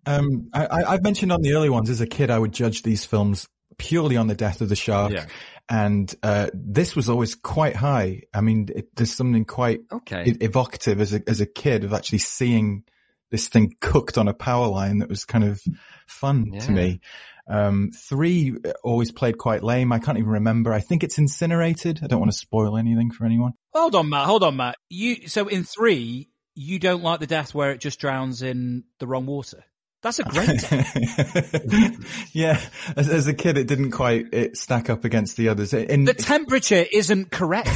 Um, 0.07 0.51
I, 0.53 0.67
I, 0.67 0.93
I've 0.93 1.03
mentioned 1.03 1.33
on 1.33 1.41
the 1.41 1.55
early 1.55 1.71
ones 1.71 1.89
as 1.89 2.03
a 2.03 2.07
kid, 2.07 2.31
I 2.31 2.39
would 2.39 2.53
judge 2.53 2.83
these 2.83 3.07
films 3.07 3.49
purely 3.79 4.17
on 4.17 4.27
the 4.27 4.35
death 4.35 4.61
of 4.61 4.69
the 4.69 4.77
shark. 4.77 5.13
Yeah. 5.13 5.27
And, 5.69 6.15
uh, 6.23 6.51
this 6.53 6.95
was 6.95 7.09
always 7.09 7.35
quite 7.35 7.75
high. 7.77 8.23
I 8.35 8.41
mean, 8.43 8.69
it, 8.75 8.95
there's 8.97 9.13
something 9.13 9.45
quite 9.45 9.81
Okay. 9.91 10.25
e- 10.27 10.37
evocative 10.41 11.01
as 11.01 11.15
a, 11.15 11.23
as 11.27 11.41
a 11.41 11.47
kid 11.47 11.85
of 11.85 11.93
actually 11.95 12.19
seeing 12.19 12.85
this 13.31 13.49
thing 13.49 13.75
cooked 13.81 14.19
on 14.19 14.29
a 14.29 14.35
power 14.35 14.67
line 14.69 14.99
that 14.99 15.09
was 15.09 15.25
kind 15.25 15.45
of 15.45 15.61
fun 16.07 16.51
Yeah. 16.53 16.61
to 16.61 16.71
me. 16.71 17.01
Um, 17.49 17.91
three 17.95 18.55
always 18.83 19.11
played 19.11 19.37
quite 19.39 19.63
lame. 19.63 19.93
I 19.93 19.99
can't 19.99 20.19
even 20.19 20.31
remember. 20.31 20.73
I 20.73 20.81
think 20.81 21.03
it's 21.05 21.19
incinerated. 21.19 22.01
I 22.03 22.07
don't 22.07 22.21
want 22.21 22.33
to 22.33 22.39
spoil 22.39 22.77
anything 22.77 23.11
for 23.11 23.25
anyone. 23.27 23.53
hold 23.73 23.95
on, 23.95 24.09
Matt. 24.09 24.27
Hold 24.27 24.45
on, 24.45 24.57
Matt. 24.57 24.77
You 24.89 25.29
so 25.29 25.49
in 25.49 25.65
three, 25.65 26.31
you 26.55 26.79
don't 26.79 27.03
like 27.03 27.21
the 27.21 27.27
death 27.27 27.55
where 27.55 27.73
it 27.73 27.81
just 27.81 27.99
drowns 28.01 28.41
in 28.43 28.85
the 28.99 29.07
wrong 29.07 29.27
water. 29.27 29.65
That's 30.05 30.19
a 30.19 30.25
great 30.25 30.61
death. 30.61 32.31
yeah, 32.35 32.61
as, 32.95 33.09
as 33.09 33.27
a 33.27 33.33
kid, 33.33 33.57
it 33.57 33.67
didn't 33.67 33.93
quite 33.93 34.27
it 34.35 34.55
stack 34.59 34.91
up 34.91 35.07
against 35.07 35.39
the 35.39 35.49
others. 35.49 35.73
In, 35.73 36.05
the 36.05 36.13
temperature 36.13 36.85
isn't 36.93 37.31
correct. 37.31 37.71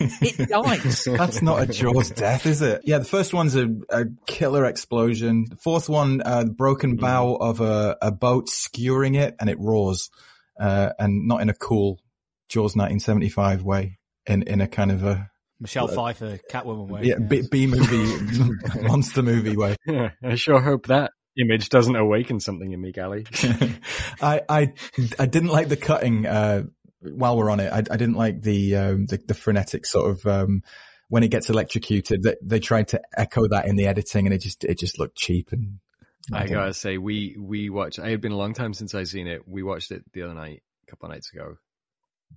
it 0.00 0.48
dies. 0.48 1.04
That's 1.04 1.42
not 1.42 1.62
a 1.62 1.66
Jaws 1.66 2.08
death, 2.08 2.46
is 2.46 2.62
it? 2.62 2.80
Yeah, 2.84 3.00
the 3.00 3.04
first 3.04 3.34
one's 3.34 3.54
a, 3.54 3.68
a 3.90 4.06
killer 4.26 4.64
explosion. 4.64 5.44
The 5.50 5.56
fourth 5.56 5.90
one, 5.90 6.22
uh, 6.24 6.44
the 6.44 6.52
broken 6.52 6.96
bow 6.96 7.34
of 7.34 7.60
a, 7.60 7.98
a 8.00 8.10
boat 8.10 8.48
skewering 8.48 9.14
it 9.16 9.36
and 9.38 9.50
it 9.50 9.60
roars, 9.60 10.08
uh, 10.58 10.88
and 10.98 11.28
not 11.28 11.42
in 11.42 11.50
a 11.50 11.54
cool 11.54 12.00
Jaws 12.48 12.74
1975 12.74 13.62
way, 13.62 13.98
in, 14.24 14.44
in 14.44 14.62
a 14.62 14.66
kind 14.66 14.90
of 14.90 15.04
a, 15.04 15.30
Michelle 15.60 15.88
Pfeiffer, 15.88 16.38
Catwoman 16.50 16.88
way. 16.88 17.02
yeah, 17.04 17.18
B, 17.18 17.42
B 17.50 17.66
movie, 17.66 18.82
monster 18.82 19.22
movie 19.22 19.56
way. 19.56 19.76
Yeah, 19.86 20.12
I 20.22 20.34
sure 20.36 20.60
hope 20.60 20.86
that 20.86 21.12
image 21.38 21.68
doesn't 21.68 21.96
awaken 21.96 22.40
something 22.40 22.70
in 22.72 22.80
me, 22.80 22.92
Gally. 22.92 23.26
I, 24.20 24.40
I, 24.48 24.72
I 25.18 25.26
didn't 25.26 25.50
like 25.50 25.68
the 25.68 25.76
cutting, 25.76 26.26
uh, 26.26 26.64
while 27.00 27.36
we're 27.36 27.50
on 27.50 27.60
it. 27.60 27.72
I, 27.72 27.78
I 27.78 27.96
didn't 27.96 28.14
like 28.14 28.40
the, 28.42 28.76
um, 28.76 29.06
the, 29.06 29.18
the 29.26 29.34
frenetic 29.34 29.86
sort 29.86 30.10
of, 30.10 30.26
um, 30.26 30.62
when 31.08 31.22
it 31.22 31.30
gets 31.30 31.50
electrocuted, 31.50 32.22
they, 32.22 32.34
they 32.42 32.60
tried 32.60 32.88
to 32.88 33.00
echo 33.16 33.46
that 33.48 33.66
in 33.66 33.76
the 33.76 33.86
editing 33.86 34.26
and 34.26 34.34
it 34.34 34.38
just, 34.38 34.64
it 34.64 34.78
just 34.78 34.98
looked 34.98 35.16
cheap 35.16 35.50
and 35.52 35.78
I 36.32 36.44
didn't- 36.44 36.54
gotta 36.54 36.72
say, 36.74 36.96
we 36.96 37.36
we 37.38 37.68
watched. 37.68 37.98
It 37.98 38.06
had 38.06 38.22
been 38.22 38.32
a 38.32 38.36
long 38.36 38.54
time 38.54 38.72
since 38.72 38.94
I'd 38.94 39.08
seen 39.08 39.26
it. 39.26 39.46
We 39.46 39.62
watched 39.62 39.90
it 39.90 40.02
the 40.14 40.22
other 40.22 40.32
night, 40.32 40.62
a 40.86 40.90
couple 40.90 41.06
of 41.06 41.12
nights 41.12 41.30
ago. 41.30 41.56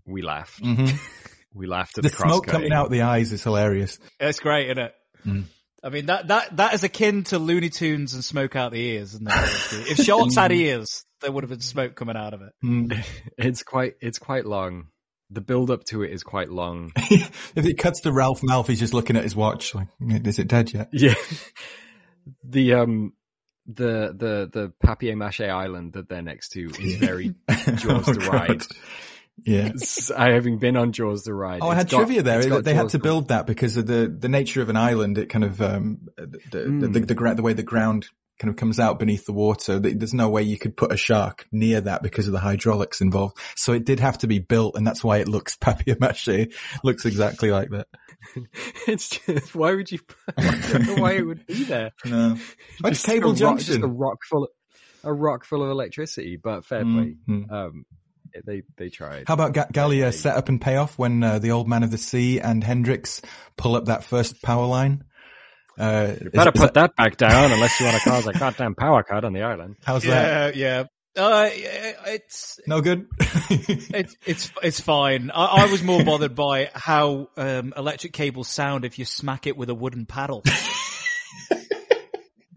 We 0.05 0.21
laughed. 0.21 0.61
Mhm. 0.61 0.99
We 1.53 1.65
laughed 1.65 1.97
at 1.97 2.03
the 2.03 2.09
the, 2.09 2.15
smoke 2.15 2.43
cross-cutting. 2.43 2.51
coming 2.69 2.73
out 2.73 2.91
the 2.91 3.01
eyes 3.03 3.31
is 3.31 3.41
hilarious. 3.41 3.97
It's 4.19 4.39
great, 4.41 4.65
isn't 4.67 4.77
it? 4.77 4.93
Mm. 5.25 5.43
I 5.87 5.89
mean 5.89 6.07
that 6.07 6.27
that 6.27 6.57
that 6.57 6.73
is 6.73 6.83
akin 6.83 7.23
to 7.25 7.39
Looney 7.39 7.69
Tunes 7.69 8.13
and 8.13 8.21
smoke 8.21 8.57
out 8.57 8.73
the 8.73 8.81
ears, 8.81 9.13
isn't 9.13 9.25
it? 9.25 9.91
if 9.91 9.97
sharks 9.99 10.35
had 10.35 10.51
ears, 10.51 11.05
there 11.21 11.31
would 11.31 11.45
have 11.45 11.49
been 11.49 11.61
smoke 11.61 11.95
coming 11.95 12.17
out 12.17 12.33
of 12.33 12.41
it. 12.41 12.51
Mm. 12.61 13.05
It's 13.37 13.63
quite 13.63 13.93
it's 14.01 14.19
quite 14.19 14.45
long. 14.45 14.87
The 15.29 15.39
build 15.39 15.71
up 15.71 15.85
to 15.85 16.03
it 16.03 16.11
is 16.11 16.23
quite 16.23 16.49
long. 16.49 16.91
if 16.97 17.65
it 17.65 17.77
cuts 17.77 18.01
to 18.01 18.11
Ralph 18.11 18.41
Malph, 18.41 18.67
he's 18.67 18.79
just 18.81 18.93
looking 18.93 19.15
at 19.15 19.23
his 19.23 19.35
watch, 19.35 19.73
like, 19.75 19.87
is 20.01 20.39
it 20.39 20.49
dead 20.49 20.73
yet? 20.73 20.89
Yeah. 20.91 21.15
The 22.43 22.73
um 22.73 23.13
the 23.65 24.13
the 24.13 24.49
the 24.51 24.73
papier 24.83 25.15
mache 25.15 25.39
island 25.39 25.93
that 25.93 26.09
they're 26.09 26.21
next 26.21 26.49
to 26.49 26.65
is 26.65 26.95
very 26.95 27.35
Jaws 27.75 28.09
Oh, 28.09 28.13
the 28.13 28.19
God. 28.19 28.33
ride. 28.33 28.61
Yeah. 29.45 29.67
It's- 29.75 30.11
I 30.11 30.31
having 30.31 30.57
been 30.59 30.75
on 30.77 30.91
Jaws 30.91 31.23
the 31.23 31.33
ride. 31.33 31.59
Oh, 31.61 31.69
I 31.69 31.75
had 31.75 31.89
got- 31.89 31.97
trivia 31.97 32.21
there. 32.23 32.61
They 32.61 32.73
had 32.73 32.89
to 32.89 32.99
build 32.99 33.29
that 33.29 33.45
because 33.47 33.77
of 33.77 33.85
the, 33.87 34.07
the 34.07 34.29
nature 34.29 34.61
of 34.61 34.69
an 34.69 34.77
island. 34.77 35.17
It 35.17 35.27
kind 35.29 35.43
of, 35.45 35.61
um, 35.61 36.07
the, 36.17 36.39
the, 36.51 36.57
Mm. 36.59 36.93
the, 36.93 36.99
the, 37.01 37.15
gra- 37.15 37.35
the 37.35 37.43
way 37.43 37.53
the 37.53 37.63
ground 37.63 38.07
kind 38.39 38.49
of 38.51 38.55
comes 38.55 38.79
out 38.79 38.99
beneath 38.99 39.25
the 39.25 39.33
water. 39.33 39.79
There's 39.79 40.13
no 40.13 40.29
way 40.29 40.43
you 40.43 40.59
could 40.59 40.77
put 40.77 40.91
a 40.91 40.97
shark 40.97 41.47
near 41.51 41.81
that 41.81 42.03
because 42.03 42.27
of 42.27 42.33
the 42.33 42.39
hydraulics 42.39 43.01
involved. 43.01 43.35
So 43.55 43.73
it 43.73 43.83
did 43.83 43.99
have 43.99 44.19
to 44.19 44.27
be 44.27 44.37
built 44.37 44.75
and 44.75 44.85
that's 44.85 45.03
why 45.03 45.17
it 45.17 45.27
looks 45.27 45.55
papier 45.61 45.95
mache. 45.99 46.47
looks 46.83 47.05
exactly 47.05 47.49
like 47.51 47.69
that. 47.71 47.87
It's 48.87 49.09
just 49.09 49.55
why 49.55 49.73
would 49.75 49.91
you? 49.91 49.99
I 50.37 50.69
don't 50.71 50.85
know 50.87 50.95
why 51.01 51.13
it 51.13 51.25
would 51.25 51.45
be 51.47 51.63
there. 51.63 51.91
No. 52.05 52.37
Just 52.85 53.05
Cable 53.05 53.29
a 53.29 53.33
rock, 53.33 53.37
Junction. 53.39 53.65
just 53.75 53.83
a 53.83 53.87
rock 53.87 54.17
full, 54.29 54.43
of, 54.45 54.49
a 55.03 55.13
rock 55.13 55.45
full 55.45 55.63
of 55.63 55.69
electricity. 55.69 56.37
But 56.41 56.65
fair 56.65 56.81
play. 56.83 57.15
Mhm. 57.29 57.51
Um, 57.51 57.85
they 58.45 58.63
they 58.77 58.89
tried. 58.89 59.25
How 59.27 59.33
about 59.33 59.53
Ga- 59.53 59.67
Gallia 59.71 60.11
set 60.11 60.35
up 60.35 60.49
and 60.49 60.59
payoff 60.61 60.97
when 60.97 61.23
uh, 61.23 61.39
the 61.39 61.51
old 61.51 61.67
man 61.67 61.83
of 61.83 61.91
the 61.91 61.97
sea 61.97 62.39
and 62.39 62.63
Hendricks 62.63 63.21
pull 63.57 63.75
up 63.75 63.85
that 63.85 64.03
first 64.03 64.41
power 64.41 64.65
line? 64.65 65.03
Uh, 65.79 66.15
is- 66.19 66.31
Better 66.31 66.51
is 66.53 66.61
put 66.61 66.73
that 66.75 66.95
back 66.95 67.17
down 67.17 67.51
unless 67.51 67.79
you 67.79 67.85
want 67.85 68.01
to 68.01 68.09
cause 68.09 68.27
a 68.27 68.33
goddamn 68.33 68.75
power 68.75 69.03
cut 69.03 69.23
on 69.23 69.33
the 69.33 69.43
island. 69.43 69.75
How's 69.85 70.03
that? 70.03 70.55
Yeah, 70.55 70.79
yeah. 70.79 70.83
Uh, 71.21 71.49
it's 71.51 72.59
No 72.67 72.79
good. 72.81 73.07
it's 73.49 74.15
it's 74.23 74.51
it's 74.61 74.79
fine. 74.79 75.31
I, 75.31 75.63
I 75.63 75.71
was 75.71 75.81
more 75.81 76.03
bothered 76.03 76.35
by 76.35 76.69
how 76.75 77.29
um, 77.37 77.73
electric 77.75 78.13
cables 78.13 78.47
sound 78.49 78.85
if 78.85 78.99
you 78.99 79.05
smack 79.05 79.47
it 79.47 79.57
with 79.57 79.69
a 79.71 79.75
wooden 79.75 80.05
paddle. 80.05 80.43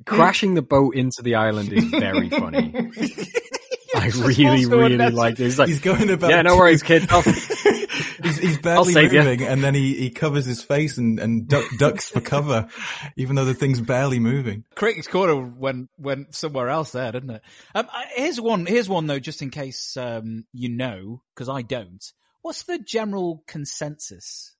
Crashing 0.06 0.54
the 0.54 0.62
boat 0.62 0.94
into 0.96 1.22
the 1.22 1.36
island 1.36 1.72
is 1.72 1.84
very 1.84 2.28
funny. 2.28 2.90
I 4.00 4.06
really, 4.08 4.66
really 4.66 4.96
like 5.10 5.36
this. 5.36 5.52
He's 5.52 5.58
like, 5.58 5.68
He's 5.68 5.80
going 5.80 6.10
about. 6.10 6.30
yeah, 6.30 6.42
no 6.42 6.56
worries, 6.56 6.82
kid. 6.82 7.06
I'll- 7.10 7.22
he's, 8.22 8.38
he's 8.38 8.56
I'll 8.56 8.62
barely 8.62 8.92
save 8.92 9.12
ya. 9.12 9.22
moving, 9.22 9.42
and 9.46 9.62
then 9.62 9.74
he, 9.74 9.94
he 9.94 10.10
covers 10.10 10.44
his 10.46 10.62
face 10.62 10.98
and, 10.98 11.18
and 11.18 11.48
duck, 11.48 11.64
ducks 11.78 12.08
for 12.08 12.20
cover, 12.20 12.68
even 13.16 13.36
though 13.36 13.44
the 13.44 13.54
thing's 13.54 13.80
barely 13.80 14.18
moving. 14.18 14.64
Critics 14.74 15.06
Corner 15.06 15.36
went 15.36 15.90
went 15.98 16.34
somewhere 16.34 16.68
else 16.68 16.92
there, 16.92 17.12
didn't 17.12 17.30
it? 17.30 17.42
Um, 17.74 17.88
here's 18.14 18.40
one. 18.40 18.66
Here's 18.66 18.88
one 18.88 19.06
though, 19.06 19.18
just 19.18 19.42
in 19.42 19.50
case 19.50 19.96
um, 19.96 20.44
you 20.52 20.68
know, 20.68 21.22
because 21.34 21.48
I 21.48 21.62
don't. 21.62 22.04
What's 22.42 22.62
the 22.62 22.78
general 22.78 23.44
consensus 23.46 24.54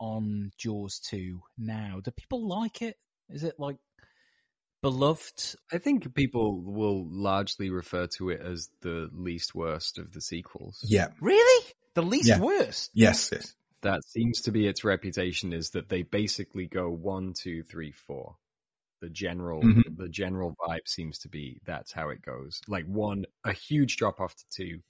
on 0.00 0.50
Jaws 0.58 0.98
2 1.10 1.40
now? 1.58 2.00
Do 2.02 2.10
people 2.10 2.48
like 2.48 2.82
it? 2.82 2.96
Is 3.28 3.44
it 3.44 3.54
like 3.58 3.76
beloved? 4.82 5.56
I 5.72 5.78
think 5.78 6.14
people 6.14 6.60
will 6.60 7.06
largely 7.10 7.70
refer 7.70 8.06
to 8.18 8.30
it 8.30 8.40
as 8.40 8.70
the 8.80 9.08
least 9.12 9.54
worst 9.54 9.98
of 9.98 10.12
the 10.12 10.20
sequels. 10.20 10.84
Yeah. 10.86 11.08
Really? 11.20 11.66
The 11.94 12.02
least 12.02 12.28
Yeah. 12.28 12.40
worst? 12.40 12.90
Yes, 12.94 13.30
yes. 13.32 13.54
That 13.82 14.04
seems 14.06 14.42
to 14.42 14.52
be 14.52 14.66
its 14.66 14.84
reputation 14.84 15.52
is 15.52 15.70
that 15.70 15.88
they 15.88 16.02
basically 16.02 16.66
go 16.66 16.90
one, 16.90 17.32
two, 17.32 17.62
three, 17.62 17.92
four. 17.92 18.36
The 19.00 19.08
general, 19.08 19.62
Mhm. 19.62 19.96
the 19.96 20.08
general 20.10 20.54
vibe 20.60 20.86
seems 20.86 21.18
to 21.20 21.28
be 21.30 21.60
that's 21.64 21.90
how 21.92 22.10
it 22.10 22.20
goes. 22.20 22.60
Like 22.68 22.84
one, 22.84 23.24
a 23.44 23.52
huge 23.54 23.96
drop 23.96 24.20
off 24.20 24.36
to 24.36 24.44
two, 24.50 24.82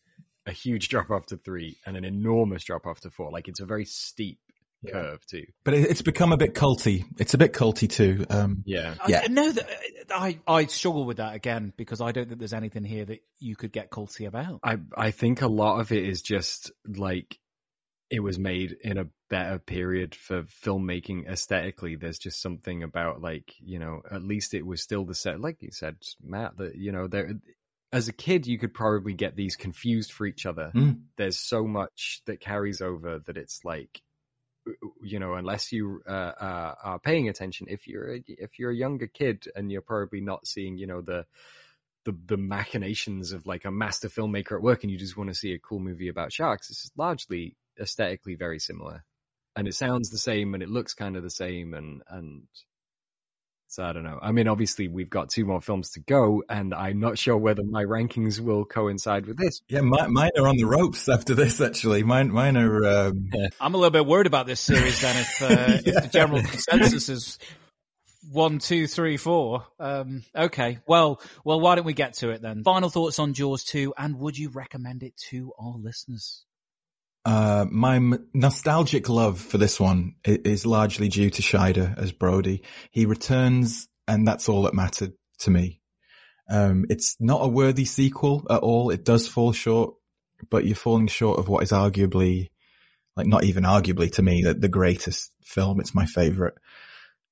a 0.46 0.52
huge 0.52 0.88
drop 1.08 1.10
off 1.10 1.26
to 1.26 1.36
three, 1.36 1.78
and 1.86 1.96
an 1.96 2.04
enormous 2.04 2.64
drop 2.64 2.86
off 2.86 3.00
to 3.02 3.10
four. 3.10 3.30
Like 3.30 3.46
it's 3.46 3.60
a 3.60 3.66
very 3.66 3.84
steep 3.84 4.40
curve 4.88 5.24
too. 5.26 5.46
But 5.64 5.74
it, 5.74 5.90
it's 5.90 6.02
become 6.02 6.32
a 6.32 6.36
bit 6.36 6.54
culty. 6.54 7.04
It's 7.18 7.34
a 7.34 7.38
bit 7.38 7.52
culty 7.52 7.88
too. 7.88 8.24
Um, 8.30 8.62
Yeah. 8.66 8.94
Yeah. 9.06 9.22
I, 9.24 9.28
no, 9.28 9.52
th- 9.52 9.66
I, 10.10 10.38
I 10.46 10.66
struggle 10.66 11.04
with 11.04 11.18
that 11.18 11.34
again 11.34 11.72
because 11.76 12.00
I 12.00 12.12
don't 12.12 12.28
think 12.28 12.38
there's 12.38 12.52
anything 12.52 12.84
here 12.84 13.04
that 13.04 13.20
you 13.38 13.56
could 13.56 13.72
get 13.72 13.90
culty 13.90 14.26
about. 14.26 14.60
I 14.62 14.78
I 14.96 15.10
think 15.10 15.42
a 15.42 15.48
lot 15.48 15.80
of 15.80 15.92
it 15.92 16.04
is 16.04 16.22
just 16.22 16.72
like 16.86 17.38
it 18.10 18.20
was 18.20 18.38
made 18.38 18.76
in 18.82 18.98
a 18.98 19.06
better 19.28 19.58
period 19.58 20.14
for 20.14 20.42
filmmaking 20.64 21.28
aesthetically. 21.28 21.96
There's 21.96 22.18
just 22.18 22.42
something 22.42 22.82
about 22.82 23.20
like 23.20 23.52
you 23.60 23.78
know 23.78 24.02
at 24.10 24.22
least 24.22 24.54
it 24.54 24.66
was 24.66 24.82
still 24.82 25.04
the 25.04 25.14
set 25.14 25.40
like 25.40 25.58
you 25.60 25.70
said 25.70 25.96
Matt 26.22 26.56
that 26.58 26.74
you 26.74 26.92
know 26.92 27.06
there 27.06 27.34
as 27.92 28.08
a 28.08 28.12
kid 28.12 28.46
you 28.46 28.58
could 28.58 28.74
probably 28.74 29.14
get 29.14 29.36
these 29.36 29.56
confused 29.56 30.12
for 30.12 30.26
each 30.26 30.46
other. 30.46 30.70
Mm. 30.74 31.02
There's 31.16 31.38
so 31.38 31.64
much 31.64 32.22
that 32.26 32.40
carries 32.40 32.80
over 32.80 33.20
that 33.26 33.36
it's 33.36 33.60
like 33.64 34.00
you 35.02 35.18
know 35.18 35.34
unless 35.34 35.72
you 35.72 36.02
uh, 36.08 36.32
uh, 36.40 36.74
are 36.82 36.98
paying 36.98 37.28
attention. 37.28 37.66
If 37.70 37.86
you're 37.86 38.16
a, 38.16 38.24
if 38.26 38.58
you're 38.58 38.70
a 38.70 38.76
younger 38.76 39.06
kid 39.06 39.44
and 39.54 39.70
you're 39.70 39.82
probably 39.82 40.20
not 40.20 40.46
seeing 40.46 40.76
you 40.76 40.86
know 40.86 41.00
the 41.00 41.26
the 42.04 42.16
the 42.26 42.36
machinations 42.36 43.32
of 43.32 43.46
like 43.46 43.64
a 43.64 43.70
master 43.70 44.08
filmmaker 44.08 44.56
at 44.56 44.62
work 44.62 44.82
and 44.82 44.90
you 44.90 44.98
just 44.98 45.16
want 45.16 45.30
to 45.30 45.34
see 45.34 45.52
a 45.52 45.58
cool 45.58 45.80
movie 45.80 46.08
about 46.08 46.32
sharks 46.32 46.70
it's 46.70 46.90
largely 46.96 47.56
aesthetically 47.80 48.34
very 48.34 48.58
similar. 48.58 49.04
And 49.56 49.66
it 49.66 49.74
sounds 49.74 50.10
the 50.10 50.18
same 50.18 50.54
and 50.54 50.62
it 50.62 50.68
looks 50.68 50.94
kind 50.94 51.16
of 51.16 51.22
the 51.22 51.30
same 51.30 51.74
and 51.74 52.02
and 52.08 52.42
so 53.70 53.84
I 53.84 53.92
don't 53.92 54.02
know. 54.02 54.18
I 54.20 54.32
mean, 54.32 54.48
obviously 54.48 54.88
we've 54.88 55.08
got 55.08 55.30
two 55.30 55.44
more 55.44 55.60
films 55.60 55.90
to 55.90 56.00
go, 56.00 56.42
and 56.48 56.74
I'm 56.74 56.98
not 56.98 57.18
sure 57.18 57.36
whether 57.36 57.62
my 57.62 57.84
rankings 57.84 58.40
will 58.40 58.64
coincide 58.64 59.26
with 59.26 59.38
this. 59.38 59.62
yeah, 59.68 59.80
mi- 59.80 60.08
mine 60.08 60.30
are 60.36 60.48
on 60.48 60.56
the 60.56 60.64
ropes 60.64 61.08
after 61.08 61.34
this. 61.34 61.60
Actually, 61.60 62.02
mine 62.02 62.32
mine 62.32 62.56
are. 62.56 62.84
Um, 62.84 63.30
I'm 63.60 63.74
a 63.74 63.76
little 63.76 63.92
bit 63.92 64.06
worried 64.06 64.26
about 64.26 64.46
this 64.46 64.58
series 64.58 65.00
then 65.00 65.16
if, 65.16 65.42
uh, 65.42 65.46
if 65.84 66.02
the 66.02 66.10
general 66.12 66.42
consensus 66.42 67.08
is 67.08 67.38
one, 68.28 68.58
two, 68.58 68.86
three, 68.88 69.16
four. 69.16 69.66
Um, 69.78 70.24
okay. 70.34 70.78
Well, 70.86 71.20
well, 71.44 71.60
why 71.60 71.76
don't 71.76 71.86
we 71.86 71.94
get 71.94 72.14
to 72.14 72.30
it 72.30 72.42
then? 72.42 72.64
Final 72.64 72.90
thoughts 72.90 73.18
on 73.18 73.34
Jaws 73.34 73.64
2 73.64 73.94
and 73.96 74.18
would 74.18 74.36
you 74.36 74.50
recommend 74.50 75.02
it 75.02 75.16
to 75.30 75.52
our 75.58 75.76
listeners? 75.76 76.44
Uh, 77.24 77.66
my 77.70 77.96
m- 77.96 78.28
nostalgic 78.32 79.08
love 79.08 79.38
for 79.40 79.58
this 79.58 79.78
one 79.78 80.14
is 80.24 80.64
largely 80.64 81.08
due 81.08 81.30
to 81.30 81.42
Scheider 81.42 81.96
as 81.98 82.12
Brody. 82.12 82.62
He 82.90 83.06
returns, 83.06 83.88
and 84.08 84.26
that's 84.26 84.48
all 84.48 84.62
that 84.62 84.74
mattered 84.74 85.12
to 85.40 85.50
me. 85.50 85.80
Um, 86.50 86.86
it's 86.88 87.16
not 87.20 87.44
a 87.44 87.48
worthy 87.48 87.84
sequel 87.84 88.46
at 88.50 88.62
all. 88.62 88.90
It 88.90 89.04
does 89.04 89.28
fall 89.28 89.52
short, 89.52 89.94
but 90.50 90.64
you're 90.64 90.74
falling 90.74 91.06
short 91.06 91.38
of 91.38 91.48
what 91.48 91.62
is 91.62 91.72
arguably, 91.72 92.48
like 93.16 93.26
not 93.26 93.44
even 93.44 93.64
arguably 93.64 94.10
to 94.12 94.22
me, 94.22 94.42
the, 94.42 94.54
the 94.54 94.68
greatest 94.68 95.30
film. 95.42 95.78
It's 95.78 95.94
my 95.94 96.06
favorite. 96.06 96.54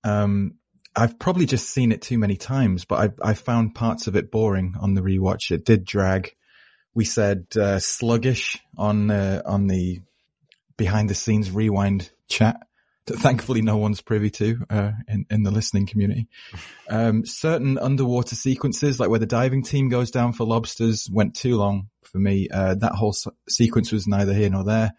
Um, 0.04 0.54
I've 0.94 1.18
probably 1.18 1.46
just 1.46 1.70
seen 1.70 1.92
it 1.92 2.02
too 2.02 2.18
many 2.18 2.36
times, 2.36 2.84
but 2.84 3.12
I, 3.22 3.30
I 3.30 3.34
found 3.34 3.74
parts 3.74 4.06
of 4.06 4.16
it 4.16 4.30
boring 4.30 4.74
on 4.80 4.94
the 4.94 5.00
rewatch. 5.00 5.50
It 5.50 5.64
did 5.64 5.84
drag 5.84 6.34
we 6.98 7.04
said 7.04 7.46
uh, 7.56 7.78
sluggish 7.78 8.58
on 8.76 9.08
uh, 9.08 9.40
on 9.46 9.68
the 9.68 10.00
behind 10.76 11.08
the 11.08 11.14
scenes 11.14 11.48
rewind 11.48 12.10
chat 12.26 12.56
that 13.06 13.18
thankfully 13.18 13.62
no 13.62 13.76
one's 13.76 14.00
privy 14.00 14.30
to 14.30 14.66
uh, 14.68 14.90
in 15.06 15.24
in 15.30 15.44
the 15.44 15.52
listening 15.52 15.86
community. 15.86 16.26
Um, 16.90 17.26
certain 17.26 17.76
underwater 17.76 18.34
sequences, 18.34 18.98
like 18.98 19.10
where 19.10 19.18
the 19.18 19.26
diving 19.26 19.62
team 19.62 19.90
goes 19.90 20.10
down 20.10 20.32
for 20.32 20.44
lobsters, 20.44 21.06
went 21.12 21.34
too 21.36 21.56
long 21.56 21.90
for 22.02 22.18
me. 22.18 22.48
Uh, 22.50 22.76
that 22.76 22.92
whole 22.92 23.10
s- 23.10 23.26
sequence 23.46 23.92
was 23.92 24.06
neither 24.08 24.32
here 24.32 24.48
nor 24.48 24.64
there. 24.64 24.92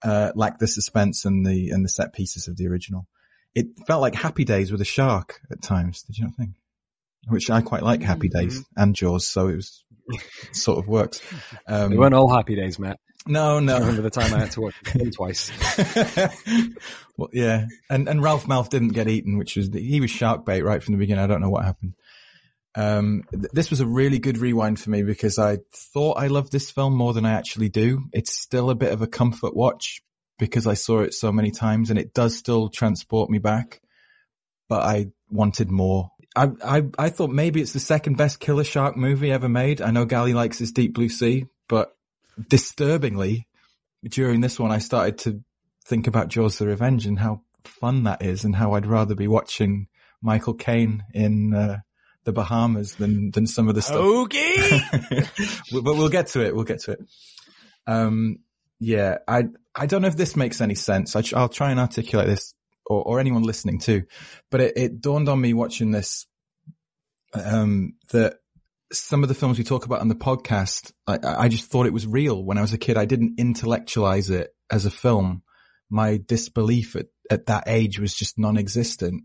Uh, 0.00 0.30
lacked 0.36 0.60
the 0.60 0.68
suspense 0.68 1.24
and 1.24 1.44
the 1.44 1.70
and 1.70 1.84
the 1.84 1.88
set 1.88 2.12
pieces 2.12 2.46
of 2.46 2.56
the 2.56 2.68
original. 2.68 3.08
It 3.52 3.66
felt 3.88 4.00
like 4.00 4.14
Happy 4.14 4.44
Days 4.44 4.70
with 4.70 4.80
a 4.80 4.84
shark 4.84 5.40
at 5.50 5.60
times. 5.60 6.04
Did 6.04 6.18
you 6.18 6.26
not 6.26 6.36
think? 6.36 6.52
Which 7.26 7.50
I 7.50 7.62
quite 7.62 7.82
like 7.82 8.00
Happy 8.00 8.28
Days 8.28 8.64
and 8.76 8.94
Jaws, 8.94 9.26
so 9.26 9.48
it 9.48 9.56
was 9.56 9.84
sort 10.52 10.78
of 10.78 10.88
works. 10.88 11.20
Um, 11.66 11.90
They 11.90 11.96
weren't 11.96 12.14
all 12.14 12.32
happy 12.34 12.56
days, 12.56 12.78
Matt. 12.78 12.98
no, 13.26 13.60
no. 13.60 13.76
I 13.76 13.80
remember 13.80 14.02
the 14.02 14.10
time 14.10 14.32
I 14.34 14.40
had 14.40 14.50
to 14.52 14.60
watch 14.62 14.74
it 14.94 15.14
twice. 15.14 15.50
well, 17.16 17.28
yeah, 17.32 17.66
and 17.90 18.08
and 18.08 18.22
Ralph 18.22 18.46
Malph 18.46 18.68
didn't 18.70 18.88
get 18.88 19.08
eaten, 19.08 19.38
which 19.38 19.56
was 19.56 19.68
he 19.72 20.00
was 20.00 20.10
shark 20.10 20.44
bait 20.46 20.62
right 20.62 20.82
from 20.82 20.92
the 20.92 20.98
beginning. 20.98 21.22
I 21.24 21.26
don't 21.26 21.40
know 21.40 21.50
what 21.50 21.64
happened. 21.64 21.94
Um, 22.74 23.24
th- 23.32 23.50
this 23.52 23.70
was 23.70 23.80
a 23.80 23.86
really 23.86 24.18
good 24.18 24.38
rewind 24.38 24.78
for 24.78 24.90
me 24.90 25.02
because 25.02 25.38
I 25.38 25.58
thought 25.92 26.18
I 26.18 26.28
loved 26.28 26.52
this 26.52 26.70
film 26.70 26.94
more 26.94 27.12
than 27.12 27.26
I 27.26 27.32
actually 27.32 27.68
do. 27.70 28.04
It's 28.12 28.32
still 28.32 28.70
a 28.70 28.74
bit 28.76 28.92
of 28.92 29.02
a 29.02 29.06
comfort 29.08 29.56
watch 29.56 30.00
because 30.38 30.66
I 30.66 30.74
saw 30.74 31.00
it 31.00 31.12
so 31.14 31.32
many 31.32 31.50
times, 31.50 31.90
and 31.90 31.98
it 31.98 32.14
does 32.14 32.36
still 32.36 32.68
transport 32.68 33.30
me 33.30 33.38
back. 33.38 33.80
But 34.68 34.82
I 34.82 35.06
wanted 35.30 35.70
more. 35.70 36.10
I 36.36 36.50
I 36.64 36.82
I 36.98 37.08
thought 37.10 37.30
maybe 37.30 37.60
it's 37.60 37.72
the 37.72 37.80
second 37.80 38.16
best 38.16 38.40
killer 38.40 38.64
shark 38.64 38.96
movie 38.96 39.32
ever 39.32 39.48
made. 39.48 39.80
I 39.80 39.90
know 39.90 40.04
Gally 40.04 40.34
likes 40.34 40.58
his 40.58 40.72
Deep 40.72 40.94
Blue 40.94 41.08
Sea, 41.08 41.46
but 41.68 41.96
disturbingly, 42.48 43.46
during 44.04 44.40
this 44.40 44.58
one, 44.58 44.70
I 44.70 44.78
started 44.78 45.18
to 45.18 45.42
think 45.84 46.06
about 46.06 46.28
Jaws 46.28 46.58
the 46.58 46.66
Revenge 46.66 47.06
and 47.06 47.18
how 47.18 47.42
fun 47.64 48.04
that 48.04 48.22
is 48.22 48.44
and 48.44 48.54
how 48.54 48.72
I'd 48.74 48.86
rather 48.86 49.14
be 49.14 49.28
watching 49.28 49.88
Michael 50.22 50.54
Caine 50.54 51.04
in, 51.14 51.54
uh, 51.54 51.78
the 52.24 52.32
Bahamas 52.32 52.96
than, 52.96 53.30
than 53.30 53.46
some 53.46 53.68
of 53.68 53.74
the 53.74 53.82
stuff. 53.82 53.96
Okay. 53.96 54.80
but 55.72 55.82
we'll 55.82 56.08
get 56.08 56.28
to 56.28 56.44
it. 56.44 56.54
We'll 56.54 56.64
get 56.64 56.80
to 56.80 56.92
it. 56.92 57.00
Um, 57.86 58.40
yeah, 58.80 59.18
I, 59.26 59.44
I 59.74 59.86
don't 59.86 60.02
know 60.02 60.08
if 60.08 60.16
this 60.16 60.36
makes 60.36 60.60
any 60.60 60.74
sense. 60.74 61.16
I, 61.16 61.22
will 61.40 61.48
try 61.48 61.70
and 61.70 61.80
articulate 61.80 62.26
this 62.26 62.54
or, 62.88 63.02
or 63.02 63.20
anyone 63.20 63.42
listening 63.42 63.78
too, 63.78 64.04
but 64.50 64.60
it, 64.60 64.72
it 64.76 65.00
dawned 65.00 65.28
on 65.28 65.40
me 65.40 65.52
watching 65.52 65.90
this, 65.90 66.26
um, 67.34 67.94
that 68.10 68.34
some 68.92 69.22
of 69.22 69.28
the 69.28 69.34
films 69.34 69.58
we 69.58 69.64
talk 69.64 69.84
about 69.84 70.00
on 70.00 70.08
the 70.08 70.14
podcast, 70.14 70.92
I, 71.06 71.18
I 71.22 71.48
just 71.48 71.70
thought 71.70 71.86
it 71.86 71.92
was 71.92 72.06
real 72.06 72.42
when 72.42 72.58
I 72.58 72.62
was 72.62 72.72
a 72.72 72.78
kid. 72.78 72.96
I 72.96 73.04
didn't 73.04 73.38
intellectualize 73.38 74.30
it 74.30 74.50
as 74.70 74.86
a 74.86 74.90
film. 74.90 75.42
My 75.90 76.18
disbelief 76.26 76.96
at, 76.96 77.06
at 77.30 77.46
that 77.46 77.64
age 77.66 77.98
was 77.98 78.14
just 78.14 78.38
non-existent. 78.38 79.24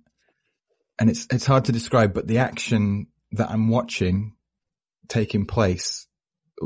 And 0.99 1.09
it's, 1.09 1.27
it's 1.31 1.45
hard 1.45 1.65
to 1.65 1.71
describe, 1.71 2.13
but 2.13 2.27
the 2.27 2.39
action 2.39 3.07
that 3.31 3.49
I'm 3.49 3.69
watching 3.69 4.35
taking 5.07 5.45
place, 5.45 6.07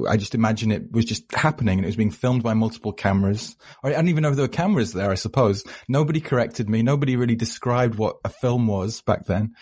I 0.07 0.17
just 0.17 0.35
imagine 0.35 0.71
it 0.71 0.91
was 0.91 1.05
just 1.05 1.33
happening 1.33 1.79
and 1.79 1.85
it 1.85 1.87
was 1.87 1.95
being 1.95 2.11
filmed 2.11 2.43
by 2.43 2.53
multiple 2.53 2.93
cameras. 2.93 3.55
I 3.83 3.91
don't 3.91 4.09
even 4.09 4.21
know 4.21 4.29
if 4.29 4.35
there 4.35 4.43
were 4.43 4.49
cameras 4.49 4.93
there, 4.93 5.11
I 5.11 5.15
suppose. 5.15 5.63
Nobody 5.87 6.19
corrected 6.19 6.69
me. 6.69 6.83
Nobody 6.83 7.15
really 7.15 7.35
described 7.35 7.95
what 7.95 8.17
a 8.25 8.29
film 8.29 8.67
was 8.67 9.01
back 9.01 9.25
then 9.25 9.53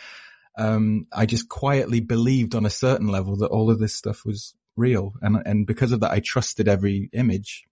um, 0.57 1.07
I 1.11 1.26
just 1.26 1.49
quietly 1.49 1.99
believed 1.99 2.56
on 2.56 2.65
a 2.65 2.69
certain 2.69 3.07
level 3.07 3.38
that 3.38 3.49
all 3.49 3.69
of 3.69 3.80
this 3.80 3.95
stuff 3.95 4.26
was 4.26 4.56
real. 4.76 5.14
And, 5.22 5.41
and 5.45 5.68
because 5.68 5.91
of 5.91 5.99
that, 6.02 6.11
I 6.11 6.22
trusted 6.22 6.68
every 6.68 7.10
image 7.14 7.65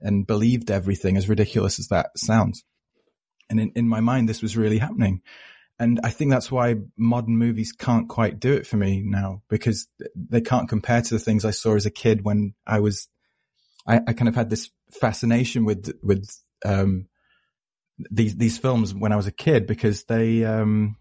and 0.00 0.26
believed 0.26 0.70
everything 0.70 1.16
as 1.16 1.28
ridiculous 1.28 1.78
as 1.78 1.88
that 1.88 2.10
sounds. 2.16 2.64
And 3.50 3.60
in, 3.60 3.72
in 3.74 3.88
my 3.88 4.00
mind, 4.00 4.28
this 4.28 4.42
was 4.42 4.56
really 4.56 4.78
happening. 4.78 5.20
And 5.80 5.98
I 6.04 6.10
think 6.10 6.30
that's 6.30 6.52
why 6.52 6.76
modern 6.98 7.38
movies 7.38 7.72
can't 7.72 8.06
quite 8.06 8.38
do 8.38 8.52
it 8.52 8.66
for 8.66 8.76
me 8.76 9.02
now 9.02 9.42
because 9.48 9.88
they 10.14 10.42
can't 10.42 10.68
compare 10.68 11.00
to 11.00 11.14
the 11.14 11.18
things 11.18 11.46
I 11.46 11.52
saw 11.52 11.74
as 11.74 11.86
a 11.86 11.90
kid 11.90 12.22
when 12.22 12.52
I 12.66 12.80
was, 12.80 13.08
I, 13.86 13.96
I 14.06 14.12
kind 14.12 14.28
of 14.28 14.34
had 14.34 14.50
this 14.50 14.70
fascination 14.92 15.64
with, 15.64 15.90
with, 16.02 16.28
um, 16.66 17.06
these, 18.10 18.36
these 18.36 18.58
films 18.58 18.94
when 18.94 19.10
I 19.10 19.16
was 19.16 19.26
a 19.26 19.32
kid 19.32 19.66
because 19.66 20.04
they, 20.04 20.44
um, 20.44 20.96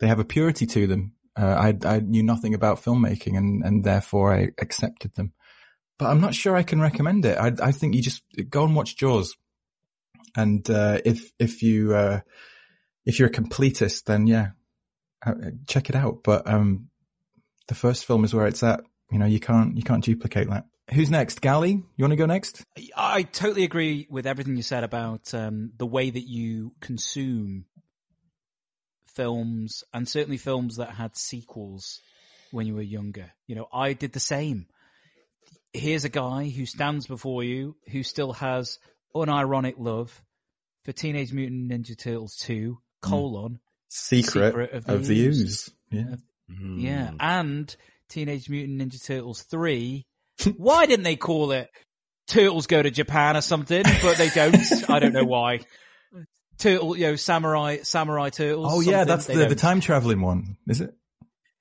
they 0.00 0.06
have 0.06 0.18
a 0.18 0.24
purity 0.24 0.64
to 0.64 0.86
them. 0.86 1.12
Uh, 1.38 1.74
I, 1.84 1.96
I 1.96 2.00
knew 2.00 2.22
nothing 2.22 2.54
about 2.54 2.82
filmmaking 2.82 3.36
and, 3.36 3.62
and 3.62 3.84
therefore 3.84 4.34
I 4.34 4.48
accepted 4.58 5.14
them. 5.14 5.34
But 5.98 6.06
I'm 6.06 6.22
not 6.22 6.34
sure 6.34 6.56
I 6.56 6.62
can 6.62 6.80
recommend 6.80 7.26
it. 7.26 7.36
I, 7.36 7.52
I 7.62 7.70
think 7.72 7.94
you 7.94 8.00
just 8.00 8.22
go 8.48 8.64
and 8.64 8.74
watch 8.74 8.96
Jaws. 8.96 9.36
And, 10.34 10.68
uh, 10.70 11.00
if, 11.04 11.30
if 11.38 11.62
you, 11.62 11.94
uh, 11.94 12.20
if 13.04 13.18
you're 13.18 13.28
a 13.28 13.32
completist, 13.32 14.04
then 14.04 14.26
yeah, 14.26 14.50
uh, 15.24 15.34
check 15.66 15.88
it 15.88 15.96
out. 15.96 16.22
But, 16.22 16.46
um, 16.46 16.88
the 17.68 17.74
first 17.74 18.04
film 18.04 18.24
is 18.24 18.34
where 18.34 18.46
it's 18.46 18.62
at. 18.62 18.82
You 19.10 19.18
know, 19.18 19.26
you 19.26 19.40
can't, 19.40 19.76
you 19.76 19.82
can't 19.82 20.04
duplicate 20.04 20.48
that. 20.48 20.64
Who's 20.92 21.10
next? 21.10 21.40
Gally, 21.40 21.70
you 21.70 22.02
want 22.02 22.12
to 22.12 22.16
go 22.16 22.26
next? 22.26 22.64
I 22.96 23.22
totally 23.22 23.64
agree 23.64 24.06
with 24.10 24.26
everything 24.26 24.56
you 24.56 24.62
said 24.62 24.84
about 24.84 25.32
um, 25.32 25.72
the 25.76 25.86
way 25.86 26.10
that 26.10 26.28
you 26.28 26.72
consume 26.80 27.66
films, 29.14 29.84
and 29.92 30.08
certainly 30.08 30.38
films 30.38 30.76
that 30.76 30.90
had 30.90 31.16
sequels 31.16 32.00
when 32.50 32.66
you 32.66 32.74
were 32.74 32.82
younger. 32.82 33.30
You 33.46 33.54
know, 33.54 33.68
I 33.72 33.92
did 33.92 34.12
the 34.12 34.20
same. 34.20 34.66
Here's 35.72 36.04
a 36.04 36.10
guy 36.10 36.48
who 36.48 36.66
stands 36.66 37.06
before 37.06 37.44
you 37.44 37.76
who 37.90 38.02
still 38.02 38.32
has 38.34 38.78
unironic 39.14 39.74
love 39.78 40.22
for 40.84 40.92
Teenage 40.92 41.32
Mutant 41.32 41.70
Ninja 41.70 41.96
Turtles 41.96 42.36
2, 42.36 42.78
colon, 43.02 43.60
Secret, 43.88 44.72
of 44.88 45.06
the, 45.06 45.26
Ooze. 45.26 45.70
Yeah. 45.90 46.14
Yeah, 46.48 47.10
and 47.20 47.74
Teenage 48.08 48.48
Mutant 48.48 48.80
Ninja 48.80 49.02
Turtles 49.04 49.42
3. 49.42 50.06
Why 50.56 50.86
didn't 50.86 51.04
they 51.04 51.16
call 51.16 51.52
it 51.52 51.70
Turtles 52.28 52.66
Go 52.66 52.82
to 52.82 52.90
Japan 52.90 53.36
or 53.36 53.40
something? 53.42 53.82
But 54.02 54.16
they 54.18 54.28
don't. 54.30 54.90
I 54.90 54.98
don't 54.98 55.12
know 55.12 55.24
why. 55.24 55.60
Turtle, 56.58 56.96
you 56.96 57.06
know, 57.08 57.16
Samurai, 57.16 57.78
Samurai 57.82 58.30
Turtles. 58.30 58.68
Oh 58.70 58.80
yeah, 58.80 59.04
that's 59.04 59.26
they 59.26 59.34
the, 59.34 59.40
the 59.40 59.46
don't. 59.48 59.58
time 59.58 59.80
traveling 59.80 60.20
one, 60.20 60.56
is 60.68 60.80
it? 60.80 60.94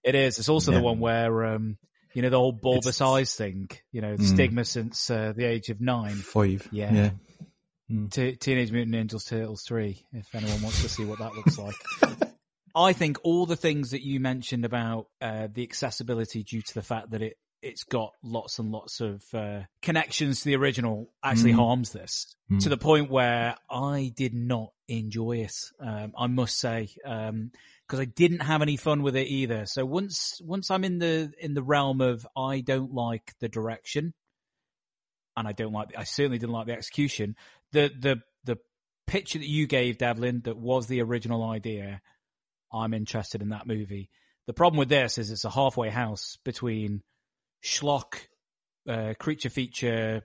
It 0.04 0.16
is. 0.16 0.38
It's 0.40 0.50
also 0.50 0.72
Yeah. 0.72 0.80
the 0.80 0.84
one 0.84 1.00
where, 1.00 1.46
um, 1.46 1.78
you 2.14 2.22
know, 2.22 2.30
the 2.30 2.38
whole 2.38 2.52
bulbous 2.52 3.00
eyes 3.02 3.34
thing, 3.34 3.70
you 3.92 4.02
know, 4.02 4.16
Mm. 4.16 4.24
stigma 4.24 4.66
since 4.66 5.10
uh, 5.10 5.34
the 5.36 5.46
age 5.46 5.70
of 5.70 5.80
nine. 5.82 6.16
Five. 6.16 6.68
Yeah. 6.72 6.94
Yeah. 6.94 7.10
T- 8.12 8.36
Teenage 8.36 8.72
Mutant 8.72 8.96
Ninja 9.12 9.26
Turtles 9.28 9.64
3, 9.64 10.06
if 10.14 10.34
anyone 10.36 10.62
wants 10.62 10.82
to 10.82 10.90
see 10.90 11.06
what 11.06 11.20
that 11.20 11.34
looks 11.36 11.58
like. 11.58 11.76
I 12.76 12.94
think 12.94 13.18
all 13.24 13.46
the 13.46 13.56
things 13.58 13.92
that 13.92 14.02
you 14.06 14.20
mentioned 14.20 14.64
about 14.66 15.08
uh, 15.20 15.48
the 15.54 15.64
accessibility 15.64 16.44
due 16.44 16.62
to 16.62 16.74
the 16.74 16.82
fact 16.82 17.12
that 17.12 17.22
it, 17.22 17.38
it's 17.62 17.84
got 17.84 18.14
lots 18.24 18.60
and 18.60 18.72
lots 18.72 19.02
of 19.02 19.22
uh, 19.34 19.62
connections 19.82 20.40
to 20.40 20.46
the 20.46 20.56
original 20.56 21.12
actually 21.24 21.52
Mm. 21.52 21.58
harms 21.58 21.92
this 21.92 22.34
Mm. 22.50 22.62
to 22.64 22.70
the 22.70 22.78
point 22.78 23.12
where 23.12 23.56
I 23.70 24.12
did 24.16 24.34
not 24.34 24.72
enjoy 24.88 25.40
it. 25.40 25.54
Um, 25.80 26.14
I 26.18 26.28
must 26.28 26.58
say, 26.60 26.88
because 27.04 28.00
I 28.00 28.06
didn't 28.06 28.40
have 28.40 28.62
any 28.62 28.78
fun 28.78 29.04
with 29.04 29.16
it 29.18 29.28
either. 29.28 29.66
So 29.66 29.86
once 29.86 30.40
once 30.44 30.72
I'm 30.72 30.84
in 30.86 30.98
the 31.00 31.32
in 31.40 31.54
the 31.54 31.62
realm 31.64 32.00
of 32.02 32.26
I 32.38 32.62
don't 32.62 32.94
like 32.94 33.34
the 33.42 33.48
direction, 33.50 34.14
and 35.38 35.48
I 35.48 35.52
don't 35.52 35.72
like. 35.74 35.90
I 35.98 36.04
certainly 36.04 36.38
didn't 36.40 36.54
like 36.54 36.68
the 36.68 36.74
execution. 36.74 37.36
The 37.74 37.92
the 37.98 38.22
the 38.44 38.58
picture 39.08 39.40
that 39.40 39.48
you 39.48 39.68
gave, 39.68 39.98
Devlin, 39.98 40.42
that 40.46 40.58
was 40.58 40.88
the 40.88 41.02
original 41.02 41.44
idea. 41.44 42.02
I'm 42.74 42.94
interested 42.94 43.42
in 43.42 43.50
that 43.50 43.68
movie. 43.68 44.10
The 44.48 44.54
problem 44.54 44.80
with 44.80 44.90
this 44.90 45.18
is 45.18 45.30
it's 45.30 45.46
a 45.46 45.50
halfway 45.50 45.90
house 45.90 46.38
between 46.44 47.04
schlock, 47.64 48.16
uh, 48.88 49.14
creature 49.20 49.50
feature, 49.50 50.24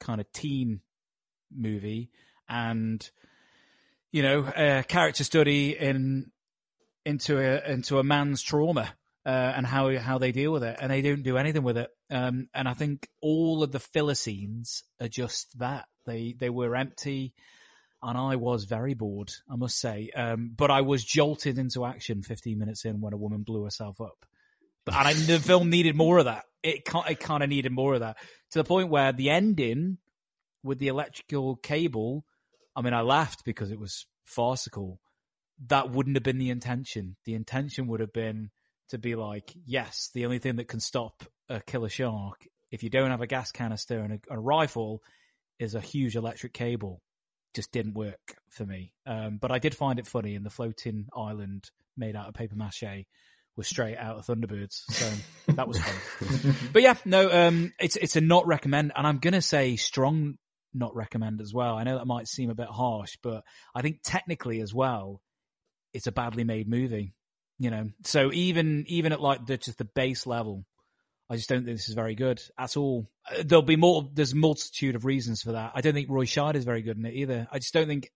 kind 0.00 0.20
of 0.20 0.30
teen 0.32 0.80
movie, 1.52 2.10
and 2.48 3.08
you 4.12 4.22
know, 4.22 4.40
a 4.56 4.84
character 4.86 5.24
study 5.24 5.76
in 5.76 6.30
into 7.04 7.38
a 7.38 7.70
into 7.70 7.98
a 7.98 8.04
man's 8.04 8.42
trauma 8.42 8.92
uh, 9.24 9.28
and 9.28 9.66
how 9.66 9.96
how 9.98 10.18
they 10.18 10.32
deal 10.32 10.52
with 10.52 10.64
it, 10.64 10.76
and 10.80 10.90
they 10.90 11.02
don't 11.02 11.22
do 11.22 11.36
anything 11.36 11.62
with 11.62 11.78
it. 11.78 11.90
Um, 12.10 12.48
and 12.54 12.68
I 12.68 12.74
think 12.74 13.08
all 13.22 13.62
of 13.62 13.72
the 13.72 13.80
filler 13.80 14.14
scenes 14.14 14.82
are 15.00 15.08
just 15.08 15.58
that 15.58 15.86
they 16.06 16.34
they 16.38 16.50
were 16.50 16.76
empty, 16.76 17.34
and 18.02 18.16
I 18.16 18.36
was 18.36 18.64
very 18.64 18.94
bored, 18.94 19.30
I 19.50 19.56
must 19.56 19.78
say. 19.78 20.10
Um, 20.14 20.52
but 20.56 20.70
I 20.70 20.80
was 20.82 21.04
jolted 21.04 21.58
into 21.58 21.84
action 21.84 22.22
15 22.22 22.58
minutes 22.58 22.84
in 22.84 23.00
when 23.00 23.12
a 23.12 23.18
woman 23.18 23.42
blew 23.42 23.64
herself 23.64 24.00
up, 24.00 24.26
but 24.84 24.94
and 24.94 25.08
I, 25.08 25.12
the 25.14 25.38
film 25.38 25.70
needed 25.70 25.96
more 25.96 26.18
of 26.18 26.26
that. 26.26 26.44
It 26.62 26.82
it 27.08 27.20
kind 27.20 27.42
of 27.42 27.48
needed 27.48 27.72
more 27.72 27.94
of 27.94 28.00
that 28.00 28.16
to 28.52 28.58
the 28.58 28.64
point 28.64 28.90
where 28.90 29.12
the 29.12 29.30
ending 29.30 29.98
with 30.62 30.78
the 30.78 30.88
electrical 30.88 31.56
cable. 31.56 32.24
I 32.76 32.82
mean, 32.82 32.94
I 32.94 33.00
laughed 33.00 33.44
because 33.44 33.70
it 33.70 33.78
was 33.78 34.06
farcical. 34.24 35.00
That 35.66 35.90
wouldn't 35.90 36.16
have 36.16 36.22
been 36.22 36.38
the 36.38 36.50
intention. 36.50 37.16
The 37.24 37.34
intention 37.34 37.88
would 37.88 38.00
have 38.00 38.12
been 38.12 38.50
to 38.90 38.98
be 38.98 39.14
like, 39.14 39.52
yes, 39.66 40.10
the 40.14 40.24
only 40.24 40.38
thing 40.38 40.56
that 40.56 40.68
can 40.68 40.80
stop 40.80 41.24
a 41.48 41.60
killer 41.60 41.88
shark, 41.88 42.46
if 42.70 42.82
you 42.82 42.90
don't 42.90 43.10
have 43.10 43.20
a 43.20 43.26
gas 43.26 43.52
canister 43.52 43.98
and 43.98 44.14
a, 44.14 44.34
a 44.34 44.38
rifle, 44.38 45.02
is 45.60 45.76
a 45.76 45.80
huge 45.80 46.16
electric 46.16 46.52
cable. 46.52 47.00
Just 47.54 47.70
didn't 47.70 47.94
work 47.94 48.36
for 48.48 48.64
me. 48.64 48.92
Um, 49.06 49.38
but 49.40 49.52
I 49.52 49.58
did 49.58 49.76
find 49.76 50.00
it 50.00 50.06
funny, 50.06 50.34
and 50.34 50.44
the 50.44 50.50
floating 50.50 51.06
island 51.16 51.70
made 51.96 52.16
out 52.16 52.28
of 52.28 52.34
paper 52.34 52.56
mache 52.56 53.04
was 53.56 53.68
straight 53.68 53.96
out 53.96 54.16
of 54.16 54.26
Thunderbirds, 54.26 54.82
so 54.88 55.10
that 55.52 55.68
was 55.68 55.78
fun. 55.78 56.54
but 56.72 56.82
yeah, 56.82 56.94
no, 57.04 57.30
um, 57.30 57.72
it's 57.78 57.96
it's 57.96 58.16
a 58.16 58.20
not 58.20 58.46
recommend, 58.46 58.92
and 58.96 59.06
I'm 59.06 59.18
gonna 59.18 59.42
say 59.42 59.76
strong 59.76 60.38
not 60.72 60.94
recommend 60.94 61.40
as 61.40 61.52
well. 61.52 61.76
I 61.76 61.82
know 61.82 61.98
that 61.98 62.06
might 62.06 62.28
seem 62.28 62.50
a 62.50 62.54
bit 62.54 62.68
harsh, 62.68 63.18
but 63.22 63.42
I 63.74 63.82
think 63.82 64.00
technically 64.02 64.60
as 64.60 64.72
well, 64.72 65.20
it's 65.92 66.06
a 66.06 66.12
badly 66.12 66.44
made 66.44 66.68
movie. 66.68 67.12
You 67.58 67.70
know, 67.70 67.90
so 68.04 68.32
even 68.32 68.84
even 68.88 69.12
at 69.12 69.20
like 69.20 69.44
the 69.44 69.58
just 69.58 69.78
the 69.78 69.84
base 69.84 70.26
level, 70.26 70.64
I 71.30 71.36
just 71.36 71.48
don't 71.48 71.64
think 71.64 71.76
this 71.76 71.88
is 71.88 71.94
very 71.94 72.16
good 72.16 72.42
at 72.58 72.76
all. 72.76 73.08
Uh, 73.30 73.44
There'll 73.44 73.62
be 73.62 73.76
more. 73.76 74.10
There's 74.12 74.34
multitude 74.34 74.96
of 74.96 75.04
reasons 75.04 75.42
for 75.42 75.52
that. 75.52 75.72
I 75.76 75.80
don't 75.80 75.94
think 75.94 76.10
Roy 76.10 76.24
Scheider 76.24 76.56
is 76.56 76.64
very 76.64 76.82
good 76.82 76.98
in 76.98 77.06
it 77.06 77.14
either. 77.14 77.46
I 77.52 77.60
just 77.60 77.72
don't 77.72 77.86
think 77.86 78.10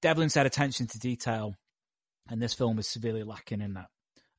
Devlin 0.00 0.30
said 0.30 0.46
attention 0.46 0.86
to 0.88 0.98
detail, 0.98 1.54
and 2.28 2.40
this 2.40 2.54
film 2.54 2.78
is 2.78 2.88
severely 2.88 3.24
lacking 3.24 3.60
in 3.60 3.74
that. 3.74 3.88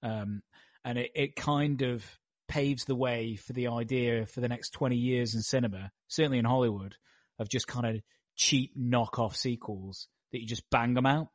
Um, 0.01 0.41
and 0.83 0.97
it, 0.97 1.11
it 1.13 1.35
kind 1.35 1.83
of 1.83 2.03
paves 2.47 2.85
the 2.85 2.95
way 2.95 3.35
for 3.35 3.53
the 3.53 3.67
idea 3.67 4.25
for 4.25 4.41
the 4.41 4.47
next 4.47 4.71
20 4.71 4.95
years 4.95 5.35
in 5.35 5.41
cinema, 5.41 5.91
certainly 6.07 6.39
in 6.39 6.45
Hollywood, 6.45 6.95
of 7.37 7.49
just 7.49 7.67
kind 7.67 7.85
of 7.85 8.01
cheap 8.35 8.71
knockoff 8.75 9.35
sequels 9.35 10.07
that 10.31 10.41
you 10.41 10.47
just 10.47 10.67
bang 10.71 10.95
them 10.95 11.05
out. 11.05 11.27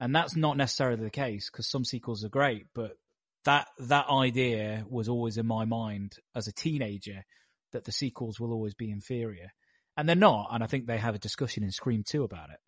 And 0.00 0.14
that's 0.14 0.36
not 0.36 0.56
necessarily 0.58 1.02
the 1.02 1.10
case 1.10 1.48
because 1.50 1.66
some 1.66 1.84
sequels 1.84 2.24
are 2.24 2.28
great, 2.28 2.66
but 2.74 2.98
that, 3.46 3.68
that 3.78 4.08
idea 4.08 4.84
was 4.88 5.08
always 5.08 5.38
in 5.38 5.46
my 5.46 5.64
mind 5.64 6.16
as 6.34 6.46
a 6.46 6.52
teenager 6.52 7.24
that 7.72 7.84
the 7.84 7.92
sequels 7.92 8.38
will 8.38 8.52
always 8.52 8.74
be 8.74 8.90
inferior. 8.90 9.50
And 9.96 10.08
they're 10.08 10.14
not. 10.14 10.48
And 10.52 10.62
I 10.62 10.66
think 10.66 10.86
they 10.86 10.98
have 10.98 11.14
a 11.14 11.18
discussion 11.18 11.64
in 11.64 11.72
Scream 11.72 12.04
2 12.06 12.22
about 12.22 12.50
it. 12.50 12.58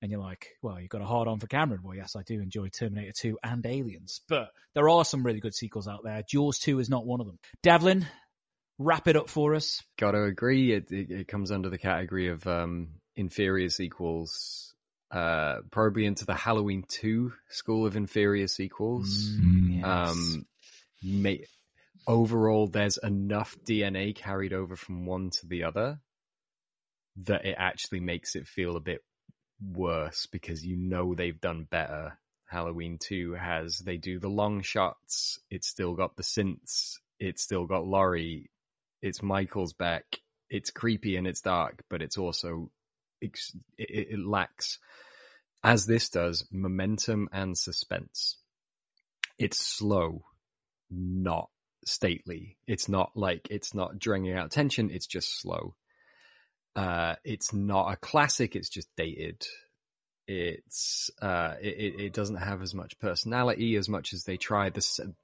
And 0.00 0.10
you're 0.10 0.20
like, 0.20 0.48
well, 0.62 0.80
you've 0.80 0.90
got 0.90 1.02
a 1.02 1.06
hard 1.06 1.28
on 1.28 1.38
for 1.38 1.46
Cameron. 1.46 1.82
Well, 1.84 1.96
yes, 1.96 2.16
I 2.16 2.22
do 2.22 2.40
enjoy 2.40 2.68
Terminator 2.68 3.12
2 3.16 3.38
and 3.44 3.64
Aliens, 3.64 4.20
but 4.28 4.48
there 4.74 4.88
are 4.88 5.04
some 5.04 5.24
really 5.24 5.38
good 5.38 5.54
sequels 5.54 5.86
out 5.86 6.00
there. 6.02 6.22
Jaws 6.28 6.58
2 6.58 6.80
is 6.80 6.90
not 6.90 7.06
one 7.06 7.20
of 7.20 7.26
them. 7.26 7.38
Devlin, 7.62 8.06
wrap 8.78 9.06
it 9.06 9.16
up 9.16 9.28
for 9.28 9.54
us. 9.54 9.80
Got 9.98 10.12
to 10.12 10.24
agree. 10.24 10.72
It, 10.72 10.90
it, 10.90 11.10
it 11.10 11.28
comes 11.28 11.52
under 11.52 11.70
the 11.70 11.78
category 11.78 12.28
of 12.28 12.44
um, 12.46 12.88
inferior 13.16 13.68
sequels, 13.68 14.71
uh, 15.12 15.60
probably 15.70 16.06
into 16.06 16.24
the 16.24 16.34
Halloween 16.34 16.84
2 16.88 17.32
school 17.50 17.86
of 17.86 17.96
inferior 17.96 18.46
sequels. 18.48 19.30
Mm, 19.38 19.84
Um, 19.84 20.46
ma- 21.02 21.44
overall, 22.06 22.66
there's 22.66 22.96
enough 22.96 23.56
DNA 23.64 24.14
carried 24.14 24.52
over 24.52 24.74
from 24.74 25.06
one 25.06 25.30
to 25.30 25.46
the 25.46 25.64
other 25.64 26.00
that 27.24 27.44
it 27.44 27.56
actually 27.58 28.00
makes 28.00 28.36
it 28.36 28.46
feel 28.48 28.76
a 28.76 28.80
bit 28.80 29.04
worse 29.62 30.26
because 30.26 30.64
you 30.64 30.76
know 30.76 31.14
they've 31.14 31.40
done 31.40 31.66
better. 31.70 32.18
Halloween 32.46 32.98
2 32.98 33.32
has, 33.34 33.78
they 33.78 33.96
do 33.96 34.18
the 34.18 34.28
long 34.28 34.62
shots, 34.62 35.40
it's 35.50 35.66
still 35.68 35.94
got 35.94 36.16
the 36.16 36.22
synths, 36.22 36.98
it's 37.18 37.42
still 37.42 37.66
got 37.66 37.86
Laurie, 37.86 38.50
it's 39.00 39.22
Michael's 39.22 39.72
back, 39.72 40.04
it's 40.50 40.70
creepy 40.70 41.16
and 41.16 41.26
it's 41.26 41.40
dark, 41.40 41.82
but 41.88 42.02
it's 42.02 42.18
also, 42.18 42.70
it, 43.22 43.38
it 43.78 44.18
lacks, 44.18 44.78
as 45.64 45.86
this 45.86 46.08
does, 46.08 46.46
momentum 46.52 47.28
and 47.32 47.56
suspense. 47.56 48.38
It's 49.38 49.58
slow, 49.58 50.24
not 50.90 51.48
stately. 51.84 52.58
It's 52.66 52.88
not 52.88 53.12
like, 53.16 53.48
it's 53.50 53.74
not 53.74 53.98
dragging 53.98 54.32
out 54.34 54.50
tension, 54.50 54.90
it's 54.90 55.06
just 55.06 55.40
slow. 55.40 55.74
Uh, 56.74 57.16
it's 57.24 57.52
not 57.52 57.92
a 57.92 57.96
classic. 57.96 58.56
It's 58.56 58.70
just 58.70 58.88
dated. 58.96 59.44
It's 60.26 61.10
uh, 61.20 61.54
it, 61.60 61.74
it- 61.78 62.00
it 62.06 62.12
doesn't 62.12 62.36
have 62.36 62.62
as 62.62 62.74
much 62.74 62.98
personality 62.98 63.76
as 63.76 63.88
much 63.88 64.12
as 64.12 64.24
they 64.24 64.36
try 64.36 64.70
The 64.70 65.14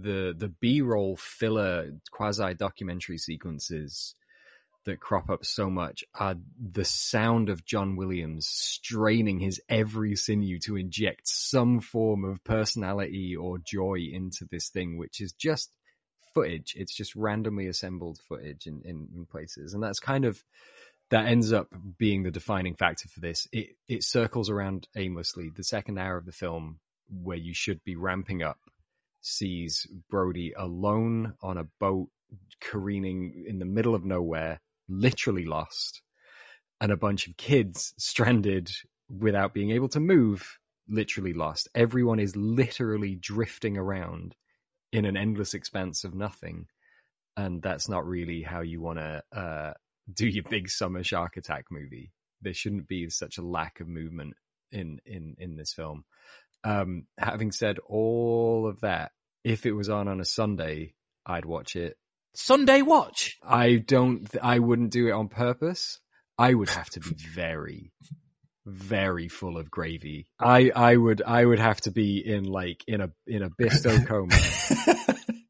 the 0.00 0.34
the 0.36 0.48
B 0.48 0.82
roll 0.82 1.16
filler 1.16 1.92
quasi 2.10 2.54
documentary 2.54 3.18
sequences 3.18 4.14
that 4.88 5.00
crop 5.00 5.30
up 5.30 5.44
so 5.44 5.70
much 5.70 6.02
are 6.14 6.34
the 6.58 6.84
sound 6.84 7.48
of 7.48 7.64
John 7.64 7.96
Williams 7.96 8.46
straining 8.46 9.38
his 9.38 9.60
every 9.68 10.16
sinew 10.16 10.58
to 10.60 10.76
inject 10.76 11.28
some 11.28 11.80
form 11.80 12.24
of 12.24 12.42
personality 12.42 13.36
or 13.36 13.58
joy 13.58 14.08
into 14.12 14.46
this 14.50 14.70
thing, 14.70 14.98
which 14.98 15.20
is 15.20 15.32
just 15.32 15.70
footage. 16.34 16.74
It's 16.76 16.94
just 16.94 17.14
randomly 17.14 17.66
assembled 17.66 18.18
footage 18.28 18.66
in, 18.66 18.82
in, 18.84 19.08
in 19.14 19.26
places. 19.26 19.74
And 19.74 19.82
that's 19.82 20.00
kind 20.00 20.24
of, 20.24 20.42
that 21.10 21.26
ends 21.26 21.52
up 21.52 21.68
being 21.98 22.22
the 22.22 22.30
defining 22.30 22.74
factor 22.74 23.08
for 23.08 23.20
this. 23.20 23.46
It, 23.52 23.76
it 23.88 24.04
circles 24.04 24.50
around 24.50 24.88
aimlessly. 24.96 25.50
The 25.54 25.64
second 25.64 25.98
hour 25.98 26.16
of 26.16 26.26
the 26.26 26.32
film, 26.32 26.80
where 27.10 27.36
you 27.36 27.54
should 27.54 27.84
be 27.84 27.96
ramping 27.96 28.42
up, 28.42 28.58
sees 29.20 29.86
Brody 30.10 30.54
alone 30.56 31.34
on 31.42 31.58
a 31.58 31.68
boat 31.78 32.08
careening 32.60 33.44
in 33.46 33.58
the 33.58 33.64
middle 33.64 33.94
of 33.94 34.04
nowhere, 34.04 34.60
literally 34.88 35.44
lost, 35.44 36.02
and 36.80 36.92
a 36.92 36.96
bunch 36.96 37.26
of 37.26 37.36
kids 37.36 37.94
stranded 37.98 38.70
without 39.08 39.54
being 39.54 39.70
able 39.70 39.88
to 39.88 40.00
move, 40.00 40.58
literally 40.88 41.32
lost. 41.32 41.68
Everyone 41.74 42.20
is 42.20 42.36
literally 42.36 43.16
drifting 43.16 43.76
around 43.76 44.34
in 44.92 45.04
an 45.04 45.16
endless 45.16 45.54
expanse 45.54 46.04
of 46.04 46.14
nothing. 46.14 46.66
And 47.36 47.62
that's 47.62 47.88
not 47.88 48.06
really 48.06 48.42
how 48.42 48.62
you 48.62 48.80
want 48.80 48.98
to 48.98 49.22
uh, 49.32 49.72
do 50.12 50.26
your 50.26 50.44
big 50.44 50.68
summer 50.68 51.04
shark 51.04 51.36
attack 51.36 51.66
movie. 51.70 52.10
There 52.42 52.54
shouldn't 52.54 52.88
be 52.88 53.08
such 53.10 53.38
a 53.38 53.42
lack 53.42 53.80
of 53.80 53.88
movement 53.88 54.34
in 54.72 55.00
in 55.06 55.36
in 55.38 55.56
this 55.56 55.72
film. 55.72 56.04
Um, 56.64 57.06
having 57.18 57.52
said 57.52 57.78
all 57.86 58.66
of 58.68 58.80
that, 58.80 59.12
if 59.44 59.66
it 59.66 59.72
was 59.72 59.88
on 59.88 60.08
on 60.08 60.20
a 60.20 60.24
Sunday, 60.24 60.94
I'd 61.26 61.44
watch 61.44 61.76
it. 61.76 61.96
Sunday 62.34 62.82
watch. 62.82 63.38
I 63.42 63.76
don't. 63.76 64.28
I 64.42 64.58
wouldn't 64.58 64.90
do 64.90 65.08
it 65.08 65.12
on 65.12 65.28
purpose. 65.28 65.98
I 66.38 66.54
would 66.54 66.70
have 66.70 66.88
to 66.90 67.00
be 67.00 67.14
very, 67.16 67.90
very 68.64 69.28
full 69.28 69.58
of 69.58 69.70
gravy. 69.70 70.28
I 70.38 70.70
I 70.74 70.96
would 70.96 71.22
I 71.22 71.44
would 71.44 71.58
have 71.58 71.80
to 71.82 71.90
be 71.90 72.22
in 72.24 72.44
like 72.44 72.84
in 72.86 73.00
a 73.00 73.10
in 73.26 73.42
a 73.42 73.50
Bisto 73.50 74.06
coma, 74.06 74.36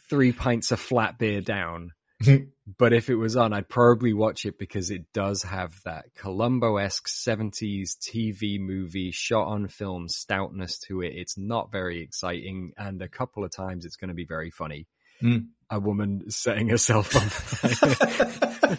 three 0.09 0.32
pints 0.32 0.72
of 0.72 0.80
flat 0.80 1.18
beer 1.18 1.40
down. 1.40 1.92
but 2.78 2.92
if 2.92 3.10
it 3.10 3.14
was 3.14 3.36
on, 3.36 3.52
I'd 3.52 3.68
probably 3.68 4.12
watch 4.12 4.44
it 4.44 4.59
because 4.59 4.90
it 4.90 5.12
does 5.12 5.44
have 5.44 5.72
that 5.84 6.06
Columbo-esque 6.16 7.06
70s 7.06 7.96
TV 7.96 8.59
movie 8.59 9.12
shot 9.12 9.46
on 9.46 9.68
film 9.68 10.09
stoutness 10.09 10.80
to 10.88 11.02
it. 11.02 11.12
It's 11.14 11.38
not 11.38 11.70
very 11.70 12.02
exciting, 12.02 12.72
and 12.76 13.00
a 13.02 13.09
couple 13.09 13.44
of 13.44 13.52
times 13.52 13.84
it's 13.84 13.96
going 13.96 14.09
to 14.09 14.14
be 14.14 14.24
very 14.24 14.50
funny. 14.50 14.88
Mm. 15.22 15.48
A 15.70 15.78
woman 15.78 16.31
setting 16.31 16.69
herself 16.69 17.15
on 17.16 17.23
fire. 17.28 18.78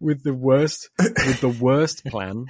with 0.00 0.22
the 0.22 0.34
worst, 0.34 0.90
with 0.98 1.40
the 1.40 1.48
worst 1.60 2.04
plan. 2.04 2.46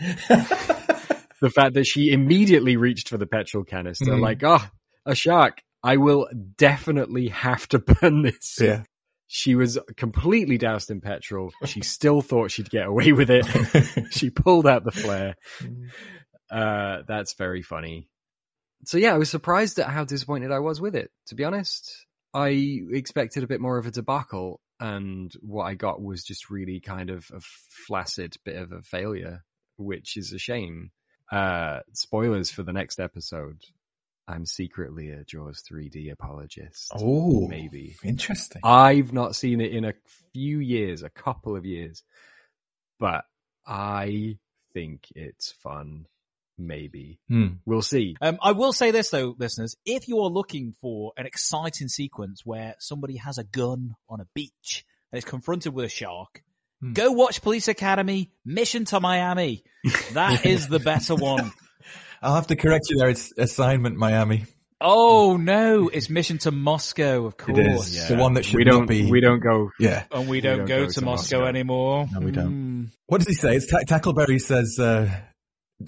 the 1.40 1.50
fact 1.50 1.74
that 1.74 1.84
she 1.86 2.12
immediately 2.12 2.76
reached 2.76 3.08
for 3.08 3.16
the 3.18 3.26
petrol 3.26 3.64
canister, 3.64 4.12
Mm. 4.12 4.20
like, 4.20 4.42
oh, 4.44 4.62
a 5.06 5.14
shark. 5.14 5.62
I 5.82 5.98
will 5.98 6.28
definitely 6.56 7.28
have 7.28 7.68
to 7.68 7.78
burn 7.78 8.22
this. 8.22 8.56
Yeah. 8.60 8.84
She 9.26 9.54
was 9.54 9.78
completely 9.96 10.58
doused 10.58 10.90
in 10.90 11.00
petrol. 11.00 11.52
She 11.66 11.82
still 11.82 12.20
thought 12.22 12.50
she'd 12.50 12.70
get 12.70 12.86
away 12.86 13.12
with 13.12 13.30
it. 13.30 13.44
she 14.12 14.30
pulled 14.30 14.66
out 14.66 14.84
the 14.84 14.92
flare. 14.92 15.34
Uh, 16.50 16.98
that's 17.08 17.34
very 17.34 17.62
funny. 17.62 18.08
So 18.86 18.98
yeah, 18.98 19.14
I 19.14 19.18
was 19.18 19.30
surprised 19.30 19.78
at 19.78 19.88
how 19.88 20.04
disappointed 20.04 20.50
I 20.50 20.58
was 20.58 20.80
with 20.80 20.94
it. 20.94 21.10
To 21.26 21.34
be 21.34 21.44
honest, 21.44 22.06
I 22.32 22.80
expected 22.90 23.42
a 23.42 23.46
bit 23.48 23.60
more 23.60 23.78
of 23.78 23.86
a 23.86 23.90
debacle, 23.90 24.60
and 24.80 25.32
what 25.40 25.64
I 25.64 25.74
got 25.74 26.02
was 26.02 26.24
just 26.24 26.50
really 26.50 26.80
kind 26.80 27.10
of 27.10 27.26
a 27.32 27.40
flaccid 27.86 28.36
bit 28.44 28.56
of 28.56 28.72
a 28.72 28.82
failure, 28.82 29.44
which 29.76 30.16
is 30.16 30.32
a 30.32 30.38
shame. 30.38 30.90
Uh, 31.30 31.80
spoilers 31.92 32.50
for 32.50 32.62
the 32.62 32.72
next 32.72 33.00
episode. 33.00 33.60
I'm 34.26 34.46
secretly 34.46 35.10
a 35.10 35.24
Jaws 35.24 35.62
3D 35.70 36.10
apologist. 36.10 36.92
Oh, 36.94 37.46
maybe. 37.46 37.96
Interesting. 38.02 38.62
I've 38.64 39.12
not 39.12 39.36
seen 39.36 39.60
it 39.60 39.72
in 39.72 39.84
a 39.84 39.94
few 40.32 40.60
years, 40.60 41.02
a 41.02 41.10
couple 41.10 41.56
of 41.56 41.66
years, 41.66 42.02
but 42.98 43.24
I 43.66 44.38
think 44.72 45.06
it's 45.14 45.52
fun. 45.52 46.06
Maybe. 46.58 47.18
Hmm. 47.28 47.46
We'll 47.66 47.82
see. 47.82 48.16
Um, 48.20 48.38
I 48.42 48.52
will 48.52 48.72
say 48.72 48.90
this 48.90 49.10
though, 49.10 49.34
listeners, 49.38 49.74
if 49.84 50.06
you 50.08 50.20
are 50.20 50.28
looking 50.30 50.74
for 50.80 51.12
an 51.16 51.26
exciting 51.26 51.88
sequence 51.88 52.42
where 52.44 52.74
somebody 52.78 53.16
has 53.16 53.38
a 53.38 53.44
gun 53.44 53.94
on 54.08 54.20
a 54.20 54.26
beach 54.34 54.84
and 55.12 55.18
is 55.18 55.24
confronted 55.24 55.74
with 55.74 55.84
a 55.84 55.88
shark, 55.88 56.42
Hmm. 56.80 56.92
go 56.92 57.12
watch 57.12 57.40
Police 57.42 57.68
Academy, 57.68 58.30
Mission 58.44 58.84
to 58.86 59.00
Miami. 59.00 59.62
That 60.12 60.44
is 60.46 60.68
the 60.68 60.80
better 60.80 61.14
one. 61.14 61.52
I'll 62.22 62.34
have 62.34 62.46
to 62.48 62.56
correct 62.56 62.86
you 62.90 62.98
there. 62.98 63.08
It's 63.10 63.32
assignment 63.36 63.96
Miami. 63.96 64.44
Oh 64.80 65.36
no, 65.36 65.88
it's 65.88 66.10
Mission 66.10 66.38
to 66.38 66.50
Moscow, 66.50 67.26
of 67.26 67.36
course. 67.36 67.58
It 67.58 67.66
is 67.66 68.08
the 68.08 68.16
one 68.16 68.34
that 68.34 68.44
should 68.44 68.56
we 68.58 68.64
not 68.64 68.70
don't. 68.72 68.86
be. 68.86 69.10
We 69.10 69.20
don't 69.20 69.40
go. 69.40 69.70
Yeah. 69.78 70.04
And 70.10 70.28
we 70.28 70.40
don't, 70.40 70.66
go, 70.66 70.86
to, 70.86 71.00
Moscow, 71.00 71.44
anymore. 71.46 72.06
No, 72.12 72.20
we 72.20 72.32
don't. 72.32 72.46
Hmm. 72.50 72.84
What 73.06 73.18
does 73.18 73.28
he 73.28 73.34
say? 73.34 73.56
It's 73.56 73.66
Ta- 73.70 73.80
Tackleberry 73.98 74.40
says, 74.40 74.76
uh, 74.78 75.08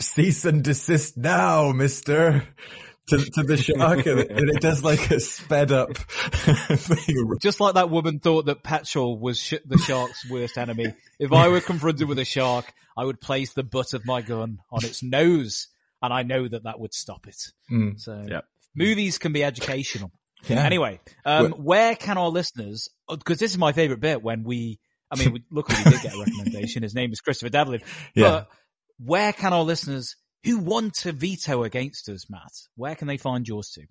cease 0.01 0.45
and 0.45 0.63
desist 0.63 1.17
now, 1.17 1.73
mister. 1.73 2.47
To, 3.11 3.19
to 3.19 3.43
the 3.45 3.57
shark, 3.57 4.05
and 4.05 4.19
it, 4.19 4.31
and 4.33 4.51
it 4.51 4.61
does 4.61 4.83
like 4.83 5.13
a 5.13 5.21
sped 5.21 5.71
up 5.71 5.97
thing. 5.97 7.37
Just 7.41 7.61
like 7.61 7.75
that 7.75 7.89
woman 7.89 8.19
thought 8.19 8.47
that 8.47 8.65
petrol 8.65 9.17
was 9.17 9.39
sh- 9.41 9.55
the 9.65 9.79
shark's 9.79 10.29
worst 10.29 10.59
enemy. 10.59 10.87
If 11.21 11.33
I 11.33 11.47
were 11.47 11.61
confronted 11.61 12.09
with 12.09 12.19
a 12.19 12.25
shark, 12.25 12.65
I 12.97 13.05
would 13.05 13.21
place 13.21 13.53
the 13.53 13.63
butt 13.63 13.95
of 13.95 14.05
my 14.05 14.23
gun 14.23 14.59
on 14.73 14.85
its 14.85 15.05
nose, 15.05 15.69
and 16.03 16.13
I 16.13 16.25
know 16.25 16.49
that 16.49 16.65
that 16.65 16.81
would 16.81 16.93
stop 16.93 17.29
it. 17.29 17.37
Mm. 17.71 18.01
So 18.01 18.25
Yep. 18.29 18.45
movies 18.75 19.19
can 19.19 19.33
be 19.33 19.45
educational. 19.45 20.11
Yeah. 20.49 20.65
Anyway, 20.65 20.99
um, 21.25 21.53
where 21.53 21.95
can 21.95 22.19
our 22.19 22.29
listeners? 22.29 22.89
Because 23.09 23.39
this 23.39 23.53
is 23.53 23.59
my 23.59 23.71
favorite 23.71 24.01
bit 24.01 24.21
when 24.21 24.43
we. 24.43 24.81
I 25.13 25.17
mean, 25.17 25.33
we, 25.33 25.45
luckily 25.53 25.79
we 25.85 25.93
did 25.93 26.03
get 26.03 26.15
a 26.15 26.19
recommendation. 26.19 26.83
His 26.83 26.93
name 26.97 27.13
is 27.13 27.21
Christopher 27.21 27.51
Devlin. 27.51 27.83
Yeah. 28.17 28.31
But 28.31 28.49
where 28.99 29.33
can 29.33 29.53
our 29.53 29.63
listeners 29.63 30.17
who 30.45 30.59
want 30.59 30.95
to 30.95 31.13
veto 31.13 31.65
against 31.65 32.09
us, 32.09 32.31
Matt? 32.31 32.53
Where 32.77 32.95
can 32.95 33.09
they 33.09 33.17
find 33.17 33.47
yours 33.47 33.71
to? 33.71 33.83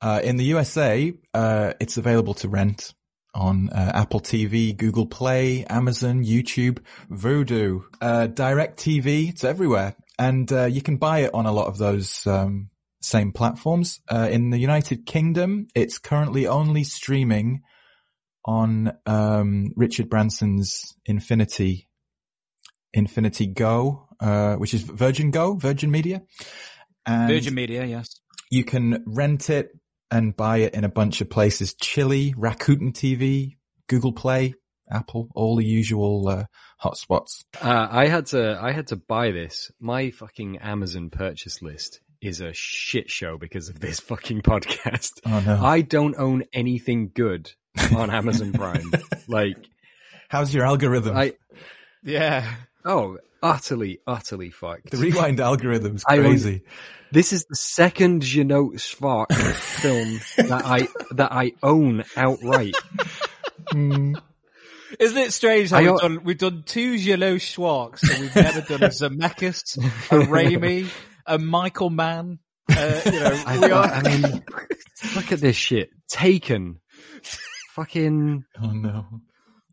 Uh, 0.00 0.20
in 0.22 0.36
the 0.36 0.44
USA, 0.44 1.12
uh, 1.32 1.72
it's 1.80 1.96
available 1.96 2.34
to 2.34 2.48
rent 2.48 2.92
on 3.34 3.70
uh, 3.70 3.92
Apple 3.94 4.20
TV, 4.20 4.76
Google 4.76 5.06
Play, 5.06 5.64
Amazon, 5.64 6.24
YouTube, 6.24 6.80
Vudu, 7.10 7.84
uh, 8.00 8.26
Direct 8.26 8.78
TV. 8.78 9.30
It's 9.30 9.44
everywhere, 9.44 9.94
and 10.18 10.52
uh, 10.52 10.64
you 10.64 10.82
can 10.82 10.96
buy 10.96 11.20
it 11.20 11.34
on 11.34 11.46
a 11.46 11.52
lot 11.52 11.68
of 11.68 11.78
those 11.78 12.26
um, 12.26 12.68
same 13.00 13.32
platforms. 13.32 14.00
Uh, 14.10 14.28
in 14.30 14.50
the 14.50 14.58
United 14.58 15.06
Kingdom, 15.06 15.68
it's 15.74 15.98
currently 15.98 16.46
only 16.46 16.84
streaming 16.84 17.62
on 18.44 18.92
um, 19.06 19.72
Richard 19.76 20.10
Branson's 20.10 20.94
Infinity 21.06 21.88
Infinity 22.94 23.46
Go, 23.46 24.08
uh, 24.22 24.56
which 24.56 24.72
is 24.72 24.82
Virgin 24.82 25.30
Go, 25.30 25.54
Virgin 25.54 25.90
Media. 25.90 26.22
And 27.04 27.28
Virgin 27.28 27.54
Media, 27.54 27.84
yes. 27.84 28.08
you 28.50 28.64
can 28.64 29.02
rent 29.06 29.50
it 29.50 29.70
and 30.10 30.36
buy 30.36 30.58
it 30.58 30.74
in 30.74 30.84
a 30.84 30.88
bunch 30.88 31.20
of 31.20 31.28
places. 31.28 31.74
Chili, 31.74 32.32
Rakuten 32.34 32.92
TV, 32.92 33.56
Google 33.88 34.12
Play, 34.12 34.54
Apple, 34.90 35.28
all 35.34 35.56
the 35.56 35.64
usual 35.64 36.28
uh, 36.28 36.44
hotspots. 36.82 37.44
Uh, 37.60 37.88
I 37.90 38.06
had 38.06 38.26
to. 38.26 38.58
I 38.60 38.72
had 38.72 38.88
to 38.88 38.96
buy 38.96 39.32
this. 39.32 39.70
My 39.80 40.10
fucking 40.10 40.58
Amazon 40.58 41.10
purchase 41.10 41.60
list 41.60 42.00
is 42.20 42.40
a 42.40 42.52
shit 42.52 43.10
show 43.10 43.36
because 43.38 43.68
of 43.68 43.80
this 43.80 43.98
fucking 44.10 44.42
podcast. 44.42 45.12
Oh 45.26 45.42
no. 45.44 45.64
I 45.64 45.80
don't 45.80 46.14
own 46.16 46.44
anything 46.52 47.10
good 47.12 47.50
on 47.96 48.10
Amazon 48.10 48.52
Prime. 48.52 48.92
like 49.28 49.56
How's 50.28 50.54
your 50.54 50.64
algorithm? 50.64 51.16
I. 51.16 51.34
Yeah. 52.02 52.54
Oh, 52.84 53.18
utterly, 53.42 54.00
utterly 54.06 54.50
fucked. 54.50 54.90
the 54.90 54.96
rewind 54.98 55.40
algorithm's 55.40 56.04
I 56.06 56.18
own- 56.18 56.24
crazy. 56.24 56.62
This 57.10 57.32
is 57.34 57.44
the 57.44 57.56
second 57.56 58.22
Jeannot 58.22 58.72
Szwarc 58.76 59.32
film 59.34 60.18
that 60.48 60.62
I 60.64 60.88
that 61.14 61.30
I 61.32 61.52
own 61.62 62.04
outright. 62.16 62.74
Mm. 63.72 64.20
Isn't 64.98 65.18
it 65.18 65.32
strange 65.32 65.70
how 65.70 65.78
I 65.78 65.90
we've 65.90 66.00
done, 66.00 66.24
we've 66.24 66.38
done 66.38 66.62
two 66.64 66.96
Jeannot 66.98 67.38
Szwarcs, 67.40 68.02
and 68.10 68.20
we've 68.22 68.34
never 68.36 68.60
done 68.62 68.82
a 68.82 68.88
Zemeckis, 68.90 69.76
a 70.10 70.26
Raimi, 70.26 70.88
a 71.26 71.38
Michael 71.38 71.90
Mann. 71.90 72.38
Uh, 72.70 73.00
you 73.04 73.12
know, 73.12 73.42
I, 73.46 73.58
we 73.58 73.70
are. 73.70 73.84
I 73.84 74.02
mean, 74.02 74.44
look 75.14 75.32
at 75.32 75.40
this 75.40 75.56
shit. 75.56 75.90
Taken. 76.08 76.80
Fucking 77.74 78.44
Oh 78.62 78.70
no. 78.70 79.06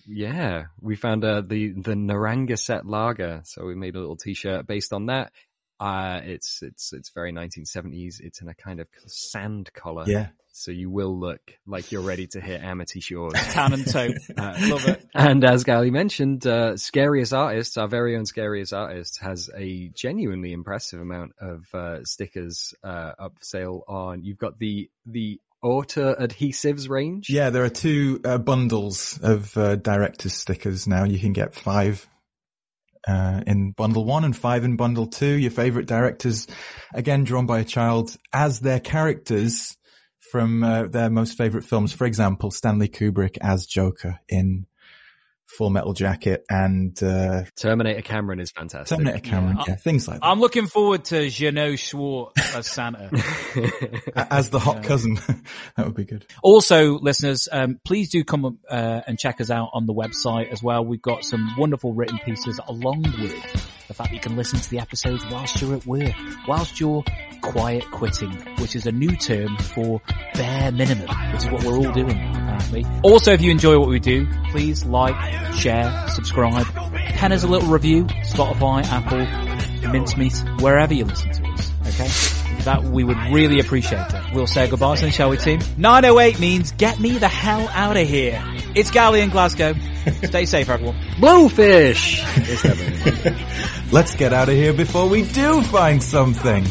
yeah, 0.06 0.66
we 0.80 0.96
found, 0.96 1.24
uh, 1.24 1.40
the, 1.40 1.72
the 1.72 1.96
Narragansett 1.96 2.86
Lager. 2.86 3.42
So 3.44 3.66
we 3.66 3.74
made 3.74 3.96
a 3.96 4.00
little 4.00 4.16
t-shirt 4.16 4.66
based 4.66 4.92
on 4.92 5.06
that. 5.06 5.32
Uh, 5.80 6.20
it's, 6.24 6.62
it's, 6.62 6.92
it's 6.92 7.10
very 7.10 7.32
1970s. 7.32 8.20
It's 8.20 8.40
in 8.40 8.48
a 8.48 8.54
kind 8.54 8.80
of 8.80 8.88
sand 9.06 9.70
color. 9.72 10.04
Yeah. 10.06 10.28
So 10.52 10.72
you 10.72 10.90
will 10.90 11.16
look 11.16 11.40
like 11.66 11.92
you're 11.92 12.02
ready 12.02 12.26
to 12.28 12.40
hit 12.40 12.62
Amity 12.62 12.98
Shores. 12.98 13.34
Tan 13.34 13.72
and 13.74 13.86
taupe. 13.86 14.16
Uh, 14.36 14.56
Love 14.62 14.88
it. 14.88 15.06
And 15.14 15.44
as 15.44 15.62
Gally 15.62 15.92
mentioned, 15.92 16.44
uh, 16.48 16.76
Scariest 16.76 17.32
Artists, 17.32 17.76
our 17.76 17.86
very 17.86 18.16
own 18.16 18.26
Scariest 18.26 18.72
Artist, 18.72 19.20
has 19.20 19.48
a 19.56 19.88
genuinely 19.90 20.52
impressive 20.52 21.00
amount 21.00 21.34
of 21.40 21.72
uh, 21.72 22.04
stickers 22.04 22.74
uh, 22.82 23.12
up 23.18 23.38
for 23.38 23.44
sale 23.44 23.84
on. 23.86 24.24
You've 24.24 24.38
got 24.38 24.58
the 24.58 24.90
the 25.06 25.40
Auto 25.62 26.14
adhesives 26.14 26.88
range. 26.88 27.30
Yeah, 27.30 27.50
there 27.50 27.64
are 27.64 27.68
two 27.68 28.20
uh, 28.24 28.38
bundles 28.38 29.18
of 29.22 29.56
uh, 29.56 29.76
director's 29.76 30.34
stickers 30.34 30.86
now. 30.86 31.04
You 31.04 31.18
can 31.18 31.32
get 31.32 31.54
five 31.54 32.08
uh, 33.08 33.42
in 33.46 33.72
bundle 33.72 34.04
one 34.04 34.24
and 34.24 34.36
five 34.36 34.64
in 34.64 34.76
bundle 34.76 35.06
two. 35.06 35.38
Your 35.38 35.50
favorite 35.50 35.86
directors, 35.86 36.46
again 36.94 37.24
drawn 37.24 37.46
by 37.46 37.60
a 37.60 37.64
child, 37.64 38.14
as 38.32 38.60
their 38.60 38.80
characters 38.80 39.76
from 40.30 40.62
uh, 40.62 40.86
their 40.88 41.10
most 41.10 41.38
favorite 41.38 41.64
films. 41.64 41.92
For 41.92 42.06
example, 42.06 42.50
Stanley 42.50 42.88
Kubrick 42.88 43.38
as 43.40 43.66
Joker 43.66 44.20
in 44.28 44.66
Full 45.56 45.70
Metal 45.70 45.94
Jacket 45.94 46.44
and 46.50 47.00
uh, 47.02 47.44
Terminator 47.56 48.02
Cameron 48.02 48.38
is 48.38 48.50
fantastic. 48.50 48.98
Terminator 48.98 49.20
Cameron. 49.20 49.58
Yeah, 49.66 49.76
things 49.76 50.06
like 50.06 50.20
that. 50.20 50.26
I'm 50.26 50.40
looking 50.40 50.66
forward 50.66 51.06
to 51.06 51.28
Jeannot 51.30 51.78
Szwarc 51.78 52.32
as 52.54 52.66
Santa. 52.66 53.10
as 54.30 54.50
the 54.50 54.58
hot 54.58 54.82
cousin. 54.82 55.14
that 55.76 55.86
would 55.86 55.94
be 55.94 56.04
good. 56.04 56.26
Also, 56.42 56.98
listeners, 56.98 57.48
um, 57.50 57.80
please 57.82 58.10
do 58.10 58.24
come 58.24 58.58
uh, 58.70 59.00
and 59.06 59.18
check 59.18 59.40
us 59.40 59.50
out 59.50 59.70
on 59.72 59.86
the 59.86 59.94
website 59.94 60.52
as 60.52 60.62
well. 60.62 60.84
We've 60.84 61.00
got 61.00 61.24
some 61.24 61.54
wonderful 61.56 61.94
written 61.94 62.18
pieces 62.18 62.60
along 62.68 63.02
with 63.02 63.78
the 63.88 63.94
fact 63.94 64.12
you 64.12 64.20
can 64.20 64.36
listen 64.36 64.60
to 64.60 64.70
the 64.70 64.80
episodes 64.80 65.24
whilst 65.30 65.60
you're 65.62 65.74
at 65.74 65.86
work, 65.86 66.12
whilst 66.46 66.78
you're 66.78 67.02
quiet 67.40 67.90
quitting, 67.90 68.32
which 68.58 68.76
is 68.76 68.84
a 68.84 68.92
new 68.92 69.16
term 69.16 69.56
for 69.56 70.02
bare 70.34 70.70
minimum, 70.72 71.08
which 71.32 71.44
is 71.44 71.50
what 71.50 71.64
we're 71.64 71.78
all 71.78 71.92
doing 71.92 72.47
apparently. 72.58 73.00
Also, 73.02 73.32
if 73.32 73.40
you 73.40 73.50
enjoy 73.50 73.78
what 73.78 73.88
we 73.88 73.98
do, 73.98 74.26
please 74.50 74.84
like, 74.84 75.54
share, 75.54 76.08
subscribe, 76.08 76.66
pen 76.66 77.32
us 77.32 77.42
a 77.42 77.46
little 77.46 77.68
review, 77.68 78.04
Spotify, 78.04 78.84
Apple, 78.84 79.26
Mincemeat, 79.90 80.60
wherever 80.60 80.92
you 80.94 81.04
listen 81.04 81.30
to 81.32 81.44
us, 81.50 81.72
okay? 81.86 82.64
That 82.64 82.84
we 82.84 83.04
would 83.04 83.16
really 83.30 83.60
appreciate 83.60 84.12
it. 84.12 84.34
We'll 84.34 84.46
say 84.46 84.68
goodbye 84.68 84.96
then, 84.96 85.10
shall 85.10 85.30
we 85.30 85.36
team? 85.36 85.60
908 85.76 86.40
means 86.40 86.72
get 86.72 86.98
me 86.98 87.18
the 87.18 87.28
hell 87.28 87.68
out 87.72 87.96
of 87.96 88.06
here. 88.06 88.42
It's 88.74 88.90
Gally 88.90 89.20
in 89.20 89.30
Glasgow. 89.30 89.74
Stay 90.24 90.44
safe 90.44 90.68
everyone. 90.68 90.96
Blowfish! 91.16 92.22
Let's 93.92 94.14
get 94.16 94.32
out 94.32 94.48
of 94.48 94.54
here 94.54 94.72
before 94.72 95.08
we 95.08 95.22
do 95.22 95.62
find 95.62 96.02
something. 96.02 96.64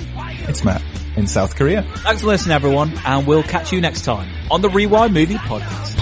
It's 0.47 0.63
Matt 0.63 0.83
in 1.17 1.27
South 1.27 1.55
Korea. 1.55 1.83
Thanks 1.97 2.21
for 2.21 2.27
listening, 2.27 2.55
everyone, 2.55 2.93
and 3.05 3.27
we'll 3.27 3.43
catch 3.43 3.73
you 3.73 3.81
next 3.81 4.01
time 4.05 4.29
on 4.49 4.61
the 4.61 4.69
Rewind 4.69 5.13
Movie 5.13 5.35
Podcast. 5.35 5.97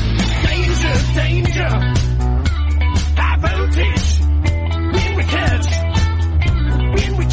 Danger, 0.46 0.94
danger, 1.16 1.70
high 3.18 3.38
when 6.94 7.18
we 7.18 7.18
when 7.18 7.18
we. 7.18 7.26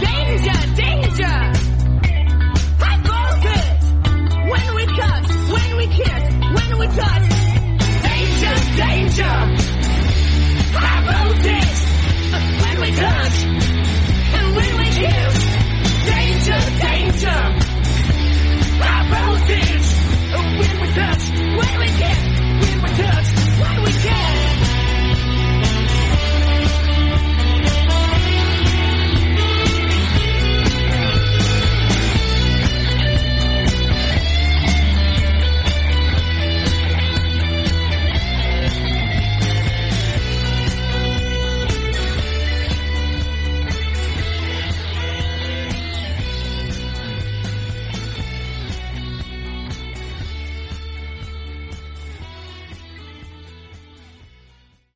Danger, 0.00 0.58
danger, 0.74 1.36
when 4.50 4.74
we 4.74 4.84
when 5.52 5.76
we 5.76 5.86
kiss, 5.86 6.24
when 6.54 6.78
we 6.78 6.86
touch. 6.88 7.28
Danger, 8.02 8.54
danger. 8.76 9.53